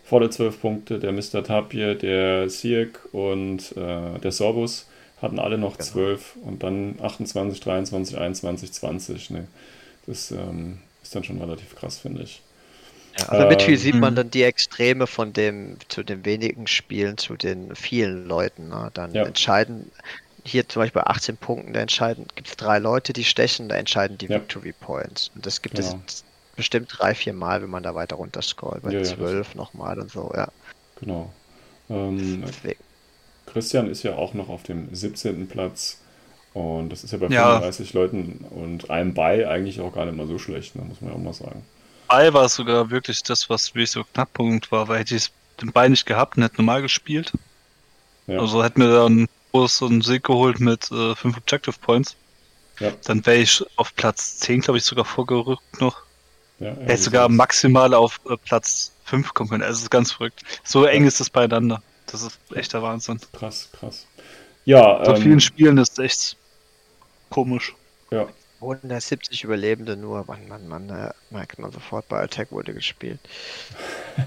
volle 0.04 0.30
zwölf 0.30 0.60
Punkte. 0.60 0.98
Der 0.98 1.12
Mr. 1.12 1.44
Tapir, 1.44 1.94
der 1.94 2.48
Sieg 2.48 2.98
und 3.12 3.76
äh, 3.76 4.18
der 4.20 4.32
Sorbus 4.32 4.86
hatten 5.20 5.38
alle 5.38 5.58
noch 5.58 5.76
genau. 5.76 5.90
zwölf 5.90 6.36
und 6.42 6.62
dann 6.62 6.98
28, 7.02 7.60
23, 7.60 8.16
21, 8.16 8.72
20. 8.72 9.30
Ne? 9.30 9.48
Das 10.06 10.30
ähm, 10.30 10.78
ist 11.02 11.14
dann 11.14 11.24
schon 11.24 11.40
relativ 11.40 11.76
krass, 11.76 11.98
finde 11.98 12.22
ich. 12.22 12.40
Ja, 13.18 13.28
also 13.28 13.42
ähm, 13.44 13.48
mit 13.48 13.62
viel 13.62 13.78
sieht 13.78 13.94
man 13.94 14.14
mhm. 14.14 14.16
dann 14.16 14.30
die 14.30 14.42
Extreme 14.42 15.06
von 15.06 15.32
dem 15.32 15.76
zu 15.88 16.02
den 16.02 16.24
wenigen 16.24 16.66
Spielen 16.66 17.18
zu 17.18 17.36
den 17.36 17.74
vielen 17.74 18.26
Leuten. 18.26 18.68
Ne? 18.68 18.90
Dann 18.94 19.12
ja. 19.12 19.24
entscheiden 19.24 19.90
hier 20.44 20.68
zum 20.68 20.82
Beispiel 20.82 21.02
bei 21.02 21.06
18 21.08 21.36
Punkten, 21.36 21.72
da 21.72 21.80
entscheiden, 21.80 22.26
gibt 22.34 22.48
es 22.48 22.56
drei 22.56 22.78
Leute, 22.78 23.12
die 23.12 23.24
stechen, 23.24 23.68
da 23.68 23.76
entscheiden 23.76 24.18
die 24.18 24.26
ja. 24.26 24.36
Victory 24.36 24.72
Points. 24.72 25.30
Und 25.34 25.44
das 25.44 25.62
gibt 25.62 25.76
genau. 25.76 26.00
es 26.06 26.24
bestimmt 26.56 26.88
drei, 26.96 27.14
vier 27.14 27.32
Mal, 27.32 27.62
wenn 27.62 27.70
man 27.70 27.82
da 27.82 27.94
weiter 27.94 28.16
runter 28.16 28.42
scrollt. 28.42 28.82
Bei 28.82 28.92
ja, 28.92 29.02
12 29.02 29.48
ja, 29.50 29.56
nochmal 29.56 29.98
und 29.98 30.10
so, 30.10 30.32
ja. 30.34 30.48
Genau. 31.00 31.32
Ähm, 31.90 32.44
Christian 33.46 33.88
ist 33.88 34.02
ja 34.02 34.14
auch 34.16 34.34
noch 34.34 34.48
auf 34.48 34.62
dem 34.62 34.94
17. 34.94 35.48
Platz. 35.48 35.98
Und 36.54 36.90
das 36.90 37.04
ist 37.04 37.12
ja 37.12 37.18
bei 37.18 37.28
35 37.28 37.92
ja. 37.92 38.00
Leuten 38.00 38.44
und 38.50 38.90
einem 38.90 39.14
bei 39.14 39.48
eigentlich 39.48 39.80
auch 39.80 39.94
gar 39.94 40.06
nicht 40.06 40.16
mal 40.16 40.26
so 40.26 40.38
schlecht, 40.38 40.74
ne, 40.74 40.82
muss 40.82 41.00
man 41.00 41.10
ja 41.10 41.16
auch 41.16 41.22
mal 41.22 41.32
sagen. 41.32 41.62
Bei 42.08 42.32
war 42.32 42.48
sogar 42.48 42.90
wirklich 42.90 43.22
das, 43.22 43.48
was 43.50 43.74
wirklich 43.74 43.90
so 43.90 44.04
Knackpunkt 44.04 44.72
war, 44.72 44.88
weil 44.88 45.00
hätte 45.00 45.16
ich 45.16 45.30
den 45.60 45.72
Bei 45.72 45.88
nicht 45.88 46.06
gehabt 46.06 46.36
und 46.36 46.42
hätte 46.42 46.56
normal 46.56 46.82
gespielt. 46.82 47.32
Ja. 48.26 48.40
Also 48.40 48.62
hätten 48.62 48.80
wir 48.80 48.92
dann 48.92 49.28
so 49.52 49.86
einen 49.86 50.02
Sieg 50.02 50.24
geholt 50.24 50.60
mit 50.60 50.90
äh, 50.92 51.14
fünf 51.16 51.36
Objective 51.36 51.76
Points. 51.80 52.16
Ja. 52.78 52.92
Dann 53.04 53.24
wäre 53.26 53.38
ich 53.38 53.64
auf 53.76 53.94
Platz 53.96 54.38
10, 54.38 54.60
glaube 54.60 54.78
ich, 54.78 54.84
sogar 54.84 55.04
vorgerückt 55.04 55.80
noch. 55.80 56.02
Ja, 56.60 56.68
ja, 56.68 56.74
Hätte 56.74 57.02
sogar 57.02 57.28
maximal 57.28 57.94
auf 57.94 58.20
äh, 58.28 58.36
Platz 58.36 58.92
5 59.04 59.34
kommen 59.34 59.50
können. 59.50 59.62
Also, 59.62 59.78
es 59.78 59.82
ist 59.82 59.90
ganz 59.90 60.12
verrückt. 60.12 60.42
So 60.64 60.84
eng 60.84 61.04
ist 61.04 61.20
es 61.20 61.30
beieinander. 61.30 61.82
Das 62.06 62.22
ist 62.22 62.38
echter 62.54 62.82
Wahnsinn. 62.82 63.20
Krass, 63.32 63.68
krass. 63.72 64.06
Ja. 64.64 65.04
So 65.04 65.14
ähm, 65.14 65.22
vielen 65.22 65.40
Spielen 65.40 65.78
ist 65.78 65.98
echt 65.98 66.36
komisch. 67.30 67.74
Ja. 68.10 68.28
170 68.60 69.44
Überlebende 69.44 69.96
nur. 69.96 70.24
Mann, 70.26 70.48
Mann, 70.48 70.68
Mann, 70.68 70.88
da 70.88 71.14
merkt 71.30 71.58
man 71.58 71.72
sofort, 71.72 72.08
bei 72.08 72.20
Attack 72.20 72.50
wurde 72.52 72.74
gespielt. 72.74 73.20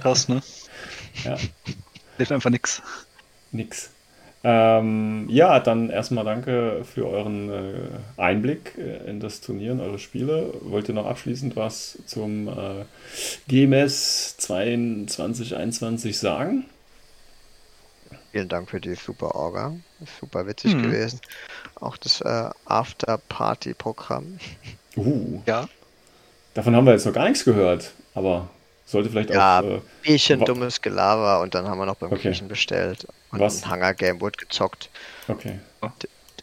Krass, 0.01 0.27
ne? 0.29 0.41
ja. 1.23 1.37
Hilft 2.17 2.31
einfach 2.31 2.49
nix. 2.49 2.81
Nix. 3.51 3.91
Ähm, 4.43 5.27
ja, 5.29 5.59
dann 5.59 5.91
erstmal 5.91 6.25
danke 6.25 6.83
für 6.83 7.07
euren 7.07 7.49
äh, 7.49 7.89
Einblick 8.17 8.75
äh, 8.77 9.07
in 9.07 9.19
das 9.19 9.41
Turnier 9.41 9.73
und 9.73 9.81
eure 9.81 9.99
Spiele. 9.99 10.53
Wollt 10.61 10.89
ihr 10.89 10.95
noch 10.95 11.05
abschließend 11.05 11.55
was 11.55 11.99
zum 12.07 12.47
äh, 12.47 12.85
GMS 13.47 14.37
2021 14.37 16.17
sagen? 16.17 16.65
Vielen 18.31 18.47
Dank 18.47 18.69
für 18.69 18.79
die 18.79 18.95
super 18.95 19.35
Orga. 19.35 19.73
Super 20.19 20.47
witzig 20.47 20.75
mhm. 20.75 20.83
gewesen. 20.83 21.19
Auch 21.75 21.97
das 21.97 22.21
äh, 22.21 22.49
After-Party-Programm. 22.65 24.39
Uh. 24.95 25.41
Ja. 25.45 25.67
Davon 26.53 26.75
haben 26.75 26.85
wir 26.85 26.93
jetzt 26.93 27.05
noch 27.05 27.13
gar 27.13 27.27
nichts 27.27 27.43
gehört, 27.43 27.93
aber 28.13 28.49
sollte 28.85 29.09
vielleicht 29.09 29.29
ja, 29.29 29.59
auch. 29.59 29.63
Äh, 29.63 29.81
Bierchen, 30.01 30.43
dummes 30.45 30.81
Gelaber 30.81 31.41
und 31.41 31.55
dann 31.55 31.67
haben 31.67 31.77
wir 31.77 31.85
noch 31.85 31.95
beim 31.95 32.11
okay. 32.11 32.29
Griechen 32.29 32.47
bestellt. 32.47 33.05
Und 33.31 33.39
Was? 33.39 33.63
ein 33.63 33.71
Hunger 33.71 33.93
Game 33.93 34.19
wurde 34.21 34.37
gezockt. 34.37 34.89
Okay. 35.27 35.59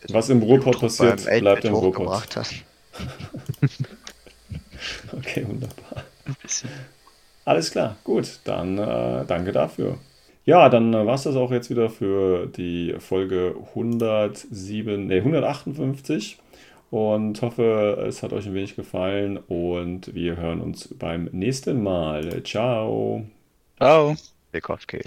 Was 0.09 0.29
im 0.29 0.43
Ruhrpott 0.43 0.81
passiert, 0.81 1.25
bleibt 1.25 1.65
im 1.65 1.75
Ruhrpott. 1.75 2.37
okay, 5.13 5.47
wunderbar. 5.47 6.05
Ein 6.27 6.37
bisschen. 6.43 6.71
Alles 7.45 7.71
klar, 7.71 7.97
gut, 8.05 8.41
dann 8.45 8.79
äh, 8.79 9.25
danke 9.27 9.53
dafür. 9.53 9.99
Ja, 10.49 10.71
dann 10.71 10.95
äh, 10.95 11.05
war 11.05 11.15
es 11.15 11.25
das 11.25 11.37
auch 11.37 11.53
jetzt 11.53 11.69
wieder 11.69 11.91
für 11.91 12.47
die 12.47 12.95
Folge 13.01 13.55
107, 13.75 15.07
nee, 15.07 15.19
158 15.19 16.39
und 16.91 17.43
hoffe, 17.43 18.03
es 18.09 18.23
hat 18.23 18.33
euch 18.33 18.47
ein 18.47 18.55
wenig 18.55 18.75
gefallen 18.75 19.37
und 19.37 20.15
wir 20.15 20.39
hören 20.39 20.63
uns 20.63 20.89
beim 20.99 21.29
nächsten 21.33 21.83
Mal. 21.83 22.43
Ciao. 22.45 23.27
Ciao. 23.77 24.17
Bikowski. 24.51 25.03